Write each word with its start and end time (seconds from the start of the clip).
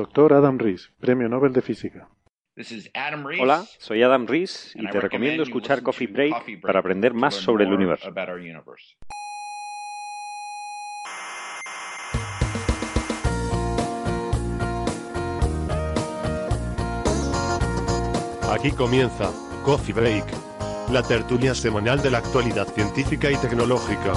Doctor 0.00 0.32
Adam 0.32 0.58
Rees, 0.58 0.90
Premio 0.98 1.28
Nobel 1.28 1.52
de 1.52 1.60
Física. 1.60 2.08
Hola, 3.38 3.66
soy 3.78 4.02
Adam 4.02 4.26
Rees 4.26 4.72
y 4.74 4.88
te 4.88 4.98
recomiendo 4.98 5.42
escuchar 5.42 5.82
Coffee 5.82 6.06
Break 6.06 6.62
para 6.62 6.80
aprender 6.80 7.12
más 7.12 7.34
sobre 7.34 7.64
el 7.64 7.72
universo. 7.74 8.10
Aquí 18.50 18.72
comienza 18.72 19.30
Coffee 19.66 19.92
Break, 19.92 20.24
la 20.90 21.02
tertulia 21.02 21.54
semanal 21.54 22.00
de 22.00 22.10
la 22.10 22.18
actualidad 22.18 22.68
científica 22.68 23.30
y 23.30 23.36
tecnológica. 23.36 24.14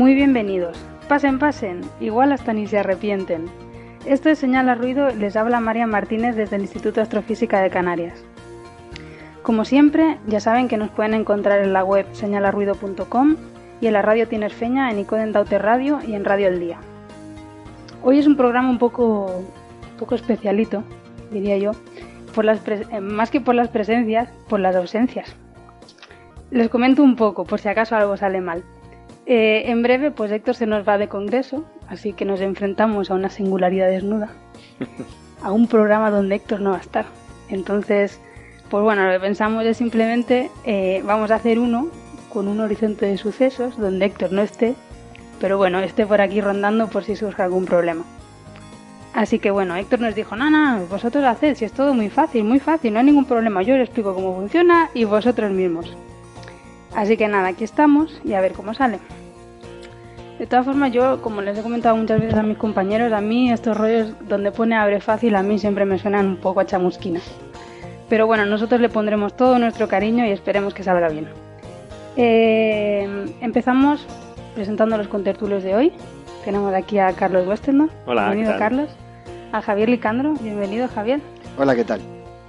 Muy 0.00 0.14
bienvenidos. 0.14 0.78
Pasen, 1.08 1.38
pasen, 1.38 1.82
igual 2.00 2.32
hasta 2.32 2.54
ni 2.54 2.66
se 2.66 2.78
arrepienten. 2.78 3.50
Esto 4.06 4.30
es 4.30 4.38
Señal 4.38 4.70
a 4.70 4.74
Ruido, 4.74 5.10
les 5.10 5.36
habla 5.36 5.60
María 5.60 5.86
Martínez 5.86 6.36
desde 6.36 6.56
el 6.56 6.62
Instituto 6.62 6.94
de 6.94 7.02
Astrofísica 7.02 7.60
de 7.60 7.68
Canarias. 7.68 8.24
Como 9.42 9.66
siempre, 9.66 10.16
ya 10.26 10.40
saben 10.40 10.68
que 10.68 10.78
nos 10.78 10.88
pueden 10.88 11.12
encontrar 11.12 11.62
en 11.62 11.74
la 11.74 11.84
web 11.84 12.06
señalarruido.com 12.12 13.36
y 13.82 13.88
en 13.88 13.92
la 13.92 14.00
radio 14.00 14.26
Tinerfeña, 14.26 14.90
en 14.90 15.00
Icoden 15.00 15.34
Radio 15.34 15.98
y 16.08 16.14
en 16.14 16.24
Radio 16.24 16.48
El 16.48 16.60
Día. 16.60 16.78
Hoy 18.02 18.20
es 18.20 18.26
un 18.26 18.38
programa 18.38 18.70
un 18.70 18.78
poco, 18.78 19.44
poco 19.98 20.14
especialito, 20.14 20.82
diría 21.30 21.58
yo, 21.58 21.72
por 22.34 22.46
las 22.46 22.66
eh, 22.66 23.02
más 23.02 23.30
que 23.30 23.42
por 23.42 23.54
las 23.54 23.68
presencias, 23.68 24.30
por 24.48 24.60
las 24.60 24.76
ausencias. 24.76 25.36
Les 26.50 26.70
comento 26.70 27.02
un 27.02 27.16
poco, 27.16 27.44
por 27.44 27.60
si 27.60 27.68
acaso 27.68 27.96
algo 27.96 28.16
sale 28.16 28.40
mal. 28.40 28.64
Eh, 29.32 29.70
en 29.70 29.80
breve, 29.84 30.10
pues 30.10 30.32
Héctor 30.32 30.56
se 30.56 30.66
nos 30.66 30.86
va 30.88 30.98
de 30.98 31.06
congreso, 31.06 31.64
así 31.86 32.12
que 32.12 32.24
nos 32.24 32.40
enfrentamos 32.40 33.12
a 33.12 33.14
una 33.14 33.30
singularidad 33.30 33.88
desnuda, 33.88 34.30
a 35.40 35.52
un 35.52 35.68
programa 35.68 36.10
donde 36.10 36.34
Héctor 36.34 36.60
no 36.60 36.70
va 36.70 36.78
a 36.78 36.80
estar. 36.80 37.04
Entonces, 37.48 38.20
pues 38.70 38.82
bueno, 38.82 39.06
lo 39.06 39.12
que 39.12 39.20
pensamos 39.20 39.64
es 39.66 39.76
simplemente 39.76 40.50
eh, 40.64 41.00
vamos 41.04 41.30
a 41.30 41.36
hacer 41.36 41.60
uno 41.60 41.90
con 42.28 42.48
un 42.48 42.58
horizonte 42.58 43.06
de 43.06 43.16
sucesos 43.18 43.78
donde 43.78 44.06
Héctor 44.06 44.32
no 44.32 44.42
esté, 44.42 44.74
pero 45.40 45.58
bueno, 45.58 45.78
esté 45.78 46.06
por 46.06 46.20
aquí 46.20 46.40
rondando 46.40 46.88
por 46.88 47.04
si 47.04 47.14
surge 47.14 47.40
algún 47.40 47.66
problema. 47.66 48.02
Así 49.14 49.38
que 49.38 49.52
bueno, 49.52 49.76
Héctor 49.76 50.00
nos 50.00 50.16
dijo, 50.16 50.34
no, 50.34 50.50
no, 50.50 50.84
vosotros 50.86 51.22
haced, 51.22 51.54
si 51.54 51.64
es 51.64 51.72
todo 51.72 51.94
muy 51.94 52.10
fácil, 52.10 52.42
muy 52.42 52.58
fácil, 52.58 52.94
no 52.94 52.98
hay 52.98 53.06
ningún 53.06 53.26
problema, 53.26 53.62
yo 53.62 53.76
os 53.76 53.80
explico 53.80 54.12
cómo 54.12 54.34
funciona 54.34 54.90
y 54.92 55.04
vosotros 55.04 55.52
mismos. 55.52 55.96
Así 56.96 57.16
que 57.16 57.28
nada, 57.28 57.46
aquí 57.46 57.62
estamos 57.62 58.20
y 58.24 58.32
a 58.32 58.40
ver 58.40 58.54
cómo 58.54 58.74
sale. 58.74 58.98
De 60.40 60.46
todas 60.46 60.64
formas, 60.64 60.90
yo, 60.90 61.20
como 61.20 61.42
les 61.42 61.58
he 61.58 61.62
comentado 61.62 61.94
muchas 61.98 62.18
veces 62.18 62.34
a 62.34 62.42
mis 62.42 62.56
compañeros, 62.56 63.12
a 63.12 63.20
mí 63.20 63.52
estos 63.52 63.76
rollos 63.76 64.14
donde 64.26 64.50
pone 64.50 64.74
abre 64.74 64.98
fácil, 65.02 65.36
a 65.36 65.42
mí 65.42 65.58
siempre 65.58 65.84
me 65.84 65.98
suenan 65.98 66.28
un 66.28 66.36
poco 66.38 66.60
a 66.60 66.64
chamusquina. 66.64 67.20
Pero 68.08 68.26
bueno, 68.26 68.46
nosotros 68.46 68.80
le 68.80 68.88
pondremos 68.88 69.36
todo 69.36 69.58
nuestro 69.58 69.86
cariño 69.86 70.24
y 70.24 70.30
esperemos 70.30 70.72
que 70.72 70.82
salga 70.82 71.10
bien. 71.10 71.28
Eh, 72.16 73.06
empezamos 73.42 74.06
presentando 74.54 74.96
los 74.96 75.08
contertulios 75.08 75.62
de 75.62 75.74
hoy. 75.74 75.92
Tenemos 76.42 76.72
aquí 76.72 76.98
a 76.98 77.12
Carlos 77.12 77.46
Westerman. 77.46 77.90
Hola, 78.06 78.30
Bienvenido, 78.30 78.54
¿qué 78.54 78.58
tal? 78.58 78.70
Carlos. 78.70 78.90
A 79.52 79.60
Javier 79.60 79.90
Licandro. 79.90 80.32
Bienvenido, 80.40 80.88
Javier. 80.88 81.20
Hola, 81.58 81.76
¿qué 81.76 81.84
tal? 81.84 82.00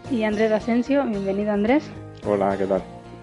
Y 0.10 0.24
Andrés 0.24 0.54
Asensio. 0.54 1.04
Bienvenido, 1.04 1.52
Andrés. 1.52 1.92
Hola, 2.26 2.56
¿qué 2.58 2.68
tal? 2.68 2.82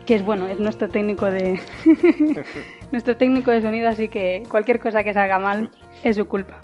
que 0.08 0.14
es 0.14 0.24
bueno, 0.24 0.48
es 0.48 0.58
nuestro 0.58 0.88
técnico 0.88 1.26
de 1.26 1.60
nuestro 2.92 3.16
técnico 3.16 3.50
de 3.50 3.60
sonido, 3.62 3.88
así 3.88 4.08
que 4.08 4.42
cualquier 4.48 4.80
cosa 4.80 5.04
que 5.04 5.12
salga 5.12 5.38
mal 5.38 5.70
es 6.04 6.16
su 6.16 6.26
culpa. 6.26 6.60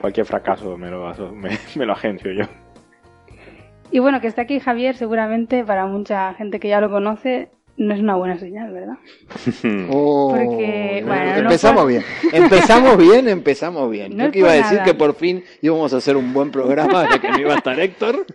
Cualquier 0.00 0.26
fracaso 0.26 0.76
me 0.76 0.90
lo, 0.90 1.08
aso- 1.08 1.32
me, 1.32 1.50
me 1.76 1.86
lo 1.86 1.92
agencio 1.94 2.32
yo. 2.32 2.44
Y 3.90 3.98
bueno, 4.00 4.20
que 4.20 4.26
está 4.26 4.42
aquí 4.42 4.60
Javier, 4.60 4.96
seguramente 4.96 5.64
para 5.64 5.86
mucha 5.86 6.34
gente 6.34 6.58
que 6.60 6.68
ya 6.68 6.80
lo 6.80 6.90
conoce, 6.90 7.50
no 7.76 7.92
es 7.94 8.00
una 8.00 8.14
buena 8.16 8.38
señal, 8.38 8.72
¿verdad? 8.72 8.94
Oh, 9.90 10.30
Porque, 10.30 11.02
bueno, 11.06 11.32
no 11.34 11.38
empezamos 11.42 11.86
bien. 11.88 12.02
Empezamos 12.32 12.96
bien, 12.96 13.28
empezamos 13.28 13.90
bien. 13.90 14.16
No 14.16 14.26
Yo 14.26 14.30
que 14.32 14.38
iba 14.40 14.50
a 14.50 14.54
decir 14.54 14.72
nada. 14.78 14.84
que 14.84 14.94
por 14.94 15.14
fin 15.14 15.44
íbamos 15.62 15.92
a 15.92 15.98
hacer 15.98 16.16
un 16.16 16.32
buen 16.32 16.50
programa 16.50 17.04
de 17.04 17.18
que 17.20 17.28
no 17.30 17.38
iba 17.40 17.54
a 17.54 17.56
estar 17.56 17.78
Héctor. 17.78 18.26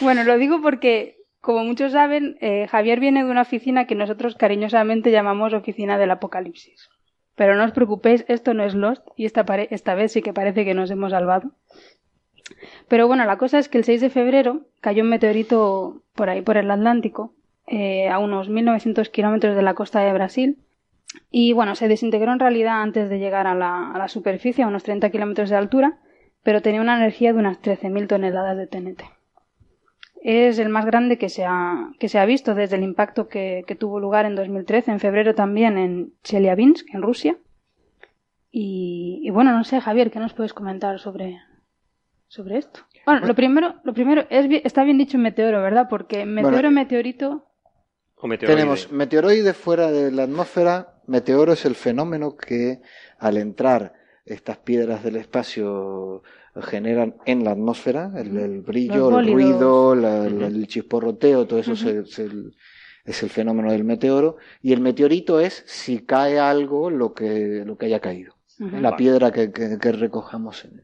Bueno, 0.00 0.24
lo 0.24 0.38
digo 0.38 0.60
porque, 0.62 1.17
como 1.40 1.64
muchos 1.64 1.92
saben, 1.92 2.36
eh, 2.40 2.66
Javier 2.68 3.00
viene 3.00 3.24
de 3.24 3.30
una 3.30 3.42
oficina 3.42 3.86
que 3.86 3.94
nosotros 3.94 4.34
cariñosamente 4.34 5.10
llamamos 5.10 5.52
Oficina 5.54 5.98
del 5.98 6.10
Apocalipsis. 6.10 6.88
Pero 7.36 7.54
no 7.54 7.64
os 7.64 7.72
preocupéis, 7.72 8.24
esto 8.28 8.54
no 8.54 8.64
es 8.64 8.74
Lost 8.74 9.06
y 9.16 9.24
esta, 9.24 9.46
esta 9.70 9.94
vez 9.94 10.12
sí 10.12 10.22
que 10.22 10.32
parece 10.32 10.64
que 10.64 10.74
nos 10.74 10.90
hemos 10.90 11.12
salvado. 11.12 11.52
Pero 12.88 13.06
bueno, 13.06 13.24
la 13.24 13.38
cosa 13.38 13.58
es 13.58 13.68
que 13.68 13.78
el 13.78 13.84
6 13.84 14.00
de 14.00 14.10
febrero 14.10 14.62
cayó 14.80 15.04
un 15.04 15.10
meteorito 15.10 16.02
por 16.14 16.30
ahí, 16.30 16.42
por 16.42 16.56
el 16.56 16.70
Atlántico, 16.70 17.34
eh, 17.66 18.08
a 18.08 18.18
unos 18.18 18.48
1900 18.48 19.08
kilómetros 19.10 19.54
de 19.54 19.62
la 19.62 19.74
costa 19.74 20.00
de 20.00 20.12
Brasil. 20.12 20.58
Y 21.30 21.52
bueno, 21.52 21.76
se 21.76 21.86
desintegró 21.86 22.32
en 22.32 22.40
realidad 22.40 22.82
antes 22.82 23.08
de 23.08 23.18
llegar 23.18 23.46
a 23.46 23.54
la, 23.54 23.92
a 23.92 23.98
la 23.98 24.08
superficie, 24.08 24.64
a 24.64 24.68
unos 24.68 24.82
30 24.82 25.10
kilómetros 25.10 25.50
de 25.50 25.56
altura, 25.56 25.98
pero 26.42 26.62
tenía 26.62 26.80
una 26.80 26.96
energía 26.96 27.32
de 27.32 27.38
unas 27.38 27.60
13.000 27.62 28.08
toneladas 28.08 28.56
de 28.56 28.66
TNT. 28.66 29.17
Es 30.22 30.58
el 30.58 30.68
más 30.68 30.84
grande 30.84 31.18
que 31.18 31.28
se 31.28 31.44
ha, 31.44 31.90
que 31.98 32.08
se 32.08 32.18
ha 32.18 32.24
visto 32.24 32.54
desde 32.54 32.76
el 32.76 32.82
impacto 32.82 33.28
que, 33.28 33.64
que 33.66 33.74
tuvo 33.74 34.00
lugar 34.00 34.26
en 34.26 34.34
2013, 34.34 34.90
en 34.90 35.00
febrero 35.00 35.34
también 35.34 35.78
en 35.78 36.12
Chelyabinsk, 36.24 36.92
en 36.94 37.02
Rusia. 37.02 37.36
Y, 38.50 39.20
y 39.22 39.30
bueno, 39.30 39.52
no 39.52 39.64
sé, 39.64 39.80
Javier, 39.80 40.10
¿qué 40.10 40.18
nos 40.18 40.32
puedes 40.32 40.52
comentar 40.52 40.98
sobre, 40.98 41.40
sobre 42.26 42.58
esto? 42.58 42.80
Bueno, 43.06 43.26
lo 43.26 43.34
primero, 43.34 43.76
lo 43.84 43.94
primero 43.94 44.26
es, 44.28 44.46
está 44.64 44.84
bien 44.84 44.98
dicho 44.98 45.18
meteoro, 45.18 45.62
¿verdad? 45.62 45.86
Porque 45.88 46.26
meteoro, 46.26 46.56
Bueno, 46.56 46.70
meteorito, 46.72 47.46
O 48.16 48.26
meteoroide. 48.26 48.60
Tenemos 48.60 48.92
meteoroides 48.92 49.56
fuera 49.56 49.90
de 49.90 50.10
la 50.10 50.24
atmósfera. 50.24 51.00
Meteoro 51.06 51.52
es 51.52 51.64
el 51.64 51.74
fenómeno 51.74 52.36
que 52.36 52.80
al 53.18 53.36
entrar 53.38 53.94
estas 54.26 54.58
piedras 54.58 55.02
del 55.02 55.16
espacio 55.16 56.22
generan 56.62 57.16
en 57.26 57.44
la 57.44 57.52
atmósfera, 57.52 58.10
el, 58.16 58.36
el 58.38 58.60
brillo, 58.62 59.08
el 59.20 59.26
ruido, 59.34 59.94
la- 59.94 60.28
la- 60.40 60.46
el 60.46 60.66
chisporroteo, 60.66 61.46
todo 61.46 61.58
eso 61.60 61.72
es, 61.72 62.18
el, 62.18 62.54
es 63.04 63.22
el 63.22 63.30
fenómeno 63.30 63.70
del 63.72 63.84
meteoro. 63.84 64.36
Y 64.62 64.72
el 64.72 64.80
meteorito 64.80 65.40
es 65.40 65.62
si 65.66 66.00
cae 66.00 66.38
algo 66.38 66.90
lo 66.90 67.14
que, 67.14 67.62
lo 67.64 67.76
que 67.78 67.86
haya 67.86 68.00
caído. 68.00 68.34
La 68.82 68.90
piedra 68.96 69.30
que, 69.30 69.52
que- 69.52 69.78
que 69.78 69.92
recojamos 69.92 70.64
en- 70.64 70.82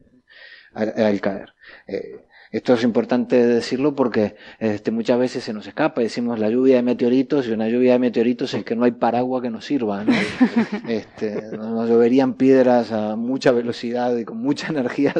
al, 0.73 0.93
al 0.97 1.21
caer. 1.21 1.53
Eh, 1.87 2.25
esto 2.51 2.73
es 2.73 2.83
importante 2.83 3.45
decirlo 3.45 3.95
porque 3.95 4.35
este, 4.59 4.91
muchas 4.91 5.19
veces 5.19 5.43
se 5.43 5.53
nos 5.53 5.67
escapa, 5.67 6.01
decimos 6.01 6.39
la 6.39 6.49
lluvia 6.49 6.77
de 6.77 6.83
meteoritos 6.83 7.47
y 7.47 7.51
una 7.51 7.67
lluvia 7.67 7.93
de 7.93 7.99
meteoritos 7.99 8.53
es 8.53 8.63
que 8.63 8.75
no 8.75 8.85
hay 8.85 8.91
paraguas 8.91 9.41
que 9.41 9.49
nos 9.49 9.65
sirva, 9.65 10.03
¿no? 10.03 10.13
Este, 10.87 11.41
nos 11.57 11.89
lloverían 11.89 12.35
piedras 12.35 12.91
a 12.91 13.15
mucha 13.15 13.51
velocidad 13.51 14.15
y 14.17 14.25
con 14.25 14.37
mucha 14.37 14.67
energía 14.69 15.13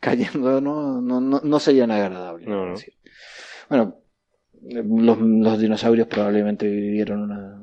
cayendo, 0.00 0.60
¿no? 0.60 1.00
No, 1.00 1.20
no, 1.20 1.40
no 1.42 1.58
sería 1.60 1.86
nada 1.86 2.06
agradable. 2.06 2.46
No, 2.46 2.70
decir. 2.70 2.94
Bueno, 3.68 3.96
los, 4.62 5.18
los 5.18 5.58
dinosaurios 5.58 6.06
probablemente 6.06 6.66
vivieron 6.68 7.22
una, 7.22 7.62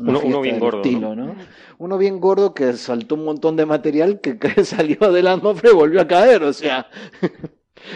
Uno- 0.00 0.40
bien 0.40 0.58
gordo, 0.58 0.82
estilo, 0.82 1.14
¿no? 1.14 1.34
Uno 1.78 1.98
bien 1.98 2.20
gordo 2.20 2.54
que 2.54 2.72
saltó 2.74 3.14
un 3.16 3.24
montón 3.24 3.56
de 3.56 3.66
material 3.66 4.20
que, 4.20 4.38
que 4.38 4.64
salió 4.64 5.12
de 5.12 5.22
la 5.22 5.32
atmósfera 5.32 5.72
y 5.72 5.76
volvió 5.76 6.00
a 6.00 6.06
caer, 6.06 6.42
o 6.42 6.52
sea. 6.52 6.86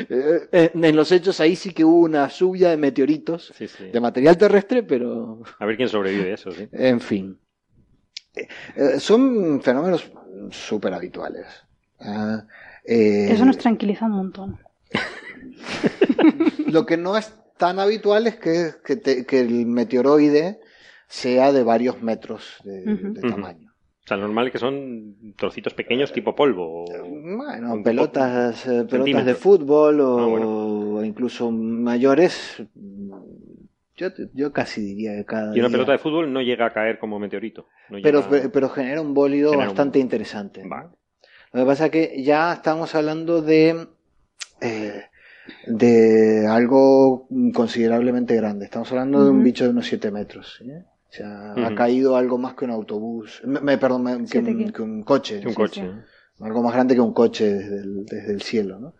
Eh, 0.08 0.48
eh, 0.52 0.70
en 0.74 0.96
los 0.96 1.10
hechos 1.12 1.40
ahí 1.40 1.56
sí 1.56 1.72
que 1.72 1.84
hubo 1.84 2.00
una 2.00 2.28
lluvia 2.28 2.70
de 2.70 2.76
meteoritos, 2.76 3.52
Sí, 3.56 3.68
sí. 3.68 3.88
de 3.90 4.00
material 4.00 4.36
terrestre, 4.36 4.82
pero 4.82 5.42
A 5.58 5.66
ver 5.66 5.76
quién 5.76 5.88
sobrevive 5.88 6.30
a 6.30 6.34
eso, 6.34 6.50
sí. 6.52 6.68
en 6.72 7.00
fin. 7.00 7.38
eh, 8.76 9.00
son 9.00 9.60
fenómenos 9.62 10.10
súper 10.50 10.94
habituales. 10.94 11.46
Ah, 12.00 12.44
eh, 12.84 13.28
Eso 13.32 13.44
nos 13.44 13.58
tranquiliza 13.58 14.06
un 14.06 14.12
montón. 14.12 14.58
Lo 16.66 16.86
que 16.86 16.96
no 16.96 17.16
es 17.16 17.32
tan 17.56 17.78
habitual 17.78 18.26
es 18.26 18.36
que, 18.36 18.72
que, 18.84 18.96
te- 18.96 19.26
que 19.26 19.40
el 19.40 19.66
meteoroide 19.66 20.60
sea 21.08 21.52
de 21.52 21.62
varios 21.62 22.02
metros 22.02 22.56
de, 22.64 23.20
tamaño. 23.28 23.67
O 24.08 24.14
sea, 24.16 24.16
normal 24.16 24.50
que 24.50 24.56
son 24.58 25.34
trocitos 25.36 25.74
pequeños 25.74 26.14
tipo 26.14 26.34
polvo. 26.34 26.84
o- 26.84 26.86
Bueno, 27.36 27.74
un 27.74 27.82
pelotas, 27.82 28.66
eh, 28.66 28.86
pelotas 28.88 29.26
de 29.26 29.34
fútbol 29.34 30.00
o, 30.00 30.98
Ah, 30.98 31.04
incluso 31.04 31.50
mayores. 31.50 32.62
Yo, 33.96 34.08
yo 34.32 34.50
casi 34.50 34.80
diría 34.80 35.14
que 35.16 35.26
cada 35.26 35.54
Y 35.54 35.58
una 35.58 35.68
día. 35.68 35.72
pelota 35.74 35.92
de 35.92 35.98
fútbol 35.98 36.32
no 36.32 36.40
llega 36.40 36.64
a 36.64 36.72
caer 36.72 36.98
como 36.98 37.18
meteorito. 37.18 37.66
no 37.90 37.98
pero, 38.02 38.22
llega- 38.30 38.48
pero 38.50 38.70
genera 38.70 39.02
un 39.02 39.12
bólido 39.12 39.50
Genera 39.50 39.68
un- 39.68 39.76
bastante 39.76 39.98
interesante. 39.98 40.64
Lo 40.64 41.60
que 41.60 41.66
pasa 41.66 41.84
es 41.86 41.90
que 41.90 42.22
ya 42.22 42.54
estamos 42.54 42.94
hablando 42.94 43.42
de, 43.42 43.88
eh, 44.62 45.02
de 45.66 46.46
algo 46.48 47.28
considerablemente 47.52 48.34
grande. 48.36 48.64
Estamos 48.64 48.90
hablando 48.90 49.22
de 49.22 49.30
un 49.32 49.42
bicho 49.44 49.64
de 49.64 49.70
unos 49.70 49.86
7 49.86 50.10
metros. 50.10 50.56
¿sí? 50.58 50.64
O 51.10 51.12
sea, 51.12 51.52
ha 51.66 51.74
caído 51.74 52.16
algo 52.16 52.36
más 52.38 52.54
que 52.54 52.64
un 52.66 52.70
autobús. 52.70 53.40
Me, 53.44 53.60
me- 53.60 53.78
perdón, 53.78 54.02
me- 54.02 54.24
que, 54.26 54.38
un, 54.40 54.66
qué. 54.66 54.72
que 54.72 54.82
un 54.82 55.02
coche. 55.04 55.40
Un 55.44 55.50
Sí, 55.50 55.54
coche. 55.54 55.90
Algo 56.40 56.62
más 56.62 56.74
grande 56.74 56.94
que 56.94 57.00
un 57.00 57.12
coche 57.14 57.52
desde 57.54 57.76
el, 57.78 58.04
desde 58.04 58.32
el 58.32 58.42
cielo. 58.42 58.78
¿no? 58.78 58.94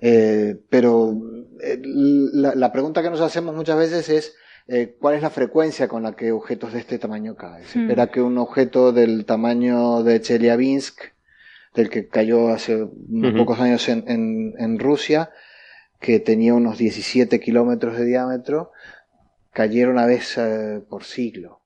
Eh, 0.00 0.58
pero 0.68 1.16
eh, 1.62 1.80
la, 1.84 2.54
la 2.54 2.72
pregunta 2.72 3.02
que 3.02 3.10
nos 3.10 3.20
hacemos 3.20 3.54
muchas 3.54 3.78
veces 3.78 4.08
es 4.08 4.34
eh, 4.68 4.96
¿cuál 5.00 5.14
es 5.14 5.22
la 5.22 5.30
frecuencia 5.30 5.86
con 5.86 6.02
la 6.02 6.16
que 6.16 6.32
objetos 6.32 6.72
de 6.72 6.80
este 6.80 6.98
tamaño 6.98 7.36
caen? 7.36 7.64
Se 7.64 7.78
Hmm. 7.78 7.82
espera 7.82 8.08
que 8.08 8.20
un 8.20 8.36
objeto 8.38 8.92
del 8.92 9.24
tamaño 9.24 10.02
de 10.02 10.20
Chelyabinsk, 10.20 11.00
del 11.74 11.88
que 11.88 12.08
cayó 12.08 12.48
hace 12.48 12.82
unos 12.82 13.32
pocos 13.34 13.60
años 13.60 13.88
en, 13.88 14.04
en, 14.08 14.54
en 14.58 14.78
Rusia, 14.80 15.30
que 16.00 16.18
tenía 16.20 16.52
unos 16.54 16.78
17 16.78 17.38
kilómetros 17.40 17.96
de 17.96 18.04
diámetro, 18.06 18.72
cayera 19.56 19.90
una 19.90 20.04
vez 20.06 20.36
eh, 20.36 20.80
por 20.88 21.02
siglo. 21.04 21.60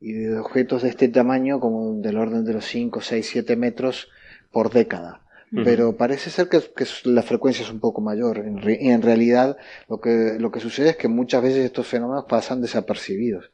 Y 0.00 0.12
de 0.12 0.38
objetos 0.38 0.82
de 0.82 0.90
este 0.90 1.08
tamaño, 1.08 1.58
como 1.58 1.94
del 2.00 2.16
orden 2.18 2.44
de 2.44 2.52
los 2.52 2.64
5, 2.66 3.00
6, 3.00 3.26
7 3.28 3.56
metros 3.56 4.08
por 4.52 4.70
década. 4.70 5.22
Pero 5.64 5.96
parece 5.96 6.28
ser 6.28 6.48
que, 6.48 6.58
que 6.76 6.84
la 7.04 7.22
frecuencia 7.22 7.62
es 7.64 7.70
un 7.70 7.78
poco 7.80 8.00
mayor. 8.02 8.38
En, 8.38 8.60
re- 8.60 8.78
y 8.80 8.90
en 8.90 9.00
realidad 9.00 9.56
lo 9.88 10.00
que, 10.00 10.36
lo 10.38 10.50
que 10.50 10.60
sucede 10.60 10.90
es 10.90 10.96
que 10.96 11.08
muchas 11.08 11.40
veces 11.42 11.64
estos 11.64 11.86
fenómenos 11.86 12.26
pasan 12.28 12.60
desapercibidos. 12.60 13.52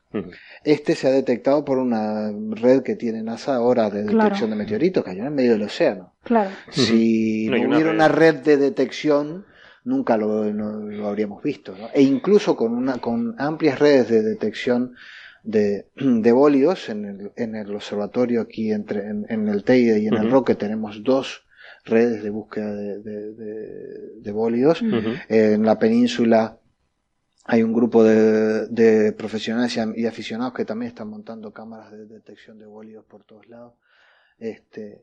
Este 0.65 0.95
se 0.95 1.07
ha 1.09 1.11
detectado 1.13 1.65
por 1.65 1.79
una 1.79 2.33
red 2.51 2.83
que 2.83 2.97
tiene 2.97 3.23
NASA 3.23 3.55
ahora 3.55 3.89
de 3.91 4.05
Claro. 4.07 4.25
detección 4.25 4.51
de 4.51 4.57
meteoritos, 4.57 5.05
cayó 5.05 5.21
en 5.21 5.27
el 5.29 5.33
medio 5.35 5.53
del 5.53 5.63
océano. 5.63 6.15
Claro. 6.25 6.51
Si 6.71 7.47
No 7.49 7.57
una 7.57 7.69
hubiera 7.77 7.91
red. 7.91 7.95
una 7.97 8.09
red 8.09 8.35
de 8.37 8.57
detección, 8.57 9.45
nunca 9.85 10.17
lo, 10.17 10.45
no 10.53 10.79
lo 10.81 11.09
habríamos 11.09 11.43
visto. 11.43 11.75
¿no? 11.77 11.89
E 11.95 12.03
incluso 12.03 12.57
con, 12.57 12.73
una, 12.73 12.99
con 12.99 13.35
amplias 13.39 13.79
redes 13.79 14.09
de 14.09 14.23
detección 14.23 14.95
de, 15.43 15.89
de 15.97 16.33
bólidos, 16.33 16.89
en 16.89 17.05
el, 17.05 17.33
en 17.37 17.57
el 17.57 17.75
observatorio 17.75 18.41
aquí 18.43 18.71
entre, 18.73 19.07
en, 19.09 19.27
en 19.29 19.49
el 19.49 19.65
Teide 19.65 19.99
y 19.99 20.07
en 20.07 20.15
el. 20.15 20.31
Roque 20.31 20.55
tenemos 20.55 21.03
dos 21.03 21.45
redes 21.85 22.23
de 22.23 22.31
búsqueda 22.31 22.73
de, 22.75 22.99
de, 23.01 23.33
de- 23.35 24.11
de 24.21 24.33
bólidos. 24.33 24.83
En 25.29 25.65
la 25.65 25.79
península 25.81 26.59
hay 27.45 27.65
un 27.65 27.73
grupo 27.73 28.05
de, 28.05 28.69
de 28.69 29.11
profesionales 29.13 29.77
y 29.97 30.07
aficionados 30.07 30.55
que 30.55 30.65
también 30.65 30.91
están 30.91 31.09
montando 31.09 31.53
cámaras 31.53 31.91
de 31.91 32.07
detección 32.07 32.61
de 32.61 32.67
bólidos 32.67 33.05
por 33.07 33.25
todos 33.25 33.49
lados. 33.49 33.75
Este, 34.39 35.03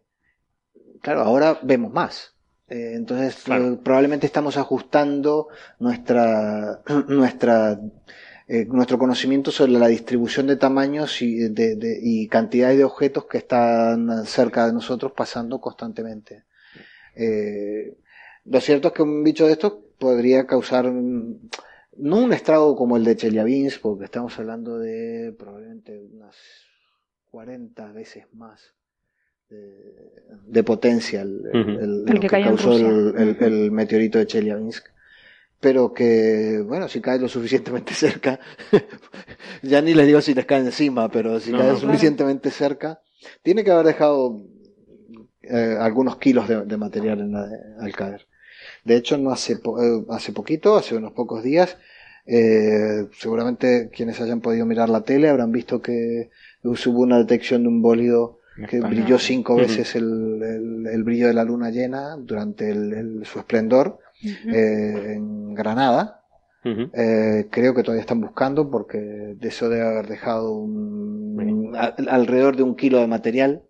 claro, 1.02 1.20
ahora 1.22 1.60
vemos 1.64 1.92
más. 1.92 2.34
Eh, 2.70 2.94
entonces, 2.96 3.44
Claro. 3.44 3.74
eh, 3.74 3.80
probablemente 3.84 4.26
estamos 4.26 4.58
ajustando 4.58 5.48
nuestra, 5.80 6.82
nuestra, 7.08 7.80
eh, 8.48 8.66
nuestro 8.66 8.98
conocimiento 8.98 9.52
sobre 9.52 9.74
la 9.74 9.88
distribución 9.88 10.48
de 10.48 10.56
tamaños 10.58 11.22
y, 11.22 11.50
de, 11.50 11.76
de- 11.76 12.00
y 12.02 12.28
cantidades 12.28 12.78
de 12.78 12.84
objetos 12.84 13.26
que 13.26 13.40
están 13.40 14.26
cerca 14.26 14.68
de 14.68 14.74
nosotros 14.74 15.12
pasando 15.16 15.60
constantemente. 15.60 16.44
Eh, 17.16 17.98
lo 18.46 18.62
cierto 18.62 18.90
es 18.90 18.94
que 18.94 19.04
un 19.04 19.24
bicho 19.24 19.46
de 19.48 19.54
estos 19.54 19.74
podría 19.98 20.46
causar 20.48 20.92
mm, 20.92 21.50
no 21.98 22.18
un 22.18 22.34
estrago 22.34 22.76
como 22.76 22.98
el 22.98 23.04
de 23.04 23.16
Chelyabinsk, 23.18 23.82
porque 23.82 24.06
estamos 24.06 24.38
hablando 24.40 24.78
de 24.80 25.36
probablemente 25.38 26.00
unas 26.00 26.36
40 27.32 27.92
veces 27.92 28.26
más 28.34 28.74
de, 29.50 30.12
de 30.48 30.64
potencia 30.64 31.22
el, 31.22 31.42
el- 31.52 31.60
Ujú. 31.62 31.70
el- 31.72 32.06
El 32.08 32.16
lo 32.16 32.22
que 32.22 32.28
causó 32.30 32.72
el, 32.76 33.72
meteorito 33.72 34.18
de 34.20 34.28
Chelyabinsk. 34.28 34.86
Pero 35.60 35.94
que, 35.94 36.64
bueno, 36.66 36.88
si 36.88 37.02
cae 37.02 37.20
lo 37.20 37.28
suficientemente 37.28 37.94
cerca, 38.06 38.40
ya 39.62 39.82
ni 39.82 39.94
les 39.94 40.08
digo 40.08 40.22
si 40.22 40.34
les 40.34 40.46
cae 40.46 40.60
encima, 40.60 41.10
pero 41.12 41.40
si 41.40 41.52
No, 41.52 41.58
cae 41.58 41.68
no, 41.68 41.74
claro. 41.74 41.88
suficientemente 41.88 42.50
cerca, 42.52 43.02
tiene 43.44 43.64
que 43.64 43.72
haber 43.72 43.88
dejado 43.88 44.42
eh, 45.42 45.78
algunos 45.80 46.18
kilos 46.18 46.48
de, 46.48 46.66
de 46.66 46.78
material 46.78 47.20
en 47.22 47.32
la- 47.34 47.50
al 47.80 47.92
caer. 47.96 48.28
De 48.86 48.96
hecho, 48.96 49.18
no 49.18 49.32
hace, 49.32 49.58
po- 49.58 49.82
eh, 49.82 50.06
hace 50.10 50.32
poquito, 50.32 50.78
hace 50.78 50.96
unos 50.96 51.14
pocos 51.14 51.44
días, 51.44 51.78
eh, 52.26 53.08
seguramente 53.18 53.90
quienes 53.94 54.22
hayan 54.22 54.42
podido 54.42 54.66
mirar 54.66 54.90
la 54.90 55.02
tele 55.02 55.30
habrán 55.30 55.52
visto 55.52 55.82
que 55.82 56.30
hubo 56.64 57.02
una 57.02 57.18
detección 57.18 57.64
de 57.64 57.70
un 57.70 57.82
bólido 57.82 58.39
que 58.68 58.78
España. 58.78 58.90
brilló 59.02 59.20
cinco 59.20 59.56
veces 59.56 59.96
el, 59.96 60.42
el- 60.44 60.88
el 60.88 61.04
brillo 61.04 61.28
de 61.28 61.34
la 61.34 61.44
luna 61.44 61.70
llena 61.70 62.16
durante 62.18 62.70
el- 62.72 62.94
el- 62.94 63.26
su 63.26 63.40
esplendor 63.40 64.00
eh, 64.24 65.14
en 65.16 65.54
Granada. 65.54 66.16
Eh, 66.94 67.48
creo 67.50 67.74
que 67.74 67.84
todavía 67.84 68.02
están 68.02 68.20
buscando 68.22 68.70
porque 68.70 68.98
de 68.98 69.48
eso 69.48 69.70
debe 69.70 69.88
haber 69.88 70.08
dejado 70.08 70.52
un- 70.54 71.74
a- 71.76 71.96
alrededor 72.10 72.56
de 72.58 72.64
un 72.64 72.76
kilo 72.76 73.00
de 73.00 73.08
material. 73.08 73.64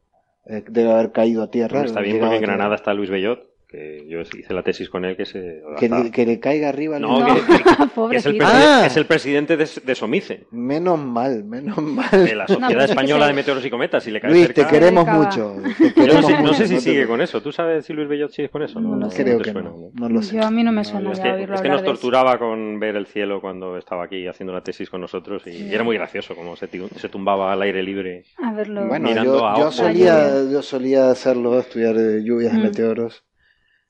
eh, 0.45 0.63
debe 0.67 0.91
haber 0.91 1.11
caído 1.11 1.43
a 1.43 1.51
tierra. 1.51 1.73
Bueno, 1.81 1.87
está 1.89 2.01
bien 2.01 2.19
porque 2.19 2.37
en. 2.37 2.41
Granada 2.41 2.73
está 2.75 2.93
Luis 2.95 3.11
Bellot, 3.11 3.48
que 3.69 4.03
yo 4.09 4.19
hice 4.21 4.51
la 4.51 4.63
tesis 4.63 4.89
con 4.89 5.05
él, 5.05 5.15
que 5.15 5.25
se... 5.25 5.61
Que, 5.77 5.87
le, 5.87 6.09
que 6.09 6.25
le 6.25 6.39
caiga 6.39 6.69
arriba. 6.69 6.97
No, 6.97 7.19
niño. 7.23 7.35
que- 7.45 8.09
que 8.09 8.15
es, 8.17 8.25
el 8.25 8.39
Ah. 8.41 8.83
es 8.87 8.97
el 8.97 9.05
presidente 9.05 9.57
de, 9.57 9.69
de 9.85 9.93
Somice, 9.95 10.47
Menos 10.49 10.97
mal, 10.97 11.43
menos 11.43 11.77
mal. 11.79 12.09
de 12.11 12.33
la 12.35 12.47
Sociedad 12.47 12.85
Española 12.85 13.27
de 13.27 13.33
Meteoros 13.33 13.63
y 13.63 13.69
Cometas. 13.69 14.03
Si 14.03 14.09
le 14.09 14.19
cae 14.21 14.31
Luis, 14.31 14.47
cerca- 14.47 14.65
te 14.65 14.73
queremos 14.73 15.05
mucho. 15.07 15.55
te 15.77 15.83
Yo 15.89 15.93
queremos 15.93 16.21
no 16.23 16.27
sé, 16.27 16.33
no 16.33 16.39
mucho, 16.41 16.53
sé 16.55 16.67
si 16.67 16.79
sigue 16.79 17.05
con 17.05 17.21
eso. 17.21 17.41
¿Tú 17.43 17.51
sabes 17.51 17.85
si 17.85 17.93
Luis 17.93 18.07
Bellot 18.09 18.31
sigue 18.31 18.49
con 18.49 18.63
eso? 18.63 18.79
No 18.79 18.95
lo 18.95 19.11
sé. 19.11 19.23
Creo 19.23 19.39
que 19.39 19.53
no. 19.53 19.91
No 19.93 20.09
lo 20.09 20.21
sé. 20.23 20.37
Yo 20.37 20.43
a 20.45 20.49
mí 20.51 20.63
no 20.63 20.71
me 20.71 20.83
suena 20.83 21.11
Es 21.11 21.19
ya 21.19 21.23
que, 21.25 21.31
oírlo 21.33 21.53
es 21.55 21.61
que 21.61 21.69
nos 21.69 21.83
torturaba 21.83 22.39
con 22.39 22.79
ver 22.79 22.95
el 22.95 23.05
cielo 23.05 23.39
cuando 23.39 23.77
estaba 23.77 24.05
aquí 24.05 24.25
haciendo 24.25 24.51
la 24.51 24.61
tesis 24.63 24.89
con 24.89 24.99
nosotros 25.01 25.43
y, 25.45 25.51
y 25.51 25.71
era 25.73 25.83
muy 25.83 25.95
gracioso 25.95 26.33
como 26.35 26.55
se, 26.55 26.67
se 26.95 27.09
tumbaba 27.09 27.53
al 27.53 27.61
aire 27.61 27.83
libre. 27.83 28.23
A 28.43 28.51
verlo. 28.51 28.87
Bueno, 28.87 29.09
Mirando 29.09 29.37
yo, 29.37 29.47
a 29.47 29.59
yo 29.59 29.71
solía, 29.71 30.27
yo 30.51 30.61
solía 30.63 31.11
hacerlo, 31.11 31.59
estudiar 31.59 31.95
eh, 31.97 32.23
lluvias 32.23 32.51
de 32.53 32.57
Mm. 32.57 32.63
meteoros 32.63 33.23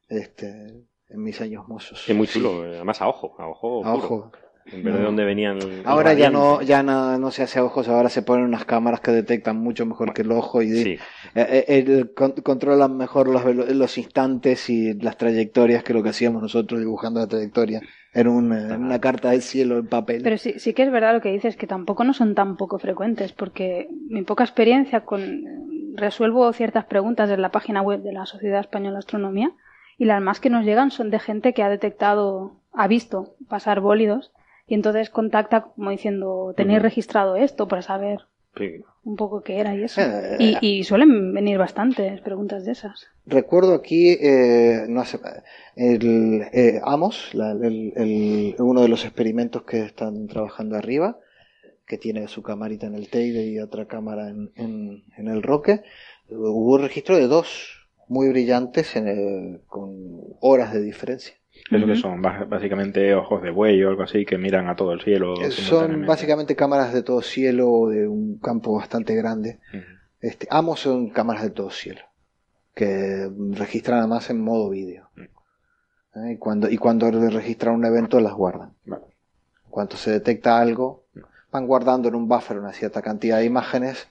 este, 0.09 0.47
en 1.09 1.23
mis 1.23 1.39
años 1.41 1.67
mozos. 1.67 2.07
Es 2.09 2.15
muy 2.15 2.27
chulo, 2.27 2.65
eh, 2.65 2.75
además 2.75 3.01
a 3.01 3.07
ojo, 3.07 3.35
a 3.39 3.47
ojo. 3.47 3.85
A 3.85 3.93
puro. 3.93 4.05
ojo. 4.05 4.31
En 4.71 4.83
vez 4.83 4.93
de 4.93 4.99
No. 4.99 5.05
donde 5.07 5.25
venían. 5.25 5.57
Ahora 5.83 6.13
ya 6.13 6.29
no, 6.29 6.61
ya 6.61 6.83
no, 6.83 7.17
no 7.17 7.31
se 7.31 7.41
hace 7.41 7.57
a 7.57 7.63
ojos, 7.63 7.87
ahora 7.87 8.07
se 8.09 8.21
ponen 8.21 8.45
unas 8.45 8.65
cámaras 8.65 8.99
que 8.99 9.09
detectan 9.09 9.57
mucho 9.57 9.83
mejor 9.87 10.13
que 10.13 10.21
el 10.21 10.31
ojo 10.31 10.61
y 10.61 10.69
Sí, 10.69 10.91
eh, 10.91 10.99
eh, 11.33 11.65
el- 11.67 12.13
con- 12.13 12.33
controlan 12.33 12.95
mejor 12.95 13.27
los, 13.29 13.43
velo- 13.43 13.65
los 13.65 13.97
instantes 13.97 14.69
y 14.69 14.93
las 14.93 15.17
trayectorias 15.17 15.83
que 15.83 15.93
lo 15.95 16.03
que 16.03 16.09
hacíamos 16.09 16.43
nosotros 16.43 16.79
dibujando 16.79 17.19
la 17.19 17.25
trayectoria 17.25 17.81
en, 18.13 18.27
un, 18.27 18.53
eh, 18.53 18.73
en 18.75 18.83
una 18.83 19.01
carta 19.01 19.31
del 19.31 19.41
cielo 19.41 19.79
en 19.79 19.87
papel. 19.87 20.21
Pero 20.21 20.37
sí, 20.37 20.59
sí 20.59 20.73
que 20.75 20.83
es 20.83 20.91
verdad 20.91 21.15
lo 21.15 21.21
que 21.21 21.31
dices, 21.31 21.55
que 21.57 21.65
tampoco 21.65 22.03
no 22.03 22.13
son 22.13 22.35
tan 22.35 22.55
poco 22.55 22.77
frecuentes, 22.77 23.33
porque 23.33 23.87
mi 24.09 24.21
poca 24.21 24.43
experiencia 24.43 25.03
con 25.03 25.45
resuelvo 25.95 26.53
ciertas 26.53 26.85
preguntas 26.85 27.27
en 27.31 27.41
la 27.41 27.51
página 27.51 27.81
web 27.81 28.03
de 28.03 28.13
la 28.13 28.27
Sociedad 28.27 28.59
Española 28.59 28.93
de 28.93 28.99
Astronomía 28.99 29.51
y 29.99 30.05
las 30.05 30.19
más 30.21 30.39
que 30.39 30.49
nos 30.49 30.65
llegan 30.65 30.89
son 30.89 31.11
de 31.11 31.19
gente 31.19 31.53
que 31.53 31.61
ha 31.61 31.69
detectado, 31.69 32.53
ha 32.73 32.87
visto 32.87 33.35
pasar 33.47 33.81
bólidos 33.81 34.31
y 34.65 34.73
entonces 34.73 35.09
contacta 35.11 35.61
como 35.75 35.91
diciendo, 35.91 36.53
tenéis 36.57 36.81
registrado 36.81 37.35
esto 37.35 37.67
para 37.67 37.81
saber 37.81 38.21
sí. 38.55 38.81
un 39.03 39.15
poco 39.15 39.41
qué 39.41 39.59
era 39.59 39.75
y 39.75 39.83
eso. 39.83 39.99
Eh, 40.01 40.37
Y, 40.61 40.79
y 40.79 40.83
suelen 40.83 41.33
venir 41.33 41.57
bastantes 41.57 42.21
preguntas 42.21 42.65
de 42.65 42.71
esas. 42.71 43.07
Recuerdo 43.25 43.73
aquí, 43.75 44.11
eh, 44.21 44.85
no 44.87 45.01
hace- 45.01 45.19
el, 45.75 46.43
eh, 46.53 46.79
Amos, 46.83 47.33
la- 47.33 47.51
el- 47.51 47.93
el- 47.95 48.55
uno 48.59 48.81
de 48.81 48.87
los 48.89 49.05
experimentos 49.05 49.63
que 49.63 49.81
están 49.81 50.27
trabajando 50.27 50.75
arriba, 50.77 51.17
que 51.87 51.97
tiene 51.97 52.27
su 52.27 52.43
camarita 52.43 52.85
en 52.87 52.95
el 52.95 53.09
Teide 53.09 53.47
y 53.47 53.59
otra 53.59 53.85
cámara 53.85 54.29
en, 54.29 54.51
en- 54.55 55.03
en 55.17 55.27
el 55.27 55.41
Roque, 55.41 55.81
hubo 56.29 56.77
registro 56.77 57.17
de 57.17 57.27
dos 57.27 57.78
muy 58.09 58.27
brillantes 58.29 58.95
en 58.97 59.07
el- 59.07 59.61
con 59.67 59.95
horas 60.41 60.73
de 60.73 60.81
diferencia. 60.81 61.35
Eso 61.71 61.85
que 61.85 61.95
son 61.95 62.21
básicamente 62.21 63.13
ojos 63.15 63.41
de 63.41 63.51
buey 63.51 63.81
o 63.83 63.89
algo 63.89 64.03
así 64.03 64.25
que 64.25 64.37
miran 64.37 64.67
a 64.67 64.75
todo 64.75 64.91
el 64.93 65.01
cielo. 65.01 65.33
Eh, 65.41 65.51
Son 65.51 66.05
básicamente 66.05 66.55
cámaras 66.55 66.93
de 66.93 67.03
todo 67.03 67.21
cielo 67.21 67.87
de 67.87 68.07
un 68.07 68.37
campo 68.39 68.75
bastante 68.75 69.15
grande. 69.15 69.59
Este, 70.21 70.47
AMO 70.49 70.75
son 70.75 71.09
cámaras 71.09 71.43
de 71.43 71.49
todo 71.51 71.69
cielo, 71.69 72.01
que 72.75 73.29
registran 73.51 73.99
además 73.99 74.29
en 74.29 74.41
modo 74.41 74.69
vídeo. 74.69 75.09
¿eh? 75.17 76.33
Y 76.33 76.37
cuando, 76.37 76.69
y 76.69 76.77
cuando 76.77 77.09
registran 77.11 77.75
un 77.75 77.85
evento 77.85 78.19
las 78.19 78.33
guardan. 78.33 78.73
Vale. 78.85 79.03
Cuando 79.69 79.95
se 79.97 80.11
detecta 80.11 80.59
algo, 80.59 81.03
van 81.51 81.67
guardando 81.67 82.09
en 82.09 82.15
un 82.15 82.27
buffer 82.27 82.57
una 82.57 82.73
cierta 82.73 83.01
cantidad 83.01 83.37
de 83.37 83.45
imágenes 83.45 84.07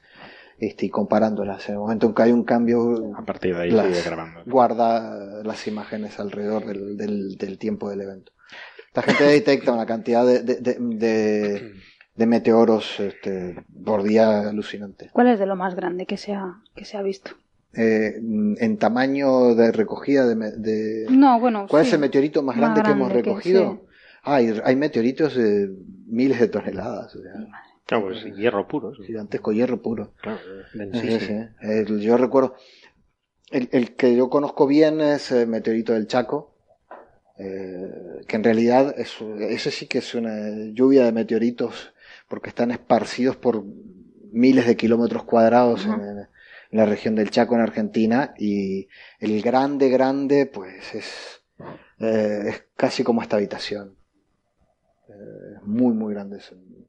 este, 0.59 0.87
y 0.87 0.91
comparándolas. 0.91 1.69
En 1.69 1.75
el 1.75 1.81
momento 1.81 2.07
en 2.09 2.15
que 2.15 2.23
hay 2.23 2.33
un 2.33 2.45
cambio, 2.45 3.13
A 3.17 3.25
partir 3.25 3.55
de 3.57 3.63
ahí 3.63 3.71
las 3.71 3.87
sigue 3.87 4.03
grabando. 4.03 4.41
guarda 4.47 5.43
las 5.45 5.67
imágenes 5.67 6.19
alrededor 6.19 6.67
del, 6.67 6.97
del, 6.97 7.37
del 7.37 7.59
tiempo 7.59 7.89
del 7.91 8.01
evento. 8.03 8.33
La 8.95 9.03
gente 9.03 9.25
detecta 9.25 9.73
una 9.73 9.87
cantidad 9.87 10.27
de, 10.27 10.43
de, 10.43 10.57
de, 10.57 10.77
de- 10.79 11.73
de 12.17 12.27
meteoros 12.27 12.99
este, 12.99 13.65
por 13.85 14.03
día 14.03 14.49
alucinante. 14.49 15.09
¿Cuál 15.13 15.29
es 15.29 15.39
de 15.39 15.47
lo 15.47 15.55
más 15.55 15.77
grande 15.77 16.05
que 16.05 16.17
se 16.17 16.33
ha, 16.35 16.61
que 16.75 16.85
se 16.85 16.97
ha 16.97 17.03
visto? 17.03 17.31
Eh, 17.75 18.15
en 18.17 18.77
tamaño 18.79 19.55
de 19.55 19.71
recogida 19.71 20.27
de, 20.27 21.07
No, 21.11 21.39
bueno. 21.39 21.67
¿Cuál 21.69 21.85
sí. 21.85 21.89
es 21.91 21.95
el 21.95 22.01
meteorito 22.01 22.43
más 22.43 22.57
Más 22.57 22.71
grande, 22.75 22.83
que 22.83 22.91
hemos 22.91 23.09
que- 23.13 23.15
recogido? 23.23 23.73
sí. 23.85 23.89
Ah, 24.25 24.35
hay, 24.37 24.53
hay 24.65 24.75
meteoritos 24.75 25.37
de 25.37 25.71
miles 26.09 26.41
de 26.41 26.49
toneladas, 26.49 27.15
o 27.15 27.23
sea, 27.23 27.33
Claro, 27.89 28.05
pues 28.09 28.23
hierro 28.37 28.69
puro. 28.69 28.95
sí. 28.95 29.03
gigantesco 29.05 29.51
hierro 29.53 29.81
puro. 29.81 30.13
Claro, 30.21 30.39
Sí, 30.73 30.79
densísimo. 30.79 31.21
sí. 31.61 31.67
El- 31.67 32.01
yo 32.01 32.17
recuerdo, 32.19 32.55
el, 33.51 33.69
el 33.73 33.97
que 33.97 34.15
yo 34.15 34.29
conozco 34.29 34.67
bien 34.67 35.01
es 35.01 35.33
el 35.33 35.47
meteorito 35.49 35.95
del 35.95 36.07
Chaco, 36.07 36.55
eh, 37.39 38.21
que 38.27 38.37
en 38.37 38.45
realidad 38.45 38.95
es, 38.99 39.17
ese 39.41 39.71
sí 39.71 39.87
que 39.87 39.99
es 39.99 40.15
una 40.15 40.51
lluvia 40.73 41.05
de 41.05 41.13
meteoritos 41.13 41.95
porque 42.29 42.51
están 42.51 42.71
esparcidos 42.73 43.37
por 43.37 43.65
miles 44.33 44.67
de 44.67 44.77
kilómetros 44.77 45.25
cuadrados 45.25 45.87
en, 45.87 45.93
en 45.93 46.29
la 46.73 46.85
región 46.85 47.15
del 47.15 47.31
Chaco 47.31 47.55
en 47.55 47.63
Argentina 47.63 48.35
y 48.39 48.87
el 49.19 49.41
grande, 49.41 49.89
grande, 49.89 50.45
pues 50.45 50.95
es, 50.95 51.43
eh, 52.01 52.43
es 52.49 52.65
casi 52.77 53.03
como 53.03 53.23
esta 53.23 53.37
habitación. 53.37 53.97
Eh, 55.09 55.55
es 55.57 55.63
muy, 55.63 55.95
muy 55.95 56.13
grande. 56.13 56.37
Es 56.37 56.53
un- 56.53 56.87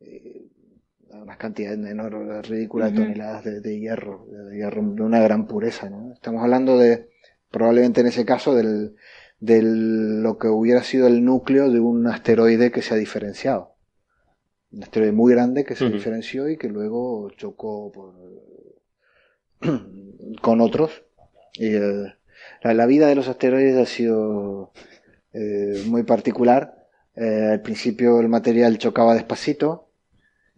eh, 0.00 0.48
unas 1.10 1.36
cantidades 1.38 1.78
enormes, 1.78 2.48
ridículas 2.48 2.92
de 2.92 2.98
toneladas 2.98 3.44
de, 3.44 3.60
de 3.60 3.80
hierro, 3.80 4.26
de 4.26 4.56
hierro 4.56 4.82
de 4.82 5.02
una 5.02 5.20
gran 5.20 5.46
pureza, 5.46 5.88
¿no? 5.88 6.12
Estamos 6.12 6.42
hablando 6.42 6.78
de, 6.78 7.08
probablemente 7.50 8.00
en 8.02 8.08
ese 8.08 8.24
caso, 8.24 8.54
del, 8.54 8.94
del 9.40 10.22
lo 10.22 10.38
que 10.38 10.48
hubiera 10.48 10.82
sido 10.82 11.06
el 11.06 11.24
núcleo 11.24 11.70
de 11.70 11.80
un 11.80 12.06
asteroide 12.06 12.70
que 12.70 12.82
se 12.82 12.94
ha 12.94 12.96
diferenciado. 12.96 13.74
Un 14.70 14.82
asteroide 14.82 15.12
muy 15.12 15.32
grande 15.32 15.64
que 15.64 15.74
se 15.74 15.88
diferenció 15.88 16.48
y 16.48 16.58
que 16.58 16.68
luego 16.68 17.30
chocó 17.36 17.90
por, 17.90 18.14
con 20.42 20.60
otros. 20.60 21.04
Y, 21.54 21.74
eh, 21.74 22.14
la, 22.62 22.74
la 22.74 22.86
vida 22.86 23.06
de 23.06 23.14
los 23.14 23.28
asteroides 23.28 23.76
ha 23.78 23.86
sido 23.86 24.72
eh, 25.32 25.82
muy 25.86 26.02
particular. 26.02 26.86
Eh, 27.16 27.48
al 27.52 27.62
principio 27.62 28.20
el 28.20 28.28
material 28.28 28.78
chocaba 28.78 29.14
despacito 29.14 29.87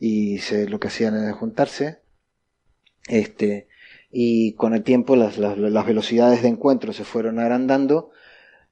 y 0.00 0.38
se, 0.38 0.66
lo 0.68 0.80
que 0.80 0.88
hacían 0.88 1.14
era 1.16 1.32
juntarse. 1.34 2.00
Este, 3.06 3.68
y 4.10 4.54
con 4.54 4.74
el 4.74 4.82
tiempo 4.82 5.14
las, 5.16 5.38
las, 5.38 5.56
las 5.58 5.86
velocidades 5.86 6.42
de 6.42 6.48
encuentro 6.48 6.92
se 6.92 7.04
fueron 7.04 7.38
agrandando 7.38 8.10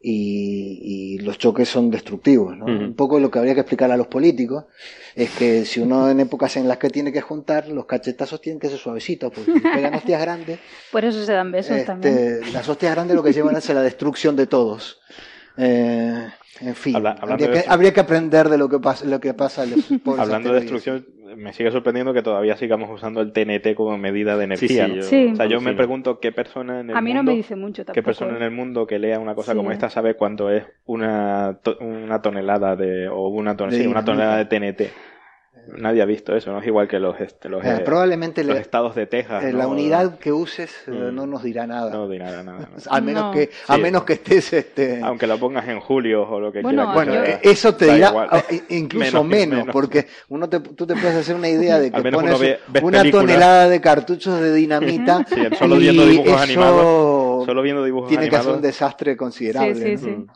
y, 0.01 0.81
y 1.17 1.19
los 1.19 1.39
choques 1.39 1.69
son 1.69 1.91
destructivos. 1.91 2.57
Un 2.61 2.95
poco 2.95 3.19
lo 3.21 3.31
que 3.31 3.39
habría 3.41 3.55
que 3.55 3.61
explicar 3.61 3.91
a 3.91 3.97
los 3.97 4.07
políticos 4.07 4.65
es 5.17 5.31
que 5.31 5.65
si 5.65 5.81
uno 5.81 6.09
en 6.09 6.21
épocas 6.21 6.57
en 6.57 6.69
las 6.69 6.79
que 6.79 6.89
tiene 6.91 7.13
que 7.13 7.21
juntar, 7.21 7.69
los 7.69 7.87
cachetazos 7.87 8.41
tienen 8.41 8.61
que 8.61 8.69
ser 8.69 8.79
suavecitos, 8.79 9.33
porque 9.35 9.53
si 9.53 9.61
pegan 9.61 9.95
hostias 9.95 10.21
grandes, 10.21 10.59
Por 10.93 11.05
eso 11.05 11.25
se 11.25 11.33
dan 11.33 11.51
besos 11.53 11.85
también. 11.85 12.17
este, 12.17 12.53
las 12.53 12.69
hostias 12.69 12.95
grandes 12.95 13.17
lo 13.17 13.23
que 13.23 13.33
llevan 13.33 13.57
es 13.57 13.69
a 13.71 13.75
la 13.75 13.83
destrucción 13.83 14.37
de 14.37 14.47
todos. 14.47 15.01
Eh, 15.57 16.29
en 16.61 16.75
fin, 16.77 16.95
Habla- 16.95 17.17
habría, 17.21 17.51
que, 17.51 17.59
eso- 17.59 17.71
habría 17.71 17.93
que 17.93 18.01
aprender 18.01 18.49
de 18.49 18.59
lo 18.59 18.69
que 18.69 18.79
pasa, 18.79 19.05
lo 19.05 19.19
que 19.21 19.35
pasa 19.35 19.63
a 19.63 19.67
los 19.67 19.81
pobres 20.05 20.23
Hablando 20.23 20.53
de 20.53 20.61
destrucción, 20.61 21.07
me 21.39 21.53
sigue 21.53 21.71
sorprendiendo 21.71 22.13
que 22.13 22.23
todavía 22.23 22.57
sigamos 22.57 22.91
usando 22.91 23.21
el 23.21 23.33
TNT 23.33 23.75
como 23.75 23.97
medida 23.97 24.37
de 24.37 24.57
Sí, 24.59 24.77
energía. 24.77 24.85
sí, 24.87 24.91
¿no? 24.91 24.97
yo, 24.97 25.03
Sí. 25.03 25.29
O 25.33 25.37
sea, 25.37 25.47
yo 25.47 25.61
me 25.61 25.71
sí. 25.71 25.77
pregunto 25.77 26.21
qué 26.21 26.33
persona 26.33 26.81
en 26.81 26.91
el 26.91 26.97
a 26.97 27.01
mí 27.01 27.11
no 27.13 27.19
mundo, 27.21 27.33
me 27.33 27.37
dice 27.37 27.57
mucho 27.57 27.85
tampoco. 27.85 27.95
qué 27.95 28.03
persona 28.03 28.37
en 28.37 28.43
¿eh? 28.43 28.47
el 28.47 28.51
mundo 28.51 28.87
que 28.87 28.99
lea 28.99 29.19
una 29.19 29.35
cosa 29.35 29.53
Sí. 29.53 29.57
como 29.57 29.71
esta 29.73 29.89
sabe 29.89 30.15
cuánto 30.15 30.51
es 30.51 30.65
una, 30.85 31.59
to- 31.63 31.79
una 31.81 32.21
tonelada 32.23 32.77
de 32.77 33.09
o 33.09 33.29
una, 33.29 33.57
ton- 33.57 33.71
De 33.71 33.77
sí, 33.81 33.87
una 33.87 34.05
tonelada 34.05 34.37
de 34.37 34.45
TNT. 34.47 34.91
Nadie 35.77 36.03
ha 36.03 36.05
visto 36.07 36.35
eso, 36.35 36.51
¿no? 36.53 36.61
Es 36.61 36.67
igual 36.67 36.89
que 36.89 36.99
los, 36.99 37.21
este, 37.21 37.49
los, 37.49 37.65
Eh, 37.65 37.77
eh, 37.77 37.81
probablemente 37.85 38.43
los 38.45 38.55
le- 38.57 38.61
estados 38.63 38.95
de 38.95 39.07
Texas. 39.07 39.45
eh, 39.45 39.53
¿no? 39.53 39.59
la 39.59 39.67
unidad 39.69 40.19
que 40.19 40.33
uses 40.33 40.71
eh, 40.87 40.91
Mm. 40.91 41.15
no 41.15 41.27
nos 41.27 41.43
dirá 41.43 41.67
nada. 41.67 41.93
No 41.93 42.09
dirá 42.09 42.43
nada. 42.43 42.61
¿no? 42.61 42.69
a 42.91 43.01
menos 43.01 43.25
No. 43.25 43.33
que 43.33 43.51
a 43.67 43.75
Sí. 43.77 43.81
menos 43.83 44.05
que 44.05 44.13
estés 44.15 44.53
este 44.53 45.01
Aunque 45.03 45.27
lo 45.27 45.39
pongas 45.39 45.69
en 45.69 45.81
julio 45.81 46.23
o 46.29 46.41
lo 46.41 46.51
que 46.53 46.63
Bueno, 46.63 46.93
quiera. 46.93 47.05
que 47.05 47.11
bueno, 47.11 47.25
eh, 47.27 47.41
eso 47.43 47.75
te 47.75 47.87
da 47.87 47.95
dirá 47.95 48.09
igual. 48.11 48.29
ah, 48.31 48.43
incluso 48.71 49.05
Menos, 49.25 49.27
menos, 49.27 49.59
menos. 49.61 49.73
porque 49.73 50.07
uno 50.29 50.49
te, 50.49 50.61
tú 50.61 50.87
te 50.87 50.95
puedes 50.95 51.15
hacer 51.17 51.37
una 51.37 51.49
idea 51.49 51.79
de 51.79 51.91
que 51.93 52.03
pones 52.11 52.39
ve- 52.41 52.59
una 52.81 53.01
películas. 53.01 53.11
tonelada 53.13 53.69
de 53.69 53.81
cartuchos 53.81 54.41
de 54.41 54.55
dinamita 54.55 55.25
Sí, 55.29 55.41
solo 55.59 55.77
y 55.77 55.81
viendo 55.81 56.07
dibujos 56.07 56.33
eso 56.35 56.43
animados. 56.43 57.45
Solo 57.47 57.63
viendo 57.63 57.85
dibujos 57.85 58.09
tiene 58.09 58.29
que 58.29 58.39
ser 58.39 58.53
un 58.55 58.63
desastre 58.63 59.17
considerable. 59.17 59.75
Sí, 59.75 59.83
sí, 59.83 59.93
¿no? 59.93 59.99
sí. 59.99 60.11
Mm. 60.11 60.27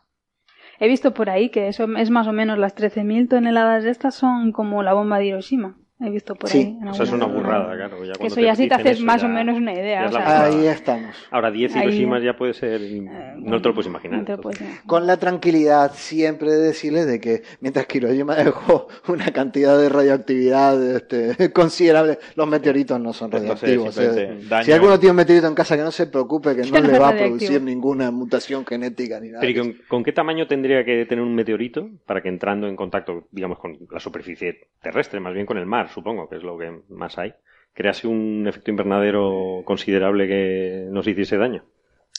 He 0.83 0.89
visto 0.89 1.15
por 1.15 1.31
ahí 1.31 1.49
que 1.49 1.69
eso 1.69 1.87
es 1.97 2.11
más 2.11 2.27
o 2.27 2.33
menos 2.33 2.59
las 2.59 2.75
13.000 2.75 3.29
toneladas 3.29 3.85
de 3.85 3.91
estas 3.91 4.17
son 4.17 4.51
como 4.51 4.83
la 4.83 4.95
bomba 4.95 5.21
de 5.21 5.27
Hiroshima. 5.27 5.77
He 6.05 6.11
visto 6.11 6.35
por 6.35 6.49
Sí. 6.51 6.59
ahí. 6.59 6.79
en 6.81 6.89
O 6.89 6.95
sea, 6.95 7.05
es 7.05 7.13
una 7.13 7.27
burrada, 7.27 7.75
claro. 7.77 8.05
Ya 8.05 8.13
eso 8.19 8.41
ya 8.41 8.55
sí 8.57 8.67
te 8.69 8.75
haces 8.75 8.97
eso, 8.99 9.05
más 9.05 9.21
ya- 9.23 9.29
o 9.29 9.31
menos 9.31 9.57
una 9.57 9.73
idea. 9.73 10.07
o 10.07 10.13
sea. 10.13 10.45
Ahí 10.47 10.67
estamos. 10.67 11.15
Ahora, 11.31 11.51
10 11.51 11.75
Ahí- 11.77 11.83
Hiroshima 11.85 12.19
ya 12.21 12.37
puede 12.37 12.55
ser. 12.55 12.81
eh, 12.83 13.01
No 13.37 13.63
te 13.63 13.69
lo 13.69 13.75
puedes 13.75 13.87
imaginar. 13.89 14.19
no 14.21 14.25
te 14.25 14.33
lo 14.33 14.41
puedes 14.41 14.61
imaginar. 14.61 14.85
Con 14.87 15.07
la 15.07 15.17
tranquilidad 15.17 15.93
siempre 15.95 16.51
de 16.51 16.59
decirles 16.59 17.07
de 17.07 17.21
que 17.21 17.43
mientras 17.61 17.87
que 17.87 17.99
Hiroshima 17.99 18.35
dejó 18.53 18.89
una 19.09 19.27
cantidad 19.33 19.79
de 19.79 19.89
radioactividad 19.89 20.97
este, 20.97 21.35
considerable, 21.53 22.19
los 22.37 22.49
meteoritos 22.49 23.01
no 23.01 23.13
son 23.13 23.33
Entonces, 23.33 23.61
radioactivos. 23.79 24.65
Si 24.65 24.73
alguno 24.73 24.95
en- 24.95 25.01
tiene 25.01 25.11
un 25.11 25.17
meteorito 25.17 25.47
en 25.47 25.55
casa 25.55 25.77
que 25.77 25.83
no 25.83 25.91
se 25.91 26.07
preocupe, 26.07 26.55
que 26.57 26.63
no 26.71 26.81
le 26.81 26.99
va 26.99 27.09
a 27.11 27.17
producir 27.17 27.61
ninguna 27.63 28.11
mutación 28.11 28.67
genética 28.67 29.21
ni 29.21 29.29
nada. 29.29 29.41
Pero 29.41 29.51
¿y 29.53 29.55
con, 29.57 29.75
con 29.89 30.05
qué 30.05 30.13
tamaño 30.13 30.47
tendría 30.47 30.85
que 30.85 31.07
tener 31.07 31.23
un 31.25 31.35
meteorito 31.35 31.89
para 32.07 32.21
que 32.21 32.29
entrando 32.29 32.67
en 32.67 32.77
contacto, 32.77 33.29
digamos, 33.31 33.59
con 33.59 33.79
la 33.91 34.01
superficie 34.01 34.69
terrestre, 34.81 35.21
más 35.21 35.33
bien 35.35 35.47
con 35.47 35.59
el 35.59 35.67
mar, 35.67 35.89
supongo, 35.93 36.29
que 36.29 36.37
es 36.37 36.43
lo 36.43 36.59
que 36.59 36.81
más 36.89 37.19
hay, 37.19 37.35
crease 37.75 38.07
un 38.09 38.47
efecto 38.49 38.71
invernadero 38.71 39.63
considerable 39.65 40.27
que 40.29 40.87
nos 40.91 41.07
hiciese 41.07 41.37
daño? 41.39 41.65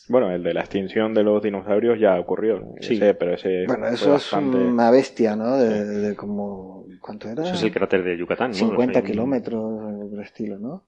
Bueno, 0.10 0.32
el 0.32 0.44
de 0.44 0.53
la 0.53 0.62
extinción 0.62 1.13
de 1.13 1.24
los 1.24 1.42
dinosaurios 1.42 1.98
ya 2.00 2.20
ocurrió. 2.20 2.62
Sí. 2.82 2.96
Ese, 2.96 3.13
pero 3.13 3.36
ese 3.36 3.65
Bueno, 3.68 3.88
eso 3.88 4.12
bastante- 4.12 4.58
es 4.58 4.63
una 4.65 4.92
bestia, 4.92 5.36
¿no? 5.36 5.56
De, 5.58 5.86
de 5.86 6.15
como, 6.15 6.86
¿cuánto 7.00 7.30
era? 7.30 7.44
Eso 7.44 7.53
es 7.53 7.63
el 7.63 7.72
cráter 7.72 8.03
de 8.03 8.18
Yucatán, 8.18 8.51
¿no? 8.51 8.58
50 8.58 8.84
O 8.84 8.94
sea, 8.94 9.01
un- 9.01 9.08
kilómetros 9.08 10.20
estilo, 10.25 10.60
¿no? 10.60 10.84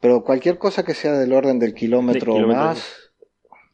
Pero 0.00 0.24
cualquier 0.24 0.58
cosa 0.58 0.84
que 0.84 0.94
sea 0.94 1.12
del 1.12 1.32
orden 1.32 1.58
del 1.58 1.74
kilómetro, 1.74 2.34
De 2.34 2.44
o 2.44 2.46
más, 2.48 3.12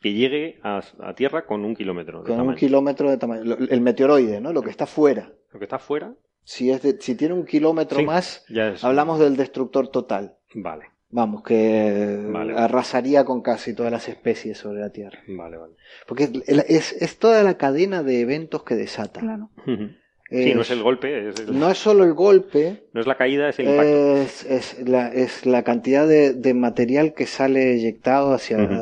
Que 0.00 0.12
llegue 0.12 0.58
a, 0.62 0.82
a 1.00 1.14
Tierra 1.14 1.46
con 1.46 1.64
un 1.64 1.74
kilómetro 1.74 2.22
de 2.22 2.28
con 2.28 2.40
un 2.46 2.54
kilómetro 2.54 3.10
de 3.10 3.16
tamaño. 3.16 3.56
El 3.70 3.80
meteoroide, 3.80 4.38
¿no? 4.40 4.52
Lo 4.52 4.60
que 4.62 4.68
está 4.70 4.84
fuera. 4.86 5.32
Lo 5.50 5.58
que 5.58 5.64
está 5.64 5.78
fuera 5.78 6.12
Si, 6.44 6.70
es 6.70 6.82
de- 6.82 6.98
si 7.00 7.14
tiene 7.14 7.34
un 7.34 7.44
kilómetro 7.46 7.98
Sí. 7.98 8.04
más, 8.04 8.44
ya 8.48 8.68
es... 8.68 8.84
hablamos 8.84 9.18
del 9.18 9.36
destructor 9.36 9.88
total. 9.88 10.36
Vale, 10.54 10.84
Vamos, 11.10 11.42
que 11.44 12.26
Vale. 12.30 12.54
arrasaría 12.56 13.24
con 13.24 13.40
casi 13.40 13.72
todas 13.74 13.92
las 13.92 14.08
especies 14.08 14.58
sobre 14.58 14.80
la 14.80 14.90
Tierra. 14.90 15.20
vale, 15.28 15.56
vale. 15.58 15.74
Porque 16.08 16.24
es, 16.46 16.64
es, 16.68 16.92
es 17.00 17.18
toda 17.18 17.42
la 17.44 17.56
cadena 17.56 18.02
de 18.02 18.20
eventos 18.20 18.62
que 18.64 18.74
desata. 18.74 19.20
Claro. 19.20 19.50
Sí, 20.30 20.52
no 20.54 20.62
es 20.62 20.70
el 20.72 20.82
golpe, 20.82 21.28
es 21.28 21.38
el- 21.40 21.56
no 21.58 21.70
es 21.70 21.78
solo 21.78 22.02
el 22.02 22.14
golpe, 22.14 22.84
no 22.92 23.00
es 23.00 23.06
la 23.06 23.16
caída, 23.16 23.48
es 23.48 23.58
el 23.60 23.68
impacto. 23.68 24.16
es, 24.16 24.44
es, 24.46 24.88
la, 24.88 25.08
es 25.12 25.46
la 25.46 25.62
cantidad 25.62 26.08
de, 26.08 26.32
de 26.34 26.54
material 26.54 27.14
que 27.14 27.26
sale 27.26 27.74
eyectado 27.74 28.32
hacia, 28.32 28.56
Ujú. 28.58 28.74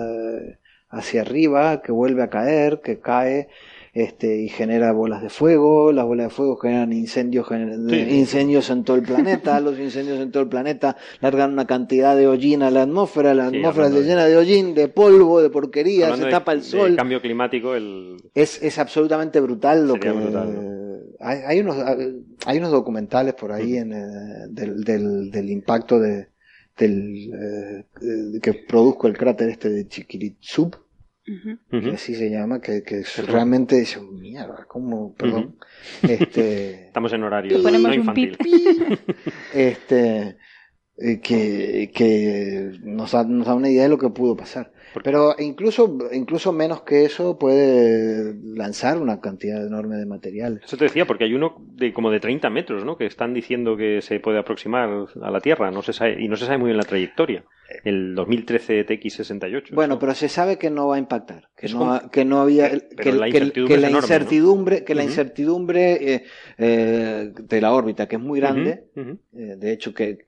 hacia 0.89 1.21
arriba, 1.21 1.83
que 1.83 1.93
vuelve 1.93 2.23
a 2.23 2.31
caer, 2.31 2.81
que 2.83 3.01
cae 3.01 3.49
este, 3.95 4.41
y 4.43 4.49
genera 4.49 4.93
bolas 4.93 5.23
de 5.23 5.29
fuego. 5.29 5.93
Las 5.93 6.07
bolas 6.07 6.29
de 6.29 6.31
fuego 6.35 6.57
generan 6.57 6.93
incendios, 6.93 7.47
Sí. 7.49 7.97
incendios 7.97 8.71
en 8.71 8.85
todo 8.85 8.97
el 8.97 9.03
planeta. 9.03 9.61
Los 9.61 9.79
incendios 9.79 10.19
en 10.21 10.31
todo 10.33 10.43
el 10.45 10.49
planeta 10.49 10.97
largan 11.21 11.53
una 11.53 11.67
cantidad 11.67 12.17
de 12.17 12.27
hollín 12.27 12.63
a 12.63 12.71
la 12.71 12.83
atmósfera. 12.83 13.35
La 13.35 13.51
Sí, 13.51 13.57
atmósfera 13.57 13.91
se 13.91 14.03
llena 14.03 14.25
de 14.25 14.37
hollín, 14.37 14.75
de 14.75 14.89
polvo, 14.89 15.43
de 15.43 15.51
porquería, 15.51 16.07
Hablando 16.07 16.25
se 16.25 16.27
de- 16.29 16.33
tapa 16.33 16.53
el 16.53 16.63
sol. 16.63 16.97
cambio 16.97 17.21
climático, 17.21 17.75
el... 17.75 18.17
Es, 18.35 18.63
es 18.63 18.79
absolutamente 18.79 19.41
brutal 19.41 19.87
lo 19.87 19.95
Sería 19.95 20.13
que 20.13 20.19
brutal, 20.19 21.09
hay, 21.21 21.39
hay 21.47 21.61
unos 21.61 21.77
hay 22.47 22.59
unos 22.59 22.71
documentales 22.73 23.35
por 23.35 23.53
ahí 23.53 23.77
en, 23.77 23.93
eh, 23.93 24.47
del, 24.49 24.83
del, 24.83 25.31
del 25.31 25.51
impacto 25.51 26.01
de 26.01 26.29
del 26.77 27.31
eh, 27.33 27.85
eh, 28.01 28.41
que 28.41 28.55
produjo 28.55 29.07
el 29.07 29.17
cráter 29.17 29.51
este 29.51 29.69
de 29.69 29.87
Chiquiritsub 29.87 30.75
Ujú. 31.25 31.59
que 31.71 31.91
así 31.91 32.17
se 32.17 32.31
llama 32.31 32.61
que, 32.61 32.83
que 32.83 33.01
es 33.01 33.27
realmente 33.29 33.77
dice 33.77 34.01
mierda 34.01 34.65
cómo 34.67 35.15
perdón 35.15 35.57
este 36.03 36.87
Estamos 36.87 37.13
en 37.13 37.23
horario 37.23 37.63
Ponemos 37.63 37.89
no 37.91 37.95
infantil. 37.95 38.37
este 39.55 40.37
eh, 40.99 41.21
que, 41.21 41.91
que 41.95 42.73
nos, 42.83 43.13
da, 43.13 43.25
nos 43.25 43.47
da 43.47 43.55
una 43.55 43.71
idea 43.71 43.85
de 43.85 43.89
lo 43.89 43.99
que 43.99 44.11
pudo 44.11 44.37
pasar. 44.37 44.73
Pero 45.03 45.35
incluso, 45.39 45.99
incluso 46.13 46.53
menos 46.53 46.83
que 46.83 47.05
eso 47.05 47.39
puede 47.39 48.35
lanzar 48.43 48.99
una 48.99 49.21
cantidad 49.21 49.65
enorme 49.67 49.97
de 49.97 50.07
material. 50.07 50.61
Eso 50.65 50.77
te 50.77 50.85
decía, 50.85 51.07
porque 51.07 51.25
hay 51.25 51.35
uno 51.35 51.57
de 51.75 51.93
como 51.93 52.11
de 52.11 52.21
30 52.21 52.51
metros, 52.51 52.85
¿no? 52.85 52.97
Que 52.97 53.07
están 53.07 53.35
diciendo 53.35 53.77
que 53.77 54.03
se 54.03 54.21
puede 54.21 54.39
aproximar 54.39 55.07
a 55.23 55.31
la 55.31 55.41
Tierra, 55.41 55.71
no 55.71 55.83
se 55.83 55.93
sabe, 55.93 56.23
y 56.23 56.29
no 56.29 56.37
se 56.37 56.47
sabe 56.47 56.59
muy 56.59 56.69
bien 56.69 56.77
la 56.77 56.85
trayectoria. 56.85 57.45
El 57.85 58.15
2013 58.15 58.87
TX68. 58.87 59.71
Bueno, 59.73 59.99
pero 59.99 60.15
se 60.15 60.29
sabe 60.29 60.59
que 60.59 60.71
no 60.71 60.89
va 60.89 60.97
a 60.97 60.99
impactar, 60.99 61.49
que, 61.57 61.69
no, 61.69 62.11
que 62.11 62.25
no 62.25 62.41
había, 62.41 62.71
que, 62.71 63.13
la 63.13 63.29
incertidumbre 63.29 63.75
que 63.75 63.81
la 63.81 63.91
incertidumbre, 63.91 64.85
que 64.85 64.95
la 64.95 65.03
Ujú. 65.03 65.11
incertidumbre 65.11 66.15
eh, 66.15 66.25
eh, 66.59 67.33
de 67.35 67.61
la 67.61 67.73
órbita, 67.73 68.07
que 68.09 68.17
es 68.17 68.23
muy 68.23 68.41
grande, 68.41 68.85
eh, 68.95 69.57
de 69.57 69.73
hecho 69.73 69.95
que 69.95 70.27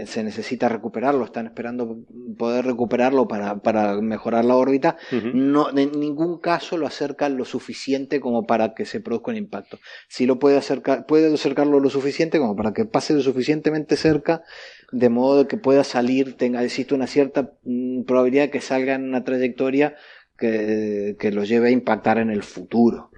eh, 0.00 0.06
se 0.06 0.22
necesita 0.22 0.68
recuperarlo, 0.68 1.24
están 1.24 1.46
esperando 1.46 1.98
poder 2.38 2.64
recuperarlo 2.66 3.28
para, 3.28 3.56
para 3.62 4.00
mejorar 4.00 4.44
la 4.44 4.56
órbita, 4.56 4.96
no, 5.34 5.68
en 5.76 5.92
ningún 5.98 6.38
caso 6.40 6.76
lo 6.76 6.86
acercan 6.86 7.36
lo 7.36 7.44
suficiente 7.44 8.20
como 8.20 8.46
para 8.46 8.74
que 8.74 8.84
se 8.84 9.00
produzca 9.00 9.30
un 9.30 9.36
impacto. 9.36 9.78
Sí 10.08 10.26
lo 10.26 10.38
puede 10.38 10.56
acercar, 10.56 11.06
puede 11.06 11.32
acercarlo 11.32 11.80
lo 11.80 11.90
suficiente 11.90 12.38
como 12.38 12.56
para 12.56 12.72
que 12.72 12.84
pase 12.84 13.14
lo 13.14 13.20
suficientemente 13.20 13.96
cerca, 13.96 14.42
de 14.90 15.08
modo 15.08 15.46
que 15.48 15.56
pueda 15.56 15.84
salir, 15.84 16.36
tenga, 16.36 16.62
existe 16.62 16.94
una 16.94 17.06
cierta 17.06 17.52
mm, 17.64 18.02
probabilidad 18.04 18.44
de 18.44 18.50
que 18.50 18.60
salga 18.60 18.94
en 18.94 19.04
una 19.04 19.24
trayectoria 19.24 19.94
que, 20.36 21.16
que 21.18 21.30
lo 21.30 21.44
lleve 21.44 21.68
a 21.68 21.70
impactar 21.70 22.18
en 22.18 22.30
el 22.30 22.42
futuro. 22.42 23.10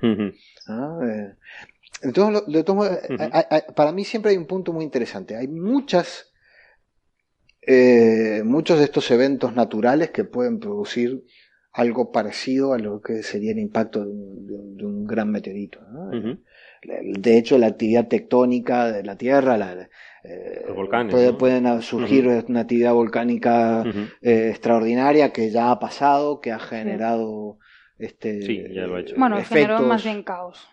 ¿ah? 0.69 0.99
Eh, 1.09 1.35
Entonces, 2.03 2.43
lo- 2.47 3.75
para 3.75 3.93
mí 3.93 4.05
siempre 4.05 4.33
hay 4.33 4.37
un 4.37 4.47
punto 4.47 4.73
muy 4.73 4.85
interesante. 4.85 5.37
Hay 5.37 5.49
muchas, 5.49 6.34
eh, 7.67 8.43
muchos 8.45 8.79
de 8.79 8.85
estos 8.85 9.11
eventos 9.11 9.55
naturales 9.55 10.11
que 10.11 10.25
pueden 10.25 10.59
producir 10.61 11.25
algo 11.73 12.13
parecido 12.13 12.73
a 12.73 12.79
lo 12.79 13.01
que 13.01 13.23
sería 13.23 13.53
el 13.53 13.59
impacto 13.59 14.05
de 14.05 14.11
un, 14.11 14.47
de 14.47 14.55
un- 14.55 14.77
de 14.77 14.87
un 14.87 15.05
gran 15.07 15.31
meteorito. 15.31 15.81
De 17.17 17.39
hecho, 17.39 17.57
la 17.59 17.69
actividad 17.69 18.09
tectónica 18.09 18.93
de 18.93 19.03
la 19.03 19.17
Tierra, 19.17 19.57
la, 19.57 19.89
eh, 20.23 20.65
Los 20.67 20.77
volcanes, 20.77 21.11
puede- 21.11 21.33
¿no? 21.33 21.39
pueden 21.39 21.83
surgir 21.83 22.27
una 22.49 22.61
actividad 22.61 22.93
volcánica 22.93 23.85
eh, 24.21 24.49
extraordinaria 24.51 25.33
que 25.33 25.51
ya 25.51 25.71
ha 25.71 25.79
pasado, 25.79 26.41
que 26.41 26.53
ha 26.53 26.59
generado 26.59 27.59
este 27.99 28.43
Sí, 28.43 28.63
ya 28.75 28.87
lo 28.87 28.97
ha 28.97 29.01
hecho. 29.01 29.15
Bueno, 29.17 29.37
generó 29.43 29.81
más 29.81 30.05
bien 30.05 30.23
caos. 30.23 30.69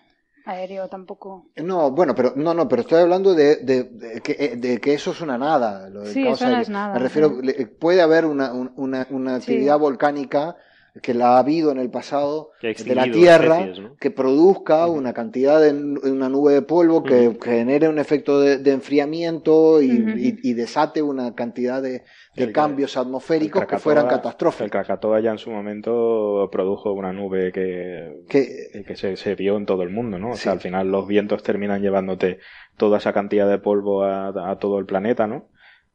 Aéreo 0.52 0.88
tampoco. 0.88 1.48
No, 1.58 1.92
bueno, 1.92 2.14
pero 2.16 2.34
no, 2.36 2.54
no, 2.54 2.68
pero 2.68 2.82
estoy 2.82 3.00
hablando 3.02 3.34
de, 3.34 3.58
de- 3.58 3.84
de 3.84 4.22
que, 4.22 4.32
eh, 4.40 4.56
de 4.58 4.80
que 4.80 4.94
eso 4.94 5.12
es 5.12 5.22
una 5.22 5.38
nada. 5.38 5.90
Lo 5.90 6.02
del 6.02 6.14
Sí, 6.14 6.24
caos 6.24 6.42
eso 6.42 6.50
no 6.52 6.58
es 6.62 6.70
nada, 6.70 6.94
Me 6.94 7.00
refiero, 7.00 7.34
puede 7.80 8.02
haber 8.02 8.26
una, 8.26 8.54
un- 8.54 8.72
una, 8.76 9.08
una 9.10 9.40
Sí. 9.40 9.54
actividad 9.54 9.80
volcánica 9.80 10.56
que 11.02 11.14
la 11.14 11.36
ha 11.36 11.40
habido 11.40 11.72
en 11.72 11.78
el 11.78 11.90
pasado 11.90 12.50
de 12.62 12.96
la 12.96 13.10
Tierra 13.10 13.60
especies, 13.62 13.80
¿no? 13.80 13.96
que 13.96 14.12
produzca 14.12 14.88
una 14.88 15.14
cantidad 15.14 15.62
de 15.62 15.72
una 15.72 16.28
nube 16.28 16.52
de 16.54 16.62
polvo 16.64 17.02
que 17.02 17.38
genere 17.42 17.88
un 17.88 17.98
efecto 17.98 18.42
de, 18.42 18.58
de 18.58 18.72
enfriamiento 18.72 19.82
y, 19.82 20.02
Ujú. 20.02 20.10
y- 20.18 20.40
y 20.44 20.54
desate 20.54 21.02
una 21.02 21.34
cantidad 21.34 21.82
de, 21.82 22.04
de 22.36 22.44
El- 22.44 22.52
cambios 22.52 22.98
atmosféricos 22.98 23.66
que 23.66 23.78
fueran 23.78 24.06
Krakatoa- 24.06 24.18
catastróficos. 24.18 24.66
El 24.66 24.72
Krakatoa 24.72 25.22
ya 25.22 25.32
en 25.32 25.38
su 25.38 25.50
momento 25.50 26.50
produjo 26.52 26.92
una 26.92 27.14
nube 27.14 27.54
que, 27.54 28.24
Que, 28.28 28.84
que 28.86 28.96
se, 28.98 29.16
se 29.16 29.36
vio 29.36 29.56
en 29.56 29.66
todo 29.66 29.84
el 29.84 29.92
mundo, 29.92 30.20
¿no? 30.20 30.32
O 30.32 30.36
Sí. 30.36 30.42
sea, 30.44 30.52
al 30.52 30.60
final 30.60 30.90
los 30.92 31.08
vientos 31.08 31.42
terminan 31.42 31.82
llevándote 31.82 32.40
toda 32.76 32.98
esa 32.98 33.14
cantidad 33.14 33.50
de 33.50 33.60
polvo 33.60 34.04
a, 34.04 34.52
a 34.52 34.60
todo 34.60 34.78
el 34.78 34.86
planeta, 34.86 35.26
¿no? 35.26 35.48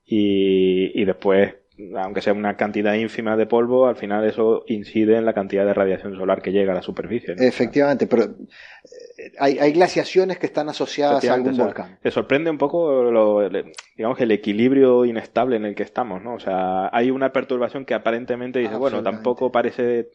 Y, 0.04 0.98
y 1.00 1.04
después, 1.04 1.54
aunque 1.96 2.20
sea 2.22 2.32
una 2.32 2.56
cantidad 2.56 2.94
ínfima 2.94 3.36
de 3.36 3.46
polvo, 3.46 3.86
al 3.86 3.96
final 3.96 4.24
eso 4.24 4.64
incide 4.66 5.16
en 5.16 5.24
la 5.26 5.32
cantidad 5.34 5.64
de 5.66 5.74
radiación 5.74 6.16
solar 6.16 6.40
que 6.42 6.52
llega 6.52 6.72
a 6.72 6.76
la 6.76 6.82
superficie. 6.82 7.34
¿no? 7.34 7.42
efectivamente, 7.42 8.06
pero 8.06 8.22
eh, 8.24 9.32
hay, 9.38 9.58
hay 9.58 9.72
glaciaciones 9.72 10.38
que 10.38 10.46
están 10.46 10.68
asociadas 10.68 11.24
a 11.28 11.34
algún 11.34 11.50
Efectivamente, 11.50 11.50
o 11.50 11.74
sea, 11.74 11.84
volcán. 11.84 11.98
Te 12.02 12.10
sorprende 12.10 12.50
un 12.50 12.58
poco, 12.58 13.02
lo- 13.10 13.48
digamos, 13.96 14.16
que 14.16 14.24
el 14.24 14.30
equilibrio 14.32 15.04
inestable 15.04 15.56
en 15.56 15.64
el 15.66 15.74
que 15.74 15.82
estamos, 15.82 16.22
¿no? 16.22 16.34
O 16.34 16.40
sea, 16.40 16.88
hay 16.96 17.10
una 17.10 17.32
perturbación 17.32 17.84
que 17.84 17.94
aparentemente 17.94 18.58
dice, 18.60 18.72
bueno, 18.78 18.98
tampoco 19.02 19.52
parece 19.52 20.08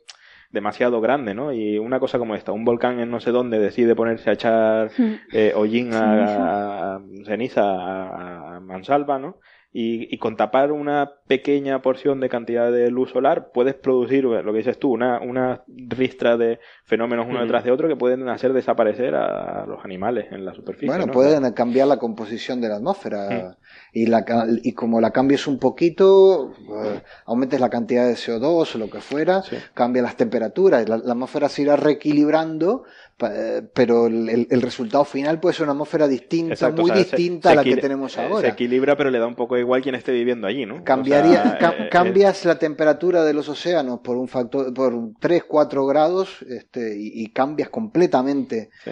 demasiado 0.51 0.99
grande, 0.99 1.33
¿no? 1.33 1.53
Y 1.53 1.77
una 1.77 1.99
cosa 1.99 2.17
como 2.19 2.35
esta, 2.35 2.51
un 2.51 2.65
volcán 2.65 2.99
en 2.99 3.09
no 3.09 3.19
sé 3.21 3.31
dónde 3.31 3.57
decide 3.57 3.95
ponerse 3.95 4.29
a 4.29 4.33
echar 4.33 4.91
eh, 5.31 5.53
hollín 5.55 5.93
a, 5.93 6.95
a- 6.95 7.01
ceniza 7.25 7.61
a, 7.63 8.57
a 8.57 8.59
mansalva, 8.59 9.17
¿no? 9.17 9.39
Y, 9.73 10.13
y 10.13 10.17
con 10.17 10.35
tapar 10.35 10.73
una 10.73 11.13
pequeña 11.27 11.81
porción 11.81 12.19
de 12.19 12.27
cantidad 12.27 12.71
de 12.71 12.91
luz 12.91 13.11
solar 13.11 13.51
puedes 13.53 13.73
producir 13.73 14.25
lo 14.25 14.51
que 14.51 14.57
dices 14.57 14.77
tú, 14.77 14.91
una, 14.91 15.21
una 15.21 15.63
ristra 15.67 16.35
de 16.35 16.59
fenómenos 16.83 17.25
uno 17.29 17.41
detrás 17.41 17.63
de 17.63 17.71
otro 17.71 17.87
que 17.87 17.95
pueden 17.95 18.27
hacer 18.27 18.51
desaparecer 18.51 19.15
a 19.15 19.65
los 19.65 19.85
animales 19.85 20.31
en 20.31 20.43
la 20.43 20.53
superficie. 20.53 20.89
Bueno, 20.89 21.05
¿no? 21.05 21.13
pueden 21.13 21.49
cambiar 21.53 21.87
la 21.87 21.97
composición 21.97 22.59
de 22.59 22.67
la 22.67 22.75
atmósfera 22.75 23.57
y, 23.93 24.05
la, 24.05 24.23
y 24.63 24.71
como 24.73 25.01
la 25.01 25.11
cambies 25.11 25.47
un 25.47 25.59
poquito, 25.59 26.53
eh, 26.83 27.01
aumentes 27.25 27.59
la 27.59 27.69
cantidad 27.69 28.07
de 28.07 28.13
CO2 28.15 28.75
o 28.75 28.77
lo 28.77 28.89
que 28.89 29.01
fuera, 29.01 29.41
Sí. 29.43 29.57
cambia 29.73 30.01
las 30.01 30.15
temperaturas, 30.15 30.87
la, 30.87 30.97
la 30.97 31.11
atmósfera 31.11 31.49
se 31.49 31.63
irá 31.63 31.75
reequilibrando, 31.75 32.83
eh, 33.19 33.61
pero 33.73 34.07
el, 34.07 34.29
el- 34.29 34.47
el 34.49 34.61
resultado 34.61 35.03
final 35.05 35.39
puede 35.39 35.53
ser 35.53 35.63
una 35.63 35.73
atmósfera 35.73 36.07
distinta, 36.07 36.53
Exacto, 36.53 36.81
muy 36.81 36.91
o 36.91 36.93
sea, 36.95 37.03
se- 37.03 37.15
distinta 37.17 37.49
se 37.49 37.53
a 37.53 37.55
la 37.55 37.63
que 37.63 37.77
tenemos 37.77 38.17
eh, 38.17 38.21
ahora. 38.21 38.41
Se 38.41 38.47
equilibra, 38.47 38.95
pero 38.97 39.11
le 39.11 39.19
da 39.19 39.27
un 39.27 39.35
poco 39.35 39.57
igual 39.57 39.81
quien 39.81 39.93
esté 39.95 40.11
viviendo 40.11 40.47
allí, 40.47 40.65
¿no? 40.65 40.83
Cambiaría, 40.83 41.41
O 41.41 41.43
sea, 41.49 41.57
ca- 41.59 41.75
eh, 41.77 41.89
cambias 41.91 42.45
la 42.45 42.57
temperatura 42.57 43.23
de 43.23 43.33
los 43.33 43.47
océanos 43.49 43.99
por 43.99 44.17
un 44.17 44.27
factor, 44.27 44.73
por 44.73 44.93
3, 45.19 45.43
4 45.47 45.85
grados, 45.85 46.41
este, 46.49 46.97
y, 46.97 47.11
y 47.23 47.27
cambias 47.31 47.69
completamente 47.69 48.69
Sí. 48.83 48.91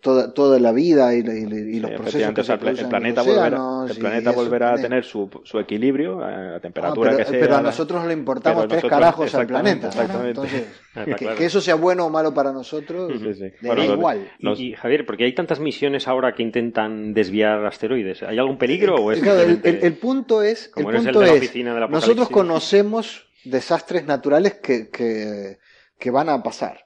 toda, 0.00 0.32
toda 0.32 0.58
la 0.58 0.72
vida 0.72 1.14
y, 1.14 1.18
y- 1.18 1.76
y 1.76 1.80
los 1.80 1.90
Sí, 1.90 1.96
procesos 1.96 2.34
que 2.34 2.44
se 2.44 2.56
producen 2.56 2.78
el 2.78 2.84
en 2.84 2.88
planeta 2.88 3.22
volverá, 3.22 3.58
el 3.96 4.02
planeta 4.02 4.30
eso 4.30 4.38
volverá 4.40 4.72
a 4.72 4.76
tener 4.76 5.04
su, 5.04 5.28
su 5.44 5.58
equilibrio 5.58 6.24
a 6.24 6.30
la 6.30 6.56
Ah, 6.56 6.60
temperatura 6.60 7.10
pero, 7.10 7.24
que 7.24 7.30
sea. 7.30 7.40
pero 7.40 7.56
a 7.56 7.62
nosotros 7.62 8.06
le 8.06 8.12
importamos 8.12 8.62
tres 8.68 8.82
nosotros- 8.82 8.90
carajos 9.00 9.34
al 9.34 9.46
planeta. 9.46 9.88
exactamente. 9.88 10.28
Entonces, 10.30 10.64
que, 11.38 11.44
eso 11.44 11.60
sea 11.60 11.74
bueno 11.74 12.06
o 12.06 12.10
malo 12.10 12.32
para 12.32 12.52
nosotros, 12.52 13.12
Sí, 13.20 13.34
sí. 13.34 13.40
le 13.40 13.54
Bueno, 13.62 13.82
da 13.82 13.88
lo- 13.88 13.94
igual. 13.94 14.28
Y- 14.38 14.44
Los- 14.44 14.60
Y, 14.60 14.72
Javier, 14.74 15.04
porque 15.06 15.24
hay 15.24 15.34
tantas 15.34 15.60
misiones 15.60 16.08
ahora 16.08 16.34
que 16.34 16.42
intentan 16.42 17.12
desviar 17.14 17.64
asteroides. 17.66 18.22
¿Hay 18.22 18.38
algún 18.38 18.58
peligro 18.58 18.94
o 18.96 19.12
es 19.12 19.20
Claro, 19.20 19.40
el, 19.40 19.46
simplemente- 19.52 19.86
el- 19.86 19.92
el 19.92 19.98
punto 19.98 20.42
es, 20.42 20.66
el 20.66 20.72
como 20.72 20.90
eres 20.90 21.00
el 21.02 21.06
punto 21.12 21.20
de 21.20 21.26
la 21.26 21.84
es, 21.84 21.90
nosotros 21.90 22.28
conocemos 22.30 23.28
desastres 23.44 24.06
naturales 24.06 24.54
que, 24.54 24.88
que, 24.90 25.58
que 25.98 26.10
van 26.10 26.28
a 26.28 26.42
pasar. 26.42 26.85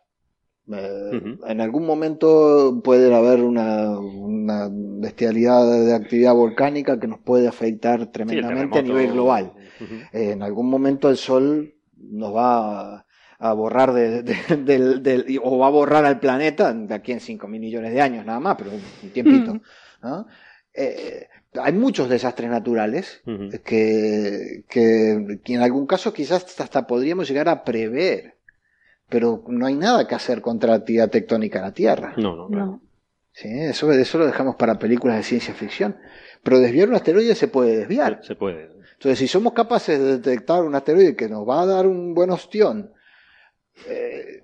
Eh. 0.73 1.37
En 1.49 1.61
algún 1.61 1.85
momento 1.87 2.81
puede 2.85 3.13
haber 3.15 3.43
una, 3.43 3.99
una 3.99 4.69
bestialidad 4.71 5.67
de 5.85 5.95
actividad 5.95 6.35
volcánica 6.35 6.99
que 7.01 7.07
nos 7.09 7.19
puede 7.21 7.49
afectar 7.49 8.01
Sí, 8.01 8.07
tremendamente 8.13 8.79
a 8.79 8.83
nivel 8.83 9.13
global. 9.13 9.53
Eh, 10.13 10.33
en 10.33 10.43
algún 10.43 10.69
momento 10.69 11.09
el 11.09 11.17
sol 11.17 11.75
nos 11.97 12.35
va 12.35 12.97
a, 12.97 13.07
a 13.39 13.53
borrar 13.55 13.93
de- 13.95 15.41
o 15.43 15.59
va 15.59 15.67
a 15.67 15.71
borrar 15.71 16.05
al 16.05 16.21
planeta 16.21 16.73
de 16.73 16.95
aquí 16.95 17.13
en 17.13 17.21
5 17.21 17.49
mil 17.49 17.61
millones 17.61 17.93
de 17.93 18.01
años 18.01 18.25
nada 18.27 18.41
más, 18.41 18.57
pero 18.57 18.71
un 19.03 19.11
tiempito. 19.11 19.61
¿no? 20.03 20.27
Eh, 20.75 21.27
hay 21.61 21.73
muchos 21.73 22.09
desastres 22.09 22.49
naturales 22.49 23.23
Ujú. 23.27 23.49
que, 23.65 24.65
que, 24.69 25.41
que 25.43 25.55
en 25.55 25.63
algún 25.63 25.87
caso 25.87 26.13
quizás 26.13 26.45
hasta 26.61 26.87
podríamos 26.87 27.29
llegar 27.29 27.49
a 27.49 27.65
prever, 27.65 28.37
pero 29.11 29.45
no 29.49 29.67
hay 29.67 29.75
nada 29.75 30.07
que 30.09 30.15
hacer 30.15 30.41
contra 30.41 30.71
la 30.71 30.77
actividad 30.77 31.11
tectónica 31.11 31.59
en 31.59 31.65
la 31.67 31.73
Tierra. 31.75 32.15
No, 32.17 32.35
no, 32.37 32.49
claro. 32.49 32.67
No. 32.67 32.83
¿sí? 33.33 33.49
Eso, 33.51 33.91
eso 33.93 34.19
lo 34.19 34.27
dejamos 34.27 34.57
para 34.57 34.79
películas 34.79 35.17
de 35.19 35.23
ciencia 35.25 35.53
ficción. 35.53 35.97
Pero 36.43 36.59
desviar 36.59 36.89
un 36.89 36.95
asteroide 36.95 37.35
se 37.35 37.49
puede 37.49 37.77
desviar. 37.77 38.21
Se, 38.23 38.35
puede. 38.37 38.71
Entonces, 38.95 39.19
si 39.19 39.29
somos 39.29 39.53
capaces 39.53 39.99
de 39.99 40.19
detectar 40.19 40.63
un 40.63 40.75
asteroide 40.75 41.15
que 41.17 41.29
nos 41.29 41.47
va 41.47 41.63
a 41.63 41.67
dar 41.67 41.87
un 41.87 42.15
buen 42.15 42.31
ostión, 42.31 42.93
eh, 43.89 44.41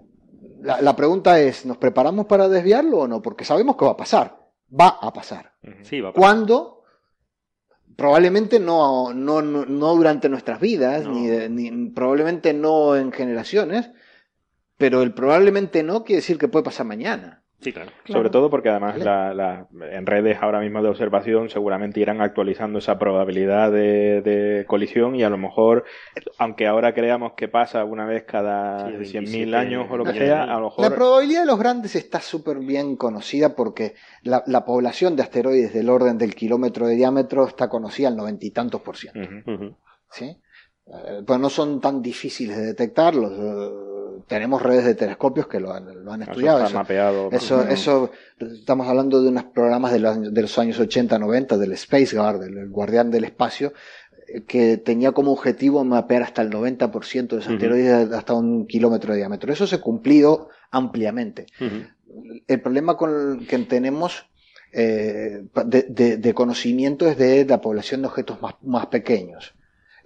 la, 0.62 0.80
la 0.82 0.94
pregunta 0.96 1.40
es, 1.40 1.64
¿nos 1.64 1.76
preparamos 1.78 2.26
para 2.26 2.48
desviarlo 2.48 2.98
o 2.98 3.08
no? 3.08 3.22
Porque 3.22 3.44
sabemos 3.44 3.76
que 3.76 3.84
va 3.84 3.92
a 3.92 3.96
pasar. 3.96 4.36
Va 4.78 4.88
a 5.00 5.12
pasar. 5.12 5.52
Sí, 5.82 6.00
va 6.00 6.10
a 6.10 6.12
pasar. 6.12 6.20
¿Cuándo? 6.20 6.82
Probablemente 7.96 8.60
no, 8.60 9.14
no, 9.14 9.40
no, 9.40 9.64
no 9.64 9.94
durante 9.94 10.28
nuestras 10.28 10.60
vidas, 10.60 11.04
No. 11.04 11.12
ni, 11.12 11.28
de- 11.28 11.48
ni- 11.48 11.90
probablemente 11.90 12.52
no 12.52 12.94
en 12.94 13.10
generaciones, 13.10 13.90
pero 14.78 15.02
el 15.02 15.12
probablemente 15.14 15.82
no 15.82 16.04
quiere 16.04 16.20
decir 16.20 16.38
que 16.38 16.48
puede 16.48 16.64
pasar 16.64 16.86
mañana. 16.86 17.42
Sí, 17.58 17.72
claro. 17.72 17.90
Sobre 18.06 18.28
todo 18.28 18.50
porque 18.50 18.68
además 18.68 18.98
la, 18.98 19.32
la, 19.32 19.66
en 19.90 20.04
redes 20.04 20.36
ahora 20.42 20.60
mismo 20.60 20.82
de 20.82 20.90
observación 20.90 21.48
seguramente 21.48 21.98
irán 22.00 22.20
actualizando 22.20 22.78
esa 22.80 22.98
probabilidad 22.98 23.72
de, 23.72 24.20
de 24.20 24.66
colisión 24.66 25.16
y 25.16 25.22
a 25.22 25.30
lo 25.30 25.38
mejor, 25.38 25.84
aunque 26.38 26.66
ahora 26.66 26.92
creamos 26.92 27.32
que 27.34 27.48
pasa 27.48 27.82
una 27.86 28.04
vez 28.04 28.24
cada 28.24 28.90
Sí, 28.90 28.96
100.000 28.96 29.12
27 29.12 29.56
años 29.56 29.86
o 29.90 29.96
lo 29.96 30.04
que 30.04 30.12
sea, 30.12 30.42
a 30.42 30.60
lo 30.60 30.68
La 30.76 30.82
mejor... 30.90 30.94
probabilidad 30.94 31.40
de 31.40 31.46
los 31.46 31.58
grandes 31.58 31.96
está 31.96 32.20
súper 32.20 32.58
bien 32.58 32.94
conocida 32.94 33.56
porque 33.56 33.94
la, 34.22 34.44
la 34.46 34.66
población 34.66 35.16
de 35.16 35.22
asteroides 35.22 35.72
del 35.72 35.88
orden 35.88 36.18
del 36.18 36.34
kilómetro 36.34 36.86
de 36.86 36.94
diámetro 36.94 37.46
está 37.48 37.70
conocida 37.70 38.08
al 38.08 38.16
noventa 38.18 38.44
y 38.44 38.50
tantos 38.50 38.82
por 38.82 38.98
ciento. 38.98 39.20
Ujú. 39.50 39.74
¿sí? 40.10 40.26
Eh, 40.88 41.22
pues 41.26 41.40
no 41.40 41.48
son 41.48 41.80
tan 41.80 42.02
difíciles 42.02 42.54
de 42.58 42.66
detectar. 42.66 43.14
Los, 43.14 43.32
tenemos 44.26 44.62
redes 44.62 44.84
de 44.84 44.94
telescopios 44.94 45.46
que 45.46 45.60
lo 45.60 45.72
han, 45.72 46.04
lo 46.04 46.12
han 46.12 46.22
Eso 46.22 46.30
estudiado. 46.32 46.58
está 46.58 46.68
Eso, 46.68 46.76
mapeado. 46.78 47.28
eso, 47.32 47.62
eso- 47.68 48.10
estamos 48.38 48.88
hablando 48.88 49.22
de 49.22 49.28
unos 49.28 49.44
programas 49.44 49.92
de 49.92 49.98
los, 50.00 50.16
años- 50.16 50.34
de 50.34 50.42
los 50.42 50.58
años 50.58 50.78
80-90 50.80 51.56
del 51.58 51.72
Space 51.72 52.16
Guard, 52.16 52.40
del 52.40 52.58
el 52.58 52.68
guardián 52.70 53.10
del 53.10 53.24
espacio, 53.24 53.72
eh, 54.28 54.42
que 54.46 54.76
tenía 54.78 55.12
como 55.12 55.32
objetivo 55.32 55.84
mapear 55.84 56.22
hasta 56.22 56.42
el 56.42 56.50
90% 56.50 57.36
de 57.36 57.36
los 57.36 57.48
asteroides 57.48 58.12
hasta 58.12 58.34
un 58.34 58.66
kilómetro 58.66 59.12
de 59.12 59.18
diámetro. 59.18 59.52
Eso 59.52 59.66
se 59.66 59.76
ha 59.76 59.80
cumplido 59.80 60.48
ampliamente. 60.70 61.46
El 62.46 62.60
problema 62.60 62.96
con 62.96 63.46
que 63.46 63.58
tenemos 63.60 64.26
eh, 64.72 65.44
de, 65.64 65.82
de- 65.88 66.16
de 66.18 66.34
conocimiento 66.34 67.08
es 67.08 67.16
de 67.16 67.44
la 67.46 67.60
población 67.60 68.02
de 68.02 68.08
objetos 68.08 68.42
más, 68.42 68.54
más 68.62 68.86
pequeños. 68.86 69.54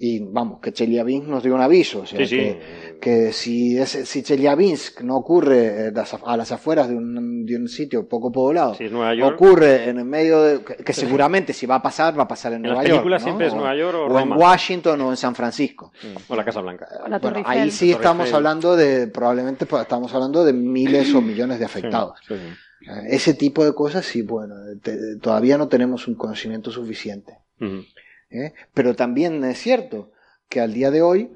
Y 0.03 0.21
vamos, 0.21 0.61
que 0.61 0.73
Chelyabinsk 0.73 1.29
nos 1.29 1.43
dio 1.43 1.55
un 1.55 1.61
aviso. 1.61 2.01
O 2.01 2.07
sea, 2.07 2.19
Sí, 2.21 2.27
sí. 2.27 2.37
que, 2.37 2.99
que 3.03 3.33
si, 3.35 3.77
ese, 3.77 4.07
si 4.07 4.23
Chelyabinsk 4.23 5.03
no 5.03 5.15
ocurre 5.17 5.89
eh, 5.89 5.93
a 6.25 6.37
las 6.39 6.53
afueras 6.53 6.89
de 6.89 6.95
un, 6.97 7.45
de 7.45 7.57
un 7.57 7.69
sitio 7.69 8.09
poco 8.09 8.33
poblado, 8.33 8.75
Si 8.75 8.85
es 8.85 8.93
Nueva 8.93 9.15
York. 9.15 9.35
ocurre 9.35 9.91
en 9.91 9.99
el 9.99 10.07
medio 10.07 10.41
de. 10.43 10.65
que, 10.65 10.77
que 10.77 10.93
seguramente 10.95 11.53
si 11.53 11.67
va 11.67 11.75
a 11.75 11.83
pasar, 11.83 12.19
va 12.19 12.23
a 12.23 12.29
pasar 12.29 12.53
en, 12.55 12.65
En 12.65 12.71
las 12.75 12.79
Nueva 12.83 12.89
York. 12.89 13.07
¿no? 13.11 13.19
siempre 13.21 13.47
es 13.49 13.53
O- 13.53 13.57
Nueva 13.57 13.77
York 13.77 13.95
o 13.99 14.07
en 14.07 14.13
Roma. 14.31 14.37
Washington 14.39 15.01
o 15.03 15.11
en 15.11 15.17
San 15.19 15.35
Francisco. 15.35 15.93
O 16.29 16.35
la 16.35 16.47
Casa 16.47 16.63
Blanca. 16.63 16.89
La 16.91 17.19
Bueno, 17.19 17.21
Torre 17.21 17.43
ahí 17.45 17.71
sí 17.71 17.91
estamos 17.91 18.25
Eiffel. 18.25 18.37
hablando 18.37 18.77
de, 18.77 19.07
probablemente 19.09 19.67
pues, 19.67 19.83
estamos 19.83 20.15
hablando 20.15 20.45
de 20.47 20.55
miles 20.55 21.15
o 21.15 21.21
millones 21.21 21.59
de 21.59 21.67
afectados. 21.67 22.19
sí, 22.27 22.35
sí. 22.37 22.89
Eh, 22.91 23.09
Ese 23.11 23.35
tipo 23.35 23.63
de 23.67 23.75
cosas, 23.75 24.07
sí, 24.07 24.23
bueno, 24.23 24.55
te- 24.83 25.17
todavía 25.17 25.59
no 25.59 25.69
tenemos 25.69 26.09
un 26.09 26.15
conocimiento 26.15 26.71
suficiente. 26.71 27.35
Ujú. 27.61 27.83
¿Eh? 28.31 28.53
Pero 28.75 28.95
también 28.95 29.43
es 29.45 29.59
cierto 29.59 30.13
que 30.49 30.61
al 30.61 30.73
día 30.73 30.91
de 30.91 31.03
hoy, 31.03 31.31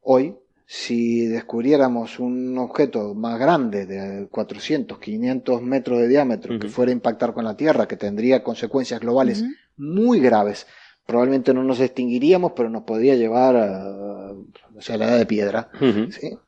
hoy, 0.00 0.36
si 0.66 1.26
descubriéramos 1.26 2.18
un 2.18 2.56
objeto 2.58 3.14
más 3.14 3.38
grande 3.38 3.84
de 3.86 4.26
400, 4.28 4.98
500 4.98 5.62
metros 5.62 5.98
de 6.00 6.08
diámetro 6.08 6.54
que 6.58 6.68
fuera 6.68 6.90
a 6.90 6.94
impactar 6.94 7.34
con 7.34 7.44
la 7.44 7.56
Tierra, 7.56 7.86
que 7.86 7.96
tendría 7.96 8.42
consecuencias 8.42 9.00
globales 9.00 9.42
muy 9.76 10.20
graves, 10.20 10.66
probablemente 11.06 11.52
no 11.52 11.62
nos 11.64 11.80
extinguiríamos, 11.80 12.52
pero 12.56 12.70
nos 12.70 12.84
podría 12.84 13.14
llevar 13.14 13.56
a, 13.56 14.32
o 14.32 14.80
sea, 14.80 14.94
a 14.94 14.98
la 14.98 15.08
edad 15.08 15.18
de 15.18 15.26
piedra. 15.26 15.68
¿sí? 16.10 16.30
No- 16.32 16.40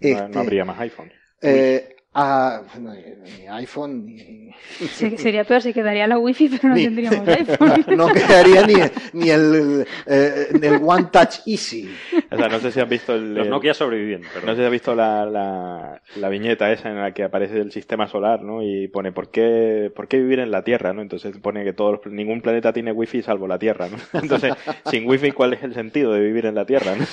Este, 0.00 0.28
no 0.28 0.40
habría 0.40 0.64
más 0.64 0.80
iPhone. 0.80 1.12
eh, 1.42 1.91
a- 2.14 2.62
no, 2.78 2.92
ni 2.92 3.46
iPhone 3.48 4.04
ni, 4.06 4.50
Se- 4.88 5.16
sería 5.16 5.44
peor 5.44 5.62
si 5.62 5.72
quedaría 5.72 6.06
la 6.06 6.18
wifi, 6.18 6.48
pero 6.48 6.68
no 6.68 6.74
Ni- 6.74 6.84
tendríamos 6.84 7.26
iPhone. 7.28 7.84
no 7.96 8.08
quedaría 8.08 8.66
ni, 8.66 8.74
ni 9.14 9.30
el, 9.30 9.86
eh, 10.06 10.46
el 10.60 10.80
One 10.84 11.08
Touch 11.10 11.40
Easy. 11.46 11.88
O 12.30 12.36
sea, 12.36 12.48
no 12.48 12.58
sé 12.60 12.70
si 12.72 12.80
has 12.80 12.88
visto 12.88 13.14
el... 13.14 13.34
Los 13.34 13.48
Nokia 13.48 13.74
sobreviven. 13.74 14.22
Pero... 14.34 14.46
No 14.46 14.52
sé 14.52 14.58
si 14.60 14.64
has 14.64 14.70
visto 14.70 14.94
la, 14.94 15.24
la, 15.26 16.02
la 16.16 16.28
viñeta 16.28 16.70
esa 16.72 16.90
en 16.90 17.00
la 17.00 17.12
que 17.12 17.24
aparece 17.24 17.58
el 17.58 17.72
sistema 17.72 18.06
solar, 18.08 18.42
¿no? 18.42 18.62
Y 18.62 18.88
pone 18.88 19.12
¿por 19.12 19.30
qué, 19.30 19.90
por 19.94 20.08
qué 20.08 20.18
vivir 20.18 20.40
en 20.40 20.50
la 20.50 20.62
Tierra, 20.64 20.92
¿no? 20.92 21.02
Entonces 21.02 21.36
pone 21.38 21.64
que 21.64 21.72
todos, 21.72 22.00
los- 22.04 22.12
ningún 22.12 22.40
planeta 22.42 22.72
tiene 22.72 22.92
wifi 22.92 23.22
salvo 23.22 23.46
la 23.46 23.58
Tierra, 23.58 23.88
¿no? 23.88 23.96
Entonces, 24.20 24.52
sin 24.90 25.08
wifi, 25.08 25.32
¿cuál 25.32 25.54
es 25.54 25.62
el 25.62 25.74
sentido 25.74 26.12
de 26.12 26.20
vivir 26.20 26.46
en 26.46 26.54
la 26.54 26.64
Tierra, 26.66 26.94
¿no? 26.94 27.06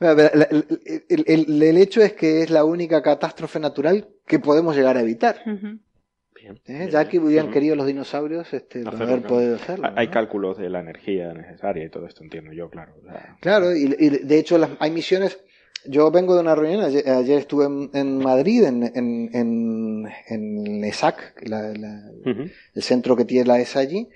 El, 0.00 0.66
el- 1.08 1.24
el- 1.26 1.62
el 1.62 1.76
hecho 1.78 2.00
es 2.02 2.12
que 2.12 2.42
es 2.42 2.50
la 2.50 2.64
única 2.64 3.02
catástrofe 3.02 3.58
natural 3.60 4.08
que 4.26 4.38
podemos 4.38 4.76
llegar 4.76 4.96
a 4.96 5.00
evitar. 5.00 5.36
Bien, 5.44 6.56
¿eh? 6.66 6.78
bien, 6.78 6.90
Ya 6.90 7.08
que 7.08 7.18
hubieran 7.18 7.46
Ujú. 7.46 7.54
querido 7.54 7.76
los 7.76 7.86
dinosaurios 7.86 8.52
este, 8.52 8.82
haber 8.86 9.22
podido 9.22 9.56
hacerlo. 9.56 9.88
Hay 9.96 10.06
¿no? 10.06 10.12
cálculos 10.12 10.58
de 10.58 10.70
la 10.70 10.80
energía 10.80 11.32
necesaria 11.32 11.84
y 11.84 11.90
todo 11.90 12.06
esto, 12.06 12.22
entiendo 12.24 12.52
yo, 12.52 12.68
claro. 12.70 12.94
O 13.00 13.02
sea, 13.04 13.36
Claro, 13.40 13.74
y, 13.76 13.94
y 13.98 14.08
de 14.08 14.38
hecho 14.38 14.58
las, 14.58 14.70
hay 14.78 14.90
misiones. 14.90 15.38
Yo 15.84 16.12
vengo 16.12 16.34
de 16.36 16.42
una 16.42 16.54
reunión, 16.54 16.80
ayer, 16.84 17.08
ayer 17.08 17.38
estuve 17.38 17.64
en, 17.64 17.90
en 17.92 18.18
Madrid, 18.18 18.62
en, 18.64 18.84
en, 18.84 19.30
en, 19.34 20.04
en 20.28 20.84
ESAC, 20.84 21.42
la- 21.48 21.72
la- 21.74 22.10
Ujú. 22.24 22.42
el 22.74 22.82
centro 22.82 23.16
que 23.16 23.24
tiene 23.24 23.46
la 23.46 23.58
ESA 23.60 23.80
allí. 23.80 24.08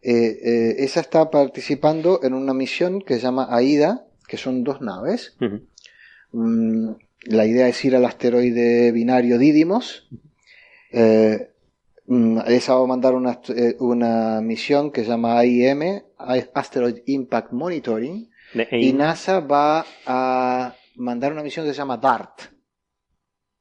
Eh, 0.00 0.38
eh, 0.44 0.74
esa 0.78 1.00
está 1.00 1.28
participando 1.28 2.20
en 2.22 2.34
una 2.34 2.54
misión 2.54 3.00
que 3.02 3.14
se 3.14 3.20
llama 3.22 3.48
AIDA, 3.50 4.06
que 4.28 4.36
son 4.36 4.62
dos 4.62 4.80
naves. 4.80 5.36
Mm, 6.32 6.90
la 7.24 7.46
idea 7.46 7.66
es 7.68 7.84
ir 7.84 7.96
al 7.96 8.04
asteroide 8.04 8.92
binario 8.92 9.38
Didymos. 9.38 10.08
Eh, 10.92 11.50
esa 12.46 12.74
va 12.74 12.84
a 12.84 12.86
mandar 12.86 13.14
una, 13.14 13.40
eh, 13.54 13.76
una 13.80 14.40
misión 14.40 14.90
que 14.92 15.02
se 15.02 15.08
llama 15.10 15.38
AIM, 15.38 16.02
Asteroid 16.54 16.98
Impact 17.06 17.52
Monitoring, 17.52 18.30
y 18.54 18.88
AIM. 18.88 18.96
NASA 18.96 19.40
va 19.40 19.84
a 20.06 20.74
mandar 20.96 21.32
una 21.32 21.42
misión 21.42 21.66
que 21.66 21.72
se 21.72 21.78
llama 21.78 21.96
DART. 21.98 22.40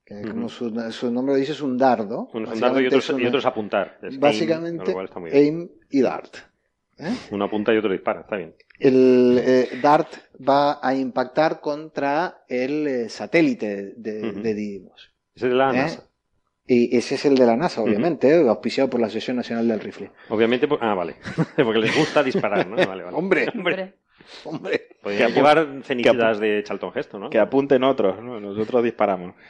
Que 0.05 0.21
como 0.21 0.47
su, 0.47 0.69
su 0.91 1.11
nombre 1.11 1.33
lo 1.35 1.39
dice, 1.39 1.51
es 1.51 1.61
un 1.61 1.77
dardo. 1.77 2.29
Uno 2.33 2.47
es 2.47 2.53
un 2.53 2.59
dardo 2.61 2.79
y 2.79 2.87
otro, 2.87 2.99
es 2.99 3.09
una- 3.09 3.23
y 3.23 3.25
otro 3.27 3.39
es 3.39 3.45
apuntar. 3.45 3.97
Es 4.01 4.13
aim, 4.13 4.19
Básicamente, 4.21 4.93
bien. 5.33 5.35
AIM 5.35 5.69
y 5.89 6.01
DART. 6.01 6.37
¿Eh? 6.99 7.13
Uno 7.31 7.45
apunta 7.45 7.73
y 7.73 7.77
otro 7.77 7.91
dispara, 7.91 8.21
está 8.21 8.37
bien. 8.37 8.55
El 8.79 9.39
eh, 9.43 9.69
DART 9.81 10.07
va 10.47 10.79
a 10.81 10.93
impactar 10.95 11.59
contra 11.59 12.43
el 12.47 12.87
eh, 12.87 13.09
satélite 13.09 13.93
de, 13.97 14.29
Ujú. 14.29 14.41
de 14.41 14.53
Didymos. 14.53 15.11
Ese 15.35 15.45
es 15.47 15.51
de 15.51 15.57
la 15.57 15.71
¿Eh? 15.71 15.77
NASA. 15.77 16.03
Y 16.69 16.97
ese 16.97 17.15
es 17.15 17.25
el 17.25 17.35
de 17.35 17.45
la 17.45 17.55
NASA, 17.55 17.81
obviamente, 17.81 18.33
auspiciado 18.47 18.89
por 18.89 18.99
la 18.99 19.07
Asociación 19.07 19.37
Nacional 19.37 19.67
del 19.69 19.79
Rifle. 19.79 20.11
Obviamente, 20.29 20.67
por- 20.67 20.83
ah, 20.83 20.93
vale. 20.95 21.15
Porque 21.55 21.79
les 21.79 21.95
gusta 21.97 22.21
disparar, 22.23 22.67
¿no? 22.67 22.75
Vale, 22.75 23.03
vale. 23.03 23.15
Hombre, 23.17 23.47
Hombre. 23.55 23.93
hombre. 24.43 24.87
Podrían 25.01 25.33
llevar 25.33 25.65
cenicidas 25.83 26.39
de 26.41 26.61
Charlton 26.65 26.91
Heston, 26.93 27.21
¿no? 27.21 27.29
que 27.29 27.39
apunten 27.39 27.83
otros, 27.85 28.21
¿no? 28.21 28.39
Nosotros 28.39 28.83
disparamos. 28.83 29.33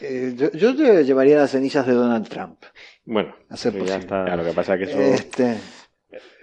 Eh, 0.00 0.34
yo, 0.36 0.52
yo 0.52 0.76
te 0.76 1.02
llevaría 1.04 1.38
las 1.38 1.50
cenizas 1.50 1.84
de 1.84 1.92
Donald 1.94 2.28
Trump. 2.28 2.62
Bueno, 3.04 3.34
A 3.48 3.56
ser 3.56 3.72
pues 3.72 3.88
ya 3.90 3.96
está. 3.96 4.36
Lo 4.36 4.44
que 4.44 4.52
pasa 4.52 4.74
es 4.74 4.78
que 4.78 4.92
eso 4.92 5.00
Este, 5.00 5.56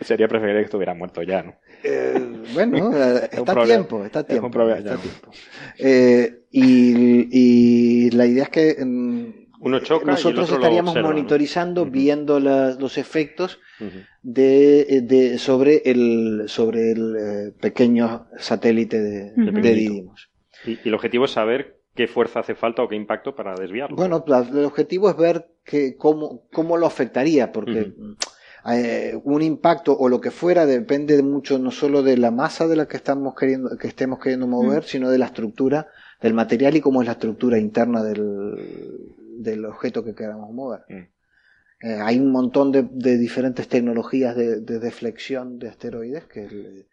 sería 0.01 0.27
preferible 0.27 0.61
que 0.61 0.65
estuviera 0.65 0.93
muerto 0.93 1.21
ya, 1.23 1.43
¿no? 1.43 1.55
eh, 1.83 2.21
bueno, 2.53 2.91
eh, 2.93 3.29
está 3.31 3.51
a 3.61 3.65
tiempo, 3.65 4.05
está 4.05 4.19
a 4.19 4.21
Es 4.21 4.27
un 4.29 4.31
tiempo. 4.33 4.51
problema, 4.51 4.77
está 4.79 4.89
ya. 4.91 4.95
a 4.95 5.01
tiempo. 5.01 5.31
Eh, 5.77 6.45
y, 6.51 7.27
y 7.31 8.11
la 8.11 8.25
idea 8.25 8.43
es 8.43 8.49
que 8.49 8.75
mm, 8.85 9.45
Uno 9.61 9.79
choca 9.79 10.05
y 10.05 10.07
el 10.07 10.11
nosotros 10.11 10.45
otro 10.45 10.55
estaríamos 10.55 10.95
monitorizando, 10.95 11.85
viendo 11.85 12.39
las- 12.39 12.79
los 12.79 12.97
efectos 12.97 13.59
Ujú. 13.79 13.99
de, 14.21 15.01
de- 15.03 15.37
sobre 15.37 15.81
el 15.85 16.43
sobre 16.47 16.91
el 16.91 17.15
eh, 17.15 17.51
pequeño 17.59 18.27
satélite 18.37 18.99
de. 19.01 19.33
Didymos. 19.61 20.29
Y, 20.65 20.71
y 20.83 20.87
el 20.87 20.93
objetivo 20.95 21.25
es 21.25 21.31
saber 21.31 21.79
qué 21.95 22.07
fuerza 22.07 22.39
hace 22.41 22.55
falta 22.55 22.83
o 22.83 22.87
qué 22.89 22.95
impacto 22.95 23.35
para 23.35 23.55
desviarlo. 23.55 23.95
Bueno, 23.95 24.23
la- 24.27 24.39
el 24.39 24.65
objetivo 24.65 25.09
es 25.09 25.17
ver 25.17 25.47
que, 25.63 25.95
cómo, 25.97 26.47
cómo 26.51 26.77
lo 26.77 26.85
afectaría, 26.85 27.51
porque 27.51 27.93
eh, 28.71 29.19
un 29.23 29.41
impacto 29.41 29.95
o 29.97 30.09
lo 30.09 30.19
que 30.21 30.31
fuera 30.31 30.65
depende 30.65 31.21
mucho 31.21 31.59
no 31.59 31.71
solo 31.71 32.01
de 32.03 32.17
la 32.17 32.31
masa 32.31 32.67
de 32.67 32.75
la 32.75 32.87
que 32.87 32.97
estamos 32.97 33.35
queriendo, 33.35 33.77
que 33.77 33.87
estemos 33.87 34.19
queriendo 34.19 34.47
mover, 34.47 34.83
sino 34.83 35.09
de 35.09 35.17
la 35.19 35.25
estructura 35.27 35.87
del 36.21 36.33
material 36.33 36.75
y 36.75 36.81
cómo 36.81 37.01
es 37.01 37.05
la 37.05 37.13
estructura 37.13 37.59
interna 37.59 38.01
del, 38.03 39.05
del 39.37 39.65
objeto 39.65 40.03
que 40.03 40.15
queramos 40.15 40.51
mover. 40.51 40.81
Mm. 40.89 40.93
Eh, 41.81 41.99
hay 42.01 42.19
un 42.19 42.31
montón 42.31 42.71
de, 42.71 42.87
de 42.89 43.17
diferentes 43.17 43.67
tecnologías 43.67 44.35
de, 44.35 44.61
de 44.61 44.79
deflexión 44.79 45.59
de 45.59 45.67
asteroides 45.69 46.23
que, 46.25 46.87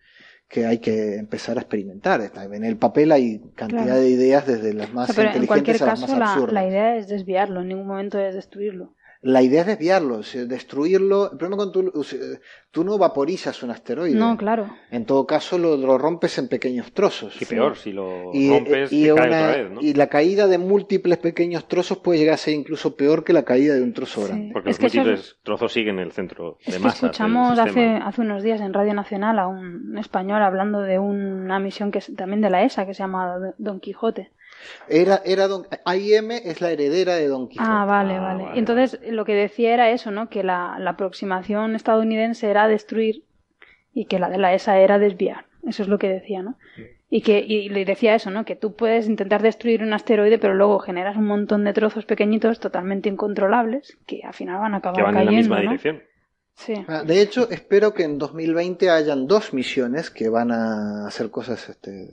que 0.48 0.66
hay 0.66 0.78
que 0.78 1.16
empezar 1.16 1.56
a 1.56 1.62
experimentar. 1.62 2.20
En 2.52 2.64
el 2.64 2.76
papel 2.76 3.12
hay 3.12 3.40
cantidad 3.54 3.84
Claro. 3.84 4.00
de 4.00 4.08
ideas 4.10 4.46
desde 4.46 4.74
las 4.74 4.90
O 4.90 4.94
más 4.94 5.06
sea, 5.06 5.14
pero 5.14 5.40
en 5.40 5.46
cualquier 5.46 5.76
inteligentes 5.76 5.82
a 5.82 5.86
las 5.86 6.00
caso, 6.00 6.12
más 6.12 6.18
la, 6.18 6.32
absurdas. 6.32 6.52
la 6.52 6.66
idea 6.68 6.96
es 6.96 7.08
desviarlo, 7.08 7.62
en 7.62 7.68
ningún 7.68 7.86
momento 7.86 8.18
es 8.18 8.34
destruirlo. 8.34 8.94
La 9.24 9.40
idea 9.40 9.60
es 9.60 9.68
desviarlo, 9.68 10.20
destruirlo. 10.62 11.30
El 11.30 11.38
problema 11.38 11.56
con 11.64 11.70
tú, 11.72 11.92
tú 12.72 12.82
no 12.84 12.98
vaporizas 12.98 13.62
un 13.62 13.70
asteroide. 13.70 14.16
No, 14.18 14.36
claro. 14.36 14.68
En 14.90 15.04
todo 15.06 15.26
caso, 15.28 15.58
lo, 15.58 15.76
lo 15.76 15.96
rompes 15.96 16.38
en 16.38 16.48
pequeños 16.48 16.92
trozos. 16.92 17.40
Y 17.40 17.44
peor, 17.44 17.76
si 17.76 17.92
lo 17.92 18.30
Y, 18.32 18.50
rompes, 18.50 18.92
y 18.92 19.04
te 19.04 19.14
cae 19.14 19.28
una- 19.28 19.38
otra 19.42 19.56
vez, 19.56 19.70
¿no? 19.70 19.80
y 19.80 19.94
la 19.94 20.08
caída 20.08 20.48
de 20.48 20.58
múltiples 20.58 21.18
pequeños 21.18 21.68
trozos 21.68 21.98
puede 21.98 22.18
llegar 22.18 22.34
a 22.34 22.38
ser 22.38 22.54
incluso 22.54 22.96
peor 22.96 23.22
que 23.22 23.32
la 23.32 23.44
caída 23.44 23.74
de 23.74 23.82
un 23.82 23.92
trozo 23.92 24.22
Sí. 24.22 24.26
grande. 24.26 24.50
Porque 24.52 24.70
Es 24.70 24.80
los 24.82 24.92
eso 24.92 24.98
múltiples 25.04 25.36
trozos 25.44 25.72
siguen 25.72 25.98
el 26.00 26.10
centro 26.10 26.58
de 26.66 26.70
Es 26.72 26.76
que 26.78 26.82
masa. 26.82 27.06
del 27.06 27.10
escuchamos 27.12 27.58
hace, 27.60 27.86
hace 28.02 28.20
unos 28.22 28.42
días 28.42 28.60
en 28.60 28.72
Radio 28.74 28.94
Nacional 28.94 29.38
a 29.38 29.46
un 29.46 29.96
español 29.98 30.42
hablando 30.42 30.80
de 30.80 30.98
una 30.98 31.60
misión 31.60 31.92
que 31.92 31.98
es 31.98 32.10
también 32.16 32.40
de 32.40 32.50
la 32.50 32.64
ESA 32.64 32.86
que 32.86 32.94
se 32.94 33.04
llama 33.04 33.36
Don 33.58 33.78
Quijote. 33.78 34.32
Era, 34.88 35.20
era 35.24 35.48
don, 35.48 35.66
AIM 35.84 36.30
es 36.32 36.60
la 36.60 36.70
heredera 36.70 37.14
de 37.16 37.28
Don 37.28 37.48
Quijote. 37.48 37.68
Ah, 37.70 37.84
vale, 37.84 38.14
Ah, 38.14 38.20
vale. 38.20 38.44
vale. 38.44 38.58
Entonces 38.58 38.98
lo 39.08 39.24
que 39.24 39.34
decía 39.34 39.74
era 39.74 39.90
eso, 39.90 40.10
¿no? 40.10 40.28
Que 40.28 40.42
la, 40.42 40.76
la 40.78 40.90
aproximación 40.90 41.74
estadounidense 41.76 42.50
era 42.50 42.68
destruir 42.68 43.24
y 43.94 44.06
que 44.06 44.18
la 44.18 44.28
de 44.28 44.38
la 44.38 44.54
ESA 44.54 44.78
era 44.78 44.98
desviar. 44.98 45.46
Eso 45.66 45.82
es 45.82 45.88
lo 45.88 45.98
que 45.98 46.08
decía, 46.08 46.42
¿no? 46.42 46.56
Y 47.08 47.20
que 47.20 47.40
y 47.40 47.68
le 47.68 47.84
decía 47.84 48.14
eso, 48.14 48.30
¿no? 48.30 48.44
Que 48.44 48.56
tú 48.56 48.74
puedes 48.74 49.06
intentar 49.06 49.42
destruir 49.42 49.82
un 49.82 49.92
asteroide, 49.92 50.38
pero 50.38 50.54
luego 50.54 50.78
generas 50.78 51.16
un 51.16 51.26
montón 51.26 51.62
de 51.64 51.72
trozos 51.74 52.06
pequeñitos 52.06 52.58
totalmente 52.58 53.08
incontrolables 53.10 53.98
que 54.06 54.22
al 54.24 54.32
final 54.32 54.60
van 54.60 54.74
a 54.74 54.78
acabar 54.78 54.96
Que 54.96 55.02
van 55.02 55.16
en 55.18 55.26
cayendo, 55.26 55.34
la 55.34 55.36
misma 55.38 55.56
¿no? 55.56 55.62
dirección. 55.62 56.02
Sí. 56.54 56.74
Ah, 56.88 57.02
De 57.04 57.20
hecho, 57.20 57.48
espero 57.50 57.92
que 57.94 58.04
en 58.04 58.18
2020 58.18 58.90
hayan 58.90 59.26
dos 59.26 59.52
misiones 59.54 60.10
que 60.10 60.28
van 60.30 60.52
a 60.52 61.06
hacer 61.06 61.30
cosas. 61.30 61.68
Este, 61.68 62.08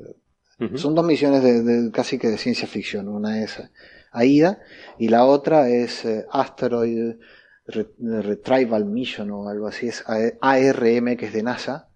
Son 0.75 0.93
dos 0.93 1.05
misiones 1.05 1.41
de, 1.41 1.61
de- 1.63 1.91
casi 1.91 2.17
que 2.17 2.27
de 2.27 2.37
ciencia 2.37 2.67
ficción. 2.67 3.07
Una 3.07 3.41
es 3.43 3.59
eh, 3.59 3.69
AIDA 4.11 4.59
y 4.97 5.07
la 5.07 5.23
otra 5.25 5.69
es 5.69 6.03
eh, 6.05 6.25
Asteroid 6.31 7.15
Re- 7.65 7.87
Retrieval 7.99 8.83
Mission 8.85 9.31
o 9.31 9.47
algo 9.47 9.67
así. 9.67 9.87
Es 9.87 10.03
A- 10.07 10.31
ARM, 10.41 11.15
que 11.15 11.27
es 11.27 11.33
de 11.33 11.43
NASA. 11.43 11.87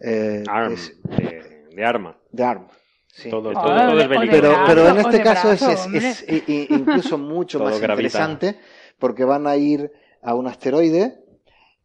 Eh, 0.00 0.42
Arm, 0.48 0.72
es 0.72 0.92
de, 1.04 1.66
de 1.76 1.84
arma. 1.84 2.18
de 2.32 2.42
ARM. 2.44 2.66
sí. 3.06 3.30
Todo, 3.30 3.52
todo- 3.52 3.62
todo- 3.62 3.72
Ah, 3.72 3.86
todo 3.90 3.96
de- 3.96 4.02
es 4.24 4.30
pero, 4.30 4.54
pero 4.66 4.88
en 4.88 4.98
este 4.98 5.22
caso 5.22 5.52
es, 5.52 5.60
brazo, 5.60 5.88
es- 5.94 6.24
incluso 6.70 7.18
mucho 7.18 7.58
Todo 7.60 7.70
más 7.70 7.80
gravita. 7.80 8.08
interesante 8.08 8.58
porque 8.98 9.24
van 9.24 9.46
a 9.46 9.56
ir 9.56 9.92
a 10.22 10.34
un 10.34 10.48
asteroide 10.48 11.18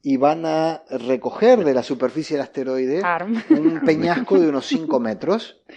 y 0.01 0.17
van 0.17 0.45
a 0.45 0.83
recoger 0.89 1.63
de 1.63 1.73
la 1.75 1.83
superficie 1.83 2.37
del 2.37 2.43
asteroide 2.43 3.01
Arm. 3.03 3.43
un 3.51 3.81
peñasco 3.85 4.39
de 4.39 4.47
unos 4.49 4.65
5 4.65 4.99
metros. 4.99 5.61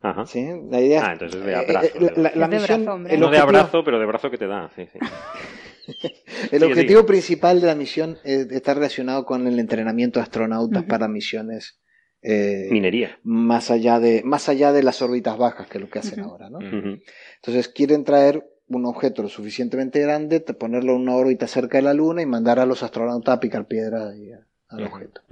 Ajá. 0.00 0.26
¿sí? 0.26 0.46
La 0.70 0.80
idea 0.80 1.04
Ah, 1.06 1.12
entonces 1.12 1.42
de 1.44 1.52
eh, 1.52 1.56
abrazo, 1.56 1.86
eh, 1.86 2.00
la, 2.00 2.08
de 2.10 2.16
la- 2.16 2.22
la 2.22 2.44
Es 2.46 2.50
de 2.50 2.58
misión, 2.58 2.84
brazo, 2.84 2.94
hombre. 2.96 3.14
el 3.14 3.20
no 3.20 3.30
de 3.30 3.38
abrazo, 3.38 3.82
pero 3.84 3.98
de 3.98 4.06
brazo 4.06 4.30
que 4.30 4.38
te 4.38 4.46
da. 4.46 4.70
Sí, 4.76 4.86
sí. 4.92 4.98
el 6.52 6.64
objetivo 6.64 7.00
sigue. 7.00 7.06
principal 7.08 7.60
de 7.60 7.66
la 7.66 7.74
misión 7.74 8.18
está 8.24 8.74
relacionado 8.74 9.24
con 9.24 9.46
el 9.46 9.58
entrenamiento 9.58 10.18
de 10.20 10.24
astronautas 10.24 10.84
para 10.84 11.08
misiones 11.08 11.80
eh, 12.22 12.68
Minería. 12.70 13.18
más 13.22 13.70
allá 13.70 13.98
de 14.00 14.22
más 14.24 14.48
allá 14.48 14.72
de 14.72 14.82
las 14.82 15.02
órbitas 15.02 15.38
bajas, 15.38 15.66
que 15.68 15.78
es 15.78 15.82
lo 15.82 15.88
que 15.90 16.00
hacen 16.00 16.20
ahora, 16.20 16.50
¿no? 16.50 16.58
Entonces 16.60 17.68
quieren 17.68 18.04
traer 18.04 18.44
un 18.66 18.84
objeto 18.84 19.22
lo 19.22 19.28
suficientemente 19.28 20.00
grande, 20.00 20.40
ponerlo 20.40 20.94
en 20.94 21.00
una 21.02 21.14
órbita 21.16 21.46
cerca 21.46 21.78
de 21.78 21.82
la 21.82 21.94
Luna 21.94 22.20
y 22.20 22.26
mandar 22.26 22.58
a 22.58 22.66
los 22.66 22.82
astronautas 22.82 23.36
a 23.36 23.40
picar 23.40 23.66
piedra 23.66 24.10
ahí 24.10 24.30
a- 24.32 24.46
al 24.68 24.84
objeto. 24.84 25.22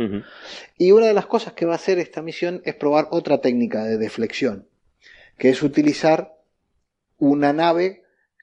Y 0.78 0.92
una 0.92 1.06
de 1.06 1.14
las 1.14 1.26
cosas 1.26 1.52
que 1.52 1.66
va 1.66 1.72
a 1.72 1.76
hacer 1.76 1.98
esta 1.98 2.22
misión 2.22 2.62
es 2.64 2.74
probar 2.74 3.08
otra 3.10 3.40
técnica 3.40 3.84
de 3.84 3.98
deflexión, 3.98 4.66
que 5.38 5.50
es 5.50 5.62
utilizar 5.62 6.34
una 7.18 7.52
nave 7.52 8.02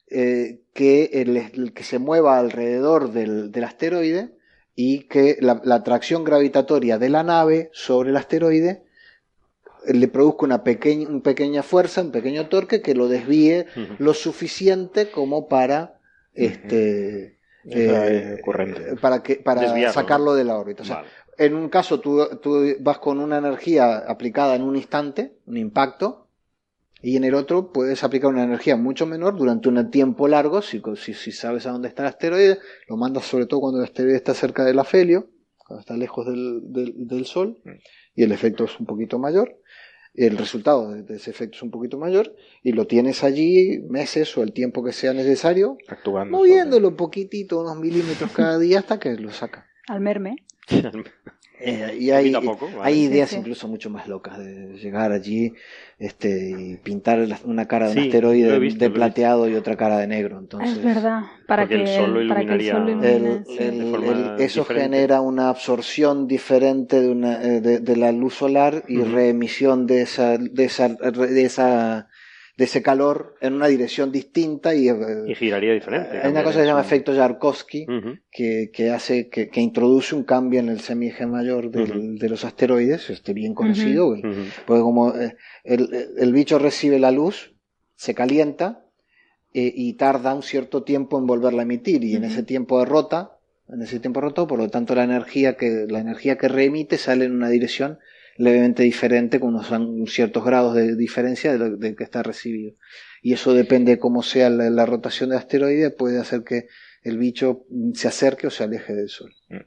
eh, 0.09 0.61
que, 0.73 1.05
el- 1.13 1.37
el 1.37 1.73
que 1.73 1.83
se 1.83 1.97
mueva 1.99 2.37
alrededor 2.37 3.11
del, 3.11 3.51
del 3.51 3.63
asteroide 3.63 4.31
y 4.75 5.07
que 5.07 5.37
la, 5.39 5.61
la 5.63 5.75
atracción 5.75 6.23
gravitatoria 6.23 6.97
de 6.99 7.09
la 7.09 7.23
nave 7.23 7.69
sobre 7.73 8.09
el 8.09 8.17
asteroide 8.17 8.83
eh, 9.87 9.93
le 9.93 10.07
produzca 10.07 10.45
una 10.45 10.63
pequeña, 10.63 11.07
una 11.09 11.21
pequeña 11.23 11.63
fuerza, 11.63 12.01
un 12.01 12.11
pequeño 12.11 12.47
torque 12.49 12.81
que 12.81 12.93
lo 12.95 13.07
desvíe 13.07 13.65
lo 13.97 14.13
suficiente 14.13 15.09
como 15.09 15.47
para 15.47 15.99
este 16.33 17.39
eh, 17.69 18.39
corriente. 18.43 18.95
para 19.01 19.23
que 19.23 19.35
para 19.35 19.61
Desviarlo, 19.61 19.93
sacarlo 19.93 20.35
de 20.35 20.43
la 20.43 20.57
órbita. 20.57 20.83
O 20.83 20.85
sea, 20.85 20.97
Vale. 20.97 21.07
en 21.37 21.55
un 21.55 21.69
caso 21.69 21.99
tú, 21.99 22.25
tú 22.41 22.75
vas 22.79 22.99
con 22.99 23.19
una 23.19 23.37
energía 23.37 23.97
aplicada 23.97 24.55
en 24.55 24.63
un 24.63 24.75
instante, 24.75 25.37
un 25.45 25.57
impacto, 25.57 26.27
y 27.01 27.17
en 27.17 27.25
el 27.25 27.35
otro 27.35 27.73
puedes 27.73 28.03
aplicar 28.03 28.29
una 28.29 28.43
energía 28.43 28.77
mucho 28.77 29.05
menor 29.05 29.35
durante 29.37 29.67
un 29.67 29.91
tiempo 29.91 30.27
largo, 30.27 30.61
si, 30.61 30.81
si, 30.95 31.13
si 31.13 31.31
sabes 31.31 31.65
a 31.65 31.71
dónde 31.71 31.89
está 31.89 32.03
el 32.03 32.09
asteroide, 32.09 32.59
lo 32.87 32.95
mandas 32.95 33.25
sobre 33.25 33.45
todo 33.45 33.59
cuando 33.59 33.79
el 33.79 33.85
asteroide 33.85 34.15
está 34.15 34.33
cerca 34.33 34.63
del 34.63 34.79
afelio, 34.79 35.27
cuando 35.57 35.81
está 35.81 35.97
lejos 35.97 36.25
del, 36.25 36.61
del, 36.71 37.07
del 37.07 37.25
Sol, 37.25 37.61
y 38.15 38.23
el 38.23 38.31
efecto 38.31 38.65
es 38.65 38.79
un 38.79 38.85
poquito 38.85 39.19
mayor, 39.19 39.59
el 40.15 40.37
resultado 40.37 40.91
de, 40.91 41.03
de 41.03 41.15
ese 41.15 41.31
efecto 41.31 41.57
es 41.57 41.63
un 41.63 41.71
poquito 41.71 41.97
mayor, 41.97 42.35
y 42.61 42.71
lo 42.71 42.87
tienes 42.87 43.23
allí 43.23 43.79
meses 43.89 44.37
o 44.37 44.43
el 44.43 44.53
tiempo 44.53 44.83
que 44.83 44.93
sea 44.93 45.13
necesario, 45.13 45.77
actuando. 45.87 46.37
moviéndolo 46.37 46.89
un 46.89 46.95
poquitito, 46.95 47.61
unos 47.61 47.77
milímetros 47.77 48.31
cada 48.31 48.59
día 48.59 48.79
hasta 48.79 48.99
que 48.99 49.13
lo 49.15 49.31
saca. 49.31 49.67
Al 49.87 50.01
merme. 50.01 50.35
Eh, 51.65 51.97
y 51.97 52.11
hay, 52.11 52.31
poco, 52.33 52.67
vale. 52.67 52.81
hay 52.83 53.03
ideas 53.03 53.29
sí. 53.29 53.37
incluso 53.37 53.67
mucho 53.69 53.89
más 53.89 54.07
locas 54.07 54.37
de 54.37 54.77
llegar 54.77 55.11
allí 55.13 55.53
este, 55.97 56.51
y 56.57 56.77
pintar 56.77 57.25
una 57.45 57.67
cara 57.67 57.85
de 57.85 57.91
un 57.91 57.97
Sí, 57.99 58.07
asteroide 58.09 58.59
visto, 58.59 58.83
de 58.83 58.89
plateado 58.89 59.47
y 59.47 59.55
otra 59.55 59.77
cara 59.77 59.97
de 59.97 60.07
negro. 60.07 60.39
Entonces, 60.39 60.77
es 60.77 60.83
verdad. 60.83 61.21
Para 61.47 61.67
que 61.67 61.75
el 61.75 61.87
sol 61.87 62.13
lo 62.13 62.21
iluminaría- 62.21 62.75
el- 62.77 63.43
el- 63.57 63.95
el- 64.03 64.41
eso 64.41 64.61
diferente. 64.61 64.73
genera 64.73 65.21
una 65.21 65.49
absorción 65.49 66.27
diferente 66.27 66.99
de, 66.99 67.09
una, 67.09 67.41
eh, 67.41 67.61
de, 67.61 67.79
de 67.79 67.95
la 67.95 68.11
luz 68.11 68.33
solar 68.33 68.83
y 68.87 69.01
reemisión 69.01 69.87
de 69.87 70.01
esa, 70.01 70.37
de 70.37 70.65
esa, 70.65 70.89
de 70.89 71.43
esa, 71.43 72.09
de 72.55 72.65
ese 72.65 72.83
calor 72.83 73.35
en 73.41 73.53
una 73.53 73.67
dirección 73.67 74.11
distinta 74.11 74.75
y, 74.75 74.87
eh, 74.87 74.95
Y 75.27 75.33
giraría 75.35 75.73
diferente. 75.73 76.19
hay 76.21 76.29
una 76.31 76.43
cosa 76.43 76.57
que 76.57 76.61
se 76.63 76.67
llama 76.67 76.81
efecto 76.81 77.13
Yarkovsky 77.13 77.87
que, 78.31 78.69
que 78.71 78.91
hace 78.91 79.27
que, 79.29 79.49
que 79.49 79.59
introduce 79.59 80.13
un 80.15 80.23
cambio 80.23 80.59
en 80.59 80.69
el 80.69 80.79
semieje 80.79 81.25
mayor 81.25 81.71
del- 81.71 81.97
Ujú. 81.97 82.17
de 82.19 82.29
los 82.29 82.45
asteroides, 82.45 83.09
este 83.09 83.33
bien 83.33 83.55
conocido, 83.55 84.09
Ujú. 84.09 84.21
porque 84.67 84.81
como 84.81 85.15
eh, 85.15 85.35
el, 85.63 85.89
el 86.17 86.31
bicho 86.33 86.59
recibe 86.59 86.99
la 86.99 87.09
luz, 87.09 87.55
se 87.95 88.13
calienta 88.13 88.85
eh, 89.55 89.71
y 89.75 89.93
tarda 89.93 90.35
un 90.35 90.43
cierto 90.43 90.83
tiempo 90.83 91.17
en 91.17 91.25
volverla 91.25 91.61
a 91.61 91.63
emitir 91.63 92.03
y 92.03 92.15
en 92.15 92.23
ese 92.23 92.43
tiempo 92.43 92.79
de 92.79 92.85
rota, 92.85 93.37
en 93.67 93.81
ese 93.81 93.99
tiempo 93.99 94.19
de 94.19 94.27
rota, 94.27 94.45
por 94.45 94.59
lo 94.59 94.69
tanto 94.69 94.93
la 94.93 95.03
energía 95.05 95.55
que 95.57 95.85
la 95.87 95.99
energía 95.99 96.37
que 96.37 96.47
reemite 96.49 96.97
sale 96.99 97.25
en 97.25 97.31
una 97.31 97.49
dirección 97.49 97.97
levemente 98.37 98.83
diferente 98.83 99.39
con 99.39 99.55
unos 99.55 100.11
ciertos 100.13 100.43
grados 100.43 100.75
de 100.75 100.95
diferencia 100.95 101.51
de 101.51 101.57
lo 101.59 101.77
de 101.77 101.95
que 101.95 102.03
está 102.03 102.23
recibido. 102.23 102.73
Y 103.21 103.33
eso 103.33 103.53
depende 103.53 103.93
de 103.93 103.99
cómo 103.99 104.23
sea 104.23 104.49
la, 104.49 104.69
la 104.69 104.85
rotación 104.85 105.29
del 105.29 105.39
asteroide, 105.39 105.91
puede 105.91 106.19
hacer 106.19 106.43
que 106.43 106.67
el 107.03 107.17
bicho 107.17 107.65
mm, 107.69 107.93
se 107.93 108.07
acerque 108.07 108.47
o 108.47 108.49
se 108.49 108.63
aleje 108.63 108.93
del 108.95 109.09
Sol. 109.09 109.33
Mm. 109.49 109.57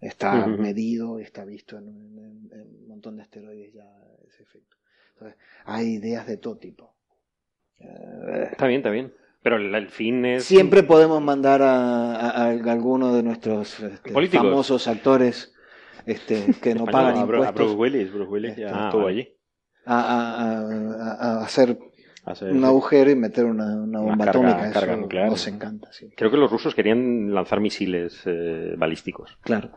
Está 0.00 0.46
Ujú. 0.46 0.60
medido, 0.62 1.18
está 1.18 1.44
visto 1.44 1.76
en, 1.78 1.88
un- 1.88 2.18
en- 2.52 2.60
en 2.60 2.66
un 2.66 2.88
montón 2.88 3.16
de 3.16 3.22
asteroides 3.22 3.74
ya 3.74 3.84
ese 4.26 4.42
efecto. 4.42 4.76
Entonces, 5.14 5.38
hay 5.64 5.94
ideas 5.94 6.26
de 6.26 6.36
todo 6.38 6.56
tipo. 6.56 6.94
Eh, 7.78 8.48
Está 8.52 8.66
bien, 8.66 8.80
está 8.80 8.90
bien. 8.90 9.12
Pero 9.42 9.56
el, 9.56 9.88
fin 9.88 10.24
es. 10.26 10.44
Siempre 10.44 10.82
podemos 10.82 11.22
mandar 11.22 11.62
a, 11.62 12.14
a- 12.14 12.30
a 12.44 12.50
alguno 12.50 13.14
de 13.14 13.22
nuestros 13.22 13.80
este, 13.80 14.12
famosos 14.28 14.86
actores 14.88 15.54
este, 16.06 16.54
que 16.60 16.74
no 16.74 16.84
Español, 16.84 16.92
pagan 16.92 17.16
a, 17.18 17.26
Bru- 17.26 17.34
a 17.34 17.48
impuestos 17.48 17.54
Bruce 17.54 17.74
Willis, 17.76 18.12
Bruce 18.12 18.30
Willis 18.30 18.56
ya 18.56 18.68
Ah, 18.72 18.84
estuvo 18.88 19.06
allí. 19.06 19.28
a, 19.86 20.00
a- 20.00 20.58
a- 20.58 21.40
a 21.40 21.44
hacer 21.44 21.78
Hacer- 22.24 22.52
un 22.52 22.64
agujero 22.64 23.10
y 23.10 23.16
meter 23.16 23.46
una, 23.46 23.64
una 23.76 24.00
Una 24.00 24.00
bomba 24.00 24.24
carga- 24.26 24.30
atómica. 24.50 24.72
carga 24.72 24.92
Eso 24.92 25.00
nuclear. 25.00 25.28
nos 25.30 25.46
encanta, 25.48 25.92
sí. 25.92 26.10
Creo 26.16 26.30
que 26.30 26.36
los 26.36 26.50
rusos 26.50 26.74
querían 26.74 27.32
lanzar 27.34 27.60
misiles 27.60 28.20
eh, 28.26 28.74
balísticos. 28.76 29.38
Claro. 29.42 29.70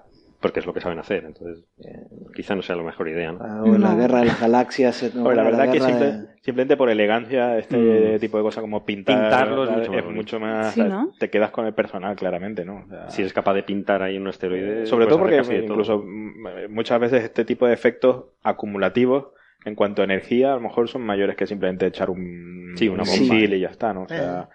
Porque 0.44 0.60
es 0.60 0.66
lo 0.68 0.74
que 0.74 0.82
saben 0.82 1.00
hacer. 1.00 1.24
Entonces, 1.24 1.64
eh, 1.84 2.06
quizá 2.36 2.54
no 2.54 2.62
sea 2.62 2.76
la 2.76 2.84
mejor 2.84 3.08
idea, 3.10 3.32
¿no? 3.32 3.40
Ah, 3.42 3.64
o 3.64 3.78
la 3.78 3.92
No. 3.94 3.98
guerra 3.98 4.20
de 4.20 4.26
las 4.26 4.40
galaxias. 4.40 5.02
eh, 5.02 5.12
no, 5.16 5.32
la 5.32 5.42
verdad 5.44 5.72
que 5.72 5.80
simple- 5.80 6.12
de- 6.12 6.28
simplemente 6.42 6.78
por 6.78 6.90
elegancia, 6.92 7.58
este 7.58 7.78
Mm. 7.78 8.20
tipo 8.20 8.38
de 8.38 8.44
cosas 8.44 8.62
como 8.62 8.86
pintar, 8.86 9.22
Pintarlo 9.22 9.64
es 9.64 9.70
mucho 9.72 9.80
más 9.80 9.98
es 9.98 10.04
bonito. 10.04 10.12
mucho 10.22 10.40
más. 10.40 10.74
Sí, 10.74 10.82
¿no? 10.84 11.12
Te 11.18 11.30
quedas 11.32 11.50
con 11.52 11.66
el 11.66 11.74
personal, 11.74 12.16
claramente, 12.16 12.66
¿no? 12.66 12.84
O 12.86 12.90
sea, 12.90 13.10
Si 13.10 13.22
eres 13.22 13.34
capaz 13.34 13.54
de 13.56 13.64
pintar 13.64 14.04
ahí 14.04 14.18
un 14.18 14.28
asteroide. 14.28 14.86
sobre 14.86 15.06
puedes 15.06 15.10
todo 15.10 15.20
porque 15.20 15.42
todo. 15.42 15.64
incluso 15.74 16.04
mm, 16.06 16.70
muchas 16.74 17.00
veces 17.00 17.24
este 17.24 17.46
tipo 17.46 17.66
de 17.66 17.74
efectos 17.74 18.26
acumulativos 18.44 19.28
en 19.66 19.76
cuanto 19.76 20.02
a 20.02 20.06
energía 20.06 20.52
a 20.52 20.56
lo 20.56 20.62
mejor 20.62 20.90
son 20.90 21.04
mayores 21.04 21.38
que 21.38 21.48
simplemente 21.48 21.88
echar 21.88 22.10
un, 22.10 22.74
Sí, 22.76 22.90
una 22.90 23.04
un 23.04 23.10
bomba. 23.10 23.36
y 23.36 23.60
ya 23.62 23.70
está, 23.70 23.94
¿no? 23.94 24.04
O 24.04 24.08
sea, 24.10 24.42
eh, 24.42 24.54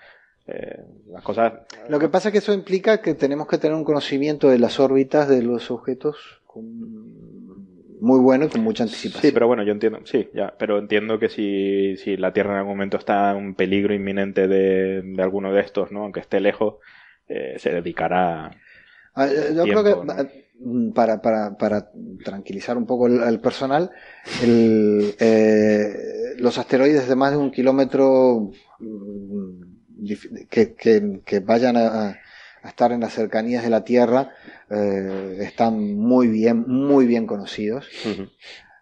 las 1.11 1.22
cosas 1.22 1.52
Lo 1.88 1.98
que 1.98 2.08
pasa 2.08 2.28
es 2.28 2.32
que 2.32 2.38
eso 2.38 2.54
implica 2.54 3.02
que 3.02 3.14
tenemos 3.14 3.46
que 3.46 3.58
tener 3.58 3.76
un 3.76 3.84
conocimiento 3.84 4.48
de 4.48 4.58
las 4.58 4.80
órbitas 4.80 5.28
de 5.28 5.42
los 5.42 5.70
objetos 5.70 6.16
muy 8.00 8.20
bueno 8.20 8.46
y 8.46 8.48
con 8.48 8.62
mucha 8.62 8.84
anticipación. 8.84 9.22
Sí, 9.22 9.32
pero 9.32 9.46
bueno, 9.46 9.62
yo 9.62 9.72
entiendo, 9.72 10.00
sí, 10.04 10.28
ya, 10.34 10.54
pero 10.58 10.78
entiendo 10.78 11.18
que 11.18 11.28
si, 11.28 11.96
si 11.96 12.16
la 12.16 12.32
Tierra 12.32 12.52
en 12.52 12.58
algún 12.58 12.74
momento 12.74 12.96
está 12.96 13.32
en 13.32 13.38
un 13.38 13.54
peligro 13.54 13.94
inminente 13.94 14.46
de, 14.46 15.02
de 15.02 15.22
alguno 15.22 15.52
de 15.52 15.61
estos, 15.61 15.90
¿no? 15.90 16.02
Aunque 16.02 16.20
esté 16.20 16.40
lejos, 16.40 16.76
eh, 17.28 17.56
se 17.58 17.70
dedicará. 17.70 18.50
Ah, 19.14 19.28
yo 19.54 19.64
creo 19.64 19.84
que 19.84 20.44
mm, 20.61 20.92
para, 20.92 21.20
para, 21.20 21.56
para, 21.56 21.90
tranquilizar 22.24 22.76
un 22.76 22.87
poco 22.87 23.06
el, 23.06 23.40
personal, 23.40 23.90
el, 24.42 25.14
eh, 25.18 26.34
los 26.38 26.58
asteroides 26.58 27.08
de 27.08 27.16
más 27.16 27.32
de 27.32 27.38
un 27.38 27.50
kilómetro 27.50 28.50
mm, 28.78 29.67
que, 30.50 30.74
que, 30.74 31.20
que 31.24 31.40
vayan 31.40 31.76
a, 31.76 32.11
a, 32.62 32.68
estar 32.68 32.92
en 32.92 33.00
las 33.00 33.14
cercanías 33.14 33.62
de 33.62 33.70
la 33.70 33.84
Tierra 33.84 34.30
eh, 34.70 35.38
están 35.40 35.96
muy 35.96 36.28
bien, 36.28 36.64
muy 36.66 37.06
bien 37.06 37.26
conocidos. 37.26 37.88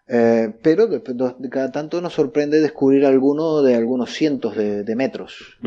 Eh, 0.09 0.53
pero 0.61 0.87
de, 0.87 1.01
cada 1.49 1.71
tanto 1.71 2.01
nos 2.01 2.13
sorprende 2.13 2.61
descubrir 2.61 3.05
alguno 3.05 3.61
de 3.61 3.75
algunos 3.75 4.11
cientos 4.11 4.55
de, 4.55 4.95
metros. 4.95 5.57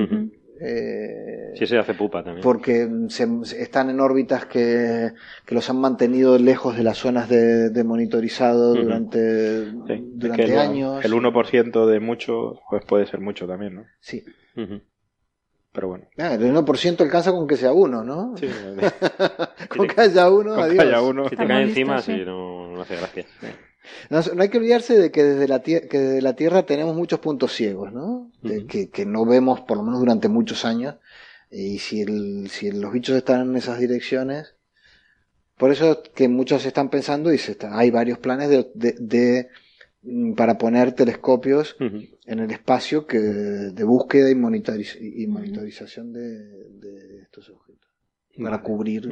Eh, 0.62 1.52
sí, 1.54 1.66
se 1.66 1.78
hace 1.78 1.94
pupa 1.94 2.22
también. 2.22 2.42
Porque 2.42 2.88
están 3.58 3.88
en 3.88 4.00
órbitas 4.00 4.44
que, 4.44 5.12
que, 5.46 5.54
los 5.54 5.68
han 5.70 5.78
mantenido 5.80 6.38
lejos 6.38 6.76
de 6.76 6.82
las 6.82 6.98
zonas 6.98 7.28
de, 7.28 7.84
monitorizado 7.84 8.74
durante, 8.74 9.66
durante 9.66 10.44
el, 10.44 10.58
años. 10.58 11.04
El 11.04 11.12
1% 11.12 11.86
de 11.86 12.00
mucho, 12.00 12.60
pues 12.68 12.84
puede 12.84 13.06
ser 13.06 13.20
mucho 13.20 13.46
también, 13.46 13.74
¿no? 13.76 13.84
Sí. 14.00 14.22
Pero 15.72 15.88
bueno. 15.88 16.06
Ah, 16.18 16.34
el 16.34 16.54
1% 16.54 17.00
alcanza 17.00 17.30
con 17.30 17.46
que 17.46 17.56
sea 17.56 17.72
uno, 17.72 18.02
¿no? 18.02 18.36
Sí. 18.36 18.48
con 19.68 19.86
que 19.86 20.00
haya 20.00 20.28
uno, 20.28 20.54
con 20.54 20.64
adiós. 20.64 20.82
Que 20.82 20.88
haya 20.88 21.02
uno. 21.02 21.28
Si 21.28 21.36
te 21.36 21.46
cae 21.46 21.62
encima, 21.62 22.02
sí, 22.02 22.24
no, 22.24 22.72
no 22.72 22.82
hace 22.82 22.96
gracia. 22.96 23.26
No, 24.08 24.20
hay 24.38 24.48
que 24.48 24.58
olvidarse 24.58 24.98
de 24.98 25.10
que 25.10 25.22
desde 25.22 25.48
la, 25.48 25.62
que 25.62 25.98
desde 25.98 26.22
la 26.22 26.34
Tierra 26.34 26.64
tenemos 26.64 26.94
muchos 26.94 27.20
puntos 27.20 27.52
ciegos, 27.52 27.92
¿no? 27.92 28.30
que, 28.68 28.90
que, 28.90 29.06
no 29.06 29.24
vemos 29.24 29.60
por 29.62 29.76
lo 29.76 29.82
menos 29.82 30.00
durante 30.00 30.28
muchos 30.28 30.64
años. 30.64 30.96
Y 31.50 31.78
si, 31.78 32.02
el, 32.02 32.48
si 32.50 32.70
los 32.70 32.92
bichos 32.92 33.16
están 33.16 33.48
en 33.48 33.56
esas 33.56 33.78
direcciones, 33.78 34.54
por 35.56 35.72
eso 35.72 36.02
que 36.14 36.28
muchos 36.28 36.64
están 36.64 36.90
pensando, 36.90 37.32
y 37.32 37.38
se 37.38 37.52
está, 37.52 37.76
hay 37.76 37.90
varios 37.90 38.18
planes 38.18 38.48
de, 38.48 38.70
de, 38.74 39.48
mm, 40.02 40.34
para 40.34 40.58
poner 40.58 40.92
telescopios 40.92 41.76
en 42.30 42.38
el 42.38 42.50
espacio 42.52 43.08
que, 43.08 43.18
de 43.18 43.84
búsqueda 43.84 44.30
y, 44.30 44.34
y 44.34 45.26
monitorización 45.26 46.12
de, 46.12 46.70
de, 46.78 47.22
estos 47.22 47.50
objetos. 47.50 47.90
Para 48.40 48.62
cubrir 48.62 49.04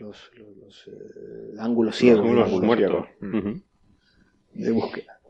los, 0.00 0.32
los, 0.34 0.88
eh, 0.88 1.54
ángulos 1.60 1.94
ciegos. 1.94 2.28
Los 2.28 2.46
ángulos 2.46 2.66
muertos 2.66 3.06
de 4.52 4.70
búsqueda. 4.72 5.20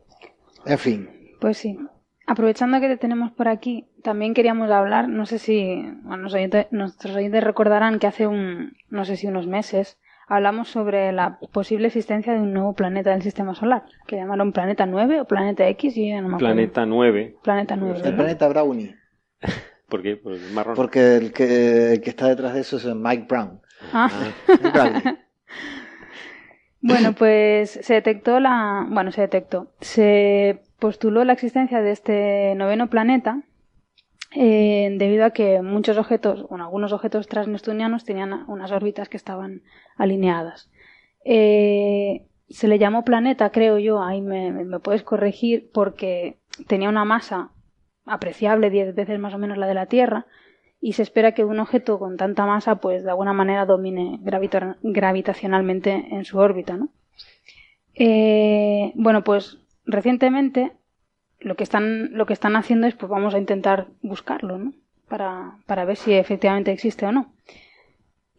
En 0.65 0.79
fin. 0.79 1.11
Pues 1.41 1.59
sí. 1.59 1.79
Aprovechando 2.27 2.81
que 2.81 2.89
te 2.89 2.97
tenemos 2.97 3.33
por 3.33 3.49
aquí, 3.49 3.91
también 4.03 4.33
queríamos 4.33 4.71
hablar, 4.71 5.09
no 5.09 5.27
sé 5.27 5.39
si 5.39 5.83
bueno, 6.03 6.27
nuestros 6.71 7.17
oyentes 7.17 7.45
recordarán 7.45 7.99
que 7.99 8.07
hace 8.07 8.27
un, 8.27 8.73
no 8.89 9.05
sé 9.05 9.17
si 9.17 9.27
unos 9.27 9.47
meses, 9.47 9.99
hablamos 10.31 10.69
sobre 10.69 11.13
la 11.13 11.39
posible 11.53 11.89
existencia 11.89 12.33
de 12.33 12.39
un 12.39 12.55
nuevo 12.55 12.73
planeta 12.73 13.11
del 13.11 13.21
sistema 13.21 13.55
solar, 13.55 13.85
que 14.07 14.17
llamaron 14.17 14.53
Planeta 14.53 14.87
9 14.87 15.21
o 15.21 15.25
Planeta 15.27 15.69
X, 15.69 15.97
y 15.97 16.13
no 16.13 16.29
me 16.29 16.35
acuerdo. 16.37 16.55
Planeta 16.55 16.87
9. 16.87 17.37
Planeta 17.43 17.77
9. 17.77 18.01
El 18.05 18.15
planeta 18.15 18.49
Brownie. 18.49 18.97
¿Por 19.89 20.03
qué? 20.03 20.17
Por 20.17 20.35
el 20.35 20.53
marrón. 20.53 20.77
Porque 20.77 21.17
el 21.17 21.33
que, 21.33 21.95
el 21.95 22.01
que, 22.01 22.11
está 22.11 22.29
detrás 22.29 22.55
de 22.55 22.61
eso 22.61 22.77
es 22.77 22.87
Mike 22.95 23.27
Brown. 23.29 23.61
Ah. 23.93 24.09
ah. 24.75 25.17
Bueno, 26.83 27.13
pues 27.13 27.79
se 27.83 27.93
detectó 27.93 28.41
la. 28.41 28.87
Bueno, 28.89 29.13
se 29.13 29.21
detectó. 29.21 29.71
Se 29.83 30.63
postuló 30.79 31.27
la 31.27 31.35
existencia 31.35 31.83
de 31.83 31.91
este 31.91 32.55
noveno 32.57 32.89
planeta 32.89 33.43
eh, 34.33 34.95
debido 34.97 35.25
a 35.25 35.31
que 35.31 35.61
muchos 35.61 35.99
objetos, 35.99 36.47
bueno, 36.49 36.65
algunos 36.65 36.93
objetos 36.93 37.27
transneptunianos 37.27 38.05
tenían 38.05 38.45
unas 38.49 38.71
órbitas 38.71 39.09
que 39.09 39.17
estaban 39.17 39.63
alineadas. 39.97 40.71
Eh, 41.25 42.27
se 42.49 42.69
le 42.69 42.79
llamó 42.79 43.05
planeta, 43.05 43.51
creo 43.51 43.79
yo, 43.79 44.03
ahí 44.03 44.21
me, 44.21 44.81
puedes 44.81 45.03
corregir, 45.03 45.71
porque 45.73 46.39
tenía 46.67 46.89
una 46.89 47.05
masa 47.05 47.51
apreciable, 48.07 48.71
diez 48.71 48.95
veces 48.95 49.19
más 49.19 49.35
o 49.35 49.39
menos 49.39 49.59
la 49.59 49.67
de 49.67 49.75
la 49.75 49.87
Tierra, 49.87 50.27
y 50.81 50.95
se 50.95 51.03
espera 51.03 51.33
que 51.33 51.45
un 51.45 51.61
objeto 51.61 51.99
con 51.99 52.17
tanta 52.17 52.47
masa 52.47 52.77
pues 52.77 53.05
de 53.05 53.11
alguna 53.11 53.33
manera 53.35 53.67
domine 53.67 54.19
gravitacionalmente 54.23 55.91
en 56.11 56.25
su 56.25 56.39
órbita 56.39 56.79
¿no? 56.79 56.89
Eh, 57.95 58.93
bueno 58.95 59.23
pues 59.23 59.59
recientemente 59.85 60.73
lo 61.41 61.57
que 61.57 61.65
están 61.65 62.13
lo 62.13 62.27
que 62.27 62.33
están 62.33 62.57
haciendo 62.57 62.87
es 62.87 62.95
pues 62.95 63.11
vamos 63.11 63.35
a 63.35 63.39
intentar 63.39 63.89
buscarlo 64.03 64.59
¿no? 64.59 64.73
para, 65.09 65.59
para 65.67 65.85
ver 65.85 65.97
si 65.97 66.13
efectivamente 66.13 66.73
existe 66.73 67.07
o 67.07 67.13
no 67.13 67.33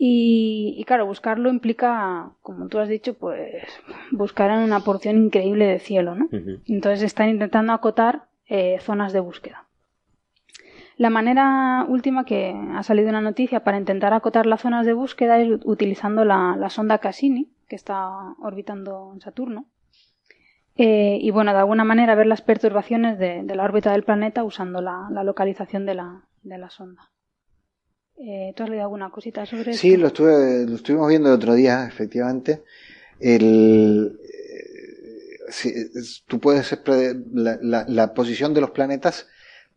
y, 0.03 0.83
claro 0.87 1.05
buscarlo 1.05 1.49
implica 1.49 2.31
como 2.41 2.67
tú 2.67 2.79
has 2.79 2.89
dicho 2.89 3.13
pues 3.13 3.63
buscar 4.11 4.49
en 4.51 4.59
una 4.59 4.79
porción 4.79 5.17
increíble 5.17 5.65
de 5.65 5.79
cielo 5.79 6.15
¿no? 6.15 6.29
entonces 6.67 7.03
están 7.03 7.29
intentando 7.29 7.73
acotar 7.73 8.25
eh, 8.47 8.77
zonas 8.81 9.13
de 9.13 9.19
búsqueda 9.19 9.67
la 11.01 11.09
manera 11.09 11.83
última 11.87 12.25
que 12.25 12.55
ha 12.75 12.83
salido 12.83 13.09
una 13.09 13.21
noticia 13.21 13.63
para 13.63 13.79
intentar 13.79 14.13
acotar 14.13 14.45
las 14.45 14.61
zonas 14.61 14.85
de 14.85 14.93
búsqueda 14.93 15.39
es 15.39 15.59
utilizando 15.63 16.25
la, 16.25 16.69
sonda 16.69 16.99
Cassini, 16.99 17.49
que 17.67 17.75
está 17.75 18.35
orbitando 18.37 19.09
en 19.11 19.19
Saturno. 19.19 19.65
Eh, 20.77 21.17
y 21.21 21.31
bueno, 21.31 21.51
de 21.51 21.60
alguna 21.60 21.84
manera 21.84 22.15
ver 22.15 22.27
las 22.27 22.41
perturbaciones 22.41 23.19
de, 23.19 23.43
la 23.43 23.63
órbita 23.63 23.91
del 23.91 24.03
planeta 24.03 24.43
usando 24.43 24.81
la, 24.81 25.10
localización 25.23 25.86
de 25.86 25.95
la, 25.95 26.27
de 26.43 26.57
la 26.57 26.69
sonda. 26.69 27.12
Eh, 28.17 28.53
¿Tú 28.55 28.63
has 28.63 28.69
leído 28.69 28.84
alguna 28.84 29.10
cosita 29.10 29.45
sobre 29.45 29.71
eso? 29.71 29.79
Sí, 29.79 29.97
lo, 29.97 30.07
estuve, 30.07 30.65
lo 30.67 30.75
estuvimos 30.75 31.10
viendo 31.10 31.29
el 31.29 31.36
otro 31.36 31.53
día, 31.53 31.86
efectivamente. 31.86 32.63
El, 33.19 34.19
eh, 34.23 35.86
tú 36.27 36.39
puedes 36.39 36.79
la, 37.31 37.86
la, 37.88 38.13
posición 38.13 38.53
de 38.53 38.62
los 38.62 38.71
planetas 38.71 39.27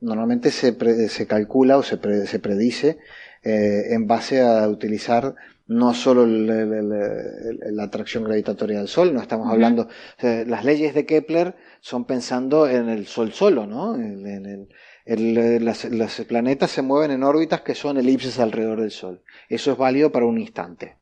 normalmente 0.01 0.51
se, 0.51 1.09
se 1.09 1.27
calcula 1.27 1.79
o 1.79 1.83
se, 1.83 2.27
se 2.27 2.39
predice 2.39 2.99
eh, 3.43 3.95
en 3.95 4.07
base 4.07 4.41
a 4.41 4.69
utilizar 4.69 5.35
no 5.67 5.95
solo 5.95 6.27
la 6.27 7.83
atracción 7.83 8.25
gravitatoria 8.25 8.79
del 8.79 8.89
Sol, 8.89 9.15
no 9.15 9.21
estamos 9.21 9.51
hablando, 9.51 9.89
las 10.21 10.65
leyes 10.65 10.95
de 10.95 11.07
Kepler 11.07 11.57
son 11.81 12.05
pensando 12.05 12.69
en 12.69 12.89
el 12.89 13.07
Sol 13.07 13.33
solo, 13.33 13.67
¿no? 13.67 13.95
En, 13.95 14.69
el, 15.07 15.65
los 15.65 16.21
planetas 16.29 16.71
se 16.71 16.83
mueven 16.83 17.11
en 17.11 17.23
órbitas 17.23 17.63
que 17.63 17.75
son 17.75 17.99
elipses 17.99 18.39
alrededor 18.39 18.81
del 18.81 18.91
Sol. 18.91 19.23
Eso 19.49 19.73
es 19.73 19.79
válido 19.79 20.13
para 20.13 20.27
un 20.27 20.39
instante 20.39 20.99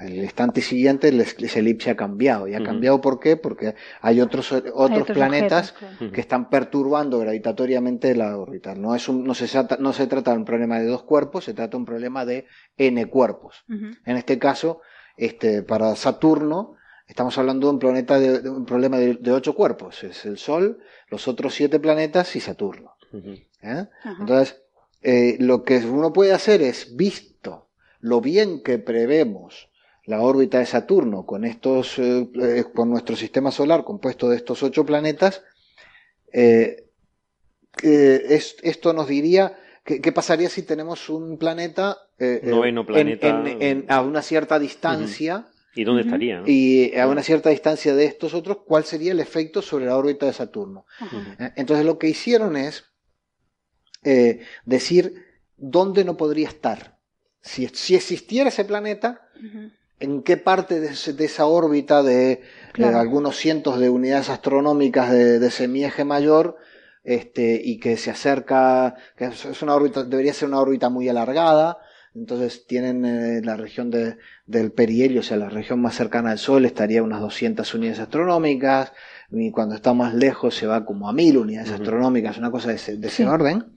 el 0.00 0.16
instante 0.16 0.62
siguiente 0.62 1.08
ese 1.08 1.58
elipse 1.58 1.90
ha 1.90 1.96
cambiado. 1.96 2.48
¿Y 2.48 2.54
ha 2.54 2.62
cambiado 2.62 3.00
por 3.00 3.20
qué? 3.20 3.36
Porque 3.36 3.74
hay 4.00 4.20
otros, 4.20 4.50
otros, 4.52 5.06
planetas 5.06 5.74
que 6.12 6.20
están 6.20 6.48
perturbando 6.48 7.18
gravitatoriamente 7.18 8.14
la 8.14 8.36
órbita. 8.38 8.74
No, 8.74 8.94
es 8.94 9.08
un, 9.08 9.24
no, 9.24 9.34
se, 9.34 9.46
no 9.78 9.92
se 9.92 10.06
trata 10.06 10.32
de 10.32 10.38
un 10.38 10.44
problema 10.44 10.78
de 10.78 10.86
dos 10.86 11.02
cuerpos, 11.02 11.44
se 11.44 11.54
trata 11.54 11.72
de 11.72 11.76
un 11.76 11.84
problema 11.84 12.24
de 12.24 12.46
n 12.78 13.06
cuerpos. 13.06 13.64
En 13.68 14.16
este 14.16 14.38
caso, 14.38 14.80
este, 15.16 15.62
para 15.62 15.94
Saturno, 15.96 16.76
estamos 17.06 17.36
hablando 17.36 17.66
de 17.66 17.72
un 17.74 17.78
planeta 17.78 18.18
de, 18.18 18.48
un 18.48 18.64
problema 18.64 18.98
de, 18.98 19.32
ocho 19.32 19.54
cuerpos. 19.54 20.02
Es 20.02 20.24
el 20.24 20.38
Sol, 20.38 20.78
los 21.08 21.28
otros 21.28 21.54
siete 21.54 21.78
planetas 21.78 22.34
y 22.36 22.40
Saturno. 22.40 22.94
¿Eh? 23.62 23.86
Entonces, 24.18 24.62
eh, 25.02 25.36
lo 25.40 25.62
que 25.62 25.76
uno 25.78 26.12
puede 26.12 26.32
hacer 26.32 26.62
es, 26.62 26.96
visto 26.96 27.68
lo 28.00 28.22
bien 28.22 28.62
que 28.62 28.78
prevemos 28.78 29.69
la 30.06 30.20
órbita 30.20 30.58
de 30.58 30.66
Saturno 30.66 31.26
con 31.26 31.44
estos, 31.44 31.98
eh, 31.98 32.28
eh, 32.40 32.64
con 32.74 32.90
nuestro 32.90 33.16
sistema 33.16 33.50
solar 33.50 33.84
compuesto 33.84 34.28
de 34.28 34.36
estos 34.36 34.62
ocho 34.62 34.84
planetas, 34.84 35.42
eh, 36.32 36.86
esto 37.82 38.92
nos 38.92 39.08
diría 39.08 39.56
qué 39.84 40.12
pasaría 40.12 40.48
si 40.48 40.62
tenemos 40.62 41.08
un 41.08 41.38
planeta, 41.38 41.98
a 43.88 44.02
una 44.02 44.22
cierta 44.22 44.58
distancia. 44.58 45.48
¿Y 45.74 45.84
dónde 45.84 46.02
estaría? 46.02 46.42
Y 46.46 46.96
a 46.96 47.06
una 47.06 47.22
cierta 47.22 47.50
distancia 47.50 47.94
de 47.94 48.04
estos 48.04 48.34
otros, 48.34 48.58
¿cuál 48.66 48.84
sería 48.84 49.12
el 49.12 49.20
efecto 49.20 49.62
sobre 49.62 49.86
la 49.86 49.96
órbita 49.96 50.26
de 50.26 50.32
Saturno? 50.32 50.84
Entonces 51.56 51.86
lo 51.86 51.98
que 51.98 52.08
hicieron 52.08 52.56
es 52.56 52.84
decir 54.64 55.24
dónde 55.56 56.04
no 56.04 56.16
podría 56.16 56.48
estar. 56.48 56.98
Si, 57.40 57.68
si 57.68 57.94
existiera 57.94 58.48
ese 58.48 58.64
planeta, 58.64 59.22
en 60.00 60.22
qué 60.22 60.36
parte 60.36 60.80
de, 60.80 60.88
esa 60.88 61.46
órbita 61.46 62.02
de, 62.02 62.42
algunos 62.82 63.36
cientos 63.36 63.78
de 63.78 63.90
unidades 63.90 64.30
astronómicas 64.30 65.10
de, 65.10 65.38
de 65.38 65.50
semieje 65.50 66.04
mayor 66.04 66.56
este, 67.04 67.60
y 67.62 67.78
que 67.78 67.96
se 67.96 68.10
acerca, 68.10 68.94
que 69.16 69.26
es 69.26 69.62
una 69.62 69.74
órbita, 69.74 70.04
debería 70.04 70.34
ser 70.34 70.48
una 70.48 70.60
órbita 70.60 70.90
muy 70.90 71.08
alargada, 71.08 71.78
entonces 72.14 72.66
tienen 72.66 73.04
eh, 73.04 73.40
la 73.42 73.56
región 73.56 73.90
de, 73.90 74.16
del 74.46 74.72
perihelio, 74.72 75.20
o 75.20 75.22
sea, 75.22 75.36
la 75.36 75.48
región 75.48 75.80
más 75.80 75.94
cercana 75.94 76.32
al 76.32 76.38
Sol 76.38 76.64
estaría 76.64 77.02
unas 77.02 77.20
200 77.20 77.72
unidades 77.74 78.00
astronómicas, 78.00 78.92
y 79.30 79.50
cuando 79.50 79.76
está 79.76 79.94
más 79.94 80.14
lejos 80.14 80.56
se 80.56 80.66
va 80.66 80.84
como 80.84 81.08
a 81.08 81.12
1000 81.12 81.38
unidades 81.38 81.70
astronómicas, 81.70 82.36
una 82.36 82.50
cosa 82.50 82.70
de 82.70 82.74
ese, 82.74 83.26
orden. 83.26 83.76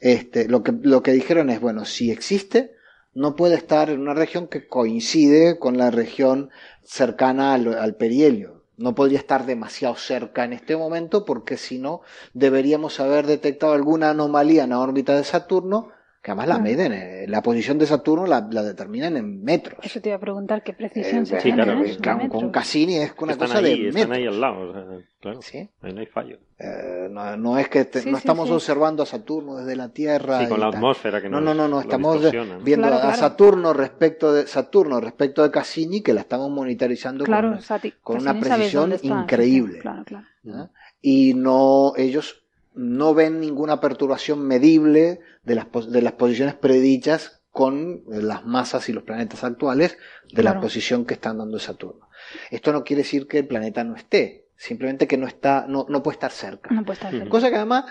Este, 0.00 0.46
lo, 0.48 0.62
que, 0.62 0.72
lo 0.82 1.02
que 1.02 1.12
dijeron 1.12 1.48
es, 1.48 1.60
bueno, 1.60 1.86
si 1.86 2.10
existe, 2.10 2.74
no 3.14 3.36
puede 3.36 3.54
estar 3.54 3.90
en 3.90 4.00
una 4.00 4.14
región 4.14 4.48
que 4.48 4.66
coincide 4.66 5.58
con 5.58 5.78
la 5.78 5.90
región 5.90 6.50
cercana 6.82 7.54
al, 7.54 7.94
perihelio. 7.96 8.62
No 8.76 8.94
podría 8.94 9.18
estar 9.18 9.46
demasiado 9.46 9.94
cerca 9.94 10.44
en 10.44 10.52
este 10.52 10.76
momento 10.76 11.24
porque 11.24 11.56
si 11.56 11.78
no 11.78 12.00
deberíamos 12.32 12.98
haber 12.98 13.26
detectado 13.26 13.72
alguna 13.72 14.10
anomalía 14.10 14.64
en 14.64 14.70
la 14.70 14.80
órbita 14.80 15.16
de 15.16 15.22
Saturno 15.22 15.90
que 16.24 16.30
además 16.30 16.48
la 16.48 16.58
miden, 16.58 16.92
eh, 16.94 17.26
la 17.28 17.42
posición 17.42 17.76
de 17.76 17.84
Saturno 17.84 18.24
la, 18.26 18.48
la, 18.50 18.62
determinan 18.62 19.14
en 19.18 19.42
metros. 19.44 19.78
Eso 19.82 20.00
te 20.00 20.08
iba 20.08 20.16
a 20.16 20.20
preguntar, 20.20 20.62
¿qué 20.62 20.72
precisión 20.72 21.24
Eh, 21.24 21.26
se 21.26 21.36
sí, 21.36 21.42
tiene 21.42 21.64
claro, 21.64 21.82
eso, 21.84 22.00
claro, 22.00 22.18
con 22.20 22.28
metros? 22.28 22.50
Cassini 22.52 22.96
es 22.96 23.12
una 23.20 23.32
están 23.32 23.48
cosa 23.48 23.58
ahí, 23.60 23.82
de 23.82 23.88
están 23.90 24.08
metros. 24.08 24.16
ahí 24.16 24.26
al 24.26 24.40
lado. 24.40 24.60
o 24.70 24.72
sea, 24.72 24.84
claro, 25.20 25.42
Sí. 25.42 25.68
ahí 25.82 25.92
no 25.92 26.00
hay 26.00 26.06
fallo. 26.06 26.38
Eh, 26.58 27.08
no, 27.10 27.36
no 27.36 27.58
es 27.58 27.68
que 27.68 27.84
te- 27.84 28.00
Sí, 28.00 28.10
no 28.10 28.16
sí, 28.16 28.20
estamos 28.22 28.48
sí. 28.48 28.54
observando 28.54 29.02
a 29.02 29.06
Saturno 29.06 29.56
desde 29.56 29.76
la 29.76 29.90
Tierra. 29.90 30.40
Sí, 30.40 30.46
con 30.48 30.60
la 30.60 30.70
tal. 30.70 30.76
atmósfera 30.76 31.20
que 31.20 31.28
No, 31.28 31.42
nos 31.42 31.54
no, 31.54 31.62
no, 31.64 31.68
no, 31.68 31.74
lo 31.76 31.80
estamos 31.82 32.22
¿no? 32.22 32.60
viendo 32.60 32.88
Claro, 32.88 32.96
a 32.96 33.00
claro. 33.02 33.16
Saturno 33.18 33.72
respecto 33.74 34.32
de 34.32 34.46
Saturno 34.46 35.00
respecto 35.02 35.42
de 35.42 35.50
Cassini 35.50 36.00
que 36.02 36.14
la 36.14 36.20
estamos 36.22 36.50
monitorizando 36.50 37.24
Claro, 37.24 37.50
con, 37.50 37.60
Sati, 37.60 37.92
con 38.02 38.22
una 38.22 38.40
precisión 38.40 38.92
está, 38.92 39.06
increíble. 39.06 39.80
Claro, 39.80 40.04
claro. 40.06 40.26
¿no? 40.44 40.70
y 41.06 41.34
no 41.34 41.92
ellos 41.98 42.43
no 42.74 43.14
ven 43.14 43.40
ninguna 43.40 43.80
perturbación 43.80 44.46
medible 44.46 45.20
de 45.44 45.54
las, 45.54 45.66
pos- 45.66 45.90
de 45.92 46.02
las 46.02 46.12
posiciones 46.14 46.54
predichas 46.54 47.40
con 47.50 48.02
eh, 48.12 48.20
las 48.20 48.44
masas 48.44 48.88
y 48.88 48.92
los 48.92 49.04
planetas 49.04 49.44
actuales 49.44 49.96
de 50.32 50.42
la 50.42 50.50
posición 50.60 51.04
que 51.04 51.14
están 51.14 51.38
dando 51.38 51.58
Saturno. 51.58 52.08
Esto 52.50 52.72
no 52.72 52.82
quiere 52.84 53.02
decir 53.02 53.28
que 53.28 53.38
el 53.38 53.46
planeta 53.46 53.84
no 53.84 53.94
esté, 53.94 54.46
simplemente 54.56 55.06
que 55.06 55.16
no 55.16 55.26
está, 55.26 55.66
no, 55.68 55.86
no 55.88 56.02
puede 56.02 56.14
estar 56.16 56.32
cerca. 56.32 56.74
No 56.74 56.84
puede 56.84 56.94
estar 56.94 57.12
cerca. 57.12 57.30
Cosa 57.30 57.50
que 57.50 57.56
además, 57.56 57.84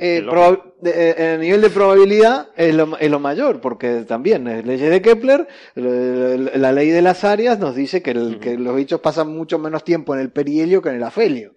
eh, 0.00 0.20
de- 0.82 0.90
eh, 0.90 1.34
el 1.34 1.40
nivel 1.40 1.60
de 1.62 1.70
probabilidad 1.70 2.48
es 2.56 2.74
lo, 2.74 2.98
es 2.98 3.10
lo 3.10 3.18
mayor, 3.20 3.60
porque 3.62 4.04
también, 4.06 4.46
eh, 4.46 4.62
ley 4.62 4.76
de 4.76 5.00
Kepler, 5.02 5.48
eh, 5.76 6.50
la 6.56 6.72
ley 6.72 6.90
de 6.90 7.00
las 7.02 7.24
áreas 7.24 7.58
nos 7.58 7.74
dice 7.74 8.02
que, 8.02 8.10
el- 8.10 8.32
Ujú. 8.32 8.40
que 8.40 8.58
los 8.58 8.76
bichos 8.76 9.00
pasan 9.00 9.28
mucho 9.28 9.58
menos 9.58 9.82
tiempo 9.82 10.14
en 10.14 10.20
el 10.20 10.30
perihelio 10.30 10.82
que 10.82 10.90
en 10.90 10.96
el 10.96 11.02
afelio. 11.04 11.54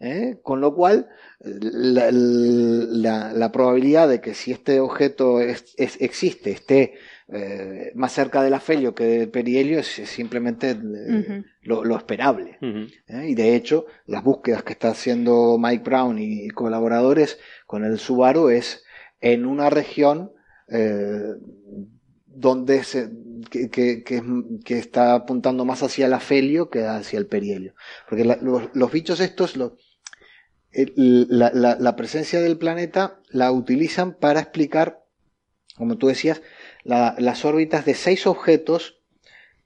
¿Eh? 0.00 0.38
Con 0.42 0.60
lo 0.60 0.74
cual, 0.74 1.08
la, 1.40 2.10
la- 2.10 3.32
la 3.32 3.52
probabilidad 3.52 4.08
de 4.08 4.20
que 4.20 4.34
si 4.34 4.52
este 4.52 4.80
objeto 4.80 5.40
es- 5.40 5.74
es- 5.76 6.00
existe, 6.00 6.50
esté 6.50 6.94
eh, 7.28 7.90
más 7.96 8.12
cerca 8.12 8.40
del 8.42 8.54
afelio 8.54 8.94
que 8.94 9.04
del 9.04 9.28
perihelio 9.30 9.80
es, 9.80 9.98
es 9.98 10.08
simplemente 10.10 10.70
eh, 10.70 10.76
lo, 11.62 11.84
lo 11.84 11.96
esperable. 11.96 12.56
¿eh? 13.08 13.26
Y 13.30 13.34
de 13.34 13.56
hecho, 13.56 13.86
las 14.06 14.22
búsquedas 14.22 14.62
que 14.62 14.72
está 14.74 14.90
haciendo 14.90 15.56
Mike 15.58 15.82
Brown 15.84 16.18
y 16.20 16.48
colaboradores 16.50 17.38
con 17.66 17.84
el 17.84 17.98
Subaru 17.98 18.50
es 18.50 18.84
en 19.20 19.44
una 19.44 19.70
región 19.70 20.30
eh, 20.68 21.34
donde 22.26 22.84
se, 22.84 23.08
que, 23.50 23.70
que- 23.70 24.02
que 24.04 24.16
es- 24.16 24.22
que 24.64 24.78
está 24.78 25.14
apuntando 25.14 25.64
más 25.64 25.82
hacia 25.82 26.06
el 26.06 26.12
afelio 26.12 26.68
que 26.70 26.84
hacia 26.84 27.18
el 27.18 27.26
perihelio. 27.26 27.74
Porque 28.08 28.24
la- 28.24 28.38
los, 28.42 28.62
los 28.74 28.92
bichos 28.92 29.20
estos, 29.20 29.56
lo- 29.56 29.76
el- 29.76 29.76
la, 30.96 31.50
la- 31.54 31.76
la 31.78 31.96
presencia 31.96 32.40
del 32.40 32.58
planeta 32.58 33.20
la 33.30 33.50
utilizan 33.52 34.14
para 34.14 34.40
explicar, 34.40 35.04
como 35.76 35.96
tú 35.96 36.08
decías, 36.08 36.42
la- 36.84 37.14
las 37.18 37.44
órbitas 37.44 37.84
de 37.84 37.94
seis 37.94 38.26
objetos 38.26 39.00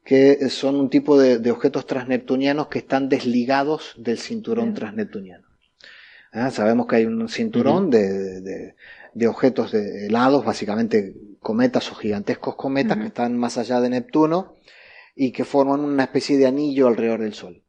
que 0.05 0.49
son 0.49 0.77
un 0.77 0.89
tipo 0.91 1.19
de, 1.19 1.39
de 1.39 1.51
objetos 1.51 1.87
transneptunianos 1.87 2.69
que 2.69 2.79
están 2.79 3.09
desligados 3.09 3.95
del 3.99 4.19
cinturón 4.19 4.67
Bien. 4.67 4.75
transneptuniano. 4.75 5.47
Ah, 6.33 6.51
Sabemos 6.51 6.87
que 6.87 6.97
hay 6.97 7.07
un 7.07 7.29
cinturón 7.29 7.91
de, 7.91 8.41
de- 8.41 8.75
de 9.13 9.27
objetos 9.29 9.73
de 9.73 10.07
helados, 10.07 10.45
básicamente 10.45 11.15
cometas 11.41 11.91
o 11.91 11.97
gigantescos 11.97 12.55
cometas 12.55 12.99
que 12.99 13.07
están 13.07 13.37
más 13.37 13.59
allá 13.59 13.81
de 13.81 13.91
Neptuno 13.91 14.55
y 15.17 15.33
que 15.33 15.45
forman 15.45 15.81
una 15.81 16.05
especie 16.05 16.39
de 16.39 16.47
anillo 16.47 16.87
alrededor 16.87 17.21
del 17.21 17.35
Sol. 17.35 17.65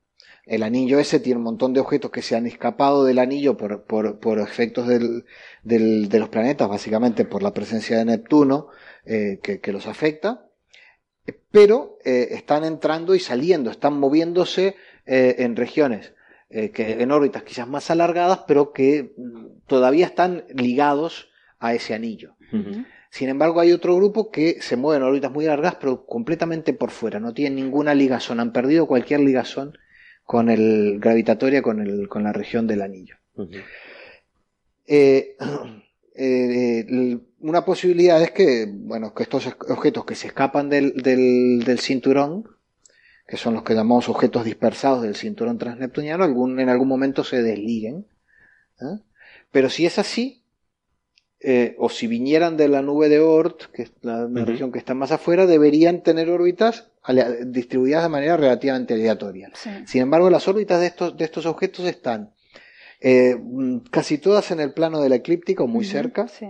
El 0.45 0.63
anillo 0.63 0.99
ese 0.99 1.19
tiene 1.19 1.37
un 1.37 1.43
montón 1.43 1.73
de 1.73 1.79
objetos 1.79 2.11
que 2.11 2.21
se 2.21 2.35
han 2.35 2.47
escapado 2.47 3.03
del 3.05 3.19
anillo 3.19 3.57
por, 3.57 3.83
por- 3.83 4.19
por 4.19 4.39
efectos 4.39 4.87
del- 4.87 5.25
del- 5.63 6.09
de 6.09 6.19
los 6.19 6.29
planetas, 6.29 6.67
básicamente 6.67 7.25
por 7.25 7.43
la 7.43 7.53
presencia 7.53 7.97
de 7.97 8.05
Neptuno, 8.05 8.67
eh, 9.05 9.39
que, 9.43 9.59
que 9.59 9.71
los 9.71 9.87
afecta, 9.87 10.47
pero 11.51 11.97
eh, 12.03 12.29
están 12.31 12.63
entrando 12.63 13.13
y 13.15 13.19
saliendo, 13.19 13.69
están 13.69 13.97
moviéndose 13.99 14.75
eh, 15.05 15.35
en 15.39 15.55
regiones, 15.55 16.13
que, 16.49 17.01
en 17.01 17.11
órbitas 17.11 17.43
quizás 17.43 17.65
más 17.67 17.89
alargadas, 17.91 18.39
pero 18.45 18.73
que 18.73 19.13
mm, 19.15 19.45
todavía 19.67 20.05
están 20.05 20.43
ligados 20.53 21.29
a 21.59 21.73
ese 21.73 21.93
anillo. 21.93 22.35
Sin 23.09 23.29
embargo, 23.29 23.59
hay 23.61 23.71
otro 23.71 23.95
grupo 23.95 24.31
que 24.31 24.61
se 24.61 24.75
mueve 24.75 24.97
en 24.97 25.03
órbitas 25.03 25.31
muy 25.31 25.45
largas, 25.45 25.75
pero 25.75 26.05
completamente 26.05 26.73
por 26.73 26.91
fuera, 26.91 27.19
no 27.21 27.33
tienen 27.33 27.55
ninguna 27.55 27.93
ligazón, 27.93 28.39
han 28.41 28.51
perdido 28.51 28.85
cualquier 28.85 29.21
ligazón 29.21 29.77
con 30.31 30.49
el 30.49 30.97
gravitatoria 31.01 31.61
con, 31.61 31.81
el, 31.81 32.07
con 32.07 32.23
la 32.23 32.31
región 32.31 32.65
del 32.65 32.81
anillo. 32.81 33.17
Eh, 34.87 35.35
eh, 36.15 37.19
una 37.39 37.65
posibilidad 37.65 38.21
es 38.21 38.31
que, 38.31 38.65
bueno, 38.65 39.13
que 39.13 39.23
estos 39.23 39.45
objetos 39.67 40.05
que 40.05 40.15
se 40.15 40.27
escapan 40.27 40.69
del, 40.69 40.93
del, 40.93 41.65
del 41.65 41.79
cinturón, 41.79 42.47
que 43.27 43.35
son 43.35 43.55
los 43.55 43.63
que 43.63 43.73
llamamos 43.73 44.07
objetos 44.07 44.45
dispersados 44.45 45.01
del 45.01 45.17
cinturón 45.17 45.57
transneptuniano, 45.57 46.23
algún, 46.23 46.61
en 46.61 46.69
algún 46.69 46.87
momento 46.87 47.25
se 47.25 47.43
desliguen. 47.43 48.07
¿eh? 48.79 49.03
Pero 49.51 49.69
si 49.69 49.85
es 49.85 49.99
así, 49.99 50.40
eh, 51.43 51.75
o 51.79 51.89
si 51.89 52.07
vinieran 52.07 52.55
de 52.57 52.67
la 52.67 52.81
nube 52.81 53.09
de 53.09 53.19
Oort, 53.19 53.63
que 53.73 53.83
es 53.83 53.91
la, 54.01 54.27
región 54.27 54.71
que 54.71 54.77
está 54.79 54.93
más 54.93 55.11
afuera, 55.11 55.45
deberían 55.47 56.03
tener 56.03 56.29
órbitas 56.29 56.89
distribuidas 57.47 58.03
de 58.03 58.09
manera 58.09 58.37
relativamente 58.37 58.93
aleatoria. 58.93 59.51
Sí. 59.55 59.69
Sin 59.87 60.01
embargo, 60.03 60.29
las 60.29 60.47
órbitas 60.47 60.79
de 60.79 60.87
estos, 60.87 61.17
de 61.17 61.25
estos 61.25 61.45
objetos 61.47 61.85
están 61.85 62.33
eh, 62.99 63.35
mm, 63.39 63.77
casi 63.89 64.19
todas 64.19 64.51
en 64.51 64.59
el 64.59 64.73
plano 64.73 65.01
de 65.01 65.09
la 65.09 65.15
eclíptica 65.15 65.63
o 65.63 65.67
muy 65.67 65.83
cerca, 65.85 66.27
Sí. 66.27 66.45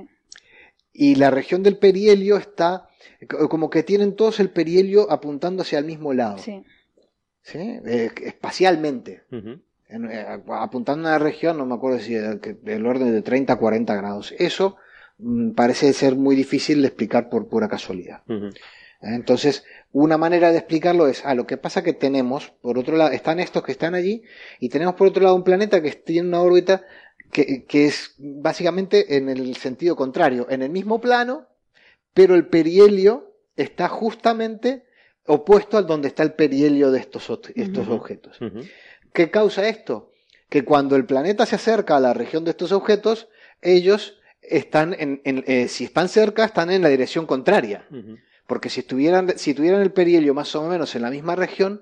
y 0.92 1.16
la 1.16 1.32
región 1.32 1.64
del 1.64 1.78
perihelio 1.78 2.36
está 2.36 2.90
co- 3.30 3.48
como 3.48 3.70
que 3.70 3.84
tienen 3.84 4.18
todos 4.18 4.42
el 4.42 4.50
perihelio 4.50 5.10
apuntando 5.10 5.62
hacia 5.62 5.80
el 5.80 5.86
mismo 5.86 6.14
lado, 6.14 6.38
Sí. 6.40 6.64
¿sí? 7.44 7.58
Eh, 7.86 8.12
espacialmente. 8.26 9.24
En- 9.92 10.10
eh, 10.12 10.26
apuntando 10.48 11.08
a 11.08 11.12
una 11.12 11.20
región, 11.20 11.58
no 11.58 11.66
me 11.66 11.76
acuerdo 11.76 12.00
si 12.00 12.16
era 12.16 12.36
del 12.36 12.86
orden 12.86 13.12
de 13.12 13.22
30 13.22 13.54
a 13.54 13.56
40 13.58 13.96
grados. 13.96 14.34
Eso 14.40 14.78
mm, 15.18 15.52
parece 15.52 15.94
ser 15.94 16.16
muy 16.16 16.36
difícil 16.36 16.82
de 16.82 16.88
explicar 16.88 17.30
por 17.30 17.48
pura 17.48 17.68
casualidad. 17.68 18.22
Entonces, 19.02 19.64
una 19.92 20.18
manera 20.18 20.52
de 20.52 20.58
explicarlo 20.60 21.08
es, 21.08 21.24
ah, 21.26 21.34
lo 21.36 21.46
que 21.48 21.58
pasa 21.58 21.84
que 21.84 21.94
tenemos, 21.94 22.50
por 22.62 22.78
otro 22.78 22.96
lado, 22.98 23.12
están 23.12 23.40
estos 23.40 23.64
que 23.64 23.72
están 23.72 23.96
allí, 23.96 24.22
y 24.60 24.70
tenemos 24.70 24.96
por 24.96 25.08
otro 25.08 25.24
lado 25.24 25.36
un 25.36 25.44
planeta 25.44 25.82
que 25.82 25.92
tiene 25.92 26.28
una 26.28 26.42
órbita 26.42 26.84
que, 27.32 27.66
que 27.66 27.86
es 27.86 28.14
básicamente 28.20 29.16
en 29.18 29.30
el 29.30 29.56
sentido 29.56 29.96
contrario, 29.96 30.48
en 30.50 30.62
el 30.62 30.70
mismo 30.70 31.00
plano, 31.02 31.48
pero 32.14 32.36
el 32.36 32.48
perihelio 32.48 33.34
está 33.56 33.88
justamente 33.88 34.84
opuesto 35.26 35.78
al 35.78 35.88
donde 35.88 36.08
está 36.10 36.24
el 36.24 36.34
perihelio 36.34 36.92
de 36.92 37.00
estos, 37.00 37.30
estos 37.56 37.88
objetos. 37.88 38.38
¿Qué 39.14 39.30
causa 39.30 39.68
esto? 39.68 40.12
Que 40.50 40.64
cuando 40.66 40.96
el 40.96 41.06
planeta 41.06 41.46
se 41.46 41.56
acerca 41.56 41.98
a 41.98 42.00
la 42.00 42.14
región 42.14 42.44
de 42.44 42.52
estos 42.52 42.72
objetos, 42.72 43.28
ellos 43.62 44.20
están 44.42 44.96
en, 44.98 45.22
en- 45.24 45.44
eh, 45.48 45.68
si 45.68 45.86
están 45.86 46.10
cerca, 46.10 46.44
están 46.46 46.72
en 46.72 46.82
la 46.82 46.90
dirección 46.90 47.26
contraria. 47.26 47.86
Porque 48.48 48.70
si 48.70 48.82
estuvieran, 48.82 49.38
si 49.38 49.54
tuvieran 49.54 49.82
el 49.82 49.92
perihelio 49.94 50.34
más 50.34 50.54
o 50.56 50.68
menos 50.68 50.94
en 50.96 51.04
la 51.04 51.10
misma 51.10 51.36
región, 51.36 51.82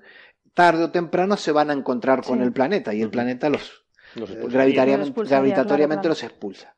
tarde 0.54 0.84
o 0.84 0.90
temprano 0.90 1.36
se 1.36 1.52
van 1.52 1.70
a 1.70 1.72
encontrar 1.72 2.22
con 2.22 2.40
el 2.42 2.52
planeta 2.52 2.94
y 2.94 3.02
el 3.02 3.10
planeta 3.10 3.48
los 3.48 3.84
Los 4.14 4.30
eh, 4.30 4.34
gravitatoriamente 5.30 6.02
claro, 6.02 6.08
los 6.10 6.22
expulsa. 6.22 6.74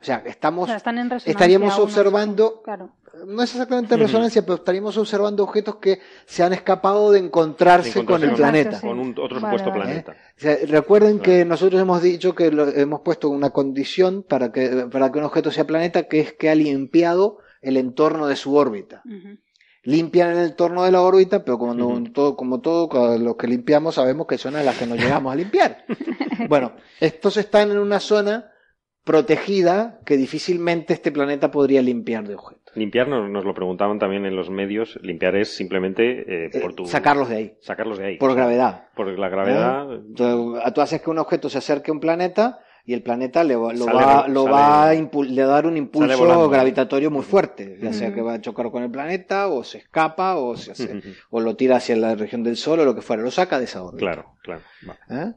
O 0.00 0.04
sea, 0.04 0.22
O 0.24 0.28
estamos, 0.28 0.66
sea, 0.66 0.76
están 0.76 0.96
en 0.98 1.10
resonancia 1.10 1.30
estaríamos 1.30 1.78
observando, 1.78 2.62
Claro. 2.62 2.90
no 3.26 3.42
es 3.42 3.50
exactamente 3.52 3.94
en 3.94 4.00
resonancia, 4.00 4.40
pero 4.42 4.54
estaríamos 4.54 4.96
observando 4.96 5.42
objetos 5.44 5.76
que 5.76 6.00
se 6.24 6.42
han 6.42 6.54
escapado 6.54 7.10
de 7.12 7.18
encontrarse, 7.18 7.90
Encontrarse 8.00 8.06
con 8.06 8.22
el 8.22 8.30
con- 8.30 8.36
planeta. 8.38 8.80
Sí. 8.80 8.86
Con 8.86 8.98
un 8.98 9.10
otro 9.10 9.40
Vale, 9.40 9.58
supuesto 9.58 9.70
vale. 9.70 9.82
planeta. 9.84 10.12
O 10.12 10.40
sea, 10.40 10.56
recuerden 10.68 11.18
que 11.18 11.44
nosotros 11.44 11.80
hemos 11.82 12.00
dicho 12.00 12.34
que 12.34 12.50
lo- 12.50 12.68
hemos 12.68 13.00
puesto 13.02 13.28
una 13.28 13.50
condición 13.50 14.22
para 14.22 14.52
que, 14.52 14.86
para 14.90 15.12
que 15.12 15.18
un 15.18 15.24
objeto 15.24 15.50
sea 15.50 15.66
planeta, 15.66 16.04
que 16.04 16.20
es 16.20 16.32
que 16.32 16.48
ha 16.48 16.54
limpiado 16.54 17.38
el 17.60 17.76
entorno 17.76 18.26
de 18.26 18.36
su 18.36 18.54
órbita. 18.56 19.02
Ujú. 19.04 19.36
Limpian 19.82 20.30
el 20.30 20.38
entorno 20.50 20.84
de 20.84 20.92
la 20.92 21.02
órbita, 21.02 21.44
pero 21.44 21.58
como, 21.58 21.74
no- 21.74 22.10
todo, 22.12 22.36
como 22.36 22.60
todo 22.60 23.18
lo 23.18 23.36
que 23.36 23.46
limpiamos 23.48 23.96
sabemos 23.96 24.26
que 24.26 24.38
son 24.38 24.56
a 24.56 24.62
las 24.62 24.76
que 24.78 24.86
nos 24.86 24.98
llegamos 24.98 25.30
a 25.32 25.36
limpiar. 25.36 25.84
Bueno, 26.48 26.72
estos 27.00 27.36
están 27.36 27.70
en 27.70 27.78
una 27.78 28.00
zona 28.00 28.49
protegida 29.04 30.00
que 30.04 30.16
difícilmente 30.16 30.92
este 30.94 31.10
planeta 31.12 31.50
podría 31.50 31.82
limpiar 31.82 32.26
de 32.28 32.34
objetos. 32.34 32.60
Limpiar, 32.76 33.08
nos, 33.08 33.28
nos 33.28 33.44
lo 33.44 33.52
preguntaban 33.54 33.98
también 33.98 34.26
en 34.26 34.36
los 34.36 34.48
medios, 34.50 34.98
limpiar 35.02 35.34
es 35.36 35.54
simplemente 35.56 36.20
eh, 36.20 36.50
Eh, 36.52 36.60
por 36.60 36.74
tu... 36.74 36.86
sacarlos 36.86 37.28
de 37.28 37.36
ahí, 37.36 37.54
Sacarlos 37.60 37.98
de 37.98 38.06
ahí. 38.06 38.16
por 38.18 38.34
gravedad. 38.34 38.84
Por 38.94 39.08
la 39.18 39.28
gravedad. 39.28 39.86
Tú, 40.14 40.56
tú 40.74 40.80
haces 40.80 41.02
que 41.02 41.10
un 41.10 41.18
objeto 41.18 41.48
se 41.48 41.58
acerque 41.58 41.90
a 41.90 41.94
un 41.94 42.00
planeta 42.00 42.60
y 42.84 42.94
el 42.94 43.02
planeta 43.02 43.42
le 43.44 43.56
va, 43.56 43.72
lo 43.72 43.84
Sale- 43.84 43.96
va, 44.04 44.28
lo 44.28 44.44
sale- 44.44 44.52
va 44.54 44.88
a, 44.90 44.94
le 44.94 45.42
va 45.44 45.48
a 45.48 45.54
dar 45.54 45.66
un 45.66 45.76
impulso 45.76 46.48
gravitatorio 46.48 47.10
muy 47.10 47.22
fuerte, 47.22 47.78
ya 47.82 47.92
sea 47.92 48.12
que 48.14 48.22
va 48.22 48.34
a 48.34 48.40
chocar 48.40 48.70
con 48.70 48.82
el 48.82 48.90
planeta 48.90 49.48
o 49.48 49.64
se 49.64 49.78
escapa 49.78 50.36
o, 50.36 50.56
se 50.56 50.72
hace- 50.72 51.00
o 51.30 51.40
lo 51.40 51.56
tira 51.56 51.76
hacia 51.76 51.96
la 51.96 52.14
región 52.14 52.42
del 52.42 52.56
Sol 52.56 52.80
o 52.80 52.84
lo 52.84 52.94
que 52.94 53.02
fuera, 53.02 53.22
lo 53.22 53.30
saca 53.30 53.58
de 53.58 53.64
esa 53.64 53.82
órbita. 53.82 53.98
Claro, 53.98 54.34
claro. 54.42 54.62
Va. 54.88 54.96
¿eh? 55.10 55.32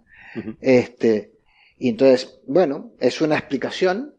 Este, 0.61 1.32
y 1.83 1.89
entonces, 1.89 2.39
bueno, 2.47 2.93
es 2.99 3.19
una 3.21 3.35
explicación 3.37 4.15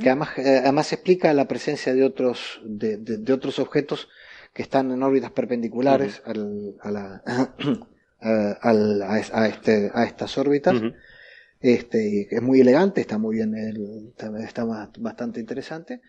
que 0.00 0.08
además, 0.10 0.30
eh, 0.38 0.58
además 0.64 0.92
explica 0.92 1.32
la 1.32 1.46
presencia 1.46 1.94
de 1.94 2.02
otros, 2.02 2.60
de, 2.64 2.96
de- 2.96 3.18
de 3.18 3.32
otros 3.32 3.58
objetos 3.60 4.08
que 4.52 4.62
están 4.62 4.90
en 4.90 5.02
órbitas 5.04 5.30
perpendiculares 5.30 6.20
al- 6.24 6.74
a, 6.80 6.90
la, 6.90 7.22
a, 8.20 8.52
al- 8.70 9.02
a 9.02 9.18
es- 9.20 9.32
a 9.32 9.46
este, 9.46 9.90
a 9.94 10.02
estas 10.04 10.36
órbitas. 10.38 10.74
Ujú. 10.74 10.92
Este, 11.60 11.98
y 12.08 12.26
que 12.26 12.36
es 12.36 12.42
muy 12.42 12.60
elegante, 12.60 13.00
está 13.00 13.18
muy 13.18 13.36
bien, 13.36 13.54
el- 13.54 14.08
está, 14.10 14.26
está 14.42 14.64
ba- 14.64 14.90
bastante 14.98 15.38
interesante. 15.38 16.00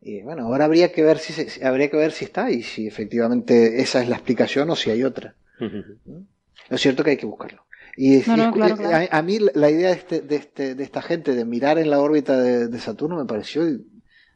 Y 0.00 0.22
bueno, 0.22 0.46
ahora 0.46 0.64
habría 0.64 0.90
que 0.92 1.02
ver 1.04 1.18
si 1.18 1.32
se- 1.32 1.64
habría 1.64 1.88
que 1.90 1.96
ver 1.96 2.10
si 2.12 2.24
está 2.24 2.50
y 2.50 2.62
si 2.62 2.86
efectivamente 2.88 3.80
esa 3.80 4.02
es 4.02 4.08
la 4.08 4.16
explicación 4.16 4.68
o 4.70 4.76
si 4.76 4.90
hay 4.90 5.02
otra. 5.04 5.36
Ujú. 5.60 6.26
Lo 6.70 6.78
cierto 6.78 7.04
que 7.04 7.10
hay 7.10 7.16
que 7.16 7.26
buscarlo. 7.26 7.63
Y, 7.96 8.18
No, 8.36 8.52
claro, 8.52 8.76
a- 9.10 9.22
mí 9.22 9.38
la 9.54 9.70
idea 9.70 9.88
de, 9.88 9.94
este, 9.94 10.20
de, 10.20 10.36
este, 10.36 10.74
de 10.74 10.82
esta 10.82 11.00
gente 11.02 11.34
de 11.34 11.44
mirar 11.44 11.78
en 11.78 11.90
la 11.90 12.00
órbita 12.00 12.36
de, 12.36 12.68
de 12.68 12.78
Saturno 12.80 13.16
me 13.16 13.24
pareció 13.24 13.62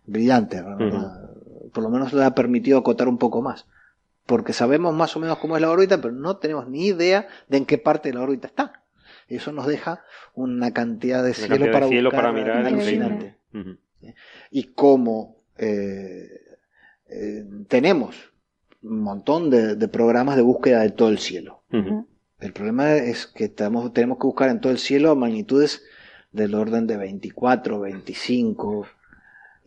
brillante. 0.04 0.62
Por 1.72 1.82
lo 1.82 1.90
menos 1.90 2.12
le 2.12 2.24
ha 2.24 2.34
permitido 2.34 2.78
acotar 2.78 3.09
un 3.09 3.18
poco 3.18 3.42
más. 3.42 3.66
Porque 4.26 4.52
sabemos 4.52 4.94
más 4.94 5.16
o 5.16 5.20
menos 5.20 5.38
cómo 5.38 5.56
es 5.56 5.62
la 5.62 5.70
órbita, 5.70 6.00
pero 6.00 6.12
no 6.14 6.36
tenemos 6.36 6.68
ni 6.68 6.86
idea 6.86 7.28
de 7.48 7.56
en 7.59 7.66
qué 7.66 7.78
parte 7.78 8.11
de 8.11 8.14
la 8.14 8.22
órbita 8.22 8.46
está. 8.46 8.84
Y 9.28 9.36
eso 9.36 9.52
nos 9.52 9.66
deja 9.66 10.04
una 10.34 10.72
cantidad 10.72 11.22
de 11.22 11.30
Una 11.30 11.34
cielo, 11.34 11.48
cantidad 11.56 11.72
para, 11.72 11.86
de 11.86 11.90
cielo 11.92 12.11
buscar 12.11 12.22
para 12.24 12.32
mirar 12.32 12.66
alucinante. 12.66 13.38
Y 14.50 14.64
cómo 14.74 15.36
eh, 15.56 16.28
eh, 17.11 17.44
tenemos 17.68 18.16
un 18.82 19.00
montón 19.00 19.50
de, 19.50 19.74
de 19.74 19.88
programas 19.88 20.36
de 20.36 20.42
búsqueda 20.42 20.80
de 20.82 20.90
todo 20.90 21.09
el 21.09 21.18
cielo. 21.18 21.62
El 22.41 22.53
problema 22.53 22.95
es 22.95 23.26
que 23.26 23.49
tenemos, 23.49 23.93
tenemos 23.93 24.18
que 24.18 24.26
buscar 24.28 24.49
en 24.51 24.61
todo 24.61 24.72
el 24.72 24.78
cielo 24.78 25.16
magnitudes 25.16 25.82
del 26.30 26.55
orden 26.55 26.86
de 26.86 26.97
24, 26.97 27.80
25, 27.80 28.86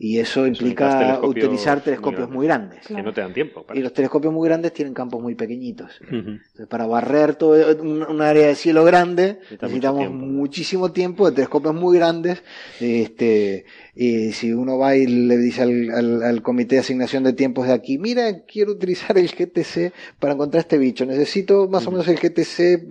y 0.04 0.18
eso 0.18 0.46
implica 0.48 0.98
telescopios 0.98 1.44
utilizar 1.46 1.76
muy 1.76 1.84
telescopios 1.84 2.18
grandes. 2.28 2.34
muy 2.36 2.46
grandes. 2.46 2.86
Que 2.88 3.02
no 3.02 3.12
te 3.12 3.20
dan 3.20 3.32
tiempo. 3.32 3.62
para 3.64 3.78
Y 3.78 3.82
los 3.84 3.92
telescopios 3.92 4.32
muy 4.32 4.48
grandes 4.48 4.72
tienen 4.72 4.94
campos 4.94 5.22
muy 5.22 5.36
pequeñitos. 5.36 5.92
Entonces, 6.10 6.66
para 6.68 6.86
barrer 6.86 7.36
todo 7.36 7.54
un, 7.80 8.02
un 8.02 8.20
área 8.20 8.48
de 8.48 8.54
cielo 8.56 8.82
grande 8.84 9.38
Necesita 9.42 9.66
necesitamos 9.66 10.00
tiempo. 10.00 10.26
muchísimo 10.26 10.90
tiempo 10.90 11.26
de 11.30 11.36
telescopios 11.36 11.74
muy 11.74 11.96
grandes. 11.96 12.42
Este, 12.80 13.64
y 13.94 14.32
si 14.32 14.52
uno 14.52 14.76
va 14.76 14.96
y 14.96 15.06
le 15.06 15.36
dice 15.36 15.62
al, 15.62 15.90
al- 15.90 16.22
al 16.24 16.42
comité 16.42 16.74
de 16.76 16.80
asignación 16.80 17.22
de 17.22 17.32
tiempos 17.32 17.68
de 17.68 17.72
aquí, 17.74 17.96
mira, 17.98 18.40
quiero 18.44 18.72
utilizar 18.72 19.16
el 19.18 19.28
GTC 19.28 19.92
para 20.18 20.34
encontrar 20.34 20.60
este 20.62 20.78
bicho, 20.78 21.06
necesito 21.06 21.68
más 21.68 21.86
o 21.86 21.90
menos 21.92 22.08
el 22.08 22.16
GTC 22.18 22.88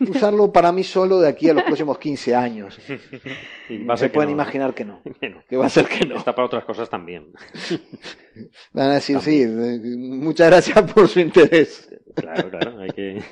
usarlo 0.00 0.52
para 0.52 0.72
mí 0.72 0.84
solo 0.84 1.20
de 1.20 1.28
aquí 1.28 1.48
a 1.50 1.54
los 1.54 1.64
próximos 1.64 1.98
15 1.98 2.34
años. 2.34 2.78
Y 3.70 3.84
va 3.84 3.94
a 3.94 3.96
Se 3.98 4.04
ser 4.04 4.12
pueden 4.12 4.30
no. 4.30 4.34
imaginar 4.36 4.72
que 4.74 4.84
no, 4.84 5.02
Que 5.20 5.28
no. 5.28 5.42
que 5.48 5.56
va 5.56 5.66
a 5.66 5.68
ser 5.68 5.86
que 5.86 6.06
no. 6.06 6.16
Está 6.16 6.34
para 6.34 6.46
otras 6.46 6.64
cosas 6.64 6.88
también. 6.88 7.32
Van 8.72 8.90
a 8.90 8.94
decir, 8.94 9.20
sí, 9.20 9.42
eh, 9.42 9.78
muchas 9.98 10.46
gracias 10.48 10.92
por 10.92 11.06
su 11.08 11.20
interés. 11.20 11.88
Claro, 12.14 12.48
claro. 12.50 12.80
Hay 12.80 12.90
que, 12.90 13.22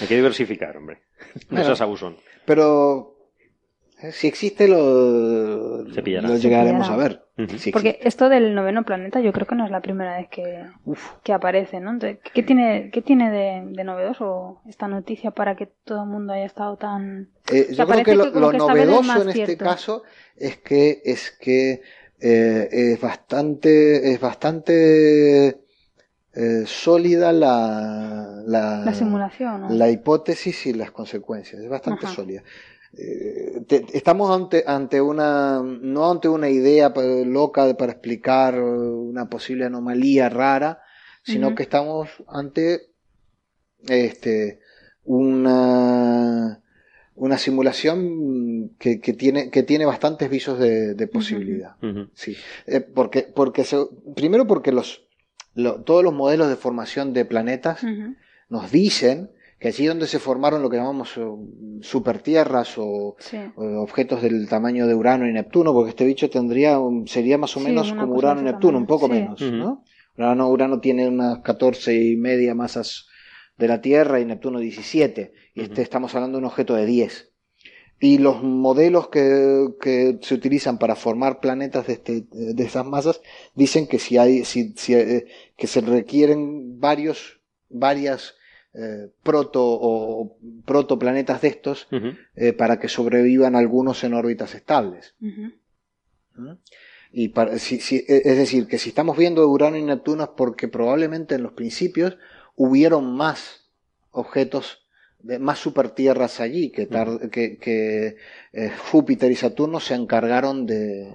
hay 0.00 0.06
que 0.08 0.14
diversificar, 0.16 0.76
hombre. 0.76 1.02
No 1.34 1.56
Bueno. 1.56 1.64
seas 1.66 1.80
abusón. 1.82 2.16
Pero 2.46 3.17
eh, 3.17 3.17
si 4.12 4.26
existe 4.28 4.68
lo, 4.68 5.84
llegaremos 5.84 6.88
a 6.88 6.96
ver. 6.96 7.24
Si 7.58 7.70
Porque 7.70 7.98
esto 8.02 8.28
del 8.28 8.54
noveno 8.54 8.84
planeta 8.84 9.20
yo 9.20 9.32
creo 9.32 9.46
que 9.46 9.54
no 9.54 9.64
es 9.64 9.70
la 9.70 9.80
primera 9.80 10.16
vez 10.18 10.28
que, 10.28 10.64
que 11.22 11.32
aparece, 11.32 11.80
¿no? 11.80 11.90
Entonces, 11.92 12.18
¿qué 12.32 12.42
tiene, 12.42 12.90
qué 12.92 13.02
tiene 13.02 13.30
de, 13.30 13.62
de 13.64 13.84
novedoso 13.84 14.60
esta 14.68 14.88
noticia 14.88 15.30
para 15.30 15.56
que 15.56 15.66
todo 15.84 16.02
el 16.02 16.08
mundo 16.08 16.32
haya 16.32 16.46
estado 16.46 16.76
tan... 16.76 17.28
eh, 17.52 17.68
yo 17.72 17.86
creo 17.86 18.04
que 18.04 18.14
lo, 18.14 18.32
que 18.32 18.32
que 18.32 18.58
novedoso 18.58 19.22
en 19.22 19.28
este 19.28 19.46
cierto. 19.46 19.64
caso 19.64 20.02
es 20.36 20.56
que 20.58 21.00
es 21.04 21.30
que 21.30 21.82
eh, 22.20 22.68
es 22.70 23.00
bastante 23.00 24.12
es 24.12 24.20
bastante 24.20 25.60
eh, 26.34 26.64
sólida 26.66 27.32
la, 27.32 28.42
la 28.46 28.84
La 28.84 28.94
simulación, 28.94 29.60
¿no? 29.62 29.70
la 29.70 29.90
hipótesis 29.90 30.66
y 30.66 30.72
las 30.72 30.90
consecuencias. 30.90 31.62
Es 31.62 31.68
bastante 31.68 32.06
Ajá. 32.06 32.14
sólida. 32.14 32.42
Eh, 32.96 33.62
te- 33.68 33.84
estamos 33.92 34.30
ante, 34.34 34.64
ante 34.66 35.00
una, 35.00 35.62
no 35.62 36.10
ante 36.10 36.28
una 36.28 36.48
idea 36.48 36.94
pa- 36.94 37.02
loca 37.04 37.66
de- 37.66 37.74
para 37.74 37.92
explicar 37.92 38.60
una 38.60 39.28
posible 39.28 39.66
anomalía 39.66 40.28
rara, 40.28 40.80
sino 41.22 41.48
que 41.54 41.62
estamos 41.64 42.08
ante 42.28 42.88
este, 43.86 44.60
una, 45.04 46.60
una 47.14 47.38
simulación 47.38 48.70
que, 48.78 49.00
que 49.00 49.12
tiene, 49.12 49.50
que 49.50 49.62
tiene 49.62 49.84
bastantes 49.86 50.30
visos 50.30 50.58
de, 50.58 50.94
de 50.94 51.06
posibilidad. 51.06 51.76
Sí, 52.14 52.36
Eh, 52.66 52.80
porque, 52.80 53.22
porque 53.34 53.64
se- 53.64 53.86
primero 54.14 54.46
porque 54.46 54.72
los, 54.72 55.04
lo- 55.54 55.82
todos 55.82 56.02
los 56.04 56.14
modelos 56.14 56.48
de 56.48 56.56
formación 56.56 57.12
de 57.12 57.24
planetas 57.24 57.82
nos 58.48 58.70
dicen 58.70 59.30
que 59.58 59.68
allí 59.68 59.86
donde 59.86 60.06
se 60.06 60.18
formaron 60.18 60.62
lo 60.62 60.70
que 60.70 60.76
llamamos 60.76 61.16
eh, 61.16 61.22
supertierras 61.80 62.74
o, 62.78 63.16
Sí. 63.18 63.38
o 63.56 63.64
objetos 63.82 64.22
del 64.22 64.48
tamaño 64.48 64.86
de 64.86 64.94
Urano 64.94 65.28
y 65.28 65.32
Neptuno, 65.32 65.72
porque 65.72 65.90
este 65.90 66.04
bicho 66.04 66.30
tendría 66.30 66.78
sería 67.06 67.38
más 67.38 67.56
o 67.56 67.60
menos 67.60 67.92
como 67.92 68.14
Urano 68.14 68.40
y 68.40 68.44
Neptuno, 68.44 68.78
un 68.78 68.86
poco 68.86 69.06
Sí. 69.06 69.12
menos. 69.12 69.40
¿no? 69.40 69.84
Urano, 70.16 70.48
Urano 70.48 70.80
tiene 70.80 71.08
unas 71.08 71.40
14 71.40 71.94
y 71.94 72.16
media 72.16 72.54
masas 72.54 73.06
de 73.56 73.68
la 73.68 73.80
Tierra 73.80 74.20
y 74.20 74.24
Neptuno 74.24 74.60
17, 74.60 75.32
y 75.54 75.62
este 75.62 75.82
estamos 75.82 76.14
hablando 76.14 76.38
de 76.38 76.42
un 76.42 76.46
objeto 76.46 76.74
de 76.74 76.86
10. 76.86 77.32
Y 78.00 78.18
los 78.18 78.44
modelos 78.44 79.08
que, 79.08 79.66
que 79.80 80.18
se 80.22 80.34
utilizan 80.34 80.78
para 80.78 80.94
formar 80.94 81.40
planetas 81.40 81.88
de, 81.88 81.94
este, 81.94 82.24
de 82.30 82.64
esas 82.64 82.86
masas 82.86 83.20
dicen 83.56 83.88
que 83.88 83.98
si 83.98 84.16
hay, 84.18 84.44
si, 84.44 84.72
si, 84.76 84.94
eh, 84.94 85.26
que 85.56 85.66
se 85.66 85.80
requieren 85.80 86.78
varios, 86.78 87.40
varias 87.68 88.34
eh, 88.80 89.08
proto 89.24 89.60
o 89.64 90.36
protoplanetas 90.64 91.40
de 91.42 91.48
estos 91.48 91.88
eh, 92.36 92.52
para 92.52 92.78
que 92.78 92.88
sobrevivan 92.88 93.56
algunos 93.56 94.04
en 94.04 94.14
órbitas 94.14 94.54
estables. 94.54 95.14
¿Mm? 96.36 96.52
Y 97.12 97.28
para, 97.28 97.58
si, 97.58 97.80
si- 97.80 98.04
eh, 98.08 98.22
es 98.24 98.36
decir, 98.36 98.66
que 98.68 98.78
si 98.78 98.90
estamos 98.90 99.16
viendo 99.16 99.46
Urano 99.48 99.76
y 99.76 99.82
Neptuno 99.82 100.24
es 100.24 100.30
porque 100.36 100.68
probablemente 100.68 101.34
en 101.34 101.42
los 101.42 101.52
principios 101.52 102.18
hubieron 102.54 103.16
más 103.16 103.70
objetos, 104.10 104.86
de, 105.20 105.38
más 105.38 105.58
supertierras 105.58 106.38
allí, 106.40 106.70
que, 106.70 106.86
tar- 106.86 107.30
que, 107.30 107.56
que, 107.58 108.16
eh, 108.52 108.70
Júpiter 108.90 109.32
y 109.32 109.36
Saturno 109.36 109.80
se 109.80 109.94
encargaron 109.94 110.66
de, 110.66 111.12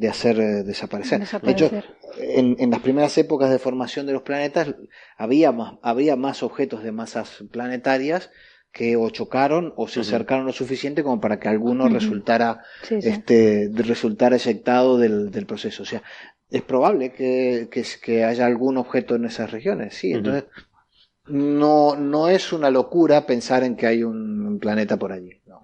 de 0.00 0.08
hacer 0.08 0.40
eh, 0.40 0.62
desaparecer. 0.62 1.26
De 1.42 1.52
hecho, 1.52 1.70
en, 2.18 2.56
en 2.58 2.70
las 2.70 2.80
primeras 2.80 3.16
épocas 3.18 3.50
de 3.50 3.58
formación 3.58 4.06
de 4.06 4.14
los 4.14 4.22
planetas 4.22 4.74
había 5.18 5.52
más, 5.52 5.74
había 5.82 6.16
más 6.16 6.42
objetos 6.42 6.82
de 6.82 6.90
masas 6.90 7.44
planetarias 7.50 8.30
que 8.72 8.96
o 8.96 9.10
chocaron 9.10 9.74
o 9.76 9.88
se 9.88 10.00
acercaron 10.00 10.46
lo 10.46 10.52
suficiente 10.52 11.02
como 11.02 11.20
para 11.20 11.38
que 11.38 11.48
alguno 11.48 11.88
resultara 11.88 12.62
Sí, 12.82 13.02
sí. 13.02 13.08
este 13.08 13.68
de 13.68 13.82
resultar 13.82 14.32
eyectado 14.32 14.96
del, 14.96 15.30
del 15.30 15.44
proceso. 15.44 15.82
O 15.82 15.86
sea, 15.86 16.02
es 16.48 16.62
probable 16.62 17.12
que, 17.12 17.68
que, 17.70 17.84
que 18.02 18.24
haya 18.24 18.46
algún 18.46 18.78
objeto 18.78 19.16
en 19.16 19.26
esas 19.26 19.50
regiones, 19.50 19.94
sí. 19.94 20.12
Entonces, 20.12 20.44
no, 21.26 21.94
no 21.96 22.28
es 22.28 22.52
una 22.54 22.70
locura 22.70 23.26
pensar 23.26 23.64
en 23.64 23.76
que 23.76 23.86
hay 23.86 24.02
un, 24.02 24.58
planeta 24.60 24.96
por 24.96 25.12
allí. 25.12 25.42
no. 25.46 25.60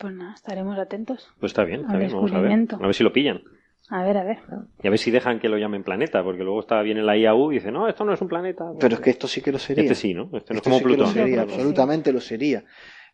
Pues 0.00 0.14
nada, 0.14 0.34
estaremos 0.34 0.78
atentos. 0.78 1.28
Pues 1.38 1.50
está 1.50 1.64
bien, 1.64 1.82
está 1.82 1.96
bien. 1.98 2.10
Vamos 2.12 2.32
a 2.32 2.40
ver. 2.40 2.52
A 2.52 2.86
ver 2.86 2.94
si 2.94 3.04
lo 3.04 3.12
pillan. 3.12 3.42
A 3.90 4.02
ver, 4.04 4.16
a 4.16 4.24
ver. 4.24 4.38
Y 4.82 4.86
a 4.86 4.90
ver 4.90 4.98
si 4.98 5.10
dejan 5.10 5.38
que 5.40 5.48
lo 5.48 5.58
llamen 5.58 5.82
planeta, 5.82 6.22
porque 6.24 6.42
luego 6.42 6.60
está 6.60 6.80
bien 6.80 6.96
en 6.96 7.06
la 7.06 7.16
IAU 7.16 7.52
y 7.52 7.56
dice, 7.56 7.70
no, 7.70 7.86
esto 7.88 8.04
no 8.04 8.12
es 8.14 8.20
un 8.22 8.28
planeta. 8.28 8.64
Pero 8.80 8.94
es 8.94 9.00
que 9.00 9.10
esto 9.10 9.28
sí 9.28 9.40
que 9.42 9.52
lo 9.52 9.58
sería. 9.58 9.82
Este 9.84 9.94
sí, 9.94 10.14
¿no? 10.14 10.30
Este 10.32 10.54
no 10.54 10.60
es 10.60 10.66
Esto 10.66 10.70
como 10.70 10.76
sí 10.78 10.82
que 10.84 10.88
lo 10.90 10.94
Plutón. 10.96 11.12
sería, 11.14 11.34
sí. 11.34 11.40
absolutamente 11.52 12.12
lo 12.12 12.20
sería. 12.20 12.64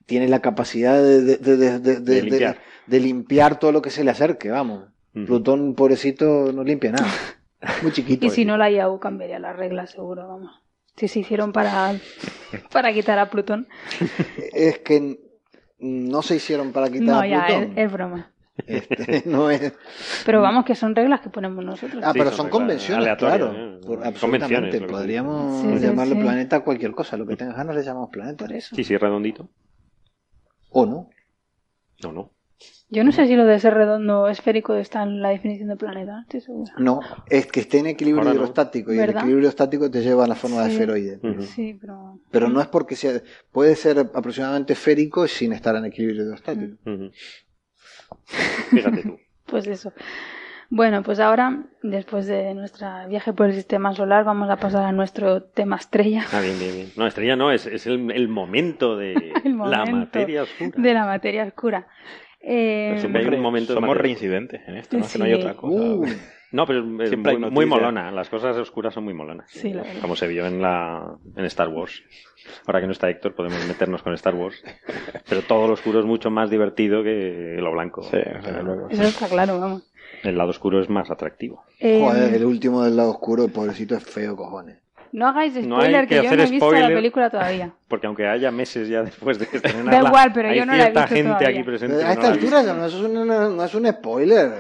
Tiene 0.05 0.29
la 0.29 0.41
capacidad 0.41 1.03
de, 1.03 1.23
de, 1.23 1.37
de, 1.39 1.57
de- 1.57 1.79
de- 1.81 2.01
De 2.01 2.15
de- 2.15 2.23
limpiar. 2.23 2.59
de 2.87 3.01
limpiar 3.01 3.59
todo 3.59 3.73
lo 3.73 3.83
que 3.83 3.91
se 3.91 4.05
le 4.05 4.11
acerque, 4.13 4.51
vamos. 4.51 4.85
Plutón, 5.13 5.75
pobrecito, 5.75 6.53
no 6.53 6.63
limpia 6.63 6.93
nada. 6.93 7.09
Muy 7.83 7.91
chiquito. 7.91 8.27
Y 8.27 8.31
si 8.31 8.45
no, 8.45 8.57
la 8.59 8.71
IAU 8.71 9.01
cambiaría 9.01 9.39
las 9.39 9.57
reglas, 9.57 9.91
seguro, 9.91 10.29
vamos. 10.29 10.53
Si 10.95 11.09
se 11.09 11.21
hicieron 11.21 11.53
para, 11.53 11.95
para 12.71 12.93
quitar 12.93 13.19
a 13.19 13.31
Plutón. 13.31 13.67
Es 14.53 14.79
que 14.81 15.19
no 15.79 16.23
se 16.23 16.37
hicieron 16.37 16.73
para 16.73 16.89
quitar 16.89 17.07
No, 17.07 17.19
a 17.21 17.27
ya, 17.27 17.47
es, 17.47 17.57
Plutón. 17.67 17.79
es 17.79 17.93
broma. 17.93 18.33
Este, 18.67 19.23
no 19.27 19.51
es... 19.51 19.75
Pero 20.25 20.41
vamos, 20.41 20.65
que 20.65 20.75
son 20.75 20.95
reglas 20.95 21.21
que 21.21 21.29
ponemos 21.29 21.63
nosotros. 21.65 22.03
Ah, 22.05 22.13
Sí, 22.13 22.19
pero 22.19 22.31
son 22.33 22.49
convenciones, 22.49 23.17
claro. 23.19 23.53
¿eh? 23.55 23.81
Por- 23.87 23.99
Convenciones, 24.19 24.43
absolutamente. 24.43 24.81
Podríamos. 24.83 25.61
Sí, 25.63 25.79
sí, 25.79 25.85
llamarle 25.87 26.15
sí. 26.15 26.21
planeta 26.23 26.57
a 26.57 26.61
cualquier 26.61 26.93
cosa. 26.93 27.17
Lo 27.19 27.27
que 27.27 27.37
tengas 27.37 27.57
ganas 27.57 27.77
le 27.77 27.83
llamamos 27.83 28.09
planeta. 28.11 28.45
Por 28.47 28.55
eso. 28.55 28.75
Sí, 28.75 28.83
sí, 28.85 28.97
redondito. 28.97 29.49
O 30.71 30.87
no. 30.87 31.11
No, 32.03 32.13
no. 32.13 32.31
Yo 32.89 33.03
no 33.03 33.11
sé 33.11 33.27
si 33.27 33.35
lo 33.35 33.45
de 33.45 33.59
ser 33.59 33.75
redondo 33.75 34.29
esférico 34.29 34.75
está 34.77 35.03
en 35.03 35.21
la 35.21 35.31
definición 35.31 35.69
de 35.71 35.77
planeta, 35.77 36.13
no 36.13 36.21
estoy 36.23 36.41
segura. 36.41 36.73
No, 36.79 37.01
es 37.29 37.47
que 37.49 37.59
esté 37.61 37.79
en 37.79 37.87
equilibrio 37.87 38.23
Ahora 38.23 38.33
no. 38.33 38.37
hidrostático 38.37 38.93
y 38.93 38.99
el 39.01 39.11
equilibrio 39.11 39.49
estático 39.49 39.91
te 39.91 40.03
lleva 40.03 40.25
a 40.25 40.29
la 40.29 40.37
forma 40.37 40.63
de 40.63 40.71
esferoide. 40.71 41.19
Sí, 41.41 41.77
pero... 41.81 42.21
Pero 42.31 42.49
no 42.49 42.61
es 42.61 42.69
porque 42.69 42.95
sea, 42.95 43.21
puede 43.51 43.75
ser 43.75 43.99
aproximadamente 43.99 44.75
esférico 44.75 45.27
sin 45.27 45.53
estar 45.53 45.75
en 45.75 45.87
equilibrio 45.87 46.23
hidrostático. 46.25 46.77
Fíjate 48.71 49.03
tú. 49.03 49.19
Pues 49.47 49.67
eso. 49.67 49.93
Bueno, 50.69 51.03
pues 51.05 51.21
ahora, 51.21 51.65
después 51.83 52.27
de 52.27 52.53
nuestro 52.55 52.89
viaje 53.09 53.33
por 53.33 53.47
el 53.47 53.55
sistema 53.55 53.95
solar, 53.95 54.25
vamos 54.25 54.51
a 54.51 54.57
pasar 54.57 54.85
a 54.85 54.91
nuestro 54.93 55.43
tema 55.45 55.77
estrella 55.77 56.25
Ah, 56.33 56.41
bien, 56.41 56.59
bien, 56.59 56.75
bien. 56.75 56.89
No, 56.97 57.07
estrella 57.07 57.37
no, 57.37 57.53
es, 57.53 57.67
es 57.67 57.87
el, 57.87 58.11
el 58.11 58.27
momento 58.29 58.97
de 58.97 59.13
El 59.45 59.57
la 59.59 59.87
materia 59.87 60.43
oscura. 60.43 60.73
de 60.77 60.95
la 60.95 61.05
materia 61.07 61.45
oscura. 61.45 61.87
Eh, 62.41 62.97
Siempre 62.99 63.23
hay 63.23 63.35
un 63.35 63.41
momento 63.41 63.75
de 63.75 63.81
Somos 63.81 63.97
reincidentes 63.97 64.61
en 64.67 64.77
esto, 64.77 64.99
¿no? 64.99 65.07
Que 65.07 65.19
no 65.19 65.25
hay 65.25 65.35
otra 65.35 65.55
cosa. 65.55 65.77
Uh, 65.77 66.07
No, 66.53 66.67
pero 66.67 67.03
es 67.03 67.09
Siempre 67.09 67.39
muy, 67.39 67.67
molona. 67.67 68.11
Las 68.11 68.29
cosas 68.29 68.57
oscuras 68.57 68.95
son 68.95 69.05
muy 69.05 69.15
molonas. 69.15 69.51
Sí, 69.51 69.73
la. 69.73 69.85
Como 70.01 70.17
se 70.17 70.29
vio 70.29 70.47
en 70.47 70.63
la 70.63 71.17
en 71.35 71.45
Star 71.47 71.69
Wars. 71.69 72.03
Ahora 72.67 72.81
que 72.81 72.87
no 72.87 72.93
está 72.93 73.11
Héctor, 73.11 73.35
podemos 73.35 73.67
meternos 73.67 74.03
con 74.03 74.15
Star 74.15 74.35
Wars. 74.35 74.63
Pero 75.29 75.43
todo 75.43 75.67
lo 75.67 75.75
oscuro 75.75 75.99
es 75.99 76.07
mucho 76.07 76.31
más 76.31 76.49
divertido 76.49 77.03
que 77.03 77.57
lo 77.59 77.73
blanco. 77.73 78.03
Sí, 78.05 78.19
luego. 78.63 78.89
Eso 78.89 79.03
está 79.03 79.29
claro, 79.29 79.59
vamos. 79.59 79.91
El 80.23 80.39
lado 80.39 80.51
oscuro 80.51 80.81
es 80.81 80.89
más 80.89 81.11
atractivo. 81.11 81.65
Eh, 81.81 82.01
joder, 82.01 82.35
el 82.35 82.45
último 82.45 82.85
del 82.85 82.97
lado 82.97 83.11
oscuro, 83.11 83.45
el 83.45 83.53
pobrecito 83.53 83.97
es 83.97 84.05
feo, 84.05 84.37
cojones. 84.37 84.79
No 85.17 85.29
hagáis 85.29 85.55
No 85.55 85.77
hay 85.79 85.85
spoiler, 85.85 86.03
que 86.07 86.09
que, 86.09 86.15
yo 86.17 86.21
hacer 86.29 86.39
no 86.39 86.45
he 86.45 86.51
visto 86.51 86.71
la 86.73 86.79
spoiler. 86.79 86.97
película 86.99 87.31
todavía. 87.31 87.73
Porque 87.89 88.07
aunque 88.07 88.27
haya 88.27 88.51
meses 88.51 88.87
ya 88.89 89.03
después 89.03 89.39
de 89.39 89.45
estrenarla, 89.53 89.91
Da 89.91 90.07
igual, 90.09 90.33
pero 90.35 90.49
hay 90.51 90.59
yo 90.59 90.67
no 90.67 90.77
la 90.77 90.83
he 90.83 90.91
visto 90.91 91.07
gente 91.09 91.23
todavía. 91.25 91.49
aquí 91.49 91.63
presente. 91.63 91.95
A 91.97 91.99
que 91.99 92.05
no 92.05 92.11
esta 92.13 92.27
altura 92.29 92.59
visto. 92.61 92.75
no, 92.75 92.85
es 92.87 92.95
un, 92.95 93.27
no 93.57 93.65
es 93.65 93.75
un 93.75 93.87
spoiler. 93.89 94.53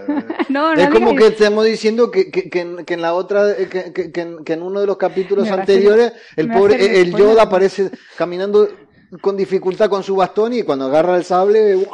No, 0.48 0.74
no 0.74 0.80
es 0.80 0.88
como 0.88 1.14
que 1.14 1.26
estamos 1.26 1.64
diciendo 1.64 2.10
que, 2.10 2.30
que, 2.30 2.48
que 2.48 2.60
en, 2.60 2.84
que 2.86 2.94
en 2.94 3.02
la 3.02 3.12
otra, 3.14 3.54
que, 3.54 3.92
que- 3.92 4.10
que 4.12 4.20
en, 4.22 4.44
que 4.44 4.52
en 4.54 4.62
uno 4.62 4.80
de 4.80 4.86
los 4.86 4.96
capítulos 4.96 5.50
anteriores, 5.50 6.12
el 6.36 6.48
pobre, 6.50 6.74
el 6.76 7.08
spoiler. 7.08 7.30
Yoda 7.32 7.42
aparece 7.42 7.90
caminando 8.16 8.66
con 9.20 9.36
dificultad 9.36 9.88
con 9.90 10.02
su 10.02 10.16
bastón 10.16 10.54
y 10.54 10.62
cuando 10.62 10.86
agarra 10.86 11.16
el 11.16 11.24
sable. 11.24 11.76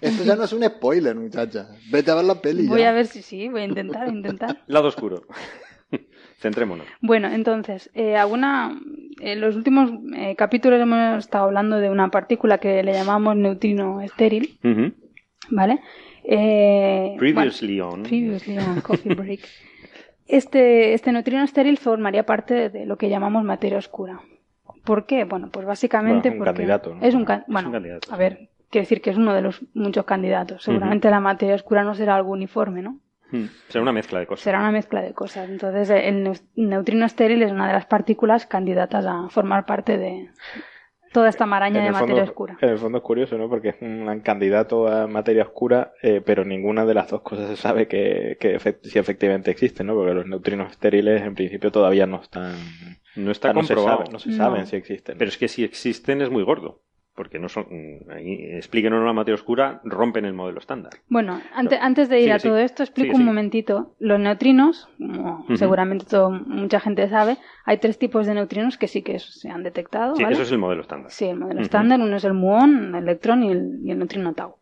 Esto 0.00 0.22
ya 0.24 0.36
no 0.36 0.44
es 0.44 0.52
un 0.52 0.62
spoiler, 0.64 1.14
muchacha. 1.16 1.68
Vete 1.90 2.10
a 2.10 2.14
ver 2.14 2.24
la 2.24 2.40
peli. 2.40 2.66
Voy 2.68 2.80
ya. 2.80 2.90
a 2.90 2.92
ver 2.92 3.06
si 3.06 3.22
sí, 3.22 3.48
voy 3.48 3.62
a 3.62 3.64
intentar, 3.64 4.04
voy 4.06 4.14
a 4.14 4.16
intentar. 4.16 4.56
Lado 4.66 4.88
oscuro. 4.88 5.22
Centrémonos. 6.38 6.86
Bueno, 7.00 7.28
entonces, 7.28 7.90
eh, 7.94 8.16
alguna, 8.16 8.78
en 9.20 9.40
los 9.40 9.56
últimos 9.56 9.90
eh, 10.16 10.36
capítulos 10.36 10.80
hemos 10.80 11.18
estado 11.18 11.44
hablando 11.46 11.78
de 11.80 11.90
una 11.90 12.10
partícula 12.10 12.58
que 12.58 12.82
le 12.82 12.92
llamamos 12.92 13.36
neutrino 13.36 14.00
estéril. 14.00 14.58
¿vale? 15.50 15.80
Eh, 16.24 17.14
Previously 17.18 17.80
bueno, 17.80 17.94
on. 17.94 18.02
previously 18.04 18.58
on 18.58 18.80
Coffee 18.80 19.14
Break. 19.14 19.40
Este, 20.30 20.92
este 20.92 21.10
neutrino 21.10 21.42
estéril 21.42 21.78
formaría 21.78 22.26
parte 22.26 22.68
de 22.68 22.84
lo 22.84 22.98
que 22.98 23.08
llamamos 23.08 23.44
materia 23.44 23.78
oscura. 23.78 24.20
¿Por 24.84 25.06
qué? 25.06 25.24
Bueno, 25.24 25.48
pues 25.50 25.64
básicamente 25.64 26.28
Bueno, 26.28 26.28
es 26.28 26.32
un 26.34 26.38
porque 26.44 26.52
candidato, 26.58 26.94
¿no? 26.94 27.02
es 27.02 27.14
un 27.14 27.24
can- 27.24 27.44
bueno, 27.48 27.68
un 27.68 27.72
candidato. 27.72 28.12
a 28.12 28.16
ver, 28.18 28.50
quiero 28.68 28.82
decir 28.82 29.00
que 29.00 29.08
es 29.08 29.16
uno 29.16 29.32
de 29.32 29.40
los 29.40 29.64
muchos 29.72 30.04
candidatos. 30.04 30.62
Seguramente 30.62 31.08
la 31.08 31.20
materia 31.20 31.54
oscura 31.54 31.82
no 31.82 31.94
será 31.94 32.14
algo 32.16 32.30
uniforme, 32.32 32.82
¿no? 32.82 33.00
Mm. 33.30 33.44
Será 33.68 33.82
una 33.82 33.92
mezcla 33.92 34.20
de 34.20 34.26
cosas. 34.26 34.42
Será 34.44 34.58
una 34.60 34.70
mezcla 34.72 35.02
de 35.02 35.12
cosas. 35.14 35.48
Entonces, 35.48 35.90
el 35.90 36.24
neu- 36.24 36.42
neutrino 36.56 37.04
estéril 37.06 37.42
es 37.42 37.52
una 37.52 37.66
de 37.66 37.72
las 37.74 37.86
partículas 37.86 38.46
candidatas 38.46 39.04
a 39.06 39.28
formar 39.28 39.66
parte 39.66 39.98
de 39.98 40.30
toda 41.12 41.28
esta 41.30 41.46
maraña 41.46 41.78
En 41.80 41.86
de 41.86 41.90
materia 41.92 42.22
oscura. 42.22 42.58
en 42.60 42.68
el 42.68 42.78
fondo 42.78 42.98
es 42.98 43.04
curioso, 43.04 43.38
¿no? 43.38 43.48
Porque 43.48 43.70
es 43.70 43.76
un 43.80 44.20
candidato 44.20 44.88
a 44.88 45.06
materia 45.06 45.42
oscura, 45.42 45.92
eh, 46.02 46.20
pero 46.24 46.44
ninguna 46.44 46.84
de 46.84 46.94
las 46.94 47.08
dos 47.08 47.22
cosas 47.22 47.48
se 47.48 47.56
sabe 47.56 47.88
que, 47.88 48.36
que 48.40 48.56
efect- 48.58 48.82
si 48.84 48.98
efectivamente 48.98 49.50
existen, 49.50 49.86
¿no? 49.86 49.94
Porque 49.94 50.12
los 50.14 50.26
neutrinos 50.26 50.70
estériles 50.70 51.22
en 51.22 51.34
principio 51.34 51.72
todavía 51.72 52.06
no 52.06 52.20
están... 52.20 52.54
No 53.16 53.30
está 53.32 53.52
no 53.52 53.62
se 53.62 53.74
comprobado. 53.74 53.98
sabe- 54.04 54.12
no 54.12 54.18
se 54.18 54.28
No. 54.30 54.36
saben 54.36 54.66
si 54.66 54.76
existen. 54.76 55.16
Pero 55.18 55.28
es 55.30 55.38
que 55.38 55.48
si 55.48 55.64
existen 55.64 56.20
es 56.22 56.30
muy 56.30 56.42
gordo. 56.44 56.82
Porque 57.18 57.38
no 57.40 57.48
son. 57.48 57.66
mm, 57.68 58.10
ahí, 58.12 58.32
explíquenos 58.52 59.02
una 59.02 59.12
materia 59.12 59.34
oscura, 59.34 59.80
rompen 59.84 60.24
el 60.24 60.32
modelo 60.34 60.60
estándar. 60.60 60.92
Bueno, 61.08 61.40
ante- 61.52 61.76
antes 61.78 62.08
de 62.08 62.20
ir 62.20 62.32
a 62.32 62.38
todo 62.38 62.56
esto, 62.58 62.84
explico 62.84 63.16
un 63.16 63.24
momentito. 63.24 63.94
Los 63.98 64.20
neutrinos, 64.20 64.88
como 64.98 65.44
seguramente 65.56 66.06
todo, 66.08 66.30
mucha 66.30 66.78
gente 66.78 67.08
sabe, 67.08 67.36
hay 67.64 67.78
tres 67.78 67.98
tipos 67.98 68.26
de 68.26 68.34
neutrinos 68.34 68.78
que 68.78 68.86
sí 68.86 69.02
que 69.02 69.18
se 69.18 69.50
han 69.50 69.64
detectado. 69.64 70.14
Sí, 70.14 70.22
¿vale? 70.22 70.34
eso 70.34 70.44
es 70.44 70.52
el 70.52 70.58
modelo 70.58 70.80
estándar. 70.82 71.10
Sí, 71.10 71.24
el 71.26 71.36
modelo 71.36 71.60
estándar, 71.60 72.00
uno 72.00 72.16
es 72.16 72.24
el 72.24 72.34
muón, 72.34 72.94
el 72.94 73.02
electrón 73.02 73.42
y 73.42 73.50
el, 73.50 73.80
y 73.84 73.90
el 73.90 73.98
neutrino 73.98 74.32
tau. 74.34 74.54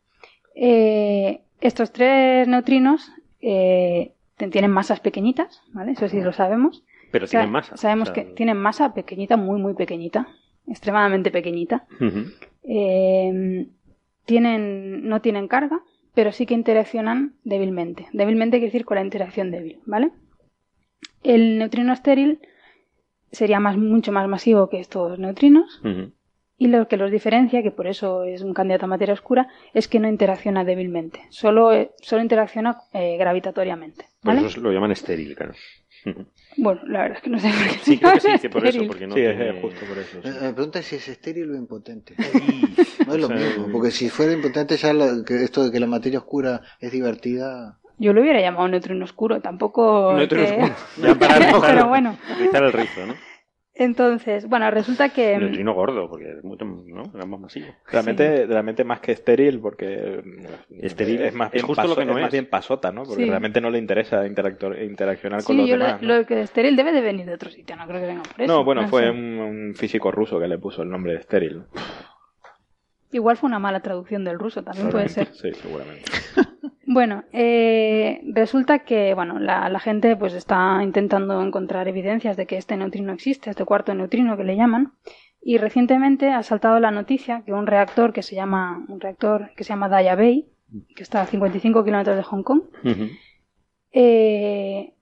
Eh, 0.54 1.42
estos 1.60 1.92
tres 1.92 2.48
neutrinos 2.48 3.12
eh, 3.42 4.12
tienen 4.50 4.70
masas 4.70 5.00
pequeñitas, 5.00 5.62
¿vale? 5.72 5.92
Eso 5.92 6.08
sí 6.08 6.20
lo 6.20 6.32
sabemos. 6.32 6.82
Pero 7.12 7.26
tienen 7.26 7.50
masa. 7.50 7.76
Sabemos 7.76 8.10
o 8.10 8.14
sea, 8.14 8.24
que 8.24 8.30
tienen 8.32 8.56
masa 8.56 8.92
pequeñita, 8.94 9.36
muy, 9.36 9.60
muy 9.60 9.74
pequeñita, 9.74 10.26
extremadamente 10.66 11.30
pequeñita. 11.30 11.86
Eh, 12.62 13.66
tienen, 14.24 15.08
no 15.08 15.20
tienen 15.20 15.48
carga, 15.48 15.80
pero 16.14 16.32
sí 16.32 16.46
que 16.46 16.54
interaccionan 16.54 17.34
débilmente. 17.44 18.06
Débilmente 18.12 18.58
quiere 18.58 18.72
decir 18.72 18.84
con 18.84 18.96
la 18.96 19.04
interacción 19.04 19.50
débil, 19.50 19.80
¿vale? 19.86 20.10
El 21.22 21.58
neutrino 21.58 21.92
estéril 21.92 22.40
sería 23.30 23.60
más, 23.60 23.76
mucho 23.76 24.12
más 24.12 24.28
masivo 24.28 24.68
que 24.68 24.80
estos 24.80 25.18
neutrinos 25.18 25.80
y 26.58 26.68
lo 26.68 26.88
que 26.88 26.96
los 26.96 27.10
diferencia, 27.10 27.62
que 27.62 27.70
por 27.70 27.86
eso 27.86 28.24
es 28.24 28.42
un 28.42 28.54
candidato 28.54 28.86
a 28.86 28.88
materia 28.88 29.12
oscura, 29.12 29.48
es 29.74 29.88
que 29.88 30.00
no 30.00 30.08
interacciona 30.08 30.64
débilmente, 30.64 31.20
solo, 31.28 31.72
eh, 31.72 31.90
solo 32.00 32.22
interacciona 32.22 32.78
eh, 32.92 33.16
gravitatoriamente. 33.18 34.06
Por 34.22 34.36
eso 34.36 34.60
lo 34.60 34.72
llaman 34.72 34.92
estéril, 34.92 35.34
claro. 35.36 35.52
Bueno, 36.58 36.80
la 36.86 37.02
verdad 37.02 37.16
es 37.18 37.22
que 37.22 37.30
no 37.30 37.38
sé 37.38 37.48
por 37.48 37.66
qué. 37.66 37.78
Sí, 37.82 37.96
se 37.96 37.98
creo 37.98 38.12
que 38.12 38.18
llama 38.20 38.20
sí, 38.36 38.42
sí, 38.42 38.48
por 38.48 38.66
eso. 38.66 38.86
Porque 38.86 39.06
no 39.06 39.14
sí, 39.14 39.20
es- 39.22 39.36
tiene- 39.36 39.50
es 39.56 39.60
justo 39.62 39.80
por 39.86 39.98
eso. 39.98 40.22
sí. 40.22 40.28
Me 40.44 40.52
pregunta 40.54 40.82
si 40.82 40.96
es 40.96 41.08
estéril 41.08 41.50
o 41.50 41.54
impotente. 41.56 42.14
No 43.06 43.14
es 43.14 43.20
lo 43.20 43.26
O 43.26 43.28
sea, 43.28 43.36
mismo, 43.36 43.68
porque 43.70 43.90
si 43.92 44.08
fuera 44.08 44.32
impotente 44.32 44.76
ya 44.76 44.92
la- 44.92 45.22
que 45.24 45.44
esto 45.44 45.64
de 45.64 45.70
que 45.70 45.78
la 45.78 45.86
materia 45.86 46.18
oscura 46.18 46.62
es 46.80 46.90
divertida. 46.90 47.78
Yo 47.98 48.12
lo 48.12 48.20
hubiera 48.20 48.40
llamado 48.40 48.66
neutrino 48.68 49.04
oscuro, 49.04 49.40
tampoco. 49.40 50.12
Neutrino 50.16 50.44
que- 50.46 50.52
oscuro. 50.62 50.74
Ya 51.02 51.14
para 51.14 51.60
Pero 51.60 51.88
bueno. 51.88 52.16
rizar 52.38 52.64
el 52.64 52.72
rizo, 52.72 53.06
¿no? 53.06 53.14
Entonces, 53.78 54.48
bueno, 54.48 54.70
resulta 54.70 55.10
que. 55.10 55.36
Neutrino 55.36 55.74
gordo, 55.74 56.08
porque 56.08 56.30
es 56.38 56.42
mucho, 56.42 56.64
¿no? 56.64 57.02
Era 57.14 57.26
más 57.26 57.38
masivo. 57.38 57.66
Realmente, 57.92 58.46
realmente 58.46 58.84
más 58.84 59.00
que 59.00 59.12
estéril, 59.12 59.60
porque 59.60 60.22
Estéril 60.80 61.20
es 61.20 61.34
más 61.34 61.48
es 61.48 61.62
bien 61.62 61.66
lo 61.86 61.94
que 61.94 62.04
no 62.06 62.16
es 62.16 62.22
más 62.22 62.32
bien 62.32 62.46
pasota, 62.48 62.90
¿no? 62.90 63.02
Porque 63.04 63.24
Sí. 63.24 63.28
realmente 63.28 63.60
no 63.60 63.68
le 63.68 63.78
interesa 63.78 64.26
interactuar- 64.26 64.82
interaccionar 64.82 65.44
con 65.44 65.54
Sí, 65.56 65.60
los 65.60 65.68
yo 65.70 65.76
lo, 65.76 65.84
demás. 65.84 66.00
¿no? 66.00 66.08
lo 66.16 66.24
que 66.26 66.40
estéril 66.40 66.74
debe 66.74 66.90
de 66.92 67.02
venir 67.02 67.26
de 67.26 67.34
otro 67.34 67.50
sitio, 67.50 67.76
no 67.76 67.86
creo 67.86 68.00
que 68.00 68.06
venga 68.06 68.22
por 68.22 68.40
eso. 68.40 68.50
No, 68.52 68.64
bueno, 68.64 68.88
fue 68.88 69.10
un, 69.10 69.18
un 69.40 69.74
físico 69.74 70.10
ruso 70.10 70.40
que 70.40 70.48
le 70.48 70.56
puso 70.56 70.82
el 70.82 70.88
nombre 70.88 71.12
de 71.12 71.18
estéril. 71.18 71.64
Igual 73.12 73.36
fue 73.36 73.46
una 73.48 73.58
mala 73.58 73.80
traducción 73.80 74.24
del 74.24 74.38
ruso, 74.38 74.62
también 74.64 74.88
puede 74.90 75.08
ser. 75.10 75.28
Sí, 75.34 75.52
seguramente. 75.52 76.02
Bueno, 76.88 77.24
eh, 77.32 78.20
resulta 78.32 78.80
que 78.80 79.12
bueno, 79.14 79.40
la, 79.40 79.68
la 79.68 79.80
gente 79.80 80.14
pues 80.14 80.34
está 80.34 80.80
intentando 80.84 81.42
encontrar 81.42 81.88
evidencias 81.88 82.36
de 82.36 82.46
que 82.46 82.56
este 82.56 82.76
neutrino 82.76 83.12
existe, 83.12 83.50
este 83.50 83.64
cuarto 83.64 83.92
neutrino 83.92 84.36
que 84.36 84.44
le 84.44 84.56
llaman, 84.56 84.92
y 85.42 85.58
recientemente 85.58 86.30
ha 86.30 86.42
saltado 86.44 86.78
la 86.78 86.92
noticia 86.92 87.42
que 87.44 87.52
un 87.52 87.66
reactor 87.66 88.12
que 88.12 88.22
se 88.22 88.36
llama 88.36 88.84
un 88.88 89.00
reactor 89.00 89.50
que 89.56 89.64
se 89.64 89.70
llama 89.70 89.88
Daya 89.88 90.14
Bay, 90.14 90.48
que 90.94 91.02
está 91.02 91.22
a 91.22 91.26
55 91.26 91.84
kilómetros 91.84 92.16
de 92.16 92.22
Hong 92.22 92.42
Kong, 92.42 92.62
eh, 93.92 94.94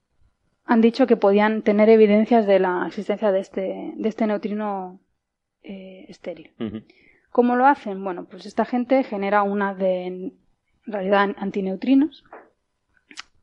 han 0.64 0.80
dicho 0.80 1.06
que 1.06 1.16
podían 1.16 1.62
tener 1.62 1.90
evidencias 1.90 2.46
de 2.46 2.60
la 2.60 2.84
existencia 2.86 3.30
de 3.30 3.40
este, 3.40 3.92
de 3.94 4.08
este 4.08 4.26
neutrino 4.26 5.00
eh, 5.62 6.06
estéril. 6.08 6.52
¿Cómo 7.30 7.56
lo 7.56 7.66
hacen? 7.66 8.02
Bueno, 8.02 8.24
pues 8.24 8.46
esta 8.46 8.64
gente 8.64 9.02
genera 9.02 9.42
una 9.42 9.74
de, 9.74 10.32
en 10.86 10.92
realidad, 10.92 11.30
antineutrinos. 11.38 12.24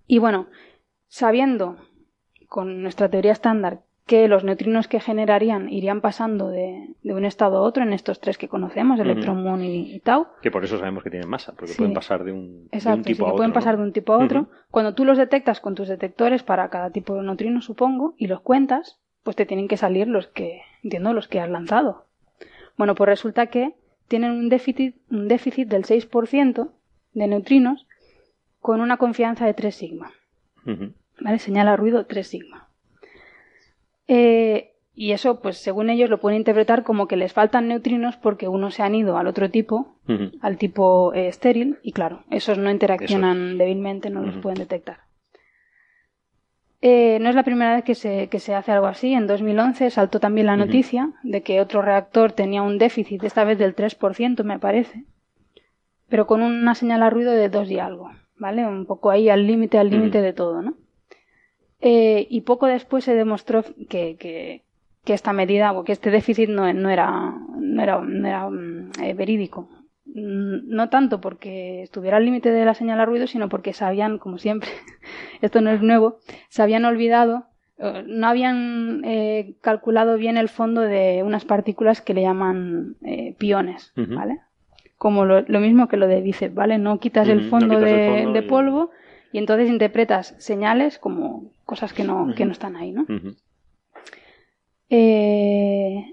Y 0.07 0.19
bueno, 0.19 0.47
sabiendo 1.07 1.77
con 2.47 2.81
nuestra 2.81 3.09
teoría 3.09 3.31
estándar 3.31 3.79
que 4.07 4.27
los 4.27 4.43
neutrinos 4.43 4.87
que 4.89 4.99
generarían 4.99 5.69
irían 5.69 6.01
pasando 6.01 6.49
de, 6.49 6.95
de 7.01 7.13
un 7.13 7.23
estado 7.23 7.57
a 7.57 7.61
otro 7.61 7.83
en 7.83 7.93
estos 7.93 8.19
tres 8.19 8.37
que 8.37 8.49
conocemos, 8.49 8.99
electrón, 8.99 9.41
muón 9.41 9.63
y, 9.63 9.93
y 9.95 9.99
tau, 10.01 10.27
Que 10.41 10.51
por 10.51 10.65
eso 10.65 10.77
sabemos 10.77 11.03
que 11.03 11.09
tienen 11.11 11.29
masa, 11.29 11.53
porque 11.53 11.67
Sí. 11.73 11.77
pueden 11.77 11.93
pasar 11.93 12.23
de 12.25 12.33
un, 12.33 12.67
de 12.67 12.79
tipo 13.03 13.23
a 13.25 13.27
otro. 13.29 13.37
pueden 13.37 13.53
pasar 13.53 13.75
¿no? 13.75 13.81
de 13.81 13.87
un 13.87 13.93
tipo 13.93 14.13
a 14.13 14.17
otro. 14.17 14.47
Cuando 14.69 14.95
tú 14.95 15.05
los 15.05 15.17
detectas 15.17 15.61
con 15.61 15.75
tus 15.75 15.87
detectores 15.87 16.43
para 16.43 16.69
cada 16.69 16.89
tipo 16.89 17.15
de 17.15 17.21
neutrino, 17.21 17.61
supongo, 17.61 18.15
y 18.17 18.27
los 18.27 18.41
cuentas, 18.41 18.99
pues 19.23 19.35
te 19.37 19.45
tienen 19.45 19.67
que 19.69 19.77
salir 19.77 20.07
los 20.07 20.27
que, 20.27 20.61
entiendo, 20.83 21.13
los 21.13 21.27
que 21.29 21.39
has 21.39 21.49
lanzado. 21.49 22.07
Bueno, 22.77 22.95
pues 22.95 23.07
resulta 23.07 23.47
que 23.47 23.75
tienen 24.09 24.31
un 24.31 24.49
déficit, 24.49 24.97
un 25.09 25.29
déficit 25.29 25.69
del 25.69 25.83
6% 25.85 26.69
de 27.13 27.27
neutrinos 27.27 27.87
con 28.59 28.81
una 28.81 28.97
confianza 28.97 29.45
de 29.45 29.53
3 29.53 29.75
sigma. 29.75 30.11
¿Vale? 31.19 31.39
Señala 31.39 31.75
ruido 31.75 32.05
3 32.05 32.27
sigma. 32.27 32.69
Eh, 34.07 34.71
y 34.93 35.13
eso, 35.13 35.41
pues 35.41 35.57
según 35.57 35.89
ellos, 35.89 36.09
lo 36.09 36.19
pueden 36.19 36.37
interpretar 36.37 36.83
como 36.83 37.07
que 37.07 37.15
les 37.15 37.33
faltan 37.33 37.67
neutrinos 37.67 38.17
porque 38.17 38.47
unos 38.47 38.75
se 38.75 38.83
han 38.83 38.93
ido 38.93 39.17
al 39.17 39.27
otro 39.27 39.49
tipo, 39.49 39.95
al 40.41 40.57
tipo 40.57 41.13
eh, 41.13 41.27
estéril, 41.27 41.79
y 41.81 41.93
claro, 41.93 42.23
esos 42.29 42.57
no 42.57 42.69
interaccionan 42.69 43.57
débilmente, 43.57 44.09
no 44.09 44.21
los 44.21 44.37
pueden 44.37 44.59
detectar. 44.59 44.99
Eh, 46.81 47.19
no 47.21 47.29
es 47.29 47.35
la 47.35 47.43
primera 47.43 47.75
vez 47.75 47.83
que 47.83 47.95
se, 47.95 48.27
que 48.27 48.39
se, 48.39 48.55
hace 48.55 48.71
algo 48.71 48.87
así. 48.87 49.13
En 49.13 49.27
2011 49.27 49.91
saltó 49.91 50.19
también 50.19 50.47
la 50.47 50.57
noticia 50.57 51.13
de 51.23 51.41
que 51.41 51.61
otro 51.61 51.81
reactor 51.81 52.31
tenía 52.33 52.63
un 52.63 52.77
déficit, 52.77 53.23
esta 53.23 53.43
vez 53.43 53.57
del 53.59 53.75
3%, 53.75 54.43
me 54.43 54.59
parece, 54.59 55.05
pero 56.11 56.27
con 56.27 56.41
una 56.41 56.75
señal 56.75 57.03
a 57.03 57.09
ruido 57.09 57.31
de 57.31 57.47
2 57.47 57.71
y 57.71 57.79
algo, 57.79 58.11
¿vale? 58.37 58.67
Un 58.67 58.85
poco 58.85 59.09
ahí 59.11 59.29
al 59.29 59.47
límite, 59.47 59.77
al 59.77 59.89
límite 59.89 60.21
de 60.21 60.33
todo, 60.33 60.61
¿no? 60.61 60.75
Eh, 61.79 62.27
y 62.29 62.41
poco 62.41 62.67
después 62.67 63.05
se 63.05 63.15
demostró 63.15 63.63
que, 63.63 64.17
que, 64.17 64.65
que, 65.05 65.13
esta 65.13 65.31
medida 65.31 65.71
o 65.71 65.85
que 65.85 65.93
este 65.93 66.11
déficit 66.11 66.49
no, 66.49 66.71
no 66.73 66.89
era, 66.89 67.33
no 67.57 67.81
era, 67.81 68.01
no 68.01 68.27
era 68.27 68.49
mm, 68.49 68.91
eh, 69.01 69.13
verídico. 69.13 69.69
Mm, 70.05 70.67
no 70.67 70.89
tanto 70.89 71.21
porque 71.21 71.81
estuviera 71.81 72.17
al 72.17 72.25
límite 72.25 72.51
de 72.51 72.65
la 72.65 72.73
señal 72.73 72.99
a 72.99 73.05
ruido, 73.05 73.25
sino 73.25 73.47
porque 73.47 73.71
sabían, 73.71 74.17
como 74.19 74.37
siempre, 74.37 74.69
esto 75.41 75.61
no 75.61 75.71
es 75.71 75.81
nuevo, 75.81 76.17
se 76.49 76.61
habían 76.61 76.83
olvidado, 76.83 77.45
eh, 77.77 78.03
no 78.05 78.27
habían 78.27 79.01
eh, 79.05 79.55
calculado 79.61 80.17
bien 80.17 80.35
el 80.35 80.49
fondo 80.49 80.81
de 80.81 81.23
unas 81.23 81.45
partículas 81.45 82.01
que 82.01 82.13
le 82.13 82.23
llaman 82.23 82.97
piones, 83.37 83.93
¿vale? 83.95 84.41
Como 85.01 85.25
lo, 85.25 85.41
lo, 85.41 85.59
mismo 85.59 85.87
que 85.87 85.97
lo 85.97 86.07
de 86.07 86.21
bíceps, 86.21 86.53
¿vale? 86.53 86.77
No 86.77 86.99
quitas 86.99 87.27
el 87.27 87.49
fondo, 87.49 87.65
no 87.65 87.79
quitas 87.79 87.89
de, 87.89 88.05
el 88.05 88.23
fondo 88.23 88.33
de, 88.33 88.43
polvo 88.43 88.91
y... 89.33 89.37
y... 89.37 89.39
entonces 89.39 89.67
interpretas 89.67 90.35
señales 90.37 90.99
como 90.99 91.51
cosas 91.65 91.91
que 91.91 92.03
no, 92.03 92.35
que 92.35 92.45
no 92.45 92.51
están 92.51 92.75
ahí, 92.75 92.91
¿no? 92.91 93.07
Eh, 94.91 96.05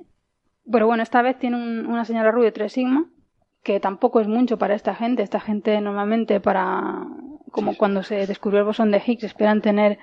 pero 0.72 0.86
bueno, 0.86 1.02
esta 1.02 1.20
vez 1.20 1.38
tiene 1.38 1.56
un, 1.56 1.84
una 1.84 2.06
señal 2.06 2.26
a 2.28 2.30
ruido 2.30 2.46
de 2.46 2.52
3 2.52 2.72
sigma, 2.72 3.10
que 3.62 3.78
tampoco 3.78 4.20
es 4.20 4.26
mucho 4.26 4.56
para 4.56 4.74
esta 4.74 4.94
gente. 4.94 5.22
Esta 5.22 5.40
gente 5.40 5.78
normalmente 5.82 6.40
para, 6.40 7.06
como 7.50 7.72
sí, 7.72 7.76
cuando 7.76 8.02
se 8.02 8.26
descubrió 8.26 8.60
el 8.60 8.66
bosón 8.66 8.90
de 8.90 9.02
Higgs, 9.06 9.24
esperan 9.24 9.60
tener 9.60 9.98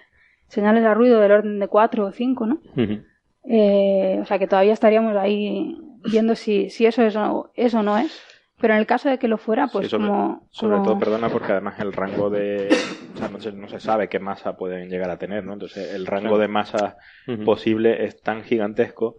señales 0.48 0.84
de 0.84 0.94
ruido 0.94 1.20
del 1.22 1.32
orden 1.32 1.60
de 1.60 1.68
4 1.68 2.06
o 2.06 2.12
5, 2.12 2.46
¿no? 2.46 2.60
Uh 2.76 2.82
-huh. 2.82 3.04
eh, 3.46 4.20
o 4.22 4.26
sea 4.26 4.38
que 4.38 4.46
todavía 4.46 4.74
estaríamos 4.74 5.16
ahí 5.16 5.76
viendo 6.12 6.36
si, 6.36 6.70
si 6.70 6.86
eso, 6.86 7.02
es 7.02 7.16
o, 7.16 7.50
eso 7.56 7.82
no 7.82 7.98
es. 7.98 8.35
Pero 8.60 8.74
en 8.74 8.80
el 8.80 8.86
caso 8.86 9.10
de 9.10 9.20
que 9.20 9.28
lo 9.28 9.38
fuera, 9.38 9.68
pues 9.68 9.88
sí, 9.88 9.92
sobre, 9.92 10.08
como, 10.08 10.48
sobre 10.50 10.76
como... 10.76 10.86
todo, 10.86 11.00
perdona, 11.00 11.30
porque 11.30 11.52
además 11.52 11.80
el 11.80 11.92
rango 11.92 12.30
de... 12.30 12.70
O 13.14 13.18
sea, 13.18 13.28
no 13.30 13.40
se, 13.40 13.52
no 13.52 13.68
se 13.68 13.80
sabe 13.80 14.08
qué 14.10 14.20
masa 14.20 14.56
pueden 14.56 14.90
llegar 14.90 15.10
a 15.10 15.18
tener, 15.18 15.44
¿no? 15.44 15.54
Entonces, 15.54 15.94
el 15.94 16.06
rango 16.06 16.30
claro. 16.30 16.40
de 16.40 16.48
masa 16.48 16.98
uh 17.28 17.32
-huh. 17.32 17.46
posible 17.46 18.06
es 18.06 18.22
tan 18.22 18.44
gigantesco 18.44 19.18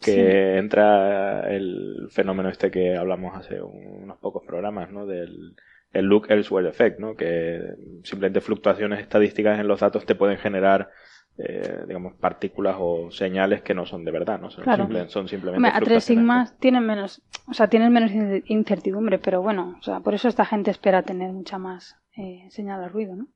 que 0.00 0.12
sí. 0.12 0.20
entra 0.58 1.48
el 1.50 2.08
fenómeno 2.10 2.50
este 2.50 2.70
que 2.70 2.96
hablamos 2.96 3.36
hace 3.36 3.62
unos 3.62 4.18
pocos 4.18 4.42
programas, 4.46 4.90
¿no? 4.90 5.06
Del 5.06 5.54
el 5.94 6.06
look 6.06 6.26
elsewhere 6.28 6.68
effect, 6.68 6.98
¿no? 6.98 7.14
Que 7.14 7.60
simplemente 8.02 8.40
fluctuaciones 8.40 9.00
estadísticas 9.00 9.58
en 9.58 9.68
los 9.68 9.80
datos 9.80 10.04
te 10.04 10.16
pueden 10.16 10.38
generar 10.38 10.90
eh, 11.38 11.84
digamos, 11.86 12.14
partículas 12.14 12.76
o 12.78 13.10
señales 13.10 13.62
que 13.62 13.74
no 13.74 13.86
son 13.86 14.04
de 14.04 14.12
verdad, 14.12 14.40
¿no? 14.40 14.50
Son, 14.50 14.62
claro. 14.62 14.84
simple, 14.84 15.08
son 15.08 15.28
simplemente. 15.28 15.68
a 15.68 15.80
tres 15.80 16.04
sigmas 16.04 16.56
tienen 16.58 16.86
menos, 16.86 17.22
o 17.48 17.54
sea, 17.54 17.68
tienen 17.68 17.92
menos 17.92 18.12
incertidumbre, 18.46 19.18
pero 19.18 19.42
bueno, 19.42 19.76
o 19.78 19.82
sea, 19.82 20.00
por 20.00 20.14
eso 20.14 20.28
esta 20.28 20.44
gente 20.44 20.70
espera 20.70 21.02
tener 21.02 21.32
mucha 21.32 21.58
más 21.58 21.96
eh, 22.16 22.46
señal 22.50 22.80
de 22.82 22.88
ruido, 22.88 23.16
¿no? 23.16 23.26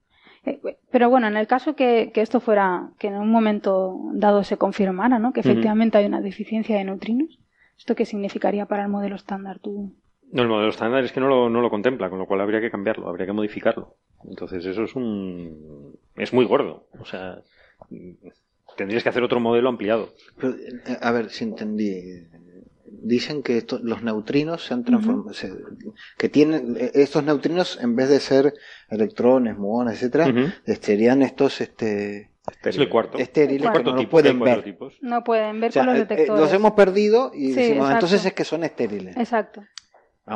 Eh, 0.45 0.61
pero 0.93 1.11
bueno, 1.11 1.27
en 1.27 1.37
el 1.37 1.49
caso 1.49 1.75
que, 1.75 2.13
que, 2.15 2.21
esto 2.21 2.39
fuera, 2.39 2.91
que 3.01 3.09
en 3.09 3.17
un 3.17 3.31
momento 3.31 3.97
dado 4.13 4.45
se 4.45 4.57
confirmara, 4.57 5.19
¿no? 5.19 5.33
Que 5.33 5.41
efectivamente 5.41 5.99
uh 5.99 6.01
-huh. 6.01 6.05
hay 6.05 6.09
una 6.09 6.21
deficiencia 6.21 6.77
de 6.77 6.85
neutrinos, 6.85 7.41
¿esto 7.77 7.97
qué 7.97 8.05
significaría 8.05 8.67
para 8.67 8.85
el 8.85 8.89
modelo 8.89 9.17
estándar? 9.17 9.59
¿Tú 9.59 9.93
no, 10.31 10.43
el 10.43 10.49
modelo 10.49 10.69
estándar 10.69 11.03
es 11.05 11.13
que 11.13 11.21
no 11.21 11.29
lo, 11.29 11.49
no 11.49 11.63
lo 11.63 11.71
contempla, 11.71 12.11
con 12.11 12.19
lo 12.19 12.27
cual 12.27 12.43
habría 12.43 12.61
que 12.61 12.71
cambiarlo, 12.71 13.09
habría 13.09 13.27
que 13.27 13.33
modificarlo. 13.33 13.97
Entonces 14.29 14.65
eso 14.67 14.83
es 14.83 14.95
un... 14.95 15.99
es 16.17 16.33
muy 16.35 16.45
gordo. 16.45 16.87
O 17.01 17.05
sea, 17.05 17.39
tendrías 18.77 19.03
que 19.03 19.09
hacer 19.09 19.23
otro 19.23 19.41
modelo 19.41 19.69
ampliado. 19.69 20.15
Pero, 20.41 20.55
a 21.01 21.13
ver 21.13 21.31
si 21.31 21.45
entendí. 21.45 22.27
Dicen 22.91 23.43
que 23.43 23.59
esto, 23.59 23.79
los 23.83 24.03
neutrinos 24.03 24.65
se 24.65 24.75
han 24.75 24.83
transformado, 24.83 25.29
uh 25.29 25.33
-huh. 25.33 25.95
que 26.17 26.29
tienen 26.29 26.77
estos 26.95 27.23
neutrinos 27.23 27.79
en 27.81 27.95
vez 27.95 28.09
de 28.09 28.19
ser 28.19 28.55
electrones, 28.89 29.57
muones, 29.59 29.95
etcétera, 29.95 30.27
uh 30.27 30.31
-huh. 30.31 30.81
serían 30.81 31.23
estos 31.23 31.61
este 31.61 32.31
es 32.65 32.77
el 32.79 32.89
cuarto. 32.89 33.19
Estériles 33.19 33.63
el 33.67 33.71
cuarto 33.71 33.93
no 33.93 33.99
tipo, 33.99 34.11
pueden 34.11 34.41
ver. 34.41 34.63
Tipos. 34.63 34.95
No 35.01 35.23
pueden 35.25 35.61
ver 35.61 35.71
o 35.71 35.73
sea, 35.73 35.85
con 35.85 35.93
los 35.93 35.97
eh, 35.97 36.07
detectores. 36.07 36.41
los 36.41 36.53
hemos 36.53 36.73
perdido 36.73 37.31
y 37.35 37.49
sí, 37.49 37.55
decimos, 37.55 37.87
exacto. 37.87 37.95
entonces 37.95 38.25
es 38.27 38.33
que 38.33 38.45
son 38.45 38.65
estériles. 38.65 39.17
Exacto. 39.17 39.65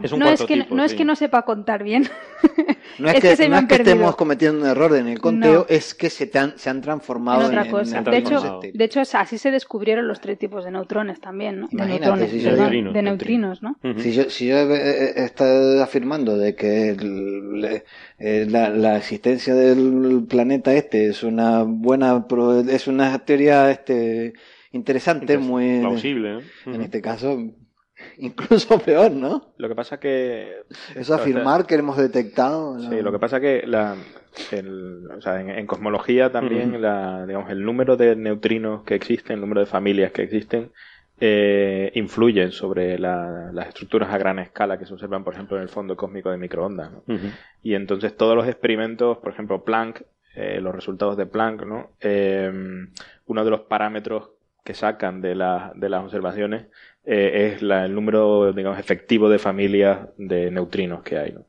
Es 0.02 0.16
no, 0.16 0.28
es 0.28 0.42
que, 0.42 0.56
tipo, 0.56 0.74
no 0.74 0.82
sí. 0.82 0.86
es 0.86 0.94
que 0.94 1.04
no 1.04 1.16
sepa 1.16 1.42
contar 1.42 1.82
bien. 1.82 2.08
No 2.98 3.08
es, 3.08 3.14
es 3.14 3.38
que, 3.38 3.44
que, 3.44 3.48
no 3.48 3.56
es 3.56 3.64
que 3.64 3.74
estemos 3.76 4.16
cometiendo 4.16 4.60
un 4.60 4.68
error 4.68 4.94
en 4.96 5.08
el 5.08 5.18
conteo, 5.18 5.60
no. 5.60 5.66
es 5.68 5.94
que 5.94 6.10
se, 6.10 6.30
han, 6.38 6.58
se 6.58 6.68
han 6.68 6.82
transformado 6.82 7.40
en 7.40 7.46
otra 7.46 7.64
en, 7.64 7.70
cosa. 7.70 7.98
En, 7.98 8.04
de, 8.04 8.16
hecho, 8.18 8.60
de 8.72 8.84
hecho, 8.84 9.00
así 9.14 9.38
se 9.38 9.50
descubrieron 9.50 10.06
los 10.06 10.20
tres 10.20 10.38
tipos 10.38 10.64
de 10.64 10.72
neutrones 10.72 11.18
también, 11.18 11.60
¿no? 11.60 11.68
De 11.70 11.86
neutrones, 11.86 12.30
si 12.30 12.42
neutrinos, 12.42 12.92
de 12.92 13.02
neutrinos, 13.02 13.62
¿no? 13.62 13.78
Uh 13.82 13.88
-huh. 13.88 13.98
Si 13.98 14.12
yo, 14.12 14.28
si 14.28 14.48
yo 14.48 14.56
he 14.58 15.24
estado 15.24 15.82
afirmando 15.82 16.36
de 16.36 16.54
que 16.54 16.90
el, 16.90 17.82
la, 18.52 18.68
la, 18.68 18.98
existencia 18.98 19.54
del 19.54 20.26
planeta 20.28 20.74
este 20.74 21.08
es 21.08 21.22
una 21.22 21.62
buena, 21.62 22.26
es 22.68 22.86
una 22.88 23.18
teoría 23.20 23.70
este 23.70 24.34
interesante, 24.72 25.34
Entonces, 25.34 25.50
muy 25.50 25.80
plausible. 25.80 26.36
Uh 26.36 26.40
-huh. 26.66 26.74
en 26.74 26.82
este 26.82 27.00
caso 27.00 27.38
incluso 28.18 28.78
peor, 28.78 29.12
¿no? 29.12 29.52
Lo 29.56 29.68
que 29.68 29.74
pasa 29.74 29.98
que... 29.98 30.62
Eso 30.94 31.14
afirmar 31.14 31.54
o 31.54 31.58
sea, 31.58 31.66
que 31.66 31.74
hemos 31.74 31.96
detectado... 31.96 32.76
¿no? 32.76 32.90
Sí, 32.90 33.00
lo 33.02 33.12
que 33.12 33.18
pasa 33.18 33.40
que 33.40 33.64
la, 33.66 33.96
el, 34.50 35.08
o 35.10 35.20
sea, 35.20 35.40
en, 35.40 35.50
en, 35.50 35.66
cosmología 35.66 36.30
también 36.30 36.72
uh 36.72 36.76
-huh. 36.76 36.80
la, 36.80 37.26
digamos, 37.26 37.50
el 37.50 37.64
número 37.64 37.96
de 37.96 38.16
neutrinos 38.16 38.84
que 38.84 38.94
existen, 38.94 39.34
el 39.34 39.40
número 39.40 39.60
de 39.60 39.66
familias 39.66 40.12
que 40.12 40.22
existen, 40.22 40.72
eh, 41.20 41.92
influyen 41.94 42.50
sobre 42.50 42.98
la, 42.98 43.50
las 43.52 43.68
estructuras 43.68 44.12
a 44.12 44.18
gran 44.18 44.38
escala 44.38 44.78
que 44.78 44.86
se 44.86 44.92
observan, 44.92 45.22
por 45.22 45.34
ejemplo, 45.34 45.56
en 45.56 45.62
el 45.62 45.68
fondo 45.68 45.96
cósmico 45.96 46.30
de 46.30 46.36
microondas. 46.36 46.90
¿no? 46.90 47.04
Uh 47.06 47.18
-huh. 47.18 47.32
Y 47.62 47.74
entonces 47.74 48.16
todos 48.16 48.34
los 48.34 48.48
experimentos, 48.48 49.18
por 49.18 49.32
ejemplo, 49.32 49.62
Planck, 49.64 50.02
eh, 50.34 50.60
los 50.60 50.74
resultados 50.74 51.16
de 51.16 51.26
Planck, 51.26 51.64
¿no? 51.64 51.90
Eh, 52.00 52.50
uno 53.26 53.44
de 53.44 53.50
los 53.50 53.60
parámetros 53.62 54.30
que 54.64 54.74
sacan 54.74 55.20
de, 55.20 55.34
la, 55.34 55.72
de 55.74 55.88
las 55.88 56.02
observaciones 56.04 56.66
eh, 57.04 57.52
es 57.54 57.62
la, 57.62 57.84
el 57.84 57.94
número, 57.94 58.52
digamos, 58.52 58.78
efectivo 58.78 59.28
de 59.28 59.38
familias 59.38 60.08
de 60.16 60.50
neutrinos 60.50 61.02
que 61.02 61.18
hay, 61.18 61.32
¿no? 61.32 61.46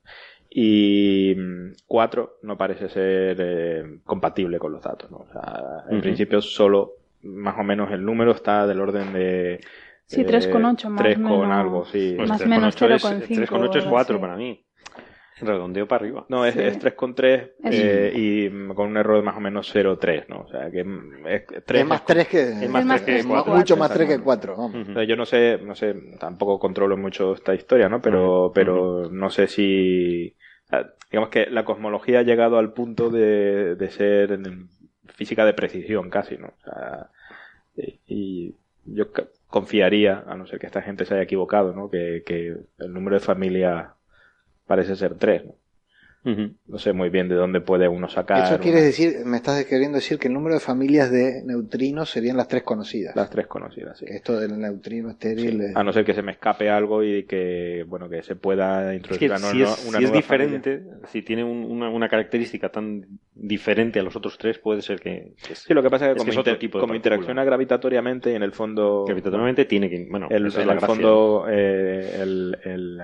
Y 0.50 1.36
mm, 1.36 1.74
cuatro 1.88 2.38
no 2.44 2.58
parece 2.58 2.90
ser 2.90 3.38
eh, 3.40 4.00
compatible 4.04 4.60
con 4.60 4.72
los 4.72 4.82
datos, 4.82 5.10
¿no? 5.10 5.18
O 5.18 5.28
sea, 5.32 5.84
en 5.90 5.96
uh 5.96 6.00
-huh. 6.00 6.02
principio 6.02 6.42
solo, 6.42 6.94
más 7.24 7.58
o 7.58 7.64
menos, 7.64 7.92
el 7.92 8.04
número 8.04 8.32
está 8.32 8.68
del 8.68 8.82
orden 8.82 9.14
de... 9.14 9.60
Sí, 10.06 10.24
3,8 10.24 10.90
más 10.90 11.02
3 11.02 11.18
menos. 11.18 11.40
con 11.40 11.52
algo, 11.52 11.86
sí. 11.86 12.14
Pues 12.18 12.30
más 12.30 12.42
o 12.42 12.46
menos 12.46 12.76
0,5. 12.76 13.48
3,8 13.48 13.78
es 13.78 13.86
4 13.86 14.20
para 14.20 14.36
mí. 14.36 14.64
Redondeo 15.42 15.88
para 15.88 16.04
arriba. 16.04 16.26
No, 16.30 16.46
es, 16.46 16.54
Sí. 16.54 16.62
es 16.62 16.80
3,3 16.80 17.52
eh, 17.66 18.14
y 18.16 18.50
con 18.76 18.88
un 18.90 18.98
error 18.98 19.18
de 19.18 19.24
más 19.24 19.36
o 19.36 19.40
menos 19.40 19.74
0,3, 19.74 20.26
¿no? 20.30 20.42
O 20.42 20.48
sea, 20.50 20.70
que 20.70 20.84
mm, 20.84 21.28
es 21.28 21.44
3 21.66 21.82
Es 21.82 21.88
más 21.88 22.06
3 22.06 22.28
que, 22.28 22.42
es 22.42 22.70
más 22.70 22.82
Es 22.82 22.86
más 22.86 23.02
3 23.02 23.02
que 23.02 23.06
tres 23.14 23.22
que 23.24 23.28
4. 23.30 23.44
cuatro. 23.46 23.56
mucho 23.60 23.78
más 23.78 23.94
3 23.94 24.08
que 24.10 24.20
4. 24.20 24.56
vamos. 24.58 24.76
Ujú. 24.76 24.92
O 24.92 24.94
sea, 24.94 25.04
yo 25.04 25.16
no 25.16 25.26
sé, 25.26 25.60
no 25.64 25.76
sé, 25.76 25.96
tampoco 26.20 26.60
controlo 26.60 26.96
mucho 26.98 27.34
esta 27.34 27.54
historia, 27.56 27.90
¿no? 27.90 28.02
Pero, 28.02 28.46
Ujú. 28.46 28.54
pero 28.54 29.10
no 29.12 29.30
sé 29.30 29.48
si, 29.48 30.36
sea, 30.70 30.94
digamos 31.12 31.30
que 31.30 31.48
la 31.48 31.66
cosmología 31.66 32.20
ha 32.20 32.24
llegado 32.24 32.58
al 32.60 32.74
punto 32.74 33.10
de, 33.10 33.76
de 33.76 33.90
ser 33.90 34.32
en 34.34 34.70
física 35.16 35.46
de 35.46 35.54
precisión 35.54 36.10
casi, 36.10 36.38
¿no? 36.38 36.48
O 36.48 36.64
sea, 36.64 37.10
y, 37.76 38.00
y 38.08 38.56
yo 38.86 39.08
confiaría, 39.48 40.24
a 40.28 40.36
no 40.36 40.46
ser 40.48 40.60
que 40.60 40.66
esta 40.68 40.82
gente 40.82 41.06
se 41.06 41.14
haya 41.14 41.24
equivocado, 41.24 41.74
¿no? 41.74 41.90
Que, 41.90 42.24
que 42.26 42.56
el 42.80 42.94
número 42.94 43.16
de 43.16 43.20
familias 43.20 43.88
parece 44.74 44.96
ser 44.96 45.16
tres, 45.16 45.44
¿no? 45.46 45.54
No 46.68 46.78
sé 46.78 46.94
muy 46.94 47.10
bien 47.10 47.28
de 47.28 47.36
dónde 47.36 47.60
puede 47.60 47.86
uno 47.90 48.08
sacar 48.08 48.46
Eso 48.46 48.54
una- 48.56 48.64
quiere 48.64 48.82
decir, 48.82 49.26
me 49.26 49.36
estás 49.36 49.66
queriendo 49.66 49.98
decir 49.98 50.18
que 50.18 50.30
el 50.30 50.34
número 50.34 50.54
de 50.56 50.62
familias 50.62 51.12
de 51.12 51.44
neutrinos 51.44 52.10
serían 52.10 52.38
las 52.38 52.48
tres 52.48 52.64
conocidas. 52.64 53.14
las 53.14 53.30
tres 53.30 53.46
conocidas, 53.48 53.98
sí. 53.98 54.06
Que 54.06 54.16
esto 54.16 54.40
del 54.40 54.58
neutrino 54.58 55.10
estéril. 55.10 55.60
Sí. 55.60 55.66
es- 55.72 55.76
A 55.76 55.84
no 55.84 55.92
ser 55.92 56.06
que 56.06 56.14
se 56.14 56.22
me 56.22 56.32
escape 56.32 56.70
algo 56.70 57.04
y 57.04 57.24
que, 57.26 57.84
bueno, 57.90 58.08
que 58.08 58.24
se 58.24 58.38
pueda 58.38 58.94
Es 58.94 59.00
introducir 59.02 59.32
que 59.32 59.36
una, 59.36 59.52
si 59.52 59.62
es, 59.64 59.86
una 59.86 59.98
si 59.98 60.06
es 60.06 60.10
familia. 60.12 60.14
diferente, 60.22 60.84
si 61.12 61.22
tiene 61.24 61.44
un- 61.44 61.66
una, 61.70 61.90
una 61.90 62.08
característica 62.08 62.70
tan 62.70 63.06
diferente 63.36 64.00
a 64.00 64.04
los 64.04 64.16
otros 64.16 64.38
tres, 64.38 64.60
puede 64.60 64.82
ser 64.82 65.02
que, 65.02 65.34
que 65.46 65.56
Sí, 65.56 65.74
lo 65.74 65.84
que 65.84 65.90
pasa 65.90 66.06
es 66.06 66.12
que 66.12 66.12
Es 66.14 66.18
como, 66.20 66.26
que 66.26 66.32
es 66.32 66.38
otro 66.38 66.52
inter- 66.54 66.60
tipo 66.62 66.78
de 66.78 66.82
como 66.84 66.96
interacciona 66.96 67.44
gravitatoriamente 67.44 68.32
y 68.32 68.36
en 68.36 68.44
el 68.44 68.54
fondo 68.54 69.04
gravitatoriamente 69.06 69.66
tiene 69.66 69.90
que. 69.90 70.08
Bueno, 70.10 70.28
el, 70.30 70.50
en 70.56 70.70
el 70.70 70.80
fondo 70.80 71.48
eh, 71.50 72.20
el, 72.22 72.58
el, 72.64 73.02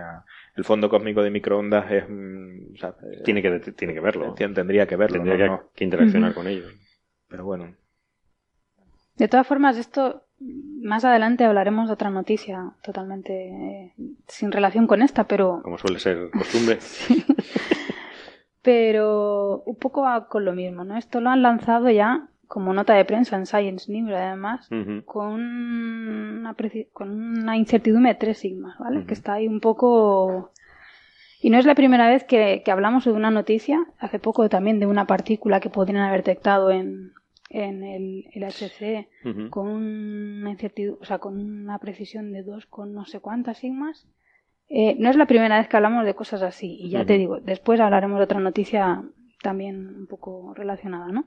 el 0.56 0.64
fondo 0.66 0.90
cósmico 0.90 1.22
de 1.24 1.32
microondas 1.32 1.92
es 1.92 2.04
mm, 2.10 2.74
o 2.74 2.78
sea, 2.78 2.90
eh, 3.04 3.22
Tiene 3.24 3.42
que, 3.42 3.60
tiene 3.74 3.94
que 3.94 4.00
verlo. 4.00 4.34
tien- 4.36 4.54
tendría 4.54 4.86
que 4.88 4.96
verlo 4.96 5.18
Tendría 5.24 5.38
¿no? 5.38 5.58
que, 5.58 5.64
No, 5.64 5.70
que 5.76 5.84
interaccionar 5.84 6.34
con 6.34 6.48
ellos. 6.48 6.72
pero 7.28 7.46
bueno 7.46 7.76
De 9.16 9.28
todas 9.28 9.48
formas, 9.48 9.78
esto 9.78 10.24
más 10.40 11.04
adelante 11.04 11.44
hablaremos 11.44 11.88
de 11.88 11.94
otra 11.94 12.10
noticia 12.10 12.72
totalmente 12.82 13.34
eh, 13.50 13.94
sin 14.28 14.52
relación 14.52 14.88
con 14.88 15.02
esta, 15.02 15.26
pero... 15.26 15.62
Como 15.64 15.78
suele 15.78 16.00
ser 16.00 16.30
costumbre. 16.32 16.80
Pero 18.62 19.62
un 19.66 19.76
poco 19.78 20.06
con 20.30 20.44
lo 20.46 20.54
mismo, 20.54 20.84
¿no? 20.84 20.98
Esto 20.98 21.22
lo 21.22 21.30
han 21.30 21.42
lanzado 21.42 21.90
ya 21.90 22.28
como 22.50 22.74
nota 22.74 22.96
de 22.96 23.06
prensa 23.06 23.36
en 23.38 23.46
Science 23.46 23.92
News, 23.92 24.12
además, 24.12 24.68
con, 25.06 25.34
una 25.40 26.56
con 26.92 27.12
una 27.12 27.56
incertidumbre 27.56 28.14
de 28.14 28.20
tres 28.20 28.40
sigmas, 28.40 28.76
¿vale? 28.80 29.06
Que 29.06 29.14
está 29.14 29.34
ahí 29.34 29.48
un 29.48 29.60
poco... 29.60 30.52
Y 31.42 31.52
no 31.52 31.60
es 31.60 31.68
la 31.68 31.76
primera 31.76 32.10
vez 32.10 32.24
que, 32.24 32.64
hablamos 32.66 33.06
de 33.06 33.12
una 33.12 33.30
noticia, 33.30 33.86
hace 34.00 34.18
poco 34.18 34.50
también 34.50 34.80
de 34.80 34.88
una 34.88 35.06
partícula 35.06 35.60
que 35.60 35.70
podrían 35.70 36.02
haber 36.02 36.24
detectado 36.24 36.72
en, 36.72 37.14
en 37.52 37.84
el, 37.84 38.26
el 38.34 38.44
HC 38.44 39.52
con 39.52 39.68
una 39.68 40.50
incertidumbre, 40.50 41.04
o 41.04 41.06
sea, 41.06 41.20
con 41.20 41.40
una 41.40 41.78
precisión 41.78 42.32
de 42.32 42.42
dos 42.42 42.66
con 42.66 42.96
no 42.96 43.06
sé 43.06 43.20
cuántas 43.20 43.60
sigmas. 43.60 44.08
Eh, 44.70 44.96
no 44.98 45.12
es 45.12 45.16
la 45.18 45.28
primera 45.28 45.60
vez 45.60 45.68
que 45.68 45.78
hablamos 45.78 46.04
de 46.04 46.16
cosas 46.16 46.42
así, 46.42 46.80
y 46.82 46.90
ya 46.90 47.06
te 47.06 47.20
digo, 47.20 47.40
después 47.40 47.80
hablaremos 47.80 48.18
de 48.18 48.24
otra 48.24 48.40
noticia 48.40 49.04
también 49.44 49.88
un 49.96 50.08
poco 50.08 50.56
relacionada, 50.56 51.10
¿no? 51.10 51.26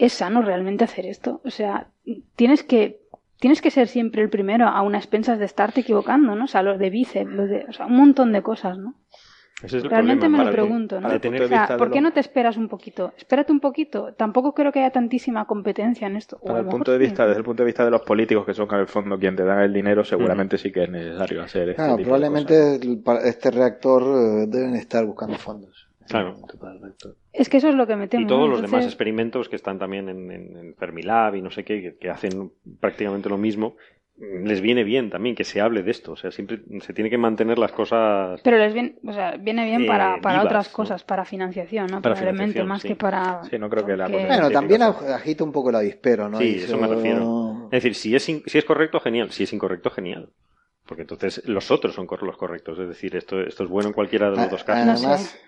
Es 0.00 0.14
sano 0.14 0.42
realmente 0.42 0.84
hacer 0.84 1.06
esto. 1.06 1.40
O 1.44 1.50
sea, 1.50 1.88
tienes 2.34 2.62
que 2.64 3.00
tienes 3.38 3.62
que 3.62 3.70
ser 3.70 3.88
siempre 3.88 4.22
el 4.22 4.30
primero 4.30 4.66
a 4.66 4.82
unas 4.82 5.04
expensas 5.04 5.38
de 5.38 5.46
estarte 5.46 5.80
equivocando, 5.80 6.34
¿no? 6.34 6.44
O 6.44 6.48
sea, 6.48 6.62
los 6.62 6.78
de 6.78 6.90
bíceps, 6.90 7.30
los 7.30 7.48
de, 7.48 7.64
o 7.68 7.72
sea, 7.72 7.86
un 7.86 7.96
montón 7.96 8.32
de 8.32 8.42
cosas, 8.42 8.78
¿no? 8.78 8.94
Realmente 9.62 10.26
me 10.28 10.42
lo 10.42 10.50
pregunto, 10.50 11.00
¿no? 11.00 11.08
O 11.08 11.48
sea, 11.48 11.76
¿por 11.76 11.90
qué 11.90 12.00
no 12.00 12.12
te 12.12 12.20
esperas 12.20 12.56
un 12.56 12.68
poquito? 12.68 13.12
Espérate 13.18 13.52
un 13.52 13.60
poquito. 13.60 14.14
Tampoco 14.14 14.54
creo 14.54 14.72
que 14.72 14.78
haya 14.78 14.90
tantísima 14.90 15.44
competencia 15.46 16.06
en 16.06 16.16
esto. 16.16 16.38
Para 16.38 16.60
el 16.60 16.66
punto 16.66 16.92
de 16.92 16.98
vista, 16.98 17.26
desde 17.26 17.38
el 17.38 17.44
punto 17.44 17.62
de 17.62 17.66
vista 17.66 17.84
de 17.84 17.90
los 17.90 18.00
políticos 18.00 18.46
que 18.46 18.54
son 18.54 18.68
en 18.72 18.80
el 18.80 18.86
fondo 18.86 19.18
quien 19.18 19.36
te 19.36 19.44
dan 19.44 19.60
el 19.60 19.72
dinero, 19.72 20.02
seguramente 20.02 20.56
sí 20.56 20.72
que 20.72 20.84
es 20.84 20.90
necesario 20.90 21.42
hacer 21.42 21.70
esto. 21.70 21.96
probablemente 21.96 22.80
este 23.24 23.50
reactor 23.50 24.02
eh, 24.02 24.46
deben 24.48 24.76
estar 24.76 25.04
buscando 25.04 25.36
fondos. 25.36 25.89
Claro. 26.10 26.36
Es 27.32 27.48
que 27.48 27.58
eso 27.58 27.68
es 27.68 27.74
lo 27.76 27.86
que 27.86 27.94
me 27.94 28.08
temo. 28.08 28.24
Y 28.24 28.26
todos 28.26 28.48
los 28.48 28.60
demás 28.60 28.84
experimentos 28.84 29.48
que 29.48 29.56
están 29.56 29.78
también 29.78 30.08
en, 30.08 30.30
en, 30.30 30.74
Fermilab 30.74 31.36
y 31.36 31.42
no 31.42 31.50
sé 31.50 31.64
qué, 31.64 31.96
que, 32.00 32.10
hacen 32.10 32.50
prácticamente 32.80 33.28
lo 33.28 33.38
mismo, 33.38 33.76
les 34.16 34.60
viene 34.60 34.82
bien 34.82 35.08
también 35.08 35.36
que 35.36 35.44
se 35.44 35.60
hable 35.60 35.84
de 35.84 35.92
esto. 35.92 36.12
O 36.12 36.16
sea, 36.16 36.32
siempre 36.32 36.62
se 36.80 36.92
tiene 36.92 37.10
que 37.10 37.16
mantener 37.16 37.58
las 37.58 37.70
cosas. 37.70 38.40
Pero 38.42 38.58
les 38.58 38.74
viene, 38.74 38.96
o 39.06 39.12
sea, 39.12 39.36
viene 39.36 39.64
bien 39.64 39.86
para, 39.86 40.16
eh, 40.16 40.20
para 40.20 40.42
otras 40.42 40.68
cosas, 40.68 41.04
para 41.04 41.24
financiación, 41.24 41.86
¿no? 41.86 42.02
Para 42.02 42.16
Probablemente 42.16 42.64
más 42.64 42.82
que 42.82 42.96
para. 42.96 43.44
Sí, 43.44 43.56
no 43.56 43.70
creo 43.70 43.86
que 43.86 43.96
la. 43.96 44.08
Bueno, 44.08 44.50
también 44.50 44.82
agita 44.82 45.44
un 45.44 45.52
poco 45.52 45.70
el 45.70 45.76
avispero, 45.76 46.28
¿no? 46.28 46.38
Sí, 46.38 46.56
eso... 46.56 46.76
me 46.76 46.88
refiero. 46.88 47.68
Es 47.70 47.82
decir, 47.82 47.94
si 47.94 48.16
es, 48.16 48.24
si 48.24 48.58
es 48.58 48.64
correcto, 48.64 48.98
genial. 48.98 49.30
Si 49.30 49.44
es 49.44 49.52
incorrecto, 49.52 49.90
genial. 49.90 50.30
Porque 50.90 51.02
entonces 51.02 51.46
los 51.46 51.70
otros 51.70 51.94
son 51.94 52.08
los 52.22 52.36
correctos. 52.36 52.76
Es 52.80 52.88
decir, 52.88 53.14
esto, 53.14 53.40
esto 53.40 53.62
es 53.62 53.70
bueno 53.70 53.90
en 53.90 53.94
cualquiera 53.94 54.28
de 54.28 54.36
los 54.36 54.50
dos 54.50 54.64
casos. 54.64 55.04
Además, 55.04 55.40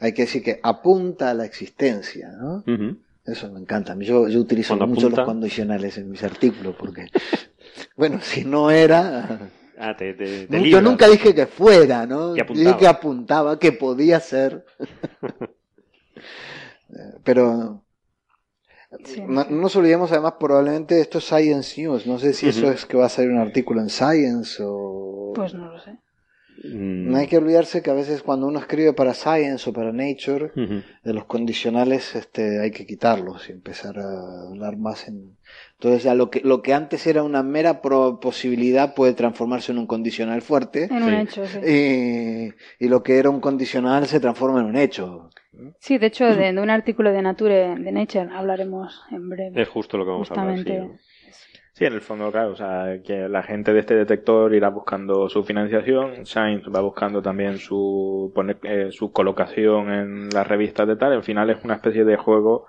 hay 0.00 0.12
que 0.12 0.22
decir 0.22 0.42
que 0.42 0.58
apunta 0.62 1.30
a 1.30 1.34
la 1.34 1.44
existencia, 1.44 2.32
¿no? 2.32 2.64
Eso 3.24 3.50
me 3.52 3.60
encanta. 3.60 3.94
Yo, 3.98 4.28
yo 4.28 4.40
utilizo 4.40 4.76
mucho 4.76 5.10
los 5.10 5.20
condicionales 5.20 5.98
en 5.98 6.10
mis 6.10 6.24
artículos 6.24 6.74
porque, 6.78 7.06
bueno, 7.96 8.20
si 8.22 8.44
no 8.44 8.70
era... 8.70 9.50
Ah, 9.78 9.96
te, 9.96 10.46
yo 10.68 10.82
nunca 10.82 11.08
dije 11.08 11.34
que 11.34 11.46
fuera, 11.46 12.06
¿no? 12.06 12.34
Que 12.34 12.44
dije 12.52 12.76
que 12.76 12.86
apuntaba, 12.86 13.58
que 13.58 13.72
podía 13.72 14.20
ser. 14.20 14.66
Pero 17.24 17.82
no, 19.28 19.44
nos 19.44 19.76
olvidemos 19.76 20.10
además 20.10 20.34
probablemente 20.38 21.00
esto 21.00 21.18
es 21.18 21.24
Science 21.24 21.80
News. 21.80 22.06
No 22.06 22.18
sé 22.18 22.32
si 22.32 22.48
eso 22.48 22.70
es 22.70 22.84
que 22.84 22.96
va 22.96 23.06
a 23.06 23.10
salir 23.10 23.30
un 23.30 23.38
artículo 23.38 23.80
en 23.80 23.88
Science 23.88 24.60
o... 24.60 25.32
Pues 25.34 25.54
no 25.54 25.72
lo 25.72 25.78
sé. 25.78 25.96
No 26.62 27.16
hay 27.16 27.26
que 27.26 27.38
olvidarse 27.38 27.82
que 27.82 27.90
a 27.90 27.94
veces 27.94 28.22
cuando 28.22 28.46
uno 28.46 28.58
escribe 28.58 28.92
para 28.92 29.14
Science 29.14 29.68
o 29.68 29.72
para 29.72 29.92
Nature, 29.92 30.50
de 30.54 31.14
los 31.14 31.24
condicionales 31.24 32.14
este, 32.14 32.60
hay 32.60 32.70
que 32.70 32.86
quitarlos 32.86 33.48
y 33.48 33.52
empezar 33.52 33.98
a 33.98 34.48
hablar 34.48 34.76
más 34.76 35.08
en... 35.08 35.36
Entonces, 35.74 36.02
ya 36.02 36.14
lo, 36.14 36.30
que, 36.30 36.40
lo 36.40 36.60
que 36.60 36.74
antes 36.74 37.06
era 37.06 37.22
una 37.22 37.42
mera 37.42 37.80
posibilidad 37.80 38.94
puede 38.94 39.14
transformarse 39.14 39.72
en 39.72 39.78
un 39.78 39.86
condicional 39.86 40.42
fuerte. 40.42 40.84
En 40.84 41.02
un 41.02 41.14
hecho, 41.14 41.46
sí. 41.46 42.52
Y, 42.78 42.88
lo 42.88 43.02
que 43.02 43.18
era 43.18 43.30
un 43.30 43.40
condicional 43.40 44.06
se 44.06 44.20
transforma 44.20 44.60
en 44.60 44.66
un 44.66 44.76
hecho. 44.76 45.30
Sí, 45.78 45.96
de 45.96 46.06
hecho, 46.06 46.26
de, 46.26 46.50
un 46.60 46.70
artículo 46.70 47.10
de 47.10 47.22
Nature, 47.22 47.76
de 47.76 47.92
Nature, 47.92 48.28
hablaremos 48.32 49.02
en 49.10 49.28
breve. 49.30 49.62
Es 49.62 49.68
justo 49.68 49.96
lo 49.96 50.04
que 50.04 50.10
vamos 50.10 50.30
a 50.30 50.40
hablar. 50.40 50.58
Sí, 50.58 50.72
en 51.86 51.94
el 51.94 52.00
fondo, 52.02 52.30
claro, 52.30 52.52
o 52.52 52.56
sea, 52.56 53.00
que 53.02 53.28
la 53.28 53.42
gente 53.42 53.72
de 53.72 53.80
este 53.80 53.94
detector 53.94 54.54
irá 54.54 54.68
buscando 54.68 55.28
su 55.28 55.44
financiación, 55.44 56.26
Science 56.26 56.68
va 56.70 56.80
buscando 56.80 57.22
también 57.22 57.58
su, 57.58 58.32
poner, 58.34 58.58
eh, 58.64 58.88
su 58.90 59.12
colocación 59.12 59.90
en 59.90 60.28
las 60.28 60.46
revistas 60.46 60.86
de 60.86 60.96
tal, 60.96 61.12
al 61.12 61.22
final 61.22 61.48
es 61.48 61.64
una 61.64 61.76
especie 61.76 62.04
de 62.04 62.16
juego 62.16 62.66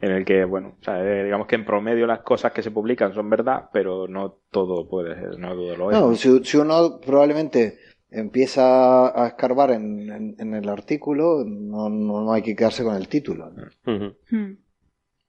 en 0.00 0.12
el 0.12 0.24
que, 0.24 0.44
bueno, 0.44 0.76
o 0.80 0.84
sea, 0.84 1.02
eh, 1.02 1.24
digamos 1.24 1.46
que 1.46 1.56
en 1.56 1.64
promedio 1.64 2.06
las 2.06 2.20
cosas 2.20 2.52
que 2.52 2.62
se 2.62 2.70
publican 2.70 3.14
son 3.14 3.30
verdad, 3.30 3.70
pero 3.72 4.08
no 4.08 4.38
todo 4.50 4.88
puede 4.88 5.14
ser, 5.14 5.38
no 5.38 5.54
todo 5.54 5.76
lo 5.76 5.90
es. 5.90 6.24
No, 6.24 6.42
si, 6.42 6.56
uno 6.56 7.00
probablemente 7.00 7.78
empieza 8.10 9.08
a 9.08 9.28
escarbar 9.28 9.70
en, 9.70 10.36
el 10.38 10.68
artículo, 10.68 11.44
no, 11.46 11.88
no, 11.88 12.32
hay 12.32 12.42
que 12.42 12.56
quedarse 12.56 12.82
con 12.82 12.96
el 12.96 13.08
título. 13.08 13.50
¿no? 13.50 14.14
Hmm. 14.30 14.56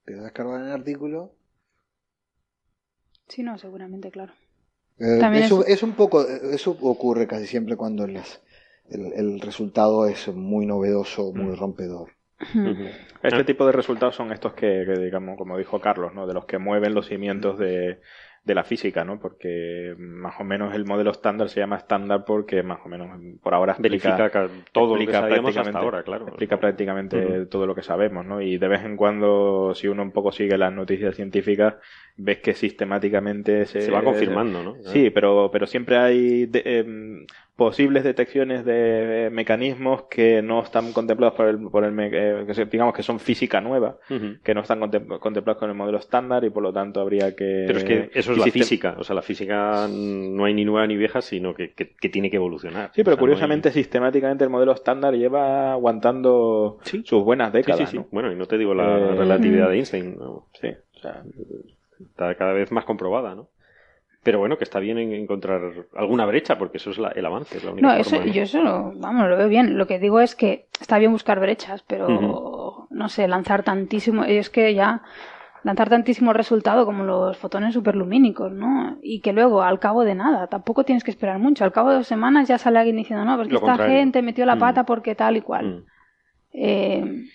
Empieza 0.05 0.23
a 0.23 0.27
escarbar 0.27 0.61
en 0.61 0.67
el 0.67 0.73
artículo 0.73 1.33
Sí, 3.31 3.43
no, 3.43 3.57
seguramente, 3.57 4.11
claro. 4.11 4.33
Eh, 4.99 5.21
eso, 5.35 5.65
es... 5.65 5.83
un 5.83 5.93
poco, 5.93 6.27
eso 6.27 6.77
ocurre 6.81 7.27
casi 7.27 7.47
siempre 7.47 7.77
cuando 7.77 8.03
el, 8.03 9.39
resultado 9.39 10.05
es 10.05 10.27
muy 10.27 10.65
novedoso, 10.65 11.31
muy 11.33 11.55
mm. 11.55 11.59
rompedor. 11.59 12.09
Este 13.23 13.43
tipo 13.45 13.65
de 13.65 13.71
resultados 13.71 14.15
son 14.15 14.33
estos 14.33 14.53
que, 14.53 14.83
digamos, 14.83 15.37
como 15.37 15.57
dijo 15.57 15.79
Carlos, 15.79 16.13
¿no? 16.13 16.27
De 16.27 16.33
los 16.33 16.45
que 16.45 16.57
mueven 16.57 16.93
los 16.93 17.07
cimientos 17.07 17.57
de, 17.57 18.01
de 18.43 18.55
la 18.55 18.63
física, 18.63 19.03
¿no? 19.03 19.19
Porque 19.19 19.93
más 19.99 20.39
o 20.39 20.43
menos 20.43 20.73
el 20.73 20.85
modelo 20.85 21.11
estándar 21.11 21.49
se 21.49 21.59
llama 21.59 21.77
estándar 21.77 22.25
porque 22.25 22.63
más 22.63 22.79
o 22.83 22.89
menos 22.89 23.09
por 23.41 23.53
ahora 23.53 23.73
explica 23.73 24.31
todo 24.71 24.95
lo 24.95 25.05
que 25.05 25.11
sabíamos 25.11 25.55
hasta 25.55 25.77
ahora, 25.77 26.01
claro. 26.01 26.27
Explica 26.27 26.59
prácticamente 26.59 27.45
todo 27.45 27.67
lo 27.67 27.75
que 27.75 27.83
sabemos, 27.83 28.25
¿no? 28.25 28.41
Y 28.41 28.57
de 28.57 28.67
vez 28.67 28.83
en 28.83 28.97
cuando, 28.97 29.73
si 29.75 29.87
uno 29.87 30.01
un 30.01 30.11
poco 30.11 30.31
sigue 30.31 30.57
las 30.57 30.73
noticias 30.73 31.15
científicas, 31.15 31.75
ves 32.17 32.39
que 32.39 32.53
sistemáticamente 32.53 33.65
se, 33.67 33.81
se 33.81 33.91
va 33.91 34.03
confirmando, 34.03 34.63
¿no? 34.63 34.75
Sí, 34.85 35.11
pero, 35.11 35.49
pero 35.51 35.67
siempre 35.67 35.97
hay 35.97 36.49
em, 36.51 37.25
posibles 37.61 38.03
detecciones 38.03 38.65
de 38.65 39.29
mecanismos 39.31 40.05
que 40.09 40.41
no 40.41 40.63
están 40.63 40.93
contemplados 40.93 41.35
por 41.35 41.45
el, 41.45 41.59
por 41.69 41.83
el 41.83 41.93
eh, 41.99 42.65
digamos 42.71 42.95
que 42.95 43.03
son 43.03 43.19
física 43.19 43.61
nueva, 43.61 43.99
que 44.43 44.55
no 44.55 44.61
están 44.61 44.79
contemplados 44.79 45.59
con 45.59 45.69
el 45.69 45.75
modelo 45.75 45.99
estándar 45.99 46.43
y 46.43 46.49
por 46.49 46.63
lo 46.63 46.73
tanto 46.73 46.99
habría 46.99 47.35
que... 47.35 47.65
Pero 47.67 47.77
es 47.77 47.83
que 47.83 48.09
eso 48.15 48.31
es 48.31 48.39
la 48.39 48.47
física, 48.47 48.95
o 48.97 49.03
sea, 49.03 49.15
la 49.15 49.21
física 49.21 49.87
no 49.87 50.45
hay 50.45 50.55
ni 50.55 50.65
nueva 50.65 50.87
ni 50.87 50.97
vieja, 50.97 51.21
sino 51.21 51.53
que, 51.53 51.73
que, 51.73 52.09
tiene 52.09 52.31
que 52.31 52.37
evolucionar. 52.37 52.89
Sí, 52.95 53.03
pero 53.03 53.15
curiosamente, 53.15 53.69
sistemáticamente 53.69 54.43
el 54.43 54.49
modelo 54.49 54.71
estándar 54.71 55.13
lleva 55.13 55.73
aguantando 55.73 56.79
sus 56.83 57.23
buenas 57.23 57.53
décadas. 57.53 57.93
¿no? 57.93 58.07
Bueno, 58.09 58.31
y 58.31 58.35
no 58.35 58.47
te 58.47 58.57
digo 58.57 58.73
la 58.73 58.97
eh, 58.97 59.15
relatividad 59.17 59.69
de 59.69 59.75
Einstein, 59.75 60.17
sí, 60.59 60.69
o 60.95 60.99
sea, 60.99 61.21
está 61.99 62.33
cada 62.33 62.53
vez 62.53 62.71
más 62.71 62.85
comprobada, 62.85 63.35
¿no? 63.35 63.49
Pero 64.23 64.37
bueno, 64.37 64.57
que 64.57 64.63
está 64.63 64.79
bien 64.79 64.99
encontrar 64.99 65.61
alguna 65.95 66.27
brecha, 66.27 66.57
porque 66.57 66.77
eso 66.77 66.91
es 66.91 66.99
el 67.15 67.25
avance. 67.25 67.59
la 67.63 67.71
única 67.71 67.87
no, 67.87 67.93
eso, 67.95 68.23
yo 68.23 68.43
eso 68.43 68.61
lo, 68.61 68.93
vamos, 68.95 69.27
lo 69.27 69.35
veo 69.35 69.47
bien. 69.47 69.77
Lo 69.77 69.87
que 69.87 69.97
digo 69.97 70.19
es 70.19 70.35
que 70.35 70.67
está 70.79 70.99
bien 70.99 71.11
buscar 71.11 71.39
brechas, 71.39 71.83
pero 71.87 72.87
no 72.89 73.09
sé, 73.09 73.27
lanzar 73.27 73.63
tantísimo. 73.63 74.23
Es 74.23 74.51
que 74.51 74.75
ya 74.75 75.01
lanzar 75.63 75.89
tantísimo 75.89 76.33
resultado 76.33 76.85
como 76.85 77.03
los 77.03 77.37
fotones 77.37 77.73
superlumínicos, 77.73 78.51
¿no? 78.51 78.97
Y 79.01 79.21
que 79.21 79.33
luego, 79.33 79.63
al 79.63 79.79
cabo 79.79 80.03
de 80.03 80.13
nada, 80.13 80.47
tampoco 80.47 80.83
tienes 80.83 81.03
que 81.03 81.11
esperar 81.11 81.39
mucho. 81.39 81.63
Al 81.63 81.71
cabo 81.71 81.89
de 81.89 81.97
dos 81.97 82.07
semanas 82.07 82.47
ya 82.47 82.59
sale 82.59 82.77
alguien 82.77 82.97
diciendo, 82.97 83.25
no, 83.25 83.37
porque 83.37 83.55
esta 83.55 83.77
gente 83.87 84.21
metió 84.21 84.45
la 84.45 84.57
pata 84.57 84.85
porque 84.85 85.15
tal 85.15 85.37
y 85.37 85.41
cual. 85.41 85.85
Eh, 86.53 87.25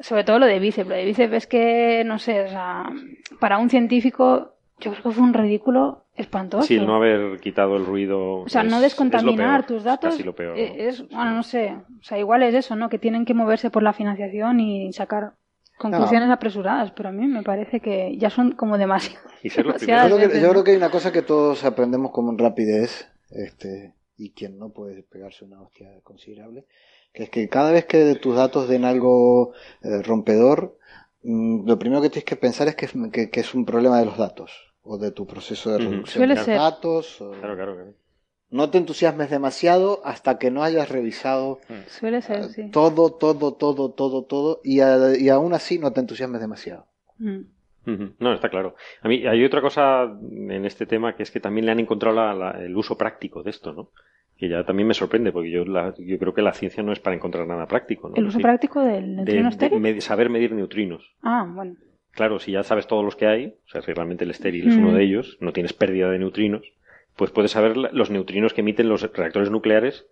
sobre 0.00 0.24
todo 0.24 0.40
lo 0.40 0.46
de 0.46 0.58
bíceps. 0.58 0.88
Lo 0.88 0.96
de 0.96 1.04
bíceps 1.04 1.32
es 1.32 1.46
que, 1.46 2.02
no 2.04 2.18
sé, 2.18 2.42
o 2.42 2.48
sea, 2.48 2.90
para 3.38 3.58
un 3.58 3.70
científico 3.70 4.54
yo 4.78 4.90
creo 4.90 5.02
que 5.02 5.10
fue 5.10 5.24
un 5.24 5.34
ridículo 5.34 6.05
espantoso. 6.16 6.66
Sí, 6.66 6.76
el 6.76 6.86
no 6.86 6.96
haber 6.96 7.40
quitado 7.40 7.76
el 7.76 7.86
ruido. 7.86 8.40
O 8.40 8.48
sea, 8.48 8.62
no 8.62 8.80
descontaminar 8.80 9.66
tus 9.66 9.84
datos. 9.84 10.10
Es, 10.10 10.14
casi 10.16 10.24
lo 10.24 10.34
peor, 10.34 10.58
es, 10.58 11.08
bueno, 11.08 11.32
no 11.32 11.42
sé. 11.42 11.72
O 11.72 12.02
sea, 12.02 12.18
igual 12.18 12.42
es 12.42 12.54
eso, 12.54 12.76
¿no? 12.76 12.88
Que 12.88 12.98
tienen 12.98 13.24
que 13.24 13.34
moverse 13.34 13.70
por 13.70 13.82
la 13.82 13.92
financiación 13.92 14.60
y 14.60 14.92
sacar 14.92 15.34
conclusiones 15.78 16.30
apresuradas, 16.30 16.92
pero 16.92 17.10
a 17.10 17.12
mí 17.12 17.26
me 17.26 17.42
parece 17.42 17.80
que 17.80 18.16
ya 18.16 18.30
son 18.30 18.52
como 18.52 18.78
demasiado. 18.78 19.20
yo, 19.42 20.50
creo 20.50 20.64
que, 20.64 20.70
hay 20.72 20.76
una 20.76 20.90
cosa 20.90 21.12
que 21.12 21.22
todos 21.22 21.64
aprendemos 21.64 22.10
como 22.12 22.32
en 22.32 22.38
rapidez, 22.38 23.08
este, 23.30 23.94
y 24.16 24.30
quien 24.30 24.58
no 24.58 24.70
puede 24.70 25.02
pegarse 25.02 25.44
una 25.44 25.60
hostia 25.60 25.88
considerable, 26.02 26.64
que 27.12 27.24
es 27.24 27.30
que 27.30 27.48
cada 27.48 27.70
vez 27.72 27.84
que 27.84 28.14
tus 28.14 28.36
datos 28.36 28.68
den 28.68 28.84
algo 28.86 29.52
eh, 29.82 30.02
rompedor, 30.02 30.78
mm, 31.22 31.66
lo 31.68 31.78
primero 31.78 32.00
que 32.00 32.08
tienes 32.08 32.24
que 32.24 32.36
pensar 32.36 32.68
es 32.68 32.74
que, 32.76 32.86
es- 32.86 32.94
que- 33.12 33.30
que 33.30 33.40
es 33.40 33.54
un 33.54 33.66
problema 33.66 33.98
de 33.98 34.06
los 34.06 34.16
datos 34.16 34.65
o 34.86 34.98
de 34.98 35.10
tu 35.10 35.26
proceso 35.26 35.72
de 35.72 35.78
reducción 35.78 36.28
de 36.28 36.34
datos. 36.54 37.20
o- 37.20 37.30
Claro, 37.32 37.56
claro, 37.56 37.74
claro. 37.74 37.92
No 38.48 38.70
te 38.70 38.78
entusiasmes 38.78 39.28
demasiado 39.28 40.00
hasta 40.04 40.38
que 40.38 40.50
no 40.52 40.62
hayas 40.62 40.88
revisado 40.88 41.58
Suele 41.88 42.22
ser, 42.22 42.44
sí. 42.44 42.70
todo, 42.70 43.10
todo, 43.12 43.54
todo, 43.54 43.90
todo, 43.90 44.22
todo, 44.24 44.60
y, 44.62 44.80
a- 44.80 45.16
y 45.18 45.28
aún 45.30 45.52
así 45.52 45.78
no 45.80 45.92
te 45.92 46.00
entusiasmes 46.00 46.40
demasiado. 46.40 46.86
Mm. 47.18 47.40
No, 48.18 48.32
está 48.32 48.48
claro. 48.48 48.74
A 49.02 49.08
mí 49.08 49.24
hay 49.26 49.44
otra 49.44 49.60
cosa 49.60 50.04
en 50.20 50.64
este 50.64 50.86
tema 50.86 51.14
que 51.16 51.22
es 51.22 51.30
que 51.30 51.38
también 51.40 51.66
le 51.66 51.72
han 51.72 51.78
encontrado 51.80 52.16
la- 52.16 52.34
la- 52.34 52.50
el 52.64 52.76
uso 52.76 52.96
práctico 52.98 53.42
de 53.44 53.50
esto, 53.50 53.72
¿no? 53.72 53.90
Que 54.36 54.48
ya 54.48 54.64
también 54.64 54.86
me 54.88 54.94
sorprende 54.94 55.30
porque 55.32 55.50
yo, 55.50 55.64
la- 55.64 55.94
yo 55.96 56.18
creo 56.18 56.34
que 56.34 56.42
la 56.42 56.52
ciencia 56.52 56.82
no 56.82 56.92
es 56.92 56.98
para 57.00 57.14
encontrar 57.16 57.46
nada 57.46 57.66
práctico, 57.66 58.08
¿no? 58.08 58.16
¿El 58.16 58.26
uso 58.26 58.38
Sí. 58.38 58.42
práctico 58.42 58.80
del 58.82 59.24
de, 59.24 59.40
neutrino 59.40 59.80
de 59.80 60.00
saber 60.00 60.30
medir 60.30 60.52
neutrinos. 60.52 61.14
Ah, 61.22 61.48
bueno. 61.48 61.76
Claro, 62.16 62.38
si 62.40 62.52
ya 62.52 62.62
sabes 62.64 62.86
todos 62.86 63.04
los 63.04 63.14
que 63.14 63.26
hay, 63.26 63.46
o 63.66 63.68
sea, 63.68 63.82
si 63.82 63.92
realmente 63.92 64.24
el 64.24 64.30
estéril 64.30 64.68
es 64.68 64.76
uno 64.76 64.90
Mm. 64.90 64.94
de 64.94 65.04
ellos, 65.04 65.36
no 65.40 65.52
tienes 65.52 65.72
pérdida 65.72 66.10
de 66.10 66.18
neutrinos, 66.18 66.62
pues 67.14 67.30
puedes 67.30 67.50
saber 67.52 67.76
los 67.76 68.10
neutrinos 68.10 68.52
que 68.54 68.62
emiten 68.62 68.88
los 68.88 69.02
reactores 69.12 69.50
nucleares 69.50 70.06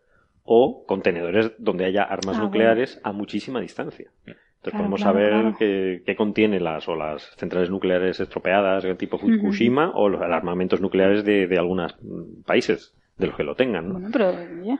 o 0.45 0.85
contenedores 0.87 1.53
donde 1.59 1.87
haya 1.87 2.03
armas 2.03 2.37
Ah, 2.39 2.43
nucleares 2.43 3.01
a 3.03 3.13
muchísima 3.13 3.61
distancia. 3.61 4.11
Entonces 4.27 4.39
Claro, 4.63 4.79
podemos 4.79 5.01
claro, 5.03 5.19
saber 5.19 5.31
claro. 5.41 5.57
qué, 5.59 6.03
qué 6.07 6.17
contiene 6.17 6.61
las 6.61 6.89
o 6.89 6.95
las 6.97 7.23
centrales 7.37 7.69
nucleares 7.71 8.21
estropeadas 8.21 8.85
del 8.85 8.97
tipo 8.97 9.19
Fukushima 9.19 9.91
o 9.95 10.09
los 10.09 10.21
armamentos 10.23 10.81
nucleares 10.81 11.25
de, 11.25 11.47
de 11.47 11.59
algunos 11.59 11.95
países, 12.47 12.95
de 13.19 13.27
los 13.27 13.37
que 13.37 13.43
lo 13.45 13.55
tengan. 13.55 13.89
¿no? 13.89 13.93
Bueno, 13.95 14.09
pero 14.13 14.33
ya. 14.65 14.79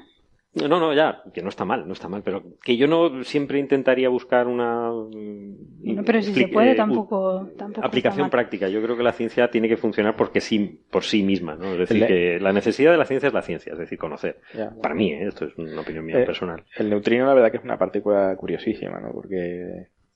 No, 0.55 0.69
no, 0.69 0.95
ya, 0.95 1.23
que 1.33 1.43
no 1.43 1.49
está 1.49 1.65
mal, 1.65 1.87
no 1.87 1.93
está 1.95 2.09
mal, 2.09 2.23
pero 2.25 2.43
que 2.63 2.77
yo 2.77 2.87
no 2.87 3.25
siempre 3.25 3.59
intentaría 3.59 4.09
buscar 4.09 4.47
una... 4.47 4.89
mm, 4.91 5.85
Bueno, 5.85 6.03
pero 6.07 6.23
si 6.23 6.33
se 6.33 6.47
puede, 6.47 6.73
eh, 6.73 6.75
tampoco, 6.77 7.49
tampoco 7.59 7.85
aplicación 7.85 8.13
está 8.13 8.23
mal. 8.23 8.31
práctica. 8.31 8.69
Yo 8.69 8.81
creo 8.81 8.97
que 8.97 9.03
la 9.03 9.13
ciencia 9.13 9.51
tiene 9.51 9.69
que 9.69 9.77
funcionar 9.77 10.15
porque 10.15 10.41
sí, 10.41 10.81
por 10.91 11.03
sí 11.03 11.25
misma, 11.25 11.57
¿no? 11.57 11.73
Es 11.73 11.79
decir, 11.81 11.99
Le- 11.99 12.07
que 12.07 12.39
la 12.41 12.53
necesidad 12.53 12.93
de 12.93 12.99
la 12.99 13.05
ciencia 13.05 13.27
es 13.27 13.35
la 13.35 13.43
ciencia, 13.43 13.73
es 13.73 13.79
decir, 13.81 13.99
conocer. 13.99 14.39
Ya. 14.57 14.71
Para 14.81 14.95
mí, 14.95 15.11
¿eh? 15.13 15.27
esto 15.27 15.47
es 15.47 15.59
una 15.59 15.81
opinión 15.81 16.05
mía 16.05 16.21
Eh, 16.21 16.25
personal. 16.25 16.63
El 16.79 16.89
neutrino, 16.89 17.27
la 17.27 17.35
verdad, 17.35 17.51
que 17.51 17.57
es 17.57 17.65
una 17.65 17.77
partícula 17.79 18.37
curiosísima, 18.37 19.01
¿no? 19.01 19.11
Porque, 19.13 19.37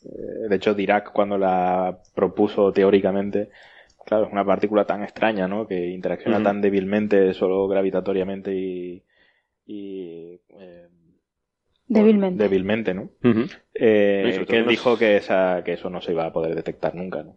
eh, 0.05 0.49
de 0.49 0.55
hecho, 0.57 0.73
Dirac, 0.73 1.13
cuando 1.13 1.37
la 1.37 1.99
propuso 2.15 2.71
teóricamente, 2.73 3.49
claro, 4.07 4.27
es 4.27 4.33
una 4.33 4.45
partícula 4.45 4.85
tan 4.85 5.03
extraña, 5.03 5.49
¿no? 5.49 5.67
Que 5.67 5.89
interacciona 5.89 6.41
tan 6.45 6.61
débilmente, 6.61 7.35
solo 7.35 7.67
gravitatoriamente 7.67 8.55
y. 8.55 9.03
y 9.71 10.41
eh, 10.59 10.89
Débilmente. 11.87 12.43
débilmente, 12.43 12.95
¿no? 12.95 13.11
Eh, 13.75 14.31
sobre 14.35 14.47
que 14.47 14.57
él 14.57 14.63
los- 14.65 14.71
dijo 14.71 14.99
que, 14.99 15.17
esa, 15.17 15.63
que 15.65 15.75
eso 15.75 15.89
no 15.91 16.01
se 16.01 16.13
iba 16.13 16.25
a 16.27 16.33
poder 16.33 16.55
detectar 16.55 16.95
nunca, 16.95 17.23
¿no? 17.23 17.37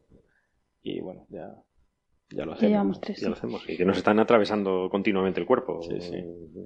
Y 0.81 0.99
bueno, 1.01 1.25
ya, 1.29 1.53
ya 2.31 2.45
lo 2.45 2.51
Ya 2.51 2.55
hacemos. 2.57 2.61
llevamos 2.71 3.01
tres. 3.01 3.17
Ya 3.17 3.23
sí. 3.25 3.29
lo 3.29 3.33
hacemos. 3.33 3.69
Y 3.69 3.77
que 3.77 3.85
nos 3.85 3.97
están 3.97 4.19
atravesando 4.19 4.89
continuamente 4.89 5.39
el 5.39 5.45
cuerpo. 5.45 5.81
Sí, 5.83 6.01
sí. 6.01 6.23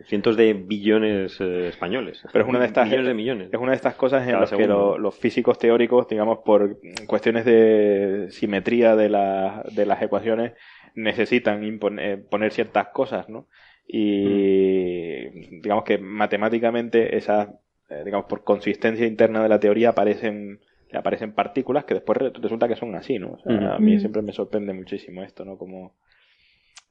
Cientos 0.08 0.38
de 0.38 0.54
billones 0.54 1.40
eh, 1.42 1.68
españoles. 1.68 2.24
Pero 2.32 2.46
es 2.46 2.50
una 2.50 2.60
de 2.60 2.66
estas- 2.68 2.86
Millones 2.88 3.08
de 3.08 3.14
millones. 3.14 3.50
Es 3.52 3.60
una 3.60 3.72
de 3.72 3.76
estas 3.78 3.96
cosas 3.96 4.22
en 4.24 4.30
Cada 4.30 4.42
las 4.42 4.52
que 4.52 4.68
lo- 4.68 4.98
los 4.98 5.16
físicos 5.16 5.58
teóricos, 5.60 6.08
digamos, 6.08 6.40
por 6.46 6.80
cuestiones 7.08 7.44
de 7.46 8.28
simetría 8.30 8.96
de, 8.96 9.10
la- 9.10 9.64
de 9.76 9.86
las 9.86 10.02
ecuaciones, 10.02 10.54
necesitan 10.96 11.62
poner 11.80 12.52
ciertas 12.52 12.88
cosas, 12.90 13.28
¿no? 13.30 13.48
Y 13.88 15.60
digamos 15.62 15.84
que 15.84 15.98
matemáticamente 15.98 17.18
esas, 17.18 17.50
eh, 17.90 18.02
digamos, 18.04 18.26
por 18.28 18.44
consistencia 18.44 19.06
interna 19.06 19.44
de 19.44 19.50
la 19.50 19.60
teoría 19.60 19.90
aparecen 19.90 20.60
aparecen 20.94 21.34
partículas 21.34 21.84
que 21.84 21.94
después 21.96 22.18
re- 22.18 22.32
resulta 22.42 22.68
que 22.70 22.76
son 22.78 22.96
así, 22.96 23.20
¿no? 23.20 23.34
O 23.34 23.40
sea. 23.40 23.76
A 23.76 23.80
mí 23.80 23.96
Mm. 23.96 24.00
siempre 24.00 24.22
me 24.22 24.32
sorprende 24.32 24.72
muchísimo 24.74 25.24
esto, 25.24 25.44
¿no? 25.44 25.58
Como, 25.58 25.94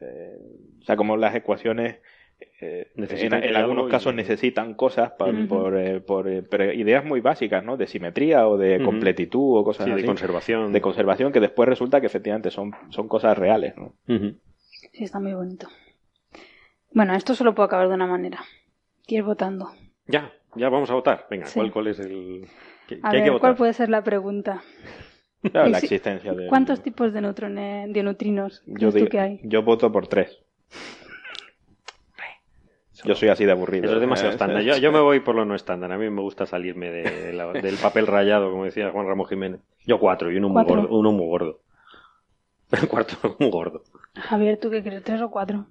eh, 0.00 0.36
o 0.80 0.84
sea, 0.84 0.96
como 0.96 1.16
las 1.16 1.34
ecuaciones 1.34 1.96
eh, 2.60 2.88
en, 2.96 3.32
algunos 3.56 3.88
y- 3.88 3.90
casos 3.90 4.14
necesitan 4.14 4.74
cosas 4.74 5.12
pa- 5.12 5.32
por, 5.48 5.78
eh, 5.78 6.00
por, 6.00 6.28
eh, 6.28 6.42
pero 6.42 6.70
ideas 6.72 7.04
muy 7.04 7.20
básicas, 7.20 7.64
¿no? 7.64 7.76
De 7.78 7.86
simetría 7.86 8.46
o 8.48 8.58
de 8.58 8.82
completitud 8.82 9.58
o 9.58 9.64
cosas 9.64 9.86
Sí, 9.86 9.90
de 9.92 9.96
así. 9.98 10.06
conservación. 10.06 10.72
de 10.72 10.80
conservación 10.80 11.32
que 11.32 11.40
después 11.40 11.68
resulta 11.68 12.00
que 12.00 12.06
efectivamente 12.08 12.50
son, 12.50 12.72
son 12.90 13.08
cosas 13.08 13.38
reales, 13.38 13.74
¿no? 13.76 13.94
Sí, 14.92 15.04
está 15.04 15.18
muy 15.20 15.32
bonito. 15.32 15.68
Bueno, 16.94 17.14
esto 17.14 17.34
solo 17.34 17.54
puede 17.54 17.66
acabar 17.66 17.88
de 17.88 17.94
una 17.94 18.06
manera. 18.06 18.40
Que 19.06 19.16
ir 19.16 19.22
votando. 19.22 19.70
Ya, 20.06 20.32
ya 20.54 20.68
vamos 20.70 20.90
a 20.90 20.94
votar. 20.94 21.26
Venga, 21.30 21.46
Sí. 21.46 21.58
¿cuál, 21.58 21.72
cuál 21.72 21.88
es 21.88 21.98
el. 22.00 22.48
¿Qué, 22.88 23.00
A 23.02 23.10
qué 23.10 23.16
hay 23.16 23.22
ver, 23.22 23.24
que 23.24 23.30
¿cuál 23.30 23.40
votar? 23.52 23.56
puede 23.56 23.72
ser 23.74 23.88
la 23.90 24.02
pregunta? 24.02 24.62
Claro, 25.52 25.68
la 25.68 25.78
si- 25.78 25.84
existencia 25.84 26.32
de... 26.32 26.46
¿Cuántos 26.48 26.82
tipos 26.82 27.12
de, 27.12 27.20
de 27.20 28.02
neutrinos 28.02 28.62
yo, 28.64 28.74
crees 28.76 28.92
tú 28.94 28.98
digo- 28.98 29.08
que 29.10 29.20
hay? 29.20 29.40
yo 29.44 29.62
voto 29.62 29.92
por 29.92 30.06
tres. 30.08 30.38
Yo 33.04 33.14
soy 33.14 33.28
así 33.28 33.44
de 33.44 33.52
aburrido. 33.52 33.84
Eso 33.84 33.96
es 33.96 34.00
demasiado 34.00 34.30
Eh, 34.30 34.34
estándar. 34.36 34.62
Yo, 34.62 34.78
yo 34.78 34.90
me 34.90 35.00
voy 35.00 35.20
por 35.20 35.34
lo 35.34 35.44
no 35.44 35.54
estándar. 35.54 35.92
A 35.92 35.98
mí 35.98 36.08
me 36.08 36.22
gusta 36.22 36.46
salirme 36.46 36.90
de 36.90 37.34
la- 37.34 37.52
del 37.52 37.76
papel 37.76 38.06
rayado, 38.06 38.50
como 38.50 38.64
decía 38.64 38.90
Juan 38.90 39.06
Ramón 39.06 39.26
Jiménez. 39.26 39.60
Yo 39.84 39.98
cuatro 40.00 40.32
y 40.32 40.36
uno 40.38 40.48
muy 40.48 40.64
gordo. 40.64 40.88
Uno 40.88 41.12
muy 41.12 41.26
gordo. 41.26 41.60
El 42.72 42.88
cuarto 42.88 43.36
muy 43.38 43.50
gordo. 43.50 43.82
Javier, 44.14 44.58
¿tú 44.58 44.70
qué 44.70 44.82
crees? 44.82 45.02
¿Tres 45.04 45.20
o 45.20 45.30
cuatro? 45.30 45.66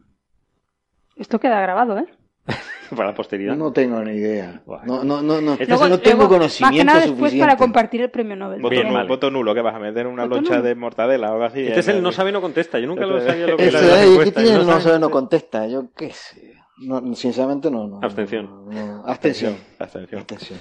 Esto 1.16 1.40
queda 1.40 1.62
grabado, 1.62 1.98
¿eh? 2.00 2.06
Para 2.90 3.10
la 3.10 3.16
posteridad. 3.16 3.56
No 3.56 3.72
tengo 3.72 4.02
ni 4.04 4.12
idea. 4.14 4.62
No, 4.86 5.04
no, 5.04 5.22
no, 5.22 5.42
no, 5.42 5.54
Este 5.54 5.68
no 5.68 6.00
tengo 6.00 6.18
luego, 6.18 6.30
conocimiento 6.36 6.62
Más 6.62 6.72
que 6.78 6.84
nada 6.84 7.00
después 7.00 7.18
suficiente. 7.20 7.46
para 7.46 7.58
compartir 7.58 8.02
el 8.02 8.10
premio 8.12 8.36
Nobel. 8.36 8.62
Voto, 8.62 8.70
Bien, 8.72 8.84
nulo, 8.84 8.96
vale. 8.98 9.08
voto 9.10 9.32
nulo, 9.32 9.54
¿qué 9.56 9.62
vas 9.62 9.76
a 9.76 9.80
meter 9.80 10.06
una 10.08 10.24
Voto 10.24 10.36
loncha 10.36 10.56
nulo. 10.58 10.64
de 10.68 10.76
mortadela 10.76 11.30
o 11.30 11.34
algo 11.34 11.46
así? 11.46 11.62
Este 11.66 11.80
es 11.80 11.88
el 11.88 12.04
no 12.04 12.12
sabe, 12.12 12.32
no 12.32 12.42
contesta. 12.42 12.80
Yo 12.80 12.88
nunca 12.88 13.06
lo 13.06 13.18
Este- 13.18 13.32
sabía 13.32 13.48
lo 13.48 13.58
que 13.58 13.68
Eso 13.68 13.78
era 13.80 13.88
la 13.88 14.04
es, 14.04 14.20
¿qué 14.26 14.32
tiene 14.32 14.50
el 14.58 14.68
no 14.68 14.80
sabe, 14.82 15.00
no 15.00 15.10
contesta. 15.10 15.68
Yo 15.68 15.86
qué 15.96 16.12
sé. 16.12 16.54
No, 16.86 17.16
sinceramente 17.16 17.72
no, 17.72 17.88
no. 17.88 18.00
Abstención. 18.04 18.66
no, 18.70 18.86
no. 18.98 19.04
Abstención. 19.08 19.56
Abstención. 19.80 20.20
Abstención. 20.22 20.60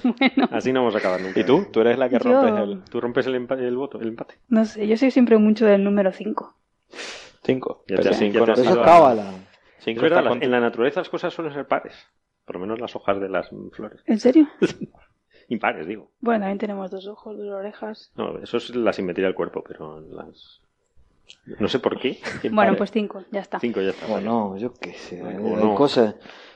Así 0.51 0.71
no 0.71 0.79
vamos 0.79 0.95
a 0.95 0.99
acabar 0.99 1.19
nunca. 1.21 1.39
¿Y 1.39 1.43
tú? 1.43 1.65
Tú 1.71 1.81
eres 1.81 1.97
la 1.99 2.07
que 2.07 2.17
Yo- 2.17 2.31
rompes 2.41 2.63
el 2.63 2.83
Tú 2.89 3.01
rompes 3.01 3.27
el, 3.27 3.35
empa- 3.35 3.59
el 3.59 3.75
voto, 3.75 3.99
el 3.99 4.07
empate. 4.07 4.35
No 4.47 4.63
sé, 4.65 4.87
yo 4.87 4.95
soy 4.95 5.11
siempre 5.11 5.37
mucho 5.37 5.65
del 5.65 5.83
número 5.83 6.11
5. 6.13 6.55
5. 7.43 7.83
Ya 7.89 7.95
Pero 7.97 8.09
te- 8.09 8.15
5 8.15 8.33
ya 8.45 8.53
te 8.53 8.63
no 8.63 8.71
es 8.71 8.77
a- 8.77 9.42
Es 9.85 10.01
verdad, 10.01 10.37
en 10.41 10.51
la 10.51 10.59
naturaleza 10.59 11.01
las 11.01 11.09
cosas 11.09 11.33
suelen 11.33 11.53
ser 11.53 11.67
pares. 11.67 11.93
Por 12.45 12.55
lo 12.55 12.61
menos 12.61 12.79
las 12.79 12.95
hojas 12.95 13.19
de 13.19 13.29
las 13.29 13.49
flores. 13.71 14.01
¿En 14.05 14.19
serio? 14.19 14.47
Impares, 15.49 15.87
digo. 15.87 16.11
Bueno, 16.19 16.41
también 16.41 16.57
tenemos 16.57 16.91
dos 16.91 17.07
ojos, 17.07 17.37
dos 17.37 17.49
orejas. 17.49 18.11
No, 18.15 18.37
eso 18.39 18.57
es 18.57 18.75
la 18.75 18.93
simetría 18.93 19.25
del 19.27 19.35
cuerpo, 19.35 19.63
pero 19.65 19.99
las... 20.01 20.61
No 21.59 21.67
sé 21.69 21.79
por 21.79 21.99
qué. 21.99 22.19
Bueno, 22.51 22.75
pues 22.75 22.91
cinco, 22.91 23.23
ya 23.31 23.39
está. 23.41 23.59
Cinco 23.59 23.81
ya 23.81 23.91
está. 23.91 24.07
O 24.07 24.13
vale. 24.13 24.25
no, 24.25 24.57
yo 24.57 24.73
qué 24.73 24.93
sé. 24.93 25.21
O 25.21 25.27
Hay 25.27 25.35
no. 25.35 25.73
cosas. 25.73 26.15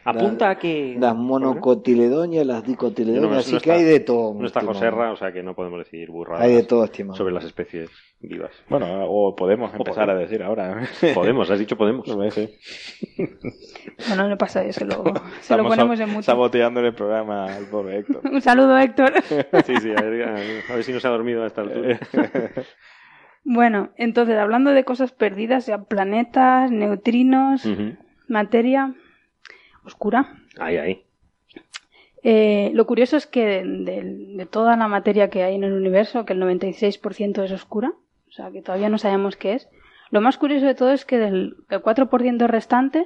Apunta 0.09 0.49
a 0.51 0.55
que... 0.57 0.95
Las 0.99 1.15
monocotiledonias, 1.15 2.45
las 2.45 2.63
dicotiledonias, 2.65 3.31
No, 3.31 3.37
así 3.39 3.53
no 3.53 3.59
que 3.59 3.69
está- 3.69 3.73
hay 3.79 3.83
de 3.83 3.99
todo. 3.99 4.33
No 4.33 4.45
está 4.45 4.59
estimado. 4.59 4.79
Joserra, 4.79 5.11
o 5.11 5.15
sea 5.17 5.31
que 5.31 5.43
no 5.43 5.53
podemos 5.55 5.79
decir 5.79 6.09
burradas 6.09 6.45
Hay 6.45 6.53
de 6.53 6.63
todo, 6.63 6.83
estimado. 6.85 7.17
sobre 7.17 7.33
las 7.33 7.43
especies 7.43 7.89
vivas. 8.19 8.51
Bueno, 8.69 9.05
o 9.07 9.35
podemos 9.35 9.71
empezar 9.73 10.05
podemos. 10.05 10.15
a 10.15 10.19
decir 10.27 10.43
ahora. 10.43 10.81
Podemos, 11.13 11.49
has 11.51 11.59
dicho 11.59 11.77
podemos. 11.77 12.07
No 12.17 12.31
sé. 12.31 12.57
Bueno, 14.07 14.27
no 14.29 14.37
pasa 14.37 14.63
eso, 14.63 14.79
se 14.79 14.85
lo, 14.85 15.03
se 15.41 15.57
lo 15.57 15.63
ponemos 15.67 15.99
en 15.99 16.09
mucho. 16.09 16.23
saboteándole 16.23 16.89
el 16.89 16.93
programa 16.95 17.45
al 17.55 17.65
pobre 17.65 17.99
Héctor. 17.99 18.21
Un 18.31 18.41
saludo, 18.41 18.77
Héctor. 18.77 19.11
Sí, 19.65 19.75
sí, 19.81 19.91
a 19.95 20.01
ver, 20.01 20.23
a 20.69 20.73
ver 20.75 20.83
si 20.83 20.93
no 20.93 20.99
se 20.99 21.07
ha 21.07 21.11
dormido 21.11 21.43
a 21.43 21.47
esta 21.47 21.61
altura. 21.61 21.99
Bueno, 23.43 23.91
entonces, 23.97 24.37
hablando 24.37 24.71
de 24.71 24.83
cosas 24.83 25.11
perdidas, 25.13 25.65
ya 25.67 25.77
planetas, 25.83 26.69
neutrinos, 26.71 27.65
Ujú. 27.65 27.95
materia 28.27 28.93
oscura. 29.87 30.35
Ahí, 30.59 30.77
ahí. 30.77 31.03
Eh, 32.23 32.71
lo 32.73 32.85
curioso 32.85 33.15
es 33.17 33.27
que 33.27 33.45
de, 33.45 33.63
de- 33.63 34.03
de 34.37 34.45
toda 34.45 34.75
la 34.75 34.87
materia 34.87 35.29
que 35.29 35.43
hay 35.43 35.55
en 35.55 35.63
el 35.63 35.73
universo, 35.73 36.25
que 36.25 36.33
el 36.33 36.41
96% 36.41 37.43
es 37.43 37.51
oscura, 37.51 37.93
o 38.27 38.31
sea 38.31 38.51
que 38.51 38.61
todavía 38.61 38.89
no 38.89 38.97
sabemos 38.97 39.35
qué 39.37 39.53
es, 39.53 39.69
lo 40.09 40.21
más 40.21 40.37
curioso 40.37 40.65
de 40.65 40.75
todo 40.75 40.91
es 40.91 41.05
que 41.05 41.17
del, 41.17 41.55
del 41.69 41.81
4% 41.81 42.47
restante 42.47 43.05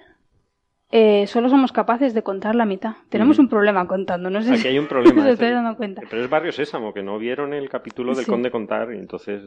eh, 0.91 1.25
solo 1.27 1.47
somos 1.49 1.71
capaces 1.71 2.13
de 2.13 2.21
contar 2.23 2.55
la 2.55 2.65
mitad. 2.65 2.95
Tenemos 3.09 3.39
un 3.39 3.47
problema 3.47 3.87
contando, 3.87 4.29
no 4.29 4.41
sé 4.41 4.51
Aquí 4.51 4.61
si 4.61 4.67
hay 4.67 4.79
un 4.79 4.87
problema. 4.87 5.21
se 5.23 5.27
es 5.29 5.33
estáis 5.33 5.49
el- 5.51 5.55
dando 5.63 5.77
cuenta. 5.77 6.01
Pero 6.09 6.23
es 6.23 6.29
Barrio 6.29 6.51
Sésamo, 6.51 6.93
que 6.93 7.01
no 7.03 7.17
vieron 7.17 7.53
el 7.53 7.69
capítulo 7.69 8.13
del 8.13 8.25
Sí. 8.25 8.31
Conde 8.31 8.51
Contar 8.51 8.93
y 8.93 8.97
entonces 8.97 9.41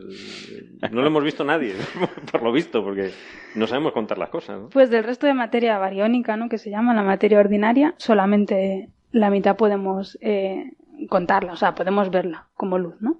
eh, 0.82 0.88
no 0.90 1.00
lo 1.02 1.06
hemos 1.08 1.22
visto 1.24 1.44
nadie, 1.44 1.74
por 2.32 2.42
lo 2.42 2.52
visto, 2.52 2.82
porque 2.82 3.10
no 3.54 3.66
sabemos 3.66 3.92
contar 3.92 4.18
las 4.18 4.30
cosas. 4.30 4.60
¿no? 4.60 4.68
Pues 4.70 4.90
del 4.90 5.04
resto 5.04 5.26
de 5.26 5.34
materia 5.34 5.76
bariónica, 5.78 6.36
¿no? 6.36 6.48
que 6.48 6.58
se 6.58 6.70
llama 6.70 6.94
la 6.94 7.02
materia 7.02 7.38
ordinaria, 7.38 7.94
solamente 7.98 8.88
la 9.12 9.30
mitad 9.30 9.56
podemos 9.56 10.18
eh, 10.22 10.72
contarla, 11.08 11.52
o 11.52 11.56
sea, 11.56 11.74
podemos 11.74 12.10
verla 12.10 12.46
como 12.54 12.78
luz, 12.78 12.94
¿no? 13.00 13.18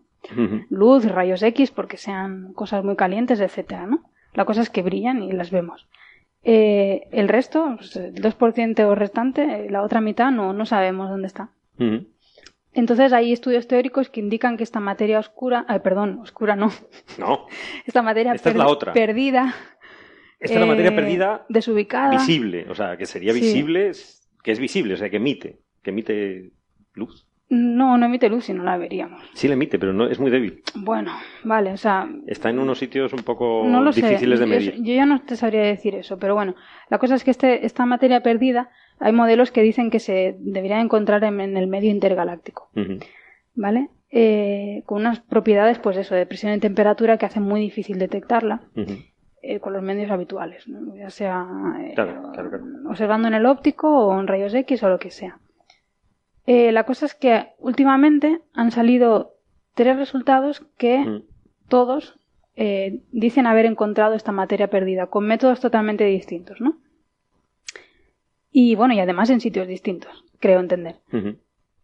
Luz, 0.70 1.04
rayos 1.04 1.42
X, 1.42 1.70
porque 1.70 1.98
sean 1.98 2.54
cosas 2.54 2.82
muy 2.82 2.96
calientes, 2.96 3.40
etcétera, 3.40 3.86
¿no? 3.86 4.02
La 4.32 4.46
cosa 4.46 4.62
es 4.62 4.70
que 4.70 4.80
brillan 4.82 5.22
y 5.22 5.30
las 5.32 5.50
vemos. 5.50 5.86
Eh, 6.44 7.08
el 7.12 7.28
resto, 7.28 7.74
pues, 7.76 7.96
el 7.96 8.14
2% 8.14 8.94
restante, 8.94 9.42
eh, 9.66 9.70
la 9.70 9.82
otra 9.82 10.00
mitad 10.00 10.30
no, 10.30 10.52
no 10.52 10.66
sabemos 10.66 11.08
dónde 11.10 11.26
está. 11.26 11.50
Ujú. 11.78 12.06
Entonces 12.74 13.12
hay 13.12 13.32
estudios 13.32 13.68
teóricos 13.68 14.08
que 14.10 14.20
indican 14.20 14.56
que 14.56 14.64
esta 14.64 14.80
materia 14.80 15.18
oscura, 15.20 15.64
ay, 15.68 15.78
perdón, 15.80 16.18
oscura 16.20 16.56
no, 16.56 16.72
No, 17.18 17.46
esta 17.86 18.02
materia 18.02 18.32
Esta 18.32 18.50
es 18.50 18.56
la 18.56 18.66
otra. 18.68 18.92
perdida, 18.92 19.54
esta 20.40 20.54
es 20.54 20.60
la 20.60 20.66
materia 20.66 20.90
eh, 20.90 20.94
perdida 20.94 21.46
desubicada, 21.48 22.10
visible, 22.10 22.66
o 22.68 22.74
sea, 22.74 22.96
que 22.96 23.06
sería 23.06 23.32
Sí. 23.32 23.40
visible, 23.40 23.92
que 24.42 24.52
es 24.52 24.58
visible, 24.58 24.94
o 24.94 24.96
sea, 24.96 25.08
que 25.08 25.16
emite, 25.16 25.60
que 25.82 25.90
emite 25.90 26.50
luz. 26.94 27.26
No, 27.48 27.98
no 27.98 28.06
emite 28.06 28.28
luz 28.28 28.44
si 28.46 28.52
no 28.54 28.64
la 28.64 28.76
veríamos. 28.78 29.20
Sí 29.34 29.46
le 29.48 29.54
emite, 29.54 29.78
pero 29.78 29.92
no 29.92 30.06
es 30.06 30.18
muy 30.18 30.30
débil. 30.30 30.62
Bueno, 30.74 31.12
vale, 31.44 31.72
o 31.72 31.76
sea, 31.76 32.08
Está 32.26 32.50
en 32.50 32.58
unos 32.58 32.78
sitios 32.78 33.12
un 33.12 33.22
poco 33.22 33.64
no 33.66 33.82
lo 33.82 33.92
sé, 33.92 34.02
difíciles 34.06 34.40
de 34.40 34.46
yo- 34.46 34.50
medir. 34.50 34.74
Yo, 34.82 34.94
ya 34.94 35.06
no 35.06 35.20
te 35.22 35.36
sabría 35.36 35.62
decir 35.62 35.94
eso, 35.94 36.18
pero 36.18 36.34
bueno, 36.34 36.54
la 36.90 36.98
cosa 36.98 37.14
es 37.14 37.24
que 37.24 37.30
este, 37.30 37.64
esta 37.66 37.86
materia 37.86 38.22
perdida, 38.22 38.70
hay 38.98 39.12
modelos 39.12 39.50
que 39.50 39.62
dicen 39.62 39.90
que 39.90 39.98
se 40.00 40.36
debería 40.38 40.80
encontrar 40.80 41.22
en, 41.24 41.40
en 41.40 41.56
el 41.56 41.66
medio 41.66 41.90
intergaláctico. 41.90 42.70
¿vale? 43.54 43.88
Eh, 44.10 44.82
con 44.86 45.00
unas 45.00 45.20
propiedades, 45.20 45.78
pues 45.78 45.96
eso, 45.96 46.14
de 46.14 46.26
presión 46.26 46.52
y 46.54 46.58
temperatura 46.60 47.18
que 47.18 47.26
hacen 47.26 47.42
muy 47.42 47.60
difícil 47.60 47.98
detectarla. 47.98 48.62
Eh, 49.46 49.60
con 49.60 49.74
los 49.74 49.82
medios 49.82 50.10
habituales, 50.10 50.66
¿no? 50.68 50.96
ya 50.96 51.10
sea 51.10 51.46
eh, 51.80 51.92
Claro, 51.94 52.30
claro, 52.32 52.48
claro. 52.48 52.64
observando 52.88 53.28
en 53.28 53.34
el 53.34 53.44
óptico 53.44 54.06
o 54.06 54.18
en 54.18 54.26
rayos 54.26 54.54
X 54.54 54.82
o 54.82 54.88
lo 54.88 54.98
que 54.98 55.10
sea. 55.10 55.38
Eh, 56.46 56.72
la 56.72 56.84
cosa 56.84 57.06
es 57.06 57.14
que 57.14 57.48
últimamente 57.58 58.40
han 58.52 58.70
salido 58.70 59.34
tres 59.74 59.96
resultados 59.96 60.60
que 60.78 60.98
Mm. 60.98 61.22
todos 61.68 62.18
eh, 62.56 63.00
dicen 63.10 63.46
haber 63.48 63.66
encontrado 63.66 64.14
esta 64.14 64.30
materia 64.30 64.68
perdida 64.68 65.06
con 65.08 65.26
métodos 65.26 65.58
totalmente 65.60 66.04
distintos, 66.04 66.60
¿no? 66.60 66.76
Y 68.52 68.76
bueno, 68.76 68.94
y 68.94 69.00
además 69.00 69.30
en 69.30 69.40
sitios 69.40 69.66
distintos, 69.66 70.24
creo 70.38 70.60
entender. 70.60 70.96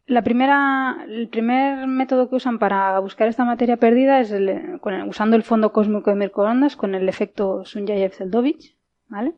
La 0.07 0.23
primera, 0.23 1.05
el 1.09 1.29
primer 1.29 1.87
método 1.89 2.29
que 2.29 2.37
usan 2.37 2.59
para 2.61 2.99
buscar 3.01 3.27
esta 3.29 3.45
materia 3.45 3.79
perdida 3.79 4.21
es 4.21 4.31
el- 4.31 4.79
con 4.81 4.95
el- 4.95 5.09
usando 5.09 5.35
el 5.37 5.43
fondo 5.43 5.73
cósmico 5.73 6.11
de 6.11 6.17
microondas 6.17 6.77
con 6.77 6.95
el 6.95 7.09
efecto 7.09 7.65
Sunyaev-Zeldovich, 7.65 8.75
¿vale? 9.09 9.33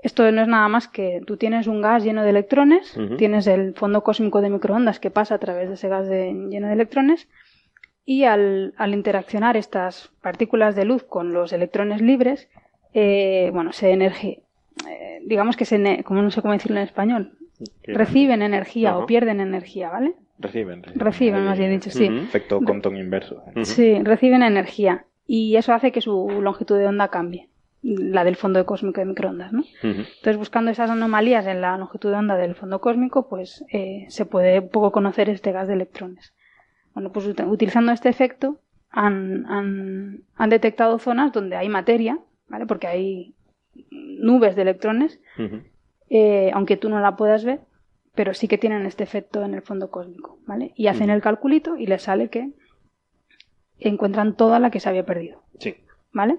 Esto 0.00 0.30
no 0.30 0.42
es 0.42 0.48
nada 0.48 0.68
más 0.68 0.86
que 0.88 1.20
tú 1.26 1.36
tienes 1.36 1.66
un 1.66 1.82
gas 1.82 2.04
lleno 2.04 2.22
de 2.22 2.30
electrones, 2.30 2.96
tienes 3.16 3.46
el 3.48 3.74
fondo 3.74 4.02
cósmico 4.04 4.40
de 4.40 4.48
microondas 4.50 5.00
que 5.00 5.10
pasa 5.10 5.34
a 5.34 5.38
través 5.38 5.68
de 5.68 5.74
ese 5.74 5.88
gas 5.88 6.06
de- 6.08 6.32
lleno 6.50 6.68
de 6.68 6.72
electrones 6.74 7.28
y 8.04 8.24
al, 8.24 8.74
al 8.76 8.94
interaccionar 8.94 9.56
estas 9.56 10.10
partículas 10.22 10.76
de 10.76 10.84
luz 10.84 11.02
con 11.02 11.32
los 11.32 11.52
electrones 11.52 12.00
libres, 12.00 12.48
eh, 12.94 13.50
bueno, 13.52 13.72
se 13.72 13.90
energía, 13.90 14.36
digamos 15.24 15.56
que 15.56 15.64
se, 15.64 16.02
como 16.04 16.22
no 16.22 16.30
sé 16.30 16.42
cómo 16.42 16.54
decirlo 16.54 16.78
en 16.78 16.84
español, 16.84 17.32
reciben 17.84 18.40
energía 18.42 18.96
o 18.96 19.06
pierden 19.06 19.40
energía, 19.40 19.90
¿vale? 19.90 20.14
Reciben, 20.38 20.82
reciben. 20.84 21.04
Reciben, 21.06 21.44
más 21.44 21.58
bien 21.58 21.70
dicho, 21.72 21.90
sí. 21.90 22.08
Ujú. 22.08 22.18
Efecto 22.18 22.60
Compton 22.60 22.96
inverso. 22.96 23.42
Sí, 23.64 23.98
reciben 24.04 24.44
energía 24.44 25.06
y 25.26 25.56
eso 25.56 25.74
hace 25.74 25.90
que 25.90 26.00
su 26.00 26.40
longitud 26.40 26.78
de 26.78 26.86
onda 26.86 27.08
cambie, 27.08 27.48
la 27.82 28.24
del 28.24 28.36
fondo 28.36 28.64
cósmico 28.66 29.00
de 29.00 29.06
microondas, 29.06 29.52
¿no? 29.52 29.62
Entonces, 29.82 30.36
buscando 30.36 30.70
esas 30.70 30.90
anomalías 30.90 31.46
en 31.46 31.60
la 31.60 31.76
longitud 31.78 32.10
de 32.10 32.16
onda 32.16 32.36
del 32.36 32.54
fondo 32.54 32.80
cósmico, 32.80 33.28
pues 33.28 33.64
eh, 33.72 34.06
se 34.08 34.26
puede 34.26 34.58
un 34.60 34.68
poco 34.70 34.90
conocer 34.92 35.28
este 35.30 35.52
gas 35.52 35.68
de 35.68 35.74
electrones. 35.74 36.34
Bueno, 36.94 37.12
pues 37.12 37.26
ut- 37.28 37.48
utilizando 37.48 37.92
este 37.92 38.08
efecto 38.08 38.58
han, 38.90 39.46
han, 39.46 40.24
han 40.34 40.50
detectado 40.50 40.98
zonas 40.98 41.32
donde 41.32 41.56
hay 41.56 41.68
materia, 41.68 42.18
¿vale? 42.48 42.66
Porque 42.66 42.88
hay 42.88 43.34
nubes 43.90 44.56
de 44.56 44.62
electrones, 44.62 45.20
eh, 46.10 46.50
aunque 46.54 46.76
tú 46.76 46.88
no 46.88 46.98
la 47.00 47.14
puedas 47.16 47.44
ver, 47.44 47.60
pero 48.16 48.34
sí 48.34 48.48
que 48.48 48.58
tienen 48.58 48.86
este 48.86 49.04
efecto 49.04 49.44
en 49.44 49.54
el 49.54 49.62
fondo 49.62 49.90
cósmico, 49.90 50.40
¿vale? 50.46 50.72
Y 50.74 50.88
hacen 50.88 51.10
el 51.10 51.20
calculito 51.22 51.76
y 51.76 51.86
les 51.86 52.02
sale 52.02 52.28
que 52.28 52.50
encuentran 53.78 54.34
toda 54.34 54.58
la 54.58 54.70
que 54.70 54.80
se 54.80 54.88
había 54.88 55.06
perdido, 55.06 55.42
Sí. 55.60 55.76
¿vale? 56.12 56.38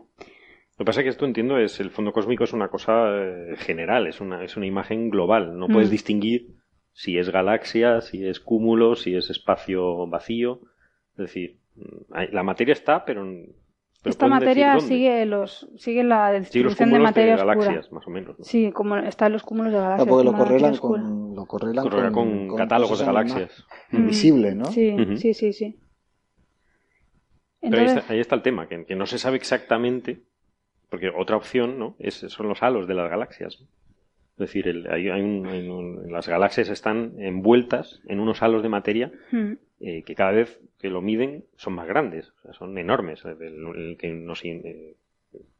Lo 0.80 0.86
que 0.86 0.92
pasa 0.92 1.02
es 1.02 1.04
que 1.04 1.10
esto 1.10 1.26
entiendo 1.26 1.58
es 1.58 1.82
el 1.82 1.92
fondo 1.92 2.14
cósmico 2.14 2.46
es 2.46 2.54
una 2.54 2.70
cosa 2.70 3.10
eh, 3.12 3.56
general, 3.58 4.08
es 4.08 4.22
una, 4.22 4.46
es 4.46 4.56
una 4.56 4.66
imagen 4.66 5.10
global. 5.10 5.60
No 5.60 5.68
puedes 5.68 5.90
Mm. 5.90 5.92
distinguir 5.92 6.56
si 6.94 7.18
es 7.18 7.30
galaxia, 7.30 8.00
si 8.00 8.26
es 8.26 8.40
cúmulo, 8.40 8.96
si 8.96 9.14
es 9.14 9.30
espacio 9.30 10.08
vacío. 10.08 10.62
Es 11.12 11.18
decir, 11.18 11.60
mm, 11.76 12.14
hay- 12.14 12.30
la 12.32 12.44
materia 12.44 12.72
está, 12.72 13.04
pero, 13.04 13.24
pero 13.26 14.10
Esta 14.10 14.28
materia 14.28 14.72
dónde. 14.76 14.88
sigue 14.88 15.26
los 15.26 15.68
sigue 15.76 16.02
la 16.06 16.28
Sí, 16.30 16.34
los 16.34 16.44
distribución 16.46 16.90
de 16.92 16.96
de, 16.98 17.04
materia 17.04 17.36
oscura. 17.36 17.56
galaxias, 17.56 17.92
más 17.92 18.08
o 18.08 18.10
menos. 18.10 18.40
¿no? 18.40 18.46
Sí, 18.46 18.72
como 18.72 18.96
está 18.96 19.26
en 19.28 19.34
los 19.34 19.44
cúmulos 19.44 19.74
de 19.74 19.80
Ah, 19.80 19.82
galaxias. 19.82 20.08
porque 20.08 20.24
lo 20.24 20.32
como 20.32 20.44
la 20.44 20.48
correlan 20.50 20.72
oscura. 20.72 21.02
con, 21.04 21.36
lo 21.36 21.46
correlan 21.46 21.84
Correrá 21.84 22.12
con, 22.14 22.56
catálogos 22.56 23.00
de 23.00 23.06
cosas 23.06 23.16
además 23.18 23.34
galaxias. 23.34 23.66
Invisible, 23.92 24.56
¿no? 24.56 24.66
Sí, 24.68 24.96
sí, 25.18 25.34
sí, 25.34 25.52
sí. 25.52 25.78
Pero 27.62 27.78
ahí 27.80 27.86
está, 27.86 28.14
ahí 28.14 28.20
está 28.22 28.36
el 28.36 28.42
tema, 28.42 28.70
que, 28.70 28.86
que 28.86 28.96
no 28.96 29.06
se 29.06 29.18
sabe 29.18 29.36
exactamente, 29.36 30.24
porque 30.90 31.10
otra 31.10 31.38
opción 31.38 31.78
¿no? 31.80 31.96
es, 32.00 32.16
son 32.16 32.48
los 32.48 32.62
halos 32.64 32.88
de 32.88 32.94
las 32.96 33.10
galaxias. 33.10 33.60
¿no? 33.62 33.68
Es 34.34 34.38
decir, 34.38 34.68
el- 34.68 34.88
hay, 34.90 35.10
hay 35.10 35.22
un- 35.22 35.46
hay 35.48 35.68
un- 35.68 36.12
las 36.12 36.28
galaxias 36.28 36.70
están 36.70 37.14
envueltas 37.20 38.02
en 38.08 38.20
unos 38.20 38.42
halos 38.42 38.64
de 38.64 38.70
materia 38.70 39.12
mm, 39.32 39.52
eh, 39.82 40.04
que 40.04 40.16
cada 40.16 40.32
vez 40.32 40.60
que 40.80 40.90
lo 40.90 41.02
miden 41.02 41.44
son 41.58 41.74
más 41.74 41.88
grandes, 41.88 42.30
o 42.30 42.42
sea, 42.44 42.54
son 42.54 42.78
enormes. 42.78 43.24
El, 43.26 43.40
el 43.76 43.98
que 43.98 44.10
nos 44.14 44.44
eh, 44.46 44.96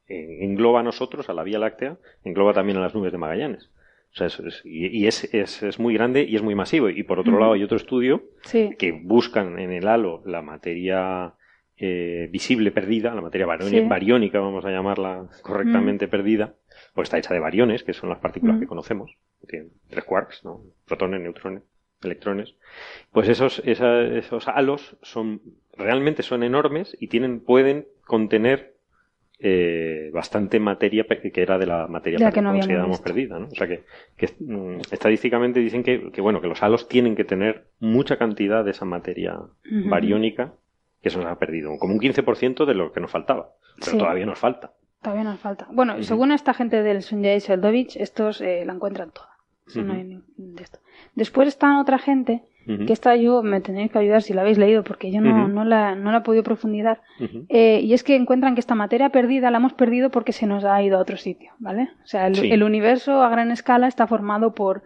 engloba 0.08 0.80
a 0.80 0.84
nosotros, 0.84 1.30
a 1.30 1.34
la 1.34 1.44
Vía 1.44 1.60
Láctea, 1.60 1.98
engloba 2.24 2.54
también 2.54 2.78
a 2.78 2.82
las 2.82 2.96
nubes 2.96 3.12
de 3.12 3.18
Magallanes. 3.18 3.70
O 4.12 4.16
sea, 4.16 4.28
es- 4.28 4.40
es- 4.40 4.62
y 4.66 4.88
y 4.88 5.08
es, 5.08 5.32
es, 5.34 5.62
es 5.62 5.80
muy 5.80 5.94
grande 5.94 6.24
y 6.24 6.36
es 6.36 6.42
muy 6.42 6.56
masivo. 6.56 6.90
Y 6.90 7.04
por 7.04 7.20
otro 7.20 7.38
lado 7.40 7.54
hay 7.54 7.64
otro 7.64 7.78
estudio 7.78 8.24
sí, 8.44 8.72
que 8.80 8.92
buscan 8.92 9.60
en 9.60 9.72
el 9.72 9.88
halo 9.88 10.24
la 10.26 10.42
materia 10.42 11.34
eh, 11.80 12.28
visible 12.32 12.72
perdida, 12.72 13.14
la 13.16 13.22
materia 13.22 13.48
Sí. 13.62 13.80
bariónica, 13.88 14.40
vamos 14.40 14.66
a 14.66 14.70
llamarla 14.72 15.28
correctamente 15.42 16.08
perdida, 16.08 16.56
pues 16.94 17.06
está 17.08 17.18
hecha 17.18 17.34
de 17.34 17.40
bariones, 17.40 17.84
que 17.84 17.94
son 17.94 18.10
las 18.10 18.20
partículas 18.20 18.58
Mm. 18.58 18.60
que 18.60 18.68
conocemos, 18.68 19.12
que 19.42 19.48
tienen 19.48 19.70
tres 19.90 20.04
quarks, 20.04 20.44
¿no? 20.44 20.62
protones, 20.86 21.22
neutrones, 21.22 21.64
electrones. 22.04 22.56
Pues 23.12 23.30
esos, 23.30 23.62
esa- 23.66 24.02
esos 24.02 24.48
halos 24.48 24.98
son 25.02 25.42
realmente 25.78 26.24
son 26.24 26.44
enormes 26.44 26.96
y 27.00 27.08
tienen 27.08 27.40
pueden 27.40 27.88
contener 28.06 28.76
eh, 29.42 30.10
bastante 30.14 30.60
materia 30.60 31.06
que 31.08 31.42
era 31.42 31.58
de 31.58 31.66
la 31.66 31.88
materia 31.88 32.20
la 32.20 32.30
que 32.30 32.42
no 32.42 32.52
consideramos 32.52 33.00
perdida, 33.00 33.40
¿no? 33.40 33.48
O 33.48 33.56
sea 33.56 33.68
que, 33.70 33.86
que, 34.18 34.28
mm, 34.38 34.82
estadísticamente 34.92 35.62
dicen 35.62 35.82
que, 35.82 36.12
que, 36.12 36.20
bueno 36.20 36.42
que 36.42 36.48
los 36.50 36.62
halos 36.62 36.90
tienen 36.90 37.16
que 37.16 37.24
tener 37.24 37.68
mucha 37.80 38.18
cantidad 38.18 38.66
de 38.66 38.72
esa 38.72 38.84
materia 38.84 39.36
Ujú. 39.40 39.90
bariónica 39.90 40.56
que 41.02 41.10
se 41.10 41.18
nos 41.18 41.28
ha 41.28 41.36
perdido, 41.38 41.78
como 41.80 41.94
un 41.94 42.00
15% 42.00 42.66
de 42.66 42.74
lo 42.74 42.92
que 42.92 43.00
nos 43.00 43.12
faltaba, 43.12 43.50
pero 43.80 43.92
Sí. 43.92 43.98
todavía 43.98 44.26
nos 44.26 44.40
falta. 44.40 44.72
todavía 45.02 45.24
nos 45.24 45.40
falta. 45.40 45.66
Bueno, 45.72 46.04
según 46.04 46.34
esta 46.34 46.54
gente 46.54 46.84
del 46.84 47.02
Sunjay 47.04 47.40
Seldovich, 47.40 47.96
estos 47.96 48.42
eh, 48.42 48.64
la 48.66 48.74
encuentran 48.74 49.12
toda. 49.12 49.30
Eso 49.66 49.82
no 49.82 49.94
Ujú. 49.94 50.02
hay 50.02 50.04
ni- 50.04 50.24
de 50.56 50.62
esto. 50.64 50.80
Después 51.16 51.48
está 51.48 51.80
otra 51.80 52.00
gente, 52.00 52.44
que 52.86 52.92
esta 52.94 53.16
yo 53.16 53.42
me 53.42 53.62
tenéis 53.62 53.92
que 53.92 53.98
ayudar 53.98 54.22
si 54.22 54.34
la 54.34 54.42
habéis 54.42 54.58
leído, 54.60 54.84
porque 54.84 55.10
yo 55.12 55.22
no, 55.22 55.48
no, 55.48 55.64
la, 55.66 55.96
no 55.96 56.12
la 56.12 56.20
he 56.20 56.22
podido 56.22 56.44
profundizar. 56.44 57.02
Eh, 57.48 57.80
y 57.82 57.94
es 57.94 58.04
que 58.04 58.16
encuentran 58.16 58.54
que 58.54 58.60
esta 58.60 58.76
materia 58.76 59.10
perdida 59.10 59.50
la 59.50 59.58
hemos 59.58 59.74
perdido 59.74 60.12
porque 60.12 60.34
se 60.34 60.46
nos 60.46 60.66
ha 60.66 60.80
ido 60.84 60.98
a 60.98 61.02
otro 61.02 61.18
sitio, 61.18 61.52
¿vale? 61.60 61.90
O 62.04 62.06
sea, 62.08 62.28
el, 62.28 62.36
Sí. 62.36 62.52
el 62.52 62.62
universo 62.62 63.24
a 63.24 63.30
gran 63.30 63.50
escala 63.52 63.88
está 63.88 64.06
formado 64.06 64.54
por 64.54 64.84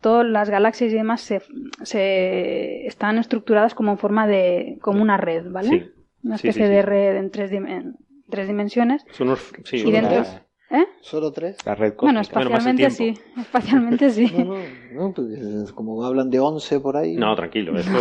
todas 0.00 0.26
las 0.26 0.50
galaxias 0.50 0.92
y 0.92 0.96
demás 0.96 1.20
se, 1.20 1.42
se 1.82 2.86
están 2.86 3.18
estructuradas 3.18 3.74
como 3.74 3.90
en 3.92 3.98
forma 3.98 4.26
de 4.26 4.78
como 4.80 5.02
una 5.02 5.16
red, 5.16 5.50
¿vale? 5.50 5.68
Sí. 5.68 5.90
Una 6.24 6.34
especie 6.36 6.62
sí, 6.64 6.68
sí, 6.68 6.74
de 6.74 6.82
red 6.82 7.16
en 7.16 7.30
tres, 7.30 7.50
dim- 7.52 7.68
en 7.68 7.96
tres 8.28 8.48
dimensiones. 8.48 9.04
Son 9.12 9.28
unos, 9.28 9.52
sí, 9.64 9.76
Y 9.86 9.90
dentro- 9.92 10.24
¿Eh? 10.70 10.84
¿Solo 11.00 11.32
tres? 11.32 11.56
La 11.64 11.74
red 11.74 11.94
Bueno, 11.98 12.20
cósmica. 12.20 12.40
Espacialmente 12.40 12.90
sí. 12.90 13.14
Espacialmente 13.38 14.10
sí. 14.10 14.26
No, 14.36 14.44
no, 14.44 14.56
no, 14.92 15.12
pues 15.12 15.28
es 15.30 15.72
como 15.72 16.04
hablan 16.04 16.30
de 16.30 16.40
11 16.40 16.80
por 16.80 16.96
ahí. 16.96 17.14
No, 17.16 17.34
tranquilo, 17.36 17.72
esto 17.78 17.92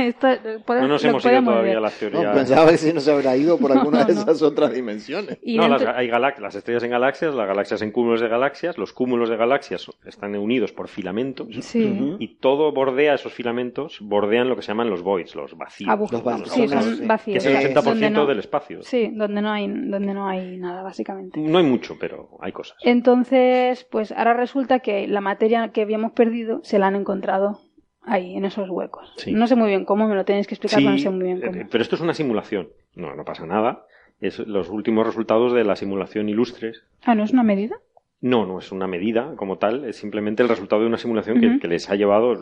Esto, 0.00 0.28
puede- 0.64 0.80
no 0.82 0.88
nos 0.88 1.04
hemos 1.04 1.24
ido 1.24 1.42
todavía 1.42 1.78
a 1.78 1.80
las 1.80 1.92
No, 2.02 2.10
teorías. 2.10 2.36
pensaba 2.36 2.70
que 2.70 2.76
si 2.78 2.92
no 2.92 3.00
se 3.00 3.12
habrá 3.12 3.36
ido 3.36 3.58
por 3.58 3.72
alguna 3.76 4.00
No, 4.00 4.04
de 4.06 4.14
no. 4.14 4.20
esas 4.22 4.42
otras 4.42 4.72
dimensiones. 4.72 5.38
Y 5.42 5.56
no, 5.56 5.64
dentro- 5.68 5.86
las, 5.86 5.96
hay 5.96 6.08
galax- 6.08 6.38
las 6.38 6.54
estrellas 6.54 6.82
en 6.84 6.90
galaxias, 6.90 7.34
las 7.34 7.46
galaxias 7.46 7.82
en 7.82 7.90
cúmulos 7.92 8.20
de 8.20 8.28
galaxias, 8.28 8.78
los 8.78 8.92
cúmulos 8.92 9.28
de 9.28 9.36
galaxias 9.36 9.90
están 10.04 10.34
unidos 10.36 10.72
por 10.72 10.88
filamentos 10.88 11.48
Sí. 11.60 12.16
Y 12.18 12.36
todo 12.36 12.72
bordea 12.72 13.14
esos 13.14 13.32
filamentos, 13.32 13.98
bordean 14.00 14.48
lo 14.48 14.56
que 14.56 14.62
se 14.62 14.68
llaman 14.68 14.90
los 14.90 15.02
voids, 15.02 15.34
los 15.34 15.56
vacíos. 15.56 15.90
Agujeros. 15.90 16.24
Los 16.24 16.40
vacíos, 16.40 16.54
Sí, 16.54 16.68
son 16.68 16.82
sí. 16.94 17.00
que 17.00 17.06
vacíos. 17.06 17.36
es 17.38 17.46
el 17.46 17.56
Eh, 17.56 17.74
80% 17.74 17.84
donde 17.84 18.10
no- 18.10 18.26
del 18.26 18.38
espacio. 18.38 18.82
Sí, 18.82 19.10
donde 19.14 19.40
no 19.42 19.50
hay, 19.52 19.66
donde 19.68 20.14
no 20.14 20.26
hay 20.28 20.56
nada, 20.56 20.82
básicamente. 20.82 21.40
No 21.40 21.58
hay 21.58 21.64
mucho, 21.64 21.96
pero 21.98 22.28
hay 22.40 22.52
cosas. 22.52 22.76
Entonces, 22.82 23.86
pues 23.90 24.12
ahora 24.12 24.34
resulta 24.34 24.80
que 24.80 25.06
la 25.06 25.20
materia 25.20 25.68
que 25.68 25.82
habíamos 25.82 26.12
perdido 26.12 26.33
se 26.62 26.78
la 26.78 26.88
han 26.88 26.96
encontrado 26.96 27.60
ahí, 28.02 28.36
en 28.36 28.44
esos 28.44 28.68
huecos. 28.68 29.12
Sí. 29.16 29.32
No 29.32 29.46
sé 29.46 29.56
muy 29.56 29.68
bien 29.68 29.84
cómo, 29.84 30.08
me 30.08 30.14
lo 30.14 30.24
tenéis 30.24 30.46
que 30.46 30.54
explicar, 30.54 30.78
Sí, 30.78 30.84
pero 30.84 30.92
no 30.96 30.98
sé 30.98 31.10
muy 31.10 31.24
bien 31.24 31.38
eh, 31.38 31.46
cómo. 31.46 31.68
pero 31.70 31.82
esto 31.82 31.96
es 31.96 32.00
una 32.02 32.14
simulación. 32.14 32.68
No, 32.94 33.14
no 33.14 33.24
pasa 33.24 33.46
nada. 33.46 33.86
Es 34.20 34.38
los 34.38 34.68
últimos 34.68 35.06
resultados 35.06 35.52
de 35.52 35.64
la 35.64 35.76
simulación 35.76 36.28
ilustres. 36.28 36.82
Ah, 37.04 37.14
¿no 37.14 37.24
es 37.24 37.32
una 37.32 37.42
medida? 37.42 37.76
No, 38.20 38.46
no 38.46 38.58
es 38.58 38.72
una 38.72 38.86
medida 38.86 39.34
como 39.36 39.58
tal, 39.58 39.84
es 39.84 39.96
simplemente 39.96 40.42
el 40.42 40.48
resultado 40.48 40.80
de 40.80 40.88
una 40.88 40.96
simulación 40.96 41.40
que, 41.40 41.58
que 41.58 41.68
les 41.68 41.90
ha 41.90 41.94
llevado. 41.94 42.38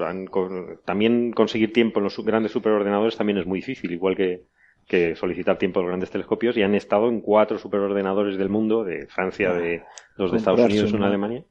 también 0.84 1.32
conseguir 1.32 1.72
tiempo 1.72 1.98
en 1.98 2.04
los 2.04 2.16
grandes 2.24 2.52
superordenadores 2.52 3.16
también 3.16 3.38
es 3.38 3.46
muy 3.46 3.58
difícil, 3.58 3.90
igual 3.90 4.14
que, 4.14 4.42
que 4.86 5.16
solicitar 5.16 5.58
tiempo 5.58 5.80
en 5.80 5.86
los 5.86 5.90
grandes 5.90 6.10
telescopios, 6.10 6.56
y 6.56 6.62
han 6.62 6.76
estado 6.76 7.08
en 7.08 7.20
cuatro 7.20 7.58
superordenadores 7.58 8.36
del 8.38 8.48
mundo, 8.48 8.84
de 8.84 9.06
Francia, 9.08 9.52
de 9.54 9.82
los 10.16 10.30
de 10.30 10.38
Estados 10.38 10.60
Unidos, 10.60 10.92
una 10.92 11.08
Alemania. 11.08 11.44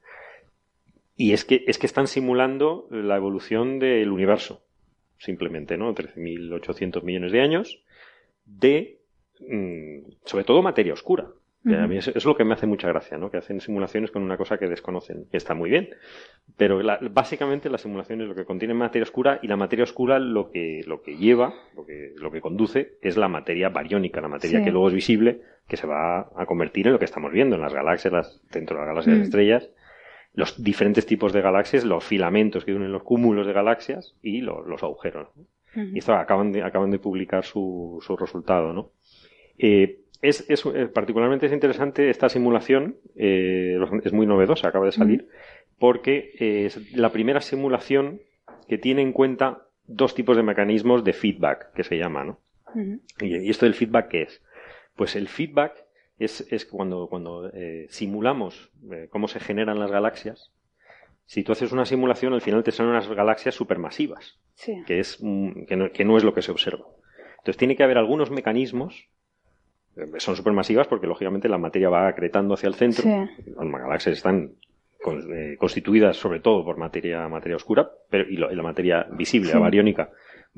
Y 1.22 1.34
es 1.34 1.46
que, 1.46 1.64
es 1.68 1.78
que 1.78 1.86
están 1.86 2.08
simulando 2.08 2.88
la 2.90 3.16
evolución 3.16 3.78
del 3.78 4.12
universo, 4.12 4.64
simplemente, 5.20 5.78
¿no? 5.78 5.94
13.800 5.94 7.04
millones 7.04 7.32
de 7.32 7.42
años 7.42 7.84
de, 8.46 9.02
mm, 9.40 10.14
sobre 10.26 10.46
todo, 10.46 10.64
materia 10.64 10.94
oscura. 10.94 11.28
A 11.64 11.86
mí 11.86 11.96
es 11.98 12.26
lo 12.26 12.36
que 12.36 12.44
me 12.44 12.56
hace 12.56 12.66
mucha 12.66 12.88
gracia, 12.88 13.20
¿no? 13.20 13.30
Que 13.30 13.38
hacen 13.38 13.62
simulaciones 13.62 14.10
con 14.10 14.24
una 14.24 14.36
cosa 14.36 14.58
que 14.58 14.68
desconocen, 14.68 15.28
que 15.30 15.38
está 15.38 15.54
muy 15.54 15.70
bien. 15.70 15.90
Pero 16.58 16.82
básicamente 17.12 17.70
la 17.70 17.78
simulación 17.78 18.22
es 18.22 18.28
lo 18.28 18.34
que 18.34 18.46
contiene 18.46 18.74
materia 18.74 19.04
oscura 19.04 19.40
y 19.44 19.48
la 19.48 19.58
materia 19.58 19.84
oscura 19.84 20.18
lo 20.18 20.50
que, 20.50 20.82
lo 20.88 21.04
que 21.04 21.18
lleva, 21.18 21.54
lo 21.76 21.86
que, 21.86 22.14
lo 22.16 22.32
que 22.32 22.42
conduce 22.42 22.98
es 23.04 23.16
la 23.16 23.28
materia 23.28 23.70
bariónica, 23.70 24.22
la 24.22 24.28
materia 24.28 24.64
que 24.64 24.72
luego 24.72 24.88
es 24.88 24.96
visible, 24.96 25.42
que 25.68 25.78
se 25.78 25.86
va 25.86 26.32
a 26.36 26.48
convertir 26.48 26.88
en 26.88 26.94
lo 26.94 27.00
que 27.00 27.06
estamos 27.06 27.32
viendo, 27.32 27.58
en 27.58 27.62
las 27.62 27.76
galaxias, 27.76 28.12
las, 28.12 28.42
dentro 28.52 28.78
de 28.78 28.82
las 28.82 28.88
galaxias 28.88 29.20
mm. 29.20 29.22
estrellas, 29.22 29.70
los 30.34 30.64
diferentes 30.64 31.06
tipos 31.06 31.34
de 31.34 31.42
galaxias, 31.42 31.84
los 31.84 32.04
filamentos 32.04 32.66
que 32.66 32.74
unen 32.74 32.92
los 32.92 33.04
cúmulos 33.04 33.48
de 33.48 33.54
galaxias 33.54 34.16
y 34.22 34.42
los 34.42 34.84
agujeros. 34.84 35.30
Y 35.74 36.00
esto 36.00 36.14
acaban 36.14 36.52
de, 36.52 36.64
acaban 36.64 36.92
de 36.92 37.00
publicar 37.00 37.46
su, 37.46 38.00
su 38.06 38.18
resultado, 38.18 38.74
¿no? 38.74 38.92
Eh, 39.58 40.00
es, 40.22 40.46
es, 40.50 40.66
eh, 40.66 40.88
particularmente 40.88 41.46
es 41.46 41.54
interesante 41.54 42.10
esta 42.10 42.30
simulación, 42.30 42.98
eh, 43.16 43.80
es 44.04 44.14
muy 44.14 44.26
novedosa, 44.28 44.68
acaba 44.68 44.86
de 44.86 44.92
salir, 44.92 45.30
porque 45.80 46.66
es 46.66 46.94
la 46.94 47.12
primera 47.12 47.42
simulación 47.42 48.22
que 48.68 48.78
tiene 48.78 49.02
en 49.02 49.14
cuenta 49.14 49.68
dos 49.88 50.14
tipos 50.14 50.38
de 50.38 50.44
mecanismos 50.44 51.04
de 51.04 51.14
feedback, 51.14 51.74
que 51.74 51.84
se 51.84 51.98
llama, 51.98 52.24
¿no? 52.24 52.40
y, 53.20 53.50
esto 53.50 53.66
del 53.66 53.74
feedback, 53.74 54.10
¿qué 54.10 54.22
es? 54.24 54.44
Pues 54.96 55.16
el 55.16 55.28
feedback 55.28 55.81
es, 56.24 56.46
es 56.52 56.66
cuando, 56.66 57.08
cuando 57.08 57.50
eh, 57.54 57.88
simulamos 57.90 58.70
cómo 59.10 59.28
se 59.28 59.40
generan 59.40 59.80
las 59.80 59.92
galaxias. 59.92 60.52
Si 61.26 61.44
tú 61.44 61.52
haces 61.54 61.72
una 61.72 61.86
simulación, 61.86 62.34
al 62.34 62.42
final 62.42 62.64
te 62.64 62.72
salen 62.72 62.92
unas 62.92 63.08
galaxias 63.08 63.56
supermasivas, 63.56 64.40
que, 64.86 65.00
es, 65.00 65.18
que, 65.18 65.76
no, 65.76 65.92
que 65.92 66.04
no 66.04 66.18
es 66.18 66.24
lo 66.24 66.34
que 66.34 66.42
se 66.42 66.52
observa. 66.52 66.86
Entonces 67.32 67.58
tiene 67.58 67.76
que 67.76 67.84
haber 67.84 67.98
algunos 67.98 68.32
mecanismos 68.32 69.08
son 70.18 70.36
supermasivas 70.36 70.88
porque 70.88 71.08
lógicamente 71.08 71.50
la 71.50 71.58
materia 71.58 71.90
va 71.90 72.08
acretando 72.08 72.54
hacia 72.54 72.68
el 72.68 72.76
centro. 72.76 73.10
Las 73.10 73.82
galaxias 73.82 74.18
están 74.18 74.52
eh, 75.06 75.56
constituidas 75.58 76.16
sobre 76.18 76.40
todo 76.40 76.64
por 76.64 76.78
materia, 76.78 77.28
materia 77.28 77.56
oscura, 77.56 77.90
pero 78.10 78.30
y, 78.30 78.38
la 78.38 78.64
materia 78.64 79.08
visible, 79.12 79.54
bariónica, 79.54 80.12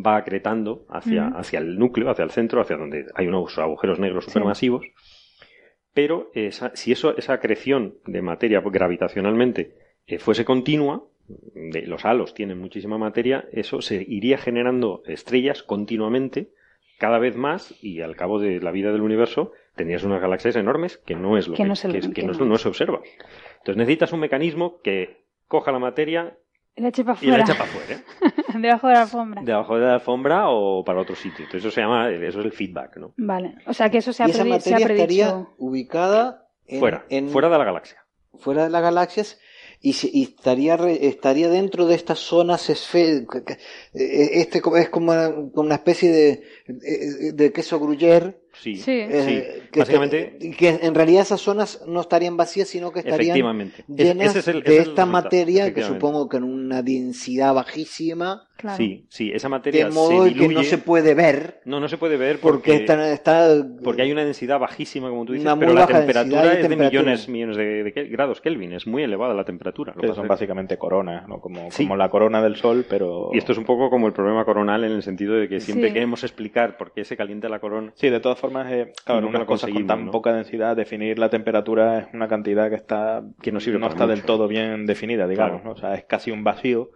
va 0.03 0.17
acretando 0.17 0.85
hacia, 0.89 1.27
hacia 1.27 1.59
el 1.59 1.77
núcleo, 1.79 2.09
hacia 2.09 2.23
el 2.23 2.31
centro, 2.31 2.61
hacia 2.61 2.77
donde 2.77 3.05
hay 3.15 3.27
unos 3.27 3.57
agujeros 3.57 3.99
negros 3.99 4.25
supermasivos. 4.25 4.85
Pero 5.93 6.31
si 6.73 6.91
eso, 6.91 7.15
esa 7.17 7.33
acreción 7.33 7.95
de 8.05 8.21
materia 8.21 8.61
gravitacionalmente 8.65 9.75
eh, 10.07 10.19
fuese 10.19 10.43
continua, 10.43 11.03
de, 11.27 11.83
los 11.83 12.05
halos 12.05 12.33
tienen 12.33 12.59
muchísima 12.59 12.97
materia, 12.97 13.47
eso 13.51 13.81
se 13.81 14.03
iría 14.07 14.37
generando 14.37 15.03
estrellas 15.05 15.63
continuamente 15.63 16.49
cada 16.97 17.19
vez 17.19 17.35
más 17.35 17.75
y 17.81 18.01
al 18.01 18.15
cabo 18.15 18.39
de 18.39 18.59
la 18.59 18.71
vida 18.71 18.91
del 18.91 19.01
universo 19.01 19.51
tendrías 19.75 20.03
unas 20.03 20.21
galaxias 20.21 20.55
enormes 20.55 20.97
que 20.97 21.15
no 21.15 21.37
es 21.37 21.47
lo 21.47 21.55
que, 21.55 21.65
no, 21.65 21.75
se, 21.75 21.87
observa. 22.67 23.01
Entonces 23.57 23.77
necesitas 23.77 24.13
un 24.13 24.19
mecanismo 24.19 24.79
que 24.81 25.25
coja 25.47 25.71
la 25.71 25.79
materia 25.79 26.37
y 26.75 26.81
la 26.81 26.87
eche 26.87 27.03
para 27.03 27.65
afuera. 27.65 28.03
Debajo 28.61 28.87
de 28.87 28.93
la 28.93 29.01
alfombra. 29.01 29.41
Debajo 29.43 29.77
de 29.77 29.85
la 29.85 29.93
alfombra 29.95 30.49
o 30.49 30.83
para 30.83 31.01
otro 31.01 31.15
sitio. 31.15 31.45
Entonces 31.45 31.65
eso 31.65 31.71
se 31.71 31.81
llama, 31.81 32.09
eso 32.09 32.39
es 32.39 32.45
el 32.45 32.51
feedback, 32.51 32.97
¿no? 32.97 33.13
Vale. 33.17 33.55
O 33.65 33.73
sea 33.73 33.89
que 33.89 33.99
eso 33.99 34.13
se 34.13 34.23
ha, 34.23 34.27
y 34.27 34.31
esa 34.31 34.45
materia 34.45 34.87
estaría 34.87 35.47
ubicada 35.57 36.47
fuera, 36.79 37.05
fuera 37.27 37.49
de 37.49 37.57
la 37.57 37.65
galaxia. 37.65 37.97
Fuera 38.35 38.63
de 38.63 38.69
las 38.69 38.81
galaxias 38.81 39.39
y, 39.83 39.93
y 40.13 40.23
estaría, 40.23 40.75
estaría 40.75 41.49
dentro 41.49 41.85
de 41.85 41.95
estas 41.95 42.19
zonas 42.19 42.69
esféricas. 42.69 43.57
E, 43.93 44.39
este 44.39 44.61
es 44.77 44.89
como 44.89 45.11
una, 45.53 45.75
especie 45.75 46.11
de, 46.11 47.33
de 47.33 47.51
queso 47.51 47.79
gruyere. 47.79 48.42
Sí, 48.53 48.75
sí. 48.75 48.91
Eh, 48.91 49.67
que, 49.71 49.79
Básicamente. 49.79 50.37
Que, 50.57 50.79
en 50.81 50.95
realidad 50.95 51.23
esas 51.23 51.41
zonas 51.41 51.81
no 51.87 52.01
estarían 52.01 52.37
vacías, 52.37 52.67
sino 52.67 52.91
que 52.91 52.99
estarían 52.99 53.71
llenas 53.87 54.45
de 54.45 54.77
esta 54.77 55.05
materia 55.05 55.73
que 55.73 55.83
supongo 55.83 56.29
que 56.29 56.37
en 56.37 56.43
una 56.43 56.81
densidad 56.81 57.53
bajísima 57.53 58.47
Sí, 58.77 59.05
sí, 59.09 59.31
esa 59.33 59.49
materia 59.49 59.85
de 59.85 59.91
modo 59.91 60.25
que 60.25 60.47
no 60.47 60.63
se 60.63 60.77
puede 60.77 61.13
ver. 61.13 61.61
No, 61.65 61.79
no 61.79 61.87
se 61.87 61.97
puede 61.97 62.17
ver 62.17 62.39
porque, 62.39 62.85
está, 62.85 63.65
porque 63.83 64.01
hay 64.01 64.11
una 64.11 64.23
densidad 64.23 64.59
bajísima, 64.59 65.09
como 65.09 65.25
tú 65.25 65.33
dices, 65.33 65.51
pero 65.59 65.73
la 65.73 65.87
temperatura 65.87 66.53
es 66.53 66.69
de 66.69 66.75
millones, 66.75 67.29
millones 67.29 67.57
de, 67.57 68.09
grados 68.11 68.41
Kelvin, 68.41 68.73
es 68.73 68.87
muy 68.87 69.03
elevada 69.03 69.33
la 69.33 69.45
temperatura. 69.45 69.93
Lo 69.95 70.13
son 70.13 70.27
básicamente 70.27 70.77
coronas, 70.77 71.27
¿no? 71.27 71.39
Como, 71.39 71.69
como 71.75 71.95
la 71.95 72.09
corona 72.09 72.41
del 72.41 72.55
Sol, 72.55 72.85
pero... 72.89 73.29
Y 73.33 73.37
esto 73.37 73.51
es 73.51 73.57
un 73.57 73.65
poco 73.65 73.89
como 73.89 74.07
el 74.07 74.13
problema 74.13 74.45
coronal 74.45 74.83
en 74.83 74.91
el 74.91 75.03
sentido 75.03 75.35
de 75.35 75.47
que 75.49 75.59
siempre 75.59 75.93
queremos 75.93 76.23
explicar 76.23 76.77
por 76.77 76.93
qué 76.93 77.03
se 77.03 77.17
calienta 77.17 77.49
la 77.49 77.59
corona. 77.59 77.91
Sí, 77.95 78.09
de 78.09 78.19
todas 78.19 78.39
formas, 78.39 78.71
eh, 78.71 78.91
claro, 79.03 79.21
en 79.21 79.25
unas 79.25 79.45
cosas 79.45 79.71
con 79.71 79.87
tan 79.87 80.11
poca 80.11 80.33
densidad, 80.33 80.75
definir 80.75 81.19
la 81.19 81.29
temperatura 81.29 81.99
es 81.99 82.13
una 82.13 82.27
cantidad 82.27 82.69
que 82.69 82.75
está 82.75 83.23
que 83.41 83.51
no, 83.51 83.59
sirve 83.59 83.79
no 83.79 83.87
está 83.87 84.07
del 84.07 84.23
todo 84.23 84.47
bien 84.47 84.85
definida, 84.85 85.27
digamos, 85.27 85.63
¿no? 85.63 85.71
O 85.71 85.75
sea, 85.75 85.95
es 85.95 86.05
casi 86.05 86.31
un 86.31 86.43
vacío 86.43 86.91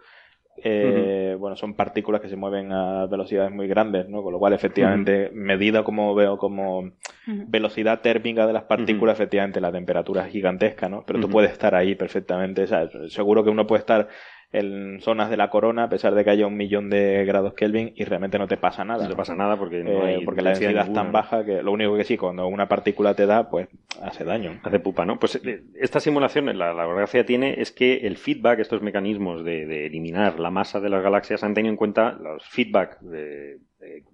eh, 0.64 1.36
bueno, 1.38 1.56
son 1.56 1.74
partículas 1.74 2.20
que 2.20 2.28
se 2.28 2.36
mueven 2.36 2.72
a 2.72 3.06
velocidades 3.06 3.52
muy 3.52 3.68
grandes, 3.68 4.08
¿no? 4.08 4.22
Con 4.22 4.32
lo 4.32 4.38
cual, 4.38 4.52
efectivamente, 4.52 5.30
medida 5.32 5.84
como 5.84 6.14
veo 6.14 6.38
como 6.38 6.90
velocidad 7.26 8.00
térmica 8.00 8.46
de 8.46 8.52
las 8.52 8.64
partículas, 8.64 9.14
efectivamente, 9.16 9.60
la 9.60 9.72
temperatura 9.72 10.26
es 10.26 10.32
gigantesca, 10.32 10.88
¿no? 10.88 11.04
Pero 11.06 11.20
tú 11.20 11.28
puedes 11.28 11.52
estar 11.52 11.74
ahí 11.74 11.94
perfectamente, 11.94 12.66
seguro 13.08 13.44
que 13.44 13.50
uno 13.50 13.66
puede 13.66 13.80
estar 13.80 14.08
en 14.50 15.00
zonas 15.02 15.28
de 15.28 15.36
la 15.36 15.50
corona 15.50 15.84
a 15.84 15.88
pesar 15.90 16.14
de 16.14 16.24
que 16.24 16.30
haya 16.30 16.46
un 16.46 16.56
millón 16.56 16.88
de 16.88 17.24
grados 17.26 17.52
Kelvin 17.52 17.92
y 17.94 18.04
realmente 18.04 18.38
no 18.38 18.46
te 18.46 18.56
pasa 18.56 18.84
nada. 18.84 19.04
No 19.04 19.10
te 19.10 19.16
pasa 19.16 19.34
nada 19.34 19.56
porque 19.58 19.84
no 19.84 20.06
eh, 20.06 20.22
porque 20.24 20.40
la 20.40 20.50
densidad 20.50 20.86
es 20.86 20.92
tan 20.92 21.12
baja 21.12 21.44
que 21.44 21.62
lo 21.62 21.72
único 21.72 21.96
que 21.96 22.04
sí, 22.04 22.16
cuando 22.16 22.46
una 22.46 22.66
partícula 22.66 23.14
te 23.14 23.26
da, 23.26 23.50
pues 23.50 23.68
hace 24.02 24.24
daño. 24.24 24.58
Hace 24.62 24.80
pupa, 24.80 25.04
¿no? 25.04 25.18
Pues 25.18 25.36
eh, 25.44 25.64
esta 25.74 26.00
simulación, 26.00 26.46
la, 26.58 26.72
la 26.72 26.86
gracia 26.86 27.26
tiene 27.26 27.60
es 27.60 27.72
que 27.72 28.06
el 28.06 28.16
feedback, 28.16 28.60
estos 28.60 28.80
mecanismos 28.80 29.44
de, 29.44 29.86
eliminar 29.86 30.40
la 30.40 30.50
masa 30.50 30.80
de 30.80 30.88
las 30.88 31.02
galaxias 31.02 31.44
han 31.44 31.54
tenido 31.54 31.72
en 31.72 31.76
cuenta 31.76 32.12
los 32.12 32.44
feedback 32.46 33.00
de, 33.00 33.58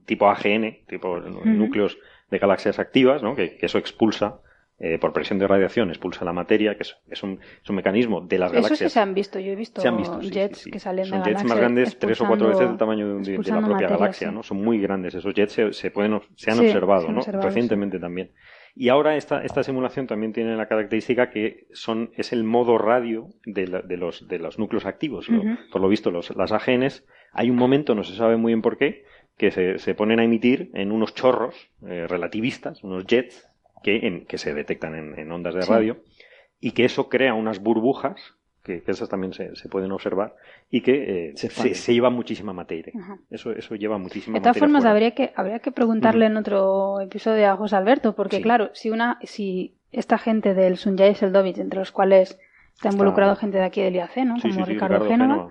tipo 0.04 0.28
AGN, 0.28 0.78
tipo 0.88 1.20
núcleos 1.20 1.96
de 2.30 2.38
galaxias 2.38 2.78
activas, 2.80 3.22
¿no? 3.22 3.36
que 3.36 3.58
eso 3.60 3.78
expulsa 3.78 4.40
eh, 4.78 4.98
por 4.98 5.12
presión 5.12 5.38
de 5.38 5.46
radiación 5.46 5.90
expulsa 5.90 6.24
la 6.24 6.32
materia, 6.32 6.76
que 6.76 6.82
es, 6.82 7.22
un, 7.22 7.38
mecanismo 7.70 8.20
de 8.20 8.38
las 8.38 8.50
galaxias. 8.50 8.80
Eso 8.80 8.88
sí 8.88 8.94
se 8.94 9.00
han 9.00 9.14
visto, 9.14 9.38
yo 9.38 9.52
he 9.52 9.56
visto, 9.56 9.82
jets 10.20 10.64
que 10.64 10.80
salen 10.80 11.04
Son 11.06 11.22
de 11.22 11.30
jets 11.30 11.44
más 11.44 11.58
grandes, 11.58 11.98
tres 11.98 12.20
o 12.20 12.26
cuatro 12.26 12.48
veces 12.48 12.68
el 12.68 12.76
tamaño 12.76 13.20
de, 13.20 13.38
la 13.38 13.60
propia 13.60 13.88
galaxia, 13.88 14.30
¿no? 14.32 14.42
Son 14.42 14.62
muy 14.62 14.80
grandes. 14.80 15.14
Esos 15.14 15.32
jets 15.32 15.60
se, 15.76 15.90
pueden, 15.90 16.20
se 16.34 16.50
han 16.50 16.58
observado, 16.58 17.10
¿no? 17.12 17.20
Recientemente 17.20 17.98
también. 17.98 18.32
Y 18.76 18.88
ahora 18.88 19.16
esta, 19.16 19.44
esta 19.44 19.62
simulación 19.62 20.08
también 20.08 20.32
tiene 20.32 20.56
la 20.56 20.66
característica 20.66 21.30
que 21.30 21.68
son, 21.72 22.10
es 22.16 22.32
el 22.32 22.42
modo 22.42 22.76
radio 22.76 23.28
de, 23.46 23.66
los, 23.96 24.26
de 24.26 24.38
los 24.40 24.58
núcleos 24.58 24.86
activos. 24.86 25.28
Por 25.70 25.80
lo 25.80 25.88
visto, 25.88 26.10
los, 26.10 26.34
las 26.34 26.50
AGNs, 26.50 27.06
hay 27.32 27.50
un 27.50 27.56
momento, 27.56 27.94
no 27.94 28.02
se 28.02 28.16
sabe 28.16 28.36
muy 28.36 28.50
bien 28.50 28.62
por 28.62 28.76
qué, 28.76 29.04
que 29.36 29.52
se, 29.52 29.78
se 29.78 29.94
ponen 29.94 30.18
a 30.18 30.24
emitir 30.24 30.70
en 30.74 30.90
unos 30.90 31.14
chorros 31.14 31.70
eh, 31.86 32.06
relativistas, 32.08 32.82
unos 32.82 33.06
jets, 33.06 33.48
que, 33.84 34.24
que 34.26 34.38
se 34.38 34.54
detectan 34.54 35.16
en, 35.16 35.30
ondas 35.30 35.54
de 35.54 35.60
radio 35.60 35.98
y 36.58 36.72
que 36.72 36.84
eso 36.84 37.08
crea 37.08 37.34
unas 37.34 37.60
burbujas 37.60 38.16
que, 38.64 38.82
esas 38.86 39.10
también 39.10 39.34
se, 39.34 39.52
pueden 39.68 39.92
observar 39.92 40.34
y 40.70 40.80
que 40.80 41.28
eh, 41.28 41.32
se, 41.36 41.92
lleva 41.92 42.08
muchísima 42.08 42.54
materia. 42.54 42.94
Eso, 43.30 43.52
eso 43.52 43.76
lleva 43.76 43.98
muchísima 43.98 44.38
materia. 44.38 44.52
De 44.52 44.58
todas 44.58 44.58
formas, 44.58 44.86
habría 44.86 45.10
que, 45.10 45.32
habría 45.36 45.58
que 45.58 45.70
preguntarle 45.70 46.26
en 46.26 46.38
otro 46.38 46.98
episodio 47.00 47.50
a 47.50 47.56
José 47.56 47.76
Alberto, 47.76 48.16
porque 48.16 48.40
claro, 48.40 48.70
si 48.72 48.88
una, 48.88 49.18
si 49.22 49.74
esta 49.92 50.16
gente 50.16 50.54
del 50.54 50.78
Sunjay 50.78 51.14
Seldovich, 51.14 51.58
entre 51.58 51.78
los 51.78 51.92
cuales 51.92 52.38
está 52.74 52.88
involucrado 52.88 53.36
gente 53.36 53.58
de 53.58 53.64
aquí 53.64 53.82
del 53.82 53.96
IAC, 53.96 54.16
¿no? 54.24 54.36
Como 54.40 54.64
Ricardo, 54.64 55.06
Génova, 55.06 55.50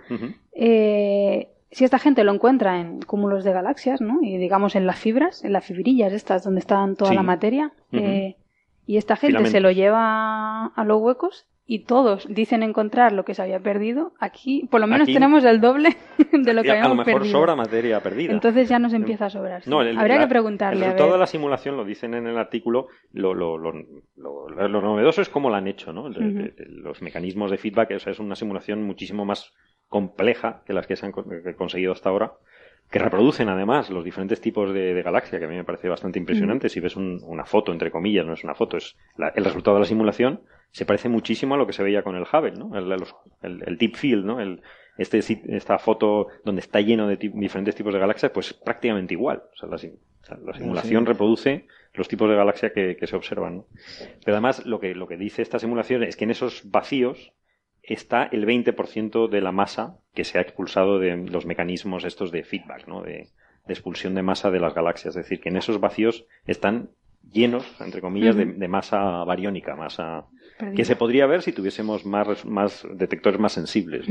eh, 0.51 1.52
si 1.73 1.83
esta 1.83 1.99
gente 1.99 2.23
lo 2.23 2.33
encuentra 2.33 2.79
en 2.79 3.01
cúmulos 3.01 3.43
de 3.43 3.53
galaxias, 3.53 4.01
¿no? 4.01 4.19
Y 4.21 4.37
digamos 4.37 4.75
en 4.75 4.85
las 4.85 4.99
fibras, 4.99 5.43
en 5.43 5.53
las 5.53 5.65
fibrillas 5.65 6.13
estas 6.13 6.43
donde 6.43 6.59
está 6.59 6.87
toda 6.97 7.13
la 7.13 7.23
materia, 7.23 7.71
eh, 7.91 8.35
y 8.85 8.97
esta 8.97 9.15
gente 9.15 9.45
se 9.47 9.59
lo 9.59 9.71
lleva 9.71 10.67
a 10.67 10.83
los 10.85 11.01
huecos, 11.01 11.47
y 11.65 11.85
todos 11.85 12.27
dicen 12.29 12.61
encontrar 12.61 13.13
lo 13.13 13.23
que 13.23 13.33
se 13.33 13.41
había 13.41 13.59
perdido, 13.59 14.13
aquí 14.19 14.67
por 14.69 14.81
lo 14.81 14.87
menos 14.87 15.07
tenemos 15.07 15.45
el 15.45 15.61
doble 15.61 15.95
de 16.31 16.53
lo 16.53 16.61
que 16.61 16.71
habíamos 16.71 16.97
perdido. 16.97 17.17
A 17.17 17.19
lo 17.19 17.25
mejor 17.25 17.25
sobra 17.27 17.55
materia 17.55 18.01
perdida. 18.01 18.33
Entonces 18.33 18.67
ya 18.67 18.79
nos 18.79 18.93
empieza 18.93 19.27
a 19.27 19.29
sobrar. 19.29 19.65
No, 19.65 19.79
Habría 19.79 20.19
que 20.19 20.27
preguntarle. 20.27 20.87
El 20.87 21.19
la 21.19 21.25
simulación, 21.25 21.77
lo 21.77 21.85
dicen 21.85 22.15
en 22.15 22.27
el 22.27 22.37
artículo, 22.37 22.87
lo, 23.13 23.33
lo, 23.33 23.57
lo, 23.57 23.71
lo 24.49 24.81
novedoso 24.81 25.21
es 25.21 25.29
cómo 25.29 25.49
lo 25.49 25.55
han 25.55 25.67
hecho, 25.67 25.93
¿no? 25.93 26.09
Los 26.09 27.01
mecanismos 27.01 27.49
de 27.49 27.57
feedback, 27.57 27.91
o 27.95 27.99
sea, 27.99 28.11
es 28.11 28.19
una 28.19 28.35
simulación 28.35 28.83
muchísimo 28.83 29.23
más 29.23 29.53
compleja 29.93 30.63
que 30.65 30.73
las 30.73 30.87
que 30.87 30.95
se 30.95 31.05
han 31.05 31.11
conseguido 31.11 31.91
hasta 31.91 32.09
ahora 32.09 32.33
que 32.89 32.99
reproducen 32.99 33.49
además 33.49 33.89
los 33.89 34.03
diferentes 34.03 34.39
tipos 34.39 34.71
de, 34.71 35.01
galaxia, 35.01 35.39
que 35.39 35.45
a 35.45 35.47
mí 35.47 35.55
me 35.55 35.63
parece 35.63 35.89
bastante 35.89 36.19
impresionante. 36.19 36.69
Si 36.69 36.79
ves 36.79 36.95
una 36.95 37.43
foto, 37.43 37.71
entre 37.71 37.89
comillas, 37.89 38.23
no 38.23 38.33
es 38.33 38.43
una 38.43 38.53
foto, 38.53 38.77
es 38.77 38.95
el 39.33 39.43
resultado 39.43 39.77
de 39.77 39.81
la 39.81 39.87
simulación, 39.87 40.41
se 40.69 40.85
parece 40.85 41.09
muchísimo 41.09 41.55
a 41.55 41.57
lo 41.57 41.65
que 41.65 41.73
se 41.73 41.81
veía 41.81 42.03
con 42.03 42.15
el 42.15 42.23
Hubble, 42.23 42.51
¿no? 42.51 42.77
El, 42.77 43.61
el, 43.65 43.77
Deep 43.79 43.95
Field, 43.95 44.25
¿no? 44.25 44.39
El, 44.39 44.61
este, 44.99 45.19
esta 45.47 45.79
foto 45.79 46.27
donde 46.45 46.61
está 46.61 46.81
lleno 46.81 47.07
de 47.07 47.17
diferentes 47.17 47.73
tipos 47.73 47.93
de 47.95 47.99
galaxias, 47.99 48.31
pues 48.31 48.53
prácticamente 48.53 49.15
igual. 49.15 49.41
O 49.53 49.55
sea, 49.55 49.69
la, 49.69 50.53
simulación 50.53 51.07
reproduce 51.07 51.65
los 51.95 52.07
tipos 52.07 52.29
de 52.29 52.35
galaxia 52.35 52.73
que, 52.73 52.95
que 52.95 53.07
se 53.07 53.15
observan. 53.15 53.63
Pero 54.23 54.35
además, 54.35 54.67
lo 54.67 54.79
que, 54.79 54.93
lo 54.93 55.07
que 55.07 55.17
dice 55.17 55.41
esta 55.41 55.57
simulación 55.57 56.03
es 56.03 56.15
que 56.15 56.25
en 56.25 56.31
esos 56.31 56.69
vacíos 56.69 57.33
está 57.83 58.23
el 58.23 58.45
20% 58.47 59.29
de 59.29 59.41
la 59.41 59.51
masa 59.51 59.97
que 60.13 60.23
se 60.23 60.37
ha 60.37 60.41
expulsado 60.41 60.99
de 60.99 61.17
los 61.17 61.45
mecanismos 61.45 62.05
estos 62.05 62.31
de 62.31 62.43
feedback, 62.43 62.87
¿no? 62.87 63.01
de, 63.01 63.27
expulsión 63.67 64.15
de 64.15 64.23
masa 64.23 64.51
de 64.51 64.59
las 64.59 64.73
galaxias. 64.73 65.15
Es 65.15 65.23
decir, 65.23 65.39
que 65.39 65.49
en 65.49 65.57
esos 65.57 65.79
vacíos 65.79 66.25
están 66.47 66.89
llenos, 67.31 67.65
entre 67.79 68.01
comillas, 68.01 68.35
de, 68.35 68.67
masa 68.67 69.23
bariónica, 69.23 69.75
masa 69.75 70.25
que 70.75 70.85
se 70.85 70.95
podría 70.95 71.25
ver 71.25 71.41
si 71.41 71.51
tuviésemos 71.51 72.05
más, 72.05 72.45
más 72.45 72.85
detectores 72.93 73.39
más 73.39 73.53
sensibles. 73.53 74.05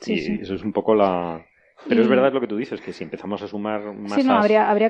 sí, 0.00 0.38
eso 0.40 0.54
es 0.54 0.62
un 0.62 0.72
poco 0.72 0.94
la, 0.94 1.44
pero 1.88 2.02
es 2.02 2.08
verdad 2.08 2.32
lo 2.32 2.40
que 2.40 2.46
tú 2.46 2.56
dices, 2.56 2.80
que 2.80 2.92
si 2.92 3.04
empezamos 3.04 3.42
a 3.42 3.48
sumar 3.48 3.92
masas 3.94 4.24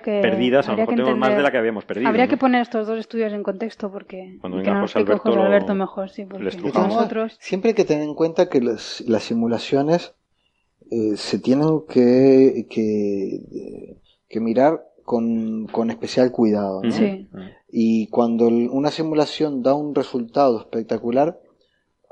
perdidas, 0.04 0.68
a 0.68 0.72
lo 0.72 0.78
mejor 0.78 0.94
tenemos 0.94 1.18
más 1.18 1.36
de 1.36 1.42
la 1.42 1.50
que 1.50 1.58
habíamos 1.58 1.84
perdido. 1.84 2.08
Habría 2.08 2.28
que 2.28 2.36
poner 2.36 2.62
estos 2.62 2.86
dos 2.86 2.98
estudios 2.98 3.32
en 3.32 3.42
contexto 3.42 3.90
porque 3.90 4.38
Cuando 4.40 4.58
venga 4.58 4.80
José 4.80 5.00
Alberto, 5.00 5.32
Alberto 5.32 5.74
mejor, 5.74 6.10
sí, 6.10 6.24
porque 6.24 6.44
nosotros... 6.44 7.36
Siempre 7.40 7.70
hay 7.70 7.74
que 7.74 7.84
tener 7.84 8.04
en 8.04 8.14
cuenta 8.14 8.48
que 8.48 8.60
las 8.60 9.22
simulaciones 9.22 10.14
eh, 10.90 11.16
se 11.16 11.38
tienen 11.38 11.82
que, 11.88 12.66
que, 12.70 14.40
mirar 14.40 14.84
con, 15.04 15.66
con, 15.66 15.90
especial 15.90 16.30
cuidado. 16.30 16.82
Sí. 16.90 17.28
Y 17.68 18.06
cuando 18.08 18.46
una 18.46 18.90
simulación 18.90 19.62
da 19.62 19.74
un 19.74 19.94
resultado 19.94 20.60
espectacular, 20.60 21.40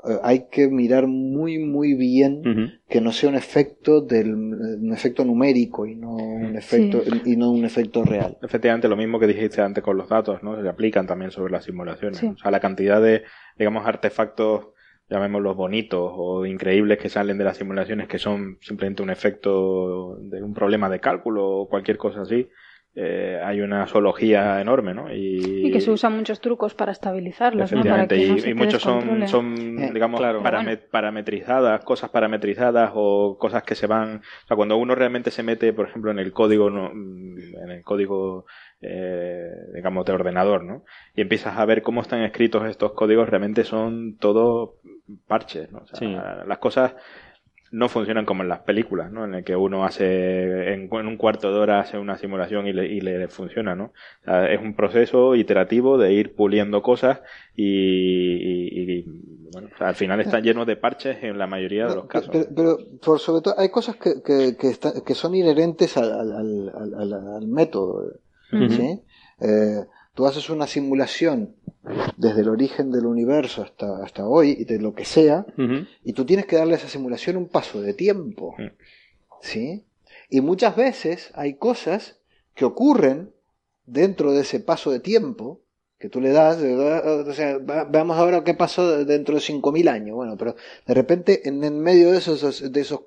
eh, 0.07 0.19
hay 0.23 0.47
que 0.49 0.67
mirar 0.67 1.07
muy 1.07 1.59
muy 1.59 1.93
bien 1.93 2.79
que 2.87 3.01
no 3.01 3.11
sea 3.11 3.29
un 3.29 3.35
efecto 3.35 4.01
del 4.01 4.33
un 4.33 4.93
efecto 4.93 5.25
numérico 5.25 5.85
y 5.85 5.95
no 5.95 6.15
un 6.15 6.55
efecto 6.55 7.01
y 7.25 7.35
no 7.35 7.51
un 7.51 7.65
efecto 7.65 8.03
real. 8.03 8.37
Efectivamente 8.41 8.87
lo 8.87 8.97
mismo 8.97 9.19
que 9.19 9.27
dijiste 9.27 9.61
antes 9.61 9.83
con 9.83 9.97
los 9.97 10.09
datos, 10.09 10.43
¿no? 10.43 10.61
Se 10.61 10.67
aplican 10.67 11.07
también 11.07 11.31
sobre 11.31 11.51
las 11.51 11.65
simulaciones. 11.65 12.21
O 12.23 12.37
sea, 12.37 12.51
la 12.51 12.59
cantidad 12.59 13.01
de 13.01 13.23
digamos 13.57 13.85
artefactos 13.85 14.67
llamémoslos 15.09 15.55
bonitos 15.55 16.11
o 16.15 16.45
increíbles 16.45 16.97
que 16.97 17.09
salen 17.09 17.37
de 17.37 17.43
las 17.43 17.57
simulaciones 17.57 18.07
que 18.07 18.17
son 18.17 18.57
simplemente 18.61 19.03
un 19.03 19.11
efecto 19.11 20.17
de 20.17 20.41
un 20.41 20.53
problema 20.53 20.89
de 20.89 20.99
cálculo 20.99 21.47
o 21.47 21.69
cualquier 21.69 21.97
cosa 21.97 22.21
así, 22.21 22.49
eh, 22.97 23.41
hay 23.43 23.59
una 23.59 23.85
zoología 23.87 24.61
enorme, 24.61 24.93
¿no? 24.93 25.13
Y, 25.13 25.69
que 25.69 25.81
se 25.81 25.91
usan 25.91 26.15
muchos 26.15 26.39
trucos 26.39 26.75
para 26.75 26.93
estabilizarlas, 26.93 27.69
¿no? 27.73 27.81
y, 28.15 28.53
muchos 28.53 28.81
son, 28.81 29.27
son 29.27 29.77
eh, 29.79 29.91
digamos, 29.93 30.21
parametrizadas, 30.91 31.83
cosas 31.83 32.09
parametrizadas 32.09 32.91
o 32.93 33.37
cosas 33.37 33.63
que 33.63 33.75
se 33.75 33.87
van... 33.87 34.21
O 34.45 34.47
sea, 34.47 34.55
cuando 34.55 34.77
uno 34.77 34.95
realmente 34.95 35.29
se 35.29 35.43
mete, 35.43 35.73
por 35.73 35.89
ejemplo, 35.89 36.09
en 36.09 36.19
el 36.19 36.31
código, 36.31 36.69
¿no? 36.69 36.89
en 36.91 37.69
el 37.69 37.83
código, 37.83 38.45
eh, 38.79 39.51
digamos, 39.73 40.05
de 40.05 40.13
ordenador, 40.13 40.63
¿no? 40.63 40.85
Y 41.15 41.21
empiezas 41.21 41.57
a 41.57 41.65
ver 41.65 41.81
cómo 41.81 42.01
están 42.01 42.21
escritos 42.23 42.65
estos 42.69 42.93
códigos, 42.93 43.27
realmente 43.27 43.65
son 43.65 44.15
todo 44.17 44.75
parches, 45.27 45.69
¿no? 45.69 45.79
O 45.79 45.95
sea, 45.95 46.45
las 46.47 46.57
cosas 46.59 46.95
no 47.75 47.89
funcionan 47.89 48.25
como 48.25 48.41
en 48.41 48.47
las 48.47 48.59
películas, 48.59 49.11
¿no? 49.11 49.25
En 49.25 49.33
el 49.33 49.43
que 49.43 49.53
uno 49.53 49.83
hace, 49.83 50.73
en, 50.73 50.89
un 50.89 51.17
cuarto 51.17 51.51
de 51.51 51.59
hora 51.59 51.81
hace 51.81 51.97
una 51.97 52.17
simulación 52.17 52.67
y 52.67 52.73
le, 52.73 52.87
y 52.87 53.01
le 53.01 53.27
funciona, 53.27 53.75
¿no? 53.75 53.91
es 54.25 54.61
un 54.61 54.75
proceso 54.75 55.35
iterativo 55.35 55.97
de 55.97 56.13
ir 56.13 56.35
puliendo 56.35 56.81
cosas 56.81 57.19
y, 57.53 59.01
bueno, 59.51 59.67
al 59.79 59.95
final 59.95 60.21
está 60.21 60.39
lleno 60.39 60.63
de 60.63 60.77
parches 60.77 61.21
en 61.21 61.37
la 61.37 61.47
mayoría 61.47 61.87
de 61.87 61.95
los 61.95 62.05
casos. 62.05 62.47
Pero, 62.55 62.77
por 63.03 63.19
sobre 63.19 63.41
todo 63.41 63.55
hay 63.57 63.67
cosas 63.67 63.97
que, 63.97 64.23
que, 64.23 64.55
que, 64.55 65.13
son 65.13 65.35
inherentes 65.35 65.97
al, 65.97 66.13
al, 66.13 67.13
al, 67.13 67.47
método, 67.47 68.05
¿sí? 68.51 69.01
Eh, 69.41 69.83
tú 70.13 70.25
haces 70.25 70.49
una 70.49 70.65
simulación 70.65 71.55
desde 72.17 72.41
el 72.41 72.49
origen 72.49 72.91
del 72.91 73.05
universo 73.05 73.61
hasta, 73.63 74.03
hasta 74.03 74.27
hoy, 74.27 74.55
y 74.59 74.65
de 74.65 74.79
lo 74.79 74.93
que 74.93 75.05
sea, 75.05 75.45
y 76.03 76.13
tú 76.13 76.25
tienes 76.25 76.45
que 76.45 76.55
darle 76.55 76.73
a 76.73 76.77
esa 76.77 76.89
simulación 76.89 77.37
un 77.37 77.47
paso 77.47 77.81
de 77.81 77.93
tiempo. 77.93 78.55
¿Sí? 79.41 79.85
Y 80.29 80.41
muchas 80.41 80.75
veces 80.75 81.31
hay 81.35 81.55
cosas 81.55 82.19
que 82.53 82.65
ocurren 82.65 83.33
dentro 83.85 84.31
de 84.31 84.41
ese 84.41 84.59
paso 84.59 84.91
de 84.91 84.99
tiempo 84.99 85.61
que 85.97 86.09
tú 86.09 86.19
le 86.19 86.31
das, 86.31 86.57
o 86.61 87.33
sea, 87.33 87.57
veamos 87.57 88.17
ahora 88.17 88.43
qué 88.43 88.53
pasó 88.53 89.05
dentro 89.05 89.35
de 89.35 89.41
5.000 89.41 89.89
años, 89.89 90.15
bueno, 90.15 90.35
pero 90.37 90.55
de 90.85 90.93
repente 90.93 91.47
en, 91.47 91.63
en 91.63 91.79
medio 91.79 92.11
de 92.11 92.17
esos, 92.17 92.71
de 92.71 92.81
esos 92.81 93.01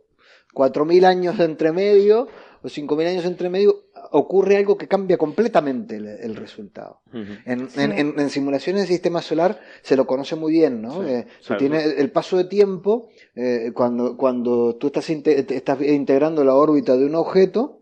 4.000 0.55 1.05
años 1.05 1.39
de 1.39 1.45
entre 1.45 1.73
medio, 1.73 2.29
o 2.63 2.69
5.000 2.69 3.07
años 3.07 3.25
entre 3.25 3.51
medio, 3.51 3.85
ocurre 4.13 4.57
algo 4.57 4.77
que 4.77 4.89
cambia 4.89 5.17
completamente 5.17 5.97
el, 5.97 6.37
resultado. 6.37 7.01
en, 7.13 7.69
en, 7.77 8.31
simulaciones 8.31 8.83
de 8.83 8.89
sistema 8.89 9.23
solar 9.23 9.61
se 9.83 9.97
lo 9.97 10.07
conoce 10.07 10.37
muy 10.37 10.53
bien, 10.53 10.83
¿no? 10.83 11.07
Eh, 11.07 11.27
tiene 11.59 11.83
el 11.83 12.11
paso 12.11 12.37
de 12.37 12.45
tiempo, 12.45 13.09
eh, 13.35 13.73
cuando, 13.75 14.17
cuando 14.17 14.77
tú 14.77 14.89
estás, 14.89 15.09
estás 15.11 15.81
integrando 15.83 16.45
la 16.45 16.55
órbita 16.55 16.97
de 16.97 17.07
un 17.07 17.15
objeto, 17.15 17.78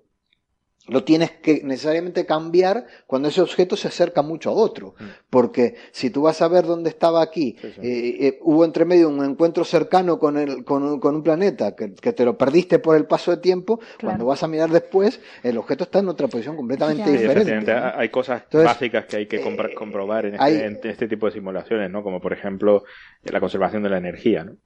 lo 0.88 1.04
tienes 1.04 1.32
que 1.32 1.62
necesariamente 1.64 2.26
cambiar 2.26 2.86
cuando 3.06 3.28
ese 3.28 3.40
objeto 3.40 3.76
se 3.76 3.88
acerca 3.88 4.22
mucho 4.22 4.50
a 4.50 4.52
otro. 4.52 4.94
Mm. 4.98 5.04
Porque 5.30 5.74
si 5.90 6.10
tú 6.10 6.22
vas 6.22 6.40
a 6.42 6.48
ver 6.48 6.64
dónde 6.64 6.90
estaba 6.90 7.22
aquí, 7.22 7.56
eh, 7.62 7.72
eh, 7.82 8.38
hubo 8.42 8.64
entre 8.64 8.84
medio 8.84 9.08
un 9.08 9.24
encuentro 9.24 9.64
cercano 9.64 10.18
con, 10.18 10.36
el, 10.36 10.64
con, 10.64 10.84
un, 10.84 11.22
planeta 11.22 11.74
que, 11.74 11.88
te 11.88 12.24
lo 12.24 12.38
perdiste 12.38 12.78
por 12.78 12.96
el 12.96 13.06
paso 13.06 13.32
de 13.32 13.38
tiempo, 13.38 13.80
cuando 14.00 14.26
vas 14.26 14.42
a 14.42 14.48
mirar 14.48 14.70
después, 14.70 15.20
el 15.42 15.58
objeto 15.58 15.84
está 15.84 15.98
en 15.98 16.08
otra 16.08 16.28
posición 16.28 16.56
completamente 16.56 17.10
diferente. 17.10 17.72
Hay 17.72 18.08
cosas 18.08 18.44
básicas 18.52 19.06
que 19.06 19.16
hay 19.16 19.26
que 19.26 19.36
eh, 19.36 19.74
comprobar 19.74 20.26
este, 20.26 20.64
en 20.64 20.78
este, 20.82 21.08
tipo 21.08 21.26
de 21.26 21.32
simulaciones, 21.32 21.90
¿no? 21.90 22.02
Como 22.02 22.20
por 22.20 22.32
ejemplo 22.32 22.84
la 23.24 23.40
conservación 23.40 23.82
de 23.82 23.90
la 23.90 23.98
energía, 23.98 24.44
¿no? 24.44 24.56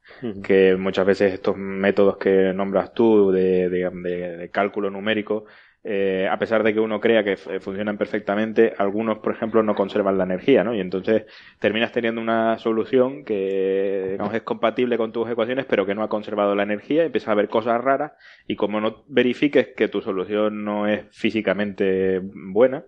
Que 0.43 0.77
muchas 0.77 1.07
veces 1.07 1.33
estos 1.33 1.57
métodos 1.57 2.19
que 2.19 2.53
nombras 2.53 2.93
tú 2.93 3.31
de, 3.31 3.69
de 3.69 4.51
cálculo 4.53 4.91
numérico 4.91 5.47
eh, 5.83 6.29
a 6.31 6.39
pesar 6.39 6.63
de 6.63 6.75
que 6.75 6.81
uno 6.81 7.01
crea 7.01 7.25
que 7.25 7.37
funcionan 7.37 7.97
perfectamente, 7.97 8.75
algunos, 8.77 9.19
por 9.19 9.33
ejemplo, 9.33 9.63
no 9.63 9.75
conservan 9.75 10.19
la 10.19 10.25
energía, 10.25 10.63
¿no? 10.63 10.75
Y 10.75 10.81
entonces 10.81 11.25
terminas 11.59 11.91
teniendo 11.91 12.21
una 12.21 12.59
solución 12.59 13.25
que, 13.25 14.09
digamos, 14.13 14.35
es 14.35 14.43
compatible 14.43 14.99
con 14.99 15.11
tus 15.11 15.31
ecuaciones, 15.31 15.65
pero 15.65 15.87
que 15.87 15.95
no 15.95 16.03
ha 16.03 16.11
conservado 16.11 16.55
la 16.55 16.65
energía, 16.65 17.05
empiezas 17.05 17.31
a 17.31 17.35
ver 17.35 17.49
cosas 17.49 17.83
raras, 17.83 18.13
y 18.47 18.57
como 18.57 18.81
no 18.81 19.05
verifiques 19.09 19.69
que 19.75 19.89
tu 19.89 20.03
solución 20.03 20.65
no 20.65 20.87
es 20.87 21.05
físicamente 21.13 22.21
buena, 22.23 22.85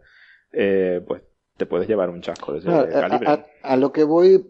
eh, 0.52 1.00
pues 1.06 1.22
te 1.56 1.64
puedes 1.64 1.88
llevar 1.88 2.10
un 2.10 2.20
chasco 2.20 2.52
de 2.52 2.58
ese 2.58 2.68
calibre. 2.68 3.44
A, 3.62 3.76
lo 3.76 3.92
que 3.92 4.04
voy, 4.04 4.44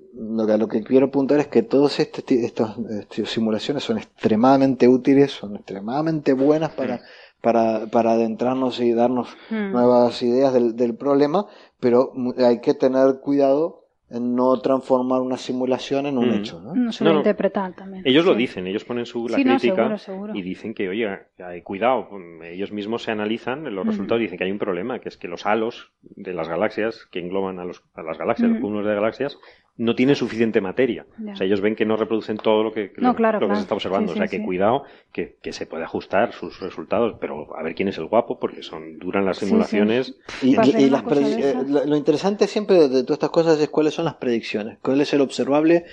a 0.48 0.56
lo 0.56 0.66
que 0.66 0.82
quiero 0.82 1.06
apuntar 1.06 1.38
es 1.38 1.46
que 1.46 1.62
todas 1.62 2.00
estas 2.00 2.76
simulaciones 3.24 3.84
son 3.84 3.98
extremadamente 3.98 4.88
útiles, 4.88 5.30
son 5.30 5.56
extremadamente 5.56 6.32
buenas 6.32 6.70
para, 6.70 6.96
mm 6.96 7.00
para, 7.42 7.86
para 7.88 8.12
adentrarnos 8.12 8.80
y 8.80 8.94
darnos 8.94 9.36
hmm. 9.50 9.72
nuevas 9.72 10.22
ideas 10.22 10.54
del, 10.54 10.76
del 10.76 10.96
problema, 10.96 11.46
pero 11.80 12.12
hay 12.38 12.60
que 12.60 12.72
tener 12.72 13.20
cuidado 13.20 13.82
en 14.12 14.36
no 14.36 14.60
transformar 14.60 15.22
una 15.22 15.38
simulación 15.38 16.06
en 16.06 16.18
un 16.18 16.30
hmm. 16.30 16.34
hecho. 16.34 16.60
¿no? 16.60 16.74
no 16.74 16.92
solo 16.92 17.16
interpretar 17.16 17.74
también. 17.74 18.02
Ellos 18.06 18.24
lo 18.24 18.34
dicen, 18.34 18.66
ellos 18.66 18.84
ponen 18.84 19.06
su 19.06 19.26
la 19.28 19.36
crítica 19.36 19.96
y 20.34 20.42
dicen 20.42 20.74
que, 20.74 20.88
oye, 20.88 21.08
hay 21.38 21.62
cuidado, 21.62 22.08
ellos 22.44 22.72
mismos 22.72 23.02
se 23.02 23.10
analizan 23.10 23.64
los 23.74 23.84
hmm. 23.84 23.88
resultados 23.88 24.20
y 24.20 24.24
dicen 24.24 24.38
que 24.38 24.44
hay 24.44 24.52
un 24.52 24.58
problema, 24.58 25.00
que 25.00 25.08
es 25.08 25.16
que 25.16 25.28
los 25.28 25.44
halos 25.46 25.92
de 26.02 26.34
las 26.34 26.48
galaxias 26.48 27.06
que 27.10 27.18
engloban 27.18 27.58
a, 27.58 27.64
los, 27.64 27.82
a 27.94 28.02
las 28.02 28.18
galaxias, 28.18 28.50
los 28.50 28.60
cúmulos 28.60 28.86
de 28.86 28.94
galaxias, 28.94 29.38
no 29.82 29.94
tienen 29.94 30.16
suficiente 30.16 30.60
materia. 30.60 31.06
Ya. 31.18 31.32
O 31.32 31.36
sea, 31.36 31.46
ellos 31.46 31.60
ven 31.60 31.74
que 31.74 31.84
no 31.84 31.96
reproducen 31.96 32.36
todo 32.36 32.62
lo 32.62 32.72
que, 32.72 32.92
que 32.92 33.00
No, 33.00 33.08
lo, 33.08 33.14
claro, 33.14 33.38
lo 33.40 33.46
que 33.46 33.46
claro. 33.48 33.56
se 33.56 33.62
está 33.62 33.74
observando. 33.74 34.12
Sí, 34.12 34.18
o 34.18 34.20
sea, 34.20 34.26
sí, 34.28 34.30
que 34.36 34.40
sí. 34.40 34.44
cuidado, 34.44 34.84
que, 35.12 35.36
que 35.42 35.52
se 35.52 35.66
puede 35.66 35.84
ajustar 35.84 36.32
sus 36.32 36.60
resultados, 36.60 37.16
pero 37.20 37.54
a 37.56 37.62
ver 37.62 37.74
quién 37.74 37.88
es 37.88 37.98
el 37.98 38.06
guapo, 38.06 38.38
porque 38.38 38.62
son 38.62 38.98
duran 38.98 39.24
las 39.24 39.38
Sí, 39.38 39.44
sí. 39.44 39.48
simulaciones. 39.50 40.16
Y, 40.42 40.54
y- 40.54 40.56
hacer 40.56 40.80
y 40.80 40.90
las 40.90 41.02
eh, 41.12 41.54
lo, 41.68 41.84
lo 41.84 41.96
interesante 41.96 42.46
siempre 42.46 42.88
de, 42.88 43.02
todas 43.02 43.16
estas 43.16 43.30
cosas 43.30 43.60
es 43.60 43.68
cuáles 43.68 43.94
son 43.94 44.04
las 44.04 44.14
predicciones, 44.14 44.78
cuál 44.82 45.00
es 45.00 45.12
el 45.12 45.20
observable 45.20 45.84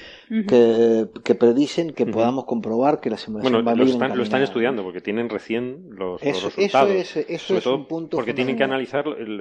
que, 0.47 1.07
que 1.23 1.35
predicen 1.35 1.91
que 1.93 2.05
podamos 2.05 2.45
comprobar 2.45 2.99
que 2.99 3.09
la 3.09 3.17
simulación 3.17 3.51
Bueno, 3.51 3.65
va 3.65 3.75
lo 3.75 3.83
bien 3.83 3.95
están, 3.95 4.09
lo 4.09 4.23
están 4.23 4.41
encaminada. 4.41 4.43
estudiando 4.43 4.83
porque 4.83 5.01
tienen 5.01 5.29
recién 5.29 5.89
los, 5.89 6.21
los 6.21 6.23
Eso- 6.23 6.47
eso 6.47 6.55
resultados. 6.57 6.91
es- 6.91 7.17
eso 7.17 7.45
Sobre 7.47 7.57
es 7.59 7.63
todo 7.63 7.75
un 7.75 7.87
punto 7.87 8.17
porque 8.17 8.33
tienen 8.33 8.55
que 8.55 8.63
analizar 8.63 9.05
el- 9.07 9.39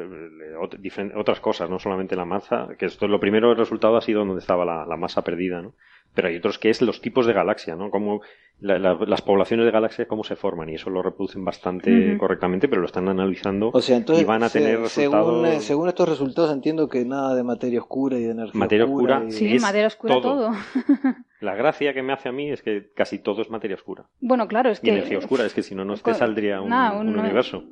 otras 1.17 1.41
cosas, 1.41 1.69
no 1.71 1.79
solamente 1.79 2.17
la 2.17 2.25
masa, 2.25 2.69
que 2.79 2.87
esto 2.87 3.07
lo 3.09 3.21
primero 3.21 3.51
el 3.53 3.57
resultado 3.59 3.97
ha 3.97 4.01
sido 4.01 4.25
donde 4.25 4.38
estaba 4.39 4.65
la, 4.65 4.87
la 4.87 4.97
masa 4.97 5.23
perdida, 5.23 5.61
¿no? 5.63 5.75
Pero 6.15 6.29
hay 6.29 6.37
otros 6.37 6.59
que 6.59 6.71
es 6.71 6.81
los 6.83 7.01
tipos 7.01 7.27
de 7.27 7.33
galaxia, 7.33 7.77
¿no? 7.77 7.91
Cómo 7.91 8.23
la- 8.61 8.79
la- 8.79 8.95
las 9.07 9.23
poblaciones 9.23 9.67
de 9.67 9.71
galaxias 9.71 10.09
cómo 10.09 10.25
se 10.25 10.35
forman 10.35 10.69
y 10.69 10.75
eso 10.75 10.91
lo 10.91 11.01
reproducen 11.03 11.45
bastante 11.45 12.17
correctamente, 12.19 12.67
pero 12.67 12.81
lo 12.81 12.87
están 12.87 13.09
analizando 13.09 13.71
O 13.73 13.81
sea, 13.81 13.97
entonces, 13.99 14.25
y 14.25 14.27
van 14.27 14.43
a 14.43 14.49
se- 14.49 14.59
tener 14.59 14.81
resultados. 14.81 15.45
según, 15.47 15.61
según 15.61 15.89
estos 15.89 16.09
resultados 16.09 16.51
entiendo 16.51 16.89
que 16.89 17.05
nada 17.05 17.37
de 17.37 17.45
materia 17.45 17.79
oscura 17.81 18.17
y 18.19 18.25
de 18.25 18.31
energía 18.33 18.59
Materia 18.59 18.85
oscura. 18.87 19.19
oscura, 19.19 19.29
y- 19.29 19.33
Sí, 19.33 19.55
es 19.55 19.63
madera 19.63 19.87
oscura 19.87 20.15
todo. 20.15 20.23
todo. 20.23 20.51
La 21.41 21.55
gracia 21.55 21.95
que 21.95 22.03
me 22.03 22.13
hace 22.13 22.29
a 22.29 22.33
mí 22.33 22.51
es 22.51 22.63
que 22.63 22.91
casi 22.97 23.21
todo 23.21 23.43
es 23.43 23.51
materia 23.51 23.77
oscura. 23.77 24.07
Bueno, 24.21 24.49
claro, 24.49 24.71
es 24.71 24.79
Y 24.81 24.87
que. 24.87 24.91
energía 24.91 25.19
oscura, 25.19 25.45
es 25.47 25.55
que 25.55 25.63
si 25.63 25.77
no, 25.77 25.85
no 25.85 25.95
te 25.95 26.15
saldría 26.15 26.61
un, 26.61 26.71
nada, 26.71 26.99
un 26.99 27.09
un- 27.11 27.19
universo. 27.21 27.63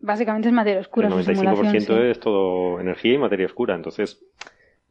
Básicamente 0.00 0.48
es 0.48 0.54
materia 0.54 0.80
oscura. 0.80 1.06
el 1.06 1.12
su 1.12 1.18
95% 1.30 1.36
simulación, 1.36 1.82
sí. 1.86 1.92
es 2.10 2.18
todo 2.18 2.80
energía 2.80 3.12
y 3.14 3.18
materia 3.18 3.46
oscura. 3.46 3.74
Entonces, 3.76 4.20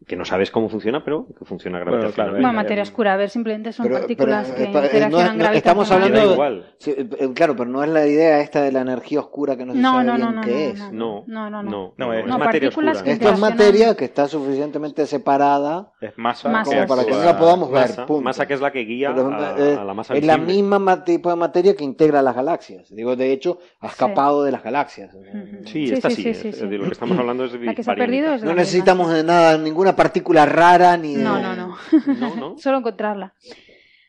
que 0.07 0.15
no 0.15 0.25
sabes 0.25 0.51
cómo 0.51 0.69
funciona, 0.69 1.03
pero 1.03 1.27
que 1.37 1.45
funciona 1.45 1.77
Bueno, 1.79 1.91
claro, 1.91 2.01
gravitacionalmente. 2.01 2.41
Bueno, 2.45 2.59
Eh, 2.59 2.63
materia 2.63 2.81
eh, 2.81 2.87
oscura, 2.87 3.13
a 3.13 3.17
ver, 3.17 3.29
simplemente 3.29 3.71
son 3.71 3.85
pero- 3.87 3.99
partículas 3.99 4.47
pero, 4.47 4.57
que 4.57 4.63
eh, 4.63 4.67
eh, 4.67 4.71
no 4.71 4.81
interaccionan 4.89 5.37
no- 5.37 5.51
estamos 5.51 5.91
hablando 5.91 6.33
igual. 6.33 6.65
Sí, 6.77 6.91
eh, 6.91 7.07
eh, 7.19 7.29
claro, 7.33 7.55
pero 7.55 7.69
no 7.69 7.83
es 7.83 7.89
la 7.89 8.05
idea 8.05 8.39
esta 8.41 8.61
de 8.61 8.71
la 8.71 8.81
energía 8.81 9.19
oscura 9.19 9.55
que 9.55 9.65
no 9.65 9.73
se 9.73 9.79
No, 9.79 9.91
sabe 9.93 10.03
no, 10.05 10.13
bien 10.15 10.25
no, 10.25 10.31
no, 10.33 10.41
qué 10.41 10.51
no, 10.51 10.57
es. 10.85 10.91
no. 10.93 10.93
No, 10.93 11.23
No, 11.27 11.49
no, 11.49 11.63
no. 11.63 11.71
no, 11.71 11.93
No, 11.97 12.05
no, 12.07 12.13
es- 12.13 12.19
es 12.21 12.25
No, 12.27 12.37
materia 12.37 12.69
oscura. 12.69 12.91
que 13.03 13.11
Esto 13.11 13.29
es 13.29 13.39
materia 13.39 13.95
que 13.95 14.05
está 14.05 14.27
suficientemente 14.27 15.05
separada 15.05 15.91
Es 16.01 16.17
masa, 16.17 16.49
Masa. 16.49 16.69
que 16.71 16.75
como 16.77 16.87
para 16.87 17.05
que 17.05 17.11
no 17.11 17.23
la 17.23 17.37
podamos 17.39 17.71
ver. 17.71 17.81
Masa, 17.81 18.05
punto. 18.05 18.21
masa 18.23 18.45
que 18.45 18.53
es 18.55 18.61
la 18.61 18.71
que 18.71 18.79
guía 18.81 19.11
Pero, 19.15 19.29
a, 19.33 19.55
eh, 19.57 19.77
a 19.79 19.83
la 19.83 19.93
masa 19.93 20.13
es 20.15 20.25
la 20.25 20.37
misma 20.37 20.79
ma- 20.79 21.03
tipo 21.03 21.29
de 21.29 21.35
materia 21.35 21.75
que 21.75 21.83
integra 21.83 22.21
las 22.21 22.35
galaxias. 22.35 22.89
Digo, 22.93 23.15
de 23.15 23.31
hecho, 23.31 23.59
ha 23.79 23.87
Sí. 23.87 23.91
escapado 23.93 24.43
de 24.43 24.51
las 24.51 24.63
galaxias. 24.63 25.11
Sí, 25.65 25.87
Sí, 25.87 25.93
esta 25.93 26.09
sí, 26.09 26.15
sí, 26.23 26.33
sí, 26.33 26.51
sí, 26.51 26.59
sí. 26.59 26.67
de 26.67 26.77
lo 26.77 26.85
que 26.85 26.91
estamos 26.91 27.17
hablando 27.17 27.45
es 27.45 27.51
de 27.53 27.59
que 27.59 27.83
No 28.43 28.53
necesitamos 28.53 29.11
de 29.13 29.23
nada, 29.23 29.57
ninguna 29.57 29.92
partícula 29.95 30.45
rara, 30.45 30.95
ni 30.97 31.15
de- 31.15 31.23
No, 31.23 31.39
no, 31.41 31.55
no. 31.55 31.75
No, 32.19 32.35
no. 32.35 32.57
Solo 32.57 32.77
encontrarla. 32.79 33.33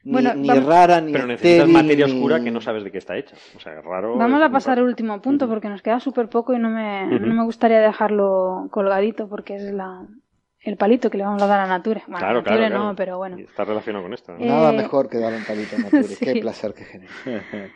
ni, 0.04 0.12
Bueno, 0.12 0.34
ni 0.34 0.48
vamos- 0.48 0.66
rara, 0.66 1.00
ni 1.00 1.12
Pero 1.12 1.26
necesitas 1.26 1.52
estéril, 1.60 1.72
materia 1.74 2.06
ni- 2.06 2.12
oscura 2.12 2.40
que 2.42 2.50
no 2.50 2.60
sabes 2.60 2.84
de 2.84 2.90
qué 2.92 2.98
está 2.98 3.16
hecha. 3.16 3.34
O 3.56 3.60
sea, 3.60 3.78
es 3.78 3.84
raro. 3.84 4.16
Vamos 4.16 4.40
es 4.40 4.46
a 4.46 4.50
pasar 4.50 4.78
al 4.78 4.84
último 4.84 5.20
punto 5.22 5.48
porque 5.48 5.68
nos 5.68 5.80
queda 5.82 5.98
súper 6.00 6.28
poco 6.28 6.52
y 6.54 6.58
no 6.58 6.68
me, 6.70 7.06
no 7.06 7.34
me 7.34 7.44
gustaría 7.44 7.80
dejarlo 7.80 8.68
colgadito 8.70 9.28
porque 9.28 9.54
es 9.56 9.62
la, 9.72 10.02
el 10.64 10.76
palito 10.76 11.10
que 11.10 11.18
le 11.18 11.24
vamos 11.24 11.42
a 11.42 11.46
dar 11.46 11.60
a 11.60 11.66
Nature. 11.66 12.02
Bueno, 12.06 12.18
Claro, 12.18 12.34
Nature 12.40 12.56
claro, 12.56 12.68
claro. 12.74 12.84
no, 12.90 12.96
pero 12.96 13.18
bueno. 13.18 13.36
Está 13.38 13.64
relacionado 13.64 14.04
con 14.04 14.14
esto. 14.14 14.32
¿no? 14.32 14.38
Eh, 14.44 14.46
Nada 14.48 14.72
mejor 14.72 15.08
que 15.08 15.18
dar 15.18 15.32
un 15.32 15.44
palito 15.44 15.76
a 15.76 15.78
Nature. 15.78 16.02
Sí. 16.04 16.24
Qué 16.24 16.40
placer 16.40 16.74
que 16.74 16.84
genera. 16.84 17.12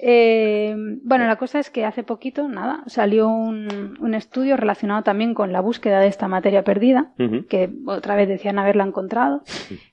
Eh, 0.00 0.74
bueno, 1.04 1.26
la 1.26 1.36
cosa 1.36 1.58
es 1.60 1.70
que 1.70 1.84
hace 1.84 2.02
poquito, 2.02 2.48
nada, 2.48 2.82
salió 2.86 3.28
un, 3.28 3.96
un 4.00 4.14
estudio 4.14 4.56
relacionado 4.56 5.02
también 5.02 5.34
con 5.34 5.52
la 5.52 5.60
búsqueda 5.60 6.00
de 6.00 6.08
esta 6.08 6.26
materia 6.28 6.64
perdida, 6.64 7.12
que 7.48 7.70
otra 7.86 8.16
vez 8.16 8.28
decían 8.28 8.58
haberla 8.58 8.84
encontrado. 8.84 9.42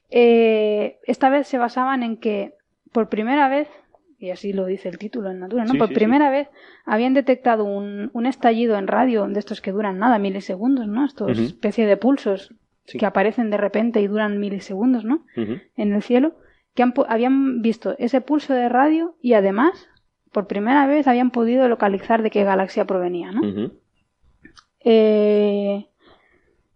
Eh, 0.09 0.97
esta 1.05 1.29
vez 1.29 1.47
se 1.47 1.57
basaban 1.57 2.01
en 2.03 2.17
que 2.17 2.53
por 2.91 3.09
primera 3.09 3.47
vez, 3.49 3.67
y 4.19 4.31
así 4.31 4.51
lo 4.51 4.65
dice 4.65 4.89
el 4.89 4.97
título 4.97 5.31
en 5.31 5.39
Natura, 5.39 5.63
¿no? 5.63 5.71
Sí, 5.71 5.77
por 5.77 5.87
sí, 5.87 5.93
primera 5.93 6.29
vez 6.29 6.49
habían 6.85 7.13
detectado 7.13 7.63
un, 7.63 8.11
un 8.13 8.25
estallido 8.25 8.77
en 8.77 8.87
radio 8.87 9.25
de 9.27 9.39
estos 9.39 9.61
que 9.61 9.71
duran 9.71 9.97
nada, 9.97 10.19
milisegundos, 10.19 10.87
¿no? 10.87 11.05
Estos 11.05 11.31
Ujú. 11.31 11.41
especie 11.47 11.87
de 11.87 11.97
pulsos 11.97 12.53
que 12.85 13.05
aparecen 13.05 13.49
de 13.49 13.57
repente 13.57 14.01
y 14.01 14.07
duran 14.07 14.39
milisegundos, 14.39 15.05
¿no? 15.05 15.23
En 15.35 15.93
el 15.93 16.01
cielo 16.03 16.35
que 16.73 16.83
han 16.83 16.93
habían 17.07 17.61
visto 17.61 17.95
ese 17.97 18.19
pulso 18.19 18.53
de 18.53 18.67
radio 18.67 19.15
y 19.21 19.33
además 19.33 19.87
por 20.31 20.47
primera 20.47 20.85
vez 20.87 21.07
habían 21.07 21.31
podido 21.31 21.67
localizar 21.67 22.21
de 22.23 22.29
qué 22.29 22.43
galaxia 22.43 22.85
provenía, 22.85 23.31
¿no? 23.31 23.41
Eh, 24.81 25.87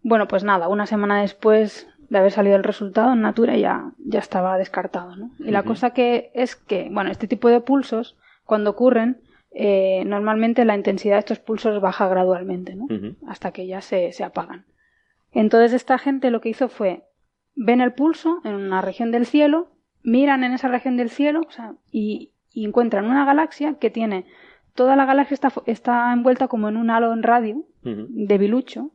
bueno, 0.02 0.28
pues 0.28 0.44
nada, 0.44 0.68
una 0.68 0.86
semana 0.86 1.20
después 1.20 1.88
de 2.08 2.18
haber 2.18 2.32
salido 2.32 2.56
el 2.56 2.64
resultado 2.64 3.12
en 3.12 3.22
Natura 3.22 3.56
ya, 3.56 3.92
ya 3.98 4.18
estaba 4.18 4.58
descartado, 4.58 5.16
¿no? 5.16 5.30
Y 5.38 5.50
la 5.50 5.62
cosa 5.62 5.90
que 5.90 6.30
es 6.34 6.56
que, 6.56 6.88
bueno, 6.90 7.10
este 7.10 7.26
tipo 7.26 7.48
de 7.48 7.60
pulsos, 7.60 8.16
cuando 8.44 8.70
ocurren, 8.70 9.20
eh, 9.50 10.04
normalmente 10.06 10.64
la 10.64 10.76
intensidad 10.76 11.14
de 11.14 11.20
estos 11.20 11.38
pulsos 11.38 11.80
baja 11.80 12.08
gradualmente, 12.08 12.74
¿no? 12.74 12.86
Hasta 13.28 13.52
que 13.52 13.66
ya 13.66 13.80
se, 13.80 14.12
se 14.12 14.24
apagan. 14.24 14.64
Entonces 15.32 15.72
esta 15.72 15.98
gente 15.98 16.30
lo 16.30 16.40
que 16.40 16.48
hizo 16.48 16.68
fue, 16.68 17.04
ven 17.54 17.80
el 17.80 17.92
pulso 17.92 18.40
en 18.44 18.54
una 18.54 18.80
región 18.80 19.10
del 19.10 19.26
cielo, 19.26 19.68
miran 20.02 20.44
en 20.44 20.52
esa 20.52 20.68
región 20.68 20.96
del 20.96 21.10
cielo 21.10 21.42
o 21.46 21.50
sea, 21.50 21.74
y, 21.90 22.32
y 22.52 22.66
encuentran 22.66 23.06
una 23.06 23.24
galaxia 23.24 23.74
que 23.74 23.90
tiene, 23.90 24.26
toda 24.74 24.96
la 24.96 25.06
galaxia 25.06 25.34
está, 25.34 25.52
está 25.66 26.12
envuelta 26.12 26.48
como 26.48 26.68
en 26.68 26.76
un 26.76 26.90
halo 26.90 27.12
en 27.12 27.22
radio 27.22 27.64
de 27.82 28.38
bilucho, 28.38 28.90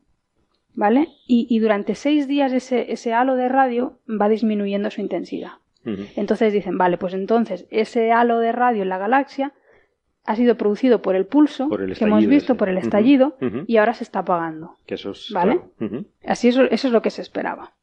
¿vale? 0.80 1.10
Y, 1.27 1.45
y 1.49 1.60
durante 1.60 1.93
seis 1.93 2.26
días 2.27 2.53
ese, 2.53 2.91
ese 2.93 3.14
halo 3.14 3.35
de 3.35 3.49
radio 3.49 3.99
va 4.10 4.30
disminuyendo 4.30 4.89
su 4.89 5.01
intensidad. 5.01 5.51
Entonces 6.15 6.53
dicen, 6.53 6.77
vale, 6.77 6.97
pues 6.97 7.14
entonces 7.14 7.65
ese 7.72 8.11
halo 8.11 8.39
de 8.39 8.51
radio 8.51 8.84
en 8.84 8.89
la 8.89 8.97
galaxia 8.99 9.53
ha 10.26 10.35
sido 10.35 10.56
producido 10.56 11.01
por 11.01 11.15
el 11.15 11.26
pulso 11.26 11.68
Por 11.68 11.81
el 11.81 11.97
que 11.97 12.03
hemos 12.06 12.26
visto, 12.27 12.53
ese. 12.53 12.60
por 12.60 12.69
el 12.69 12.77
estallido, 12.77 13.35
y 13.65 13.77
ahora 13.77 13.93
se 13.93 14.03
está 14.03 14.19
apagando. 14.19 14.76
Que 14.85 14.95
eso 14.95 15.11
es. 15.11 15.31
¿Vale? 15.34 15.61
claro. 15.80 16.06
Así 16.26 16.47
eso, 16.49 16.64
eso 16.64 16.88
es 16.88 16.93
lo 16.93 17.01
que 17.01 17.10
se 17.10 17.22
esperaba. 17.23 17.73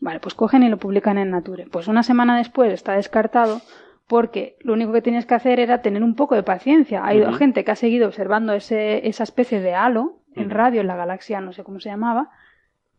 Vale, 0.00 0.18
pues 0.20 0.34
cogen 0.34 0.62
y 0.62 0.68
lo 0.70 0.78
publican 0.78 1.18
en 1.18 1.30
Nature. 1.30 1.66
Pues 1.70 1.86
una 1.88 2.02
semana 2.02 2.38
después 2.38 2.72
está 2.72 2.94
descartado 2.94 3.60
porque 4.06 4.56
lo 4.60 4.72
único 4.72 4.92
que 4.92 5.02
tienes 5.02 5.26
que 5.26 5.34
hacer 5.34 5.60
era 5.60 5.82
tener 5.82 6.02
un 6.02 6.14
poco 6.14 6.34
de 6.36 6.42
paciencia. 6.42 7.04
Ha 7.04 7.14
ido 7.14 7.28
Ujú. 7.28 7.36
gente 7.36 7.64
que 7.64 7.70
ha 7.72 7.76
seguido 7.76 8.06
observando 8.08 8.54
ese, 8.54 9.06
esa 9.06 9.24
especie 9.24 9.60
de 9.60 9.74
halo 9.74 10.19
en 10.36 10.50
radio, 10.50 10.80
en 10.80 10.86
la 10.86 10.96
galaxia, 10.96 11.40
no 11.40 11.52
sé 11.52 11.64
cómo 11.64 11.80
se 11.80 11.88
llamaba, 11.88 12.30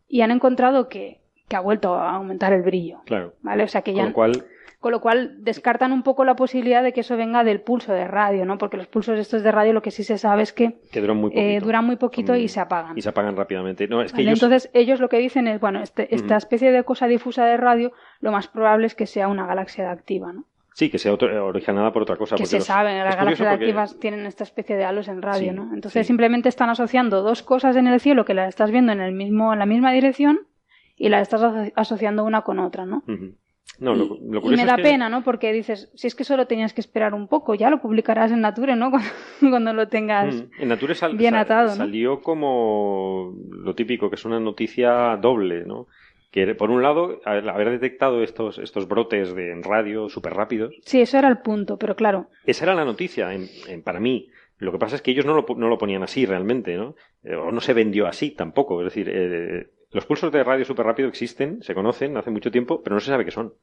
y 0.07 0.21
han 0.21 0.31
encontrado 0.31 0.89
que, 0.89 1.21
que 1.47 1.55
ha 1.55 1.59
vuelto 1.61 1.95
a 1.95 2.15
aumentar 2.15 2.53
el 2.53 2.61
brillo. 2.61 2.99
Claro. 3.05 3.33
¿Vale? 3.41 3.63
O 3.63 3.67
sea 3.67 3.81
que 3.81 3.93
ya. 3.93 4.01
Con 4.03 4.09
lo 4.09 4.13
cual, 4.13 4.45
Con 4.79 4.91
lo 4.91 4.99
cual 5.01 5.35
descartan 5.43 5.91
un 5.93 6.01
poco 6.03 6.25
la 6.25 6.35
posibilidad 6.35 6.81
de 6.83 6.91
que 6.91 7.01
eso 7.01 7.15
venga 7.15 7.43
del 7.43 7.61
pulso 7.61 7.93
de 7.93 8.07
radio, 8.07 8.45
¿no? 8.45 8.57
Porque 8.57 8.77
los 8.77 8.87
pulsos 8.87 9.19
estos 9.19 9.43
de 9.43 9.51
radio 9.51 9.73
lo 9.73 9.81
que 9.83 9.91
sí 9.91 10.03
se 10.03 10.17
sabe 10.17 10.41
es 10.41 10.53
que 10.53 10.79
que 10.91 11.01
duran 11.01 11.17
muy 11.17 11.29
poquito. 11.29 11.41
eh, 11.47 11.59
duran 11.59 11.85
muy 11.85 11.95
poquito 11.97 12.35
y 12.35 12.47
se 12.47 12.59
apagan. 12.59 12.97
Y 12.97 13.01
se 13.01 13.09
apagan 13.09 13.35
rápidamente. 13.37 13.87
No, 13.87 14.01
es 14.01 14.11
que 14.11 14.17
¿Vale? 14.17 14.29
ellos. 14.31 14.41
Entonces 14.43 14.71
ellos 14.73 14.99
lo 14.99 15.07
que 15.07 15.17
dicen 15.19 15.47
es, 15.47 15.59
bueno, 15.59 15.81
este- 15.83 16.13
esta 16.15 16.35
especie 16.35 16.71
de 16.71 16.83
cosa 16.83 17.05
difusa 17.07 17.45
de 17.45 17.57
radio, 17.57 17.91
lo 18.21 18.31
más 18.31 18.47
probable 18.47 18.87
es 18.87 18.95
que 18.95 19.05
sea 19.05 19.27
una 19.27 19.45
galaxia 19.45 19.91
activa, 19.91 20.33
¿no? 20.33 20.45
Sí, 20.73 20.89
que 20.89 20.98
sea 20.98 21.14
otro- 21.14 21.45
originada 21.48 21.91
por 21.91 22.03
otra 22.03 22.15
cosa. 22.15 22.35
que 22.38 22.45
se 22.45 22.57
los- 22.57 22.65
sabe, 22.65 22.98
es 22.98 23.03
las 23.03 23.15
galaxias 23.18 23.49
porque- 23.49 23.65
activas 23.65 23.99
tienen 23.99 24.26
esta 24.26 24.43
especie 24.43 24.77
de 24.77 24.85
halos 24.85 25.07
en 25.10 25.22
radio, 25.22 25.52
Sí, 25.52 25.56
¿no? 25.57 25.64
Entonces 25.73 26.06
sí. 26.06 26.07
simplemente 26.07 26.48
están 26.49 26.69
asociando 26.69 27.22
dos 27.23 27.43
cosas 27.43 27.76
en 27.76 27.88
el 27.88 27.99
cielo 27.99 28.23
que 28.26 28.34
las 28.34 28.48
estás 28.49 28.72
viendo 28.72 28.91
en 28.93 29.02
el 29.02 29.11
mismo, 29.14 29.52
en 29.53 29.60
la 29.60 29.65
misma 29.65 29.91
dirección 29.91 30.48
y 30.95 31.10
las 31.10 31.23
estás 31.23 31.43
aso- 31.43 31.72
asociando 31.76 32.23
una 32.23 32.41
con 32.43 32.60
otra, 32.60 32.85
¿no? 32.85 33.03
Ujú. 33.07 33.35
No, 33.80 33.95
lo, 33.95 34.18
lo 34.22 34.41
y 34.45 34.49
me 34.56 34.61
es 34.61 34.65
da 34.65 34.76
que- 34.76 34.84
pena, 34.84 35.10
¿no? 35.10 35.23
Porque 35.23 35.52
dices, 35.53 35.91
si 35.95 36.06
es 36.07 36.14
que 36.15 36.23
solo 36.23 36.45
tenías 36.45 36.73
que 36.73 36.81
esperar 36.81 37.14
un 37.14 37.27
poco, 37.27 37.53
ya 37.56 37.69
lo 37.69 37.81
publicarás 37.81 38.31
en 38.31 38.41
Nature, 38.41 38.76
¿no? 38.76 38.91
Cuando, 38.91 39.10
cuando 39.49 39.73
lo 39.73 39.88
tengas. 39.88 40.35
Mm. 40.35 40.61
En 40.61 40.69
Nature 40.69 40.95
sal- 40.95 41.15
bien 41.18 41.31
sal- 41.34 41.41
atado, 41.41 41.69
¿no? 41.69 41.76
salió 41.76 42.22
como 42.22 43.34
lo 43.52 43.73
típico, 43.76 44.10
que 44.10 44.15
es 44.15 44.26
una 44.26 44.39
noticia 44.39 45.18
doble, 45.18 45.65
¿no? 45.65 45.88
Que 46.31 46.55
por 46.55 46.71
un 46.71 46.81
lado, 46.81 47.19
al 47.25 47.47
haber 47.49 47.69
detectado 47.71 48.23
estos, 48.23 48.57
estos 48.57 48.87
brotes 48.87 49.35
de, 49.35 49.51
en 49.51 49.63
radio 49.63 50.07
súper 50.09 50.33
rápidos, 50.33 50.73
Sí, 50.85 51.01
eso 51.01 51.17
era 51.17 51.27
el 51.27 51.39
punto, 51.39 51.77
pero 51.77 51.95
claro, 51.95 52.29
esa 52.45 52.63
era 52.65 52.73
la 52.73 52.85
noticia 52.85 53.33
en- 53.33 53.47
en- 53.67 53.83
para 53.83 53.99
mí. 53.99 54.29
Lo 54.57 54.71
que 54.71 54.77
pasa 54.77 54.95
es 54.95 55.01
que 55.01 55.11
ellos 55.11 55.25
no 55.25 55.33
lo, 55.33 55.45
no 55.57 55.67
lo 55.67 55.77
ponían 55.77 56.03
así 56.03 56.25
realmente, 56.25 56.77
¿no? 56.77 56.95
Eh, 57.23 57.35
O 57.35 57.51
no 57.51 57.59
se 57.61 57.73
vendió 57.73 58.07
así 58.07 58.31
tampoco. 58.31 58.79
Es 58.81 58.85
decir, 58.93 59.09
eh, 59.13 59.67
los 59.91 60.05
pulsos 60.05 60.31
de 60.31 60.43
radio 60.43 60.63
súper 60.63 60.85
rápido 60.85 61.09
existen, 61.09 61.61
se 61.63 61.73
conocen 61.73 62.15
hace 62.15 62.29
mucho 62.31 62.49
tiempo, 62.51 62.81
pero 62.81 62.95
no 62.95 62.99
se 63.01 63.07
sabe 63.07 63.25
qué 63.25 63.31
son. 63.31 63.53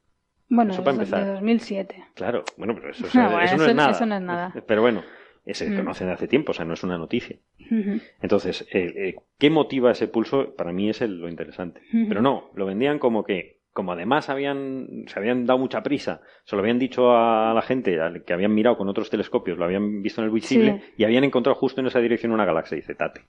bueno, 0.49 0.73
Eso 0.73 0.83
para 0.83 0.95
es 0.95 0.99
empezar. 0.99 1.25
de 1.25 1.31
2007. 1.33 2.03
Claro, 2.15 2.43
bueno, 2.57 2.75
pero 2.75 2.91
eso, 2.91 3.05
bueno, 3.13 3.41
eso 3.41 3.57
no 3.57 3.65
es 3.65 3.75
nada. 3.75 3.91
eso 3.91 4.05
no 4.05 4.15
es 4.15 4.21
nada. 4.21 4.53
Pero 4.67 4.81
bueno, 4.81 5.01
se 5.53 5.69
Mm. 5.69 5.75
conocen 5.77 6.07
de 6.07 6.13
hace 6.13 6.27
tiempo, 6.27 6.51
o 6.51 6.53
sea, 6.55 6.65
no 6.65 6.73
es 6.73 6.83
una 6.83 6.97
noticia. 6.97 7.37
Entonces, 8.21 8.67
eh, 8.73 8.93
eh, 8.95 9.15
¿qué 9.37 9.49
motiva 9.49 9.91
ese 9.91 10.07
pulso? 10.07 10.55
Para 10.55 10.71
mí 10.71 10.89
es 10.89 11.01
el- 11.01 11.19
lo 11.19 11.29
interesante. 11.29 11.81
Pero 12.07 12.21
no, 12.21 12.49
lo 12.55 12.65
vendían 12.65 12.99
como 12.99 13.23
que, 13.23 13.59
como 13.73 13.93
además 13.93 14.29
habían, 14.29 15.05
se 15.07 15.17
habían 15.19 15.45
dado 15.45 15.59
mucha 15.59 15.83
prisa, 15.83 16.21
se 16.43 16.55
lo 16.55 16.61
habían 16.61 16.79
dicho 16.79 17.11
a 17.15 17.53
la 17.53 17.61
gente 17.61 17.97
que 18.25 18.33
habían 18.33 18.53
mirado 18.53 18.77
con 18.77 18.89
otros 18.89 19.09
telescopios, 19.09 19.57
lo 19.57 19.65
habían 19.65 20.01
visto 20.01 20.21
en 20.21 20.25
el 20.25 20.33
visible 20.33 20.81
Sí. 20.83 20.93
y 20.97 21.03
habían 21.05 21.23
encontrado 21.23 21.55
justo 21.55 21.79
en 21.81 21.87
esa 21.87 21.99
dirección 21.99 22.31
una 22.31 22.45
galaxia. 22.45 22.77
Y 22.77 22.81
dice, 22.81 22.95
tate, 22.95 23.21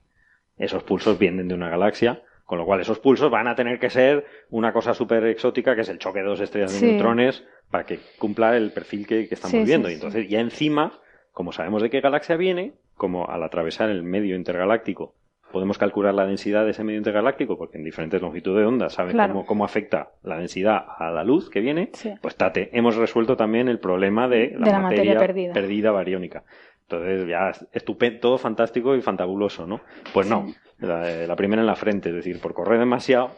esos 0.57 0.83
pulsos 0.83 1.17
vienen 1.17 1.47
de 1.47 1.53
una 1.55 1.69
galaxia 1.69 2.21
Con 2.43 2.57
lo 2.57 2.65
cual 2.65 2.81
esos 2.81 2.99
pulsos 2.99 3.31
van 3.31 3.47
a 3.47 3.55
tener 3.55 3.79
que 3.79 3.89
ser 3.89 4.25
una 4.49 4.73
cosa 4.73 4.93
súper 4.93 5.23
exótica, 5.27 5.73
que 5.73 5.81
es 5.81 5.89
el 5.89 5.99
choque 5.99 6.19
de 6.19 6.25
dos 6.25 6.41
estrellas 6.41 6.73
de 6.73 6.79
Sí. 6.79 6.85
neutrones, 6.85 7.45
para 7.69 7.85
que 7.85 7.99
cumpla 8.17 8.57
el 8.57 8.73
perfil 8.73 9.07
que, 9.07 9.29
que 9.29 9.35
estamos 9.35 9.51
Sí, 9.61 9.63
viendo. 9.65 9.89
Y 9.89 9.93
entonces 9.93 10.27
ya 10.27 10.41
encima, 10.41 10.99
como 11.31 11.51
sabemos 11.51 11.81
de 11.81 11.89
qué 11.89 12.01
galaxia 12.01 12.35
viene, 12.35 12.73
como 12.95 13.27
al 13.29 13.43
atravesar 13.43 13.89
el 13.89 14.03
medio 14.03 14.35
intergaláctico 14.35 15.15
podemos 15.51 15.77
calcular 15.77 16.13
la 16.13 16.25
densidad 16.25 16.63
de 16.63 16.71
ese 16.71 16.85
medio 16.85 16.97
intergaláctico, 16.99 17.57
porque 17.57 17.77
en 17.77 17.83
diferentes 17.83 18.21
longitudes 18.21 18.61
de 18.61 18.65
onda 18.65 18.89
sabe 18.89 19.11
Claro. 19.11 19.33
cómo, 19.33 19.45
cómo 19.45 19.65
afecta 19.65 20.11
la 20.23 20.37
densidad 20.37 20.85
a 20.97 21.11
la 21.11 21.25
luz 21.25 21.49
que 21.49 21.59
viene, 21.59 21.89
Sí. 21.91 22.13
pues 22.21 22.37
tate, 22.37 22.69
hemos 22.71 22.95
resuelto 22.95 23.35
también 23.35 23.67
el 23.67 23.77
problema 23.77 24.29
de 24.29 24.53
la, 24.57 24.65
De 24.65 24.71
la 24.71 24.79
materia 24.79 25.19
perdida. 25.19 25.51
perdida 25.51 25.91
bariónica. 25.91 26.45
Entonces 26.83 27.27
ya 27.27 27.51
estupendo, 27.73 28.19
todo 28.21 28.37
fantástico 28.37 28.95
y 28.95 29.01
fantabuloso, 29.01 29.67
¿no? 29.67 29.81
Pues 30.13 30.29
no, 30.29 30.45
la, 30.79 31.03
la 31.27 31.35
primera 31.35 31.61
en 31.61 31.67
la 31.67 31.75
frente, 31.75 32.07
es 32.09 32.15
decir, 32.15 32.39
por 32.39 32.53
correr 32.53 32.79
demasiado, 32.79 33.31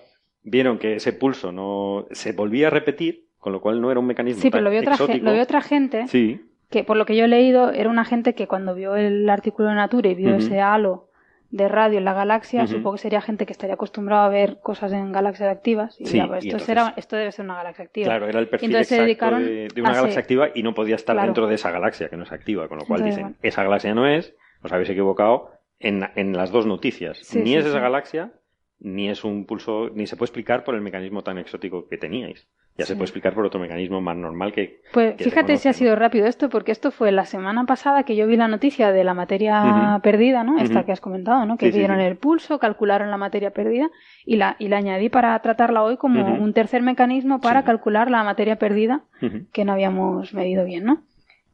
vieron 0.43 0.77
que 0.77 0.97
ese 0.97 1.13
pulso 1.13 1.51
no 1.51 2.05
se 2.11 2.33
volvía 2.33 2.67
a 2.67 2.69
repetir, 2.69 3.25
con 3.39 3.53
lo 3.53 3.59
cual 3.59 3.81
no 3.81 3.89
era 3.89 3.99
un 3.99 4.05
mecanismo 4.05 4.39
Sí, 4.39 4.51
pero 4.51 4.61
lo 4.63 4.69
vio, 4.69 4.81
otra, 4.81 4.93
exótico. 4.93 5.25
lo 5.25 5.33
vio 5.33 5.41
otra 5.41 5.61
gente 5.61 6.07
Sí, 6.07 6.41
que, 6.73 6.83
por 6.83 6.97
lo 6.97 7.05
que 7.05 7.15
yo 7.15 7.25
he 7.25 7.27
leído, 7.27 7.71
era 7.71 7.89
una 7.89 8.03
gente 8.03 8.33
que 8.33 8.47
cuando 8.47 8.73
vio 8.75 8.95
el 8.95 9.29
artículo 9.29 9.69
de 9.69 9.75
Nature 9.75 10.09
y 10.09 10.15
vio 10.15 10.35
ese 10.35 10.59
halo 10.59 11.07
de 11.51 11.67
radio 11.67 11.99
en 11.99 12.05
la 12.05 12.13
galaxia, 12.13 12.63
Ujú. 12.63 12.73
supongo 12.73 12.95
que 12.95 13.01
sería 13.03 13.21
gente 13.21 13.45
que 13.45 13.51
estaría 13.51 13.75
acostumbrado 13.75 14.23
a 14.23 14.29
ver 14.29 14.59
cosas 14.61 14.91
en 14.91 15.11
galaxias 15.11 15.49
activas. 15.55 15.95
Y 15.99 16.07
Sí, 16.07 16.19
pues 16.27 16.43
y 16.43 16.47
esto, 16.49 16.57
entonces- 16.57 16.65
será- 16.65 16.93
esto 16.97 17.15
debe 17.15 17.31
ser 17.31 17.45
una 17.45 17.55
galaxia 17.57 17.85
activa. 17.85 18.05
Claro, 18.07 18.27
era 18.27 18.39
el 18.39 18.47
perfil 18.49 18.71
entonces 18.71 18.87
se 18.87 18.95
exacto 18.95 19.05
dedicaron 19.05 19.45
de, 19.45 19.67
de 19.75 19.81
una 19.81 19.91
a 19.91 19.95
galaxia 19.95 20.19
activa 20.19 20.49
y 20.55 20.63
no 20.63 20.73
podía 20.73 20.95
estar 20.95 21.15
Claro. 21.15 21.27
dentro 21.27 21.45
de 21.47 21.55
esa 21.55 21.69
galaxia 21.69 22.09
que 22.09 22.17
no 22.17 22.23
es 22.23 22.31
activa, 22.31 22.67
con 22.67 22.79
lo 22.79 22.85
cual 22.85 23.01
Entonces, 23.01 23.17
dicen, 23.17 23.23
bueno. 23.33 23.37
esa 23.43 23.63
galaxia 23.63 23.93
no 23.93 24.07
es, 24.07 24.35
os 24.63 24.71
habéis 24.73 24.89
equivocado 24.89 25.51
en, 25.79 26.09
en 26.15 26.35
las 26.35 26.51
dos 26.51 26.65
noticias. 26.65 27.19
Sí, 27.19 27.37
ni 27.39 27.45
sí, 27.51 27.55
es 27.57 27.65
esa 27.67 27.79
galaxia, 27.79 28.31
ni 28.79 29.09
es 29.09 29.23
un 29.23 29.45
pulso, 29.45 29.91
ni 29.93 30.07
se 30.07 30.15
puede 30.17 30.29
explicar 30.29 30.63
por 30.63 30.73
el 30.73 30.81
mecanismo 30.81 31.21
tan 31.23 31.37
exótico 31.37 31.87
que 31.87 31.97
teníais. 31.99 32.47
Ya 32.75 32.85
se 32.85 32.95
puede 32.95 33.05
explicar 33.05 33.35
por 33.35 33.45
otro 33.45 33.59
mecanismo 33.59 34.01
más 34.01 34.17
normal 34.17 34.51
que... 34.51 34.81
Pues 34.91 35.15
que 35.15 35.25
fíjate 35.25 35.57
si 35.57 35.69
ha 35.69 35.73
sido 35.73 35.95
rápido 35.95 36.25
esto, 36.25 36.49
porque 36.49 36.71
esto 36.71 36.89
fue 36.89 37.11
la 37.11 37.25
semana 37.25 37.65
pasada 37.65 38.01
que 38.03 38.15
yo 38.15 38.25
vi 38.25 38.35
la 38.35 38.47
noticia 38.47 38.91
de 38.91 39.03
la 39.03 39.13
materia 39.13 39.99
perdida, 40.01 40.43
¿no? 40.43 40.57
Esta 40.59 40.79
Ujú. 40.79 40.85
que 40.87 40.91
has 40.91 41.01
comentado, 41.01 41.45
¿no? 41.45 41.57
Que 41.57 41.71
Sí, 41.71 41.83
el 41.83 42.17
pulso, 42.17 42.57
calcularon 42.57 43.11
la 43.11 43.17
materia 43.17 43.51
perdida 43.51 43.91
y 44.25 44.37
la, 44.37 44.55
y 44.57 44.69
la 44.69 44.77
añadí 44.77 45.09
para 45.09 45.37
tratarla 45.39 45.83
hoy 45.83 45.97
como 45.97 46.33
un 46.35 46.53
tercer 46.53 46.81
mecanismo 46.81 47.39
para 47.39 47.63
calcular 47.63 48.09
la 48.09 48.23
materia 48.23 48.55
perdida 48.57 49.03
que 49.51 49.65
no 49.65 49.73
habíamos 49.73 50.33
medido 50.33 50.65
bien, 50.65 50.85
¿no? 50.85 51.03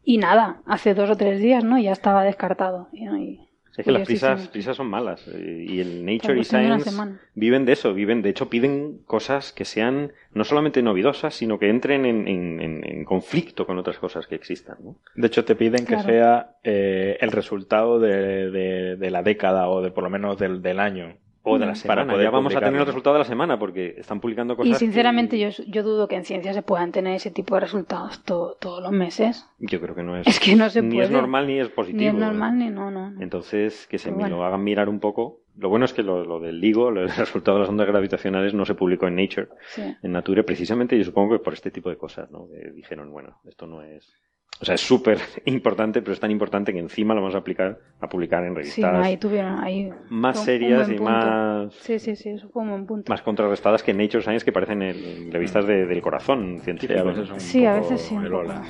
Y 0.03 0.17
nada, 0.17 0.61
hace 0.65 0.93
dos 0.93 1.09
o 1.09 1.17
tres 1.17 1.41
días, 1.41 1.65
¿no? 1.65 1.77
Ya 1.77 1.91
estaba 1.91 2.23
descartado. 2.23 2.87
Y, 2.93 3.09
y- 3.09 3.48
Es 3.79 3.85
que 3.85 3.91
las 3.91 4.01
prisas, 4.07 4.47
prisas 4.49 4.77
son 4.77 4.87
malas. 4.89 5.27
eh, 5.33 5.65
Y 5.67 5.79
el 5.79 6.05
Nature 6.05 6.33
y 6.33 6.43
Science 6.43 6.89
viven 7.35 7.65
de 7.65 7.71
eso, 7.73 7.93
viven, 7.93 8.21
de 8.21 8.29
hecho 8.29 8.49
piden 8.49 8.99
cosas 9.05 9.51
que 9.53 9.65
sean 9.65 10.11
no 10.33 10.43
solamente 10.43 10.81
novedosas, 10.81 11.33
sino 11.35 11.57
que 11.59 11.69
entren 11.69 12.05
en, 12.05 12.27
en- 12.27 12.59
en- 12.61 12.83
en 12.85 13.05
conflicto 13.05 13.65
con 13.65 13.77
otras 13.77 13.97
cosas 13.97 14.27
que 14.27 14.35
existan. 14.35 14.77
¿no? 14.83 14.95
De 15.15 15.27
hecho, 15.27 15.45
te 15.45 15.55
piden 15.55 15.85
que 15.85 15.95
sea 16.05 16.55
eh, 16.63 17.17
el 17.21 17.31
resultado 17.31 17.99
de, 17.99 18.51
de- 18.51 18.95
de 18.97 19.11
la 19.11 19.23
década 19.23 19.69
o 19.69 19.81
de 19.81 19.91
por 19.91 20.03
lo 20.03 20.09
menos 20.09 20.37
del, 20.37 20.61
del 20.61 20.79
año. 20.79 21.15
O 21.51 21.59
de 21.59 21.65
la 21.65 21.75
semana. 21.75 22.01
Para 22.01 22.11
poder 22.13 22.25
ya 22.27 22.31
vamos 22.31 22.55
a 22.55 22.59
tener 22.59 22.79
el 22.81 22.85
resultado 22.85 23.13
de 23.15 23.19
la 23.19 23.25
semana 23.25 23.57
porque 23.59 23.95
están 23.97 24.19
publicando 24.19 24.55
cosas. 24.55 24.71
Y 24.71 24.75
sinceramente 24.75 25.37
que- 25.37 25.51
yo, 25.51 25.63
yo 25.67 25.83
dudo 25.83 26.07
que 26.07 26.15
en 26.15 26.25
ciencia 26.25 26.53
se 26.53 26.61
puedan 26.61 26.91
tener 26.91 27.15
ese 27.15 27.31
tipo 27.31 27.55
de 27.55 27.61
resultados 27.61 28.23
to- 28.23 28.57
todos 28.59 28.81
los 28.83 28.91
meses. 28.91 29.45
Yo 29.59 29.79
creo 29.81 29.95
que 29.95 30.03
no 30.03 30.17
es. 30.17 30.25
Es 30.27 30.39
que 30.39 30.55
no 30.55 30.69
se 30.69 30.81
ni 30.81 30.95
puede. 30.95 31.05
es 31.05 31.11
normal 31.11 31.47
ni 31.47 31.59
es 31.59 31.69
positivo. 31.69 31.99
Ni 32.01 32.07
es 32.07 32.13
normal 32.13 32.57
ni 32.57 32.69
no, 32.69 32.91
no. 32.91 33.09
no. 33.11 33.21
Entonces, 33.21 33.87
que 33.87 33.97
se 33.97 34.11
bueno. 34.11 34.37
lo 34.37 34.43
hagan 34.43 34.63
mirar 34.63 34.89
un 34.89 34.99
poco. 34.99 35.41
Lo 35.57 35.67
bueno 35.67 35.83
es 35.83 35.93
que 35.93 36.03
lo, 36.03 36.23
lo 36.23 36.39
del 36.39 36.61
LIGO, 36.61 36.89
lo- 36.91 37.01
el 37.03 37.09
resultado 37.09 37.57
de 37.57 37.61
las 37.63 37.69
ondas 37.69 37.87
gravitacionales, 37.87 38.53
no 38.53 38.65
se 38.65 38.75
publicó 38.75 39.07
en 39.07 39.15
Nature, 39.15 39.47
Sí. 39.67 39.81
en 40.01 40.11
Nature, 40.13 40.43
precisamente 40.43 40.97
yo 40.97 41.03
supongo 41.03 41.33
que 41.37 41.43
por 41.43 41.53
este 41.53 41.69
tipo 41.71 41.89
de 41.89 41.97
cosas, 41.97 42.31
¿no? 42.31 42.47
Que 42.47 42.71
dijeron, 42.71 43.11
bueno, 43.11 43.39
esto 43.45 43.67
no 43.67 43.81
es. 43.83 44.13
O 44.61 44.65
sea, 44.65 44.75
es 44.75 44.81
súper 44.81 45.19
importante, 45.45 46.01
pero 46.01 46.13
es 46.13 46.19
tan 46.19 46.31
importante 46.31 46.73
que 46.73 46.79
encima 46.79 47.13
lo 47.13 47.21
vamos 47.21 47.35
a 47.35 47.39
aplicar 47.39 47.79
a 48.01 48.09
publicar 48.09 48.43
en 48.43 48.55
revistas 48.55 48.93
no, 48.93 49.01
ahí 49.01 49.15
tuvieron 49.17 49.59
ahí 49.63 49.89
más 50.09 50.43
serias 50.43 50.89
y 50.89 50.95
punto. 50.95 51.03
más 51.11 51.73
Sí, 51.75 51.97
sí, 51.99 52.15
sí, 52.15 52.29
eso 52.29 52.49
fue 52.49 52.63
un 52.63 52.69
buen 52.69 52.85
punto. 52.85 53.09
más 53.09 53.21
contrarrestadas 53.21 53.83
que 53.83 53.93
Nature 53.93 54.21
Science 54.21 54.43
que 54.43 54.51
parecen 54.51 54.81
en 54.81 55.31
revistas 55.31 55.65
de- 55.65 55.85
del 55.85 56.01
corazón 56.01 56.57
Sí, 56.57 56.63
científico. 56.65 56.99
a 56.99 57.03
¿no? 57.03 57.09
veces 57.13 57.29
un 57.31 57.39
Sí, 57.39 57.65
a 57.65 57.73
veces 57.75 58.01
sí, 58.01 58.15
un 58.15 58.25
el 58.25 58.31
poco. 58.31 58.41
hola. 58.43 58.61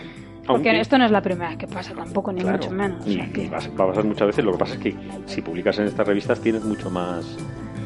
Porque 0.45 0.69
Aunque- 0.69 0.79
esto 0.81 0.97
no 0.97 1.05
es 1.05 1.11
la 1.11 1.21
primera 1.21 1.49
vez 1.49 1.57
que 1.59 1.67
pasa 1.67 1.93
tampoco, 1.93 2.31
ni 2.33 2.41
Claro, 2.41 2.57
mucho 2.57 2.71
menos. 2.71 3.05
o 3.05 3.09
y- 3.09 3.13
sea 3.13 3.31
que- 3.31 3.47
a- 3.47 3.75
va 3.75 3.83
a 3.83 3.87
pasar 3.89 4.03
muchas 4.03 4.27
veces. 4.27 4.45
Lo 4.45 4.51
que 4.53 4.57
pasa 4.57 4.73
es 4.75 4.79
que 4.79 4.95
si 5.25 5.41
publicas 5.41 5.77
en 5.79 5.85
estas 5.85 6.07
revistas 6.07 6.39
tienes 6.41 6.63
mucho 6.63 6.89
más 6.91 7.37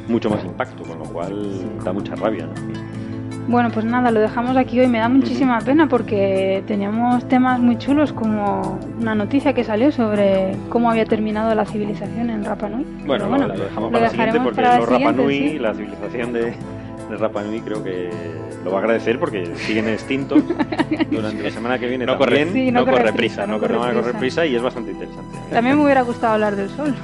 mucho 0.09 0.29
más 0.29 0.43
impacto, 0.43 0.83
con 0.83 0.99
lo 0.99 1.05
cual 1.05 1.79
da 1.81 1.93
mucha 1.93 2.13
rabia. 2.15 2.45
¿no? 2.45 2.53
Bueno, 3.47 3.69
pues 3.71 3.85
nada, 3.85 4.09
lo 4.09 4.19
dejamos 4.21 4.55
aquí 4.55 4.79
hoy. 4.79 4.87
Me 4.87 4.99
da 4.99 5.09
muchísima 5.09 5.59
pena 5.59 5.87
porque 5.87 6.63
teníamos 6.65 7.27
temas 7.27 7.59
muy 7.59 7.77
chulos 7.77 8.13
como 8.13 8.79
una 8.99 9.15
noticia 9.15 9.53
que 9.53 9.63
salió 9.63 9.91
sobre 9.91 10.55
cómo 10.69 10.89
había 10.89 11.05
terminado 11.05 11.53
la 11.53 11.65
civilización 11.65 12.29
en 12.29 12.45
Rapa 12.45 12.69
Nui. 12.69 12.85
Bueno, 13.05 13.27
lo, 13.27 13.47
lo 13.47 13.53
dejamos 13.55 13.91
lo 13.91 13.91
para 13.91 14.03
la 14.05 14.09
siguiente 14.09 14.39
porque 14.39 14.55
para 14.55 14.69
la 14.69 14.77
los 14.79 14.85
Rapa 14.89 14.97
siguiente, 14.97 15.23
Nui, 15.23 15.49
sí. 15.49 15.59
la 15.59 15.73
civilización 15.73 16.33
de, 16.33 16.41
de 17.09 17.17
Rapa 17.19 17.43
Nui 17.43 17.59
creo 17.59 17.83
que 17.83 18.09
lo 18.63 18.71
va 18.71 18.77
a 18.77 18.81
agradecer 18.81 19.19
porque 19.19 19.53
siguen 19.57 19.89
extintos 19.89 20.41
durante 21.11 21.43
la 21.43 21.51
semana 21.51 21.77
que 21.77 21.87
viene 21.87 22.05
No 22.05 22.17
corre, 22.17 22.45
también. 22.45 22.53
Sí, 22.67 22.71
no 22.71 22.79
no 22.79 22.85
corre 22.85 22.97
corre 23.03 23.13
prisa, 23.13 23.43
prisa, 23.43 23.47
no 23.47 23.59
corre 23.59 23.73
no 23.73 24.01
prisa. 24.03 24.19
prisa 24.19 24.45
y 24.45 24.55
es 24.55 24.61
bastante 24.61 24.91
interesante. 24.91 25.37
También 25.51 25.77
me 25.77 25.83
hubiera 25.83 26.01
gustado 26.03 26.35
hablar 26.35 26.55
del 26.55 26.69
sol. 26.69 26.95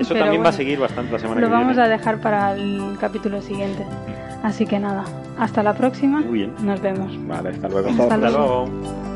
Eso 0.00 0.12
pero 0.12 0.24
también 0.24 0.44
va 0.44 0.48
a 0.48 0.52
seguir 0.52 0.78
bastante 0.80 1.12
la 1.12 1.18
semana 1.18 1.40
Lo 1.40 1.46
que 1.46 1.52
vamos 1.52 1.68
viene. 1.76 1.82
a 1.82 1.88
dejar 1.88 2.18
para 2.20 2.52
el 2.52 2.96
capítulo 3.00 3.40
siguiente. 3.40 3.84
Así 4.46 4.64
que 4.64 4.78
nada, 4.78 5.04
hasta 5.40 5.60
la 5.64 5.74
próxima. 5.74 6.20
Muy 6.20 6.38
bien. 6.38 6.54
Nos 6.62 6.80
vemos. 6.80 7.10
Vale, 7.26 7.48
hasta 7.50 7.68
luego. 7.68 7.88
Hasta 7.88 8.02
Hasta 8.04 8.16
luego. 8.16 8.38
luego. 8.68 9.15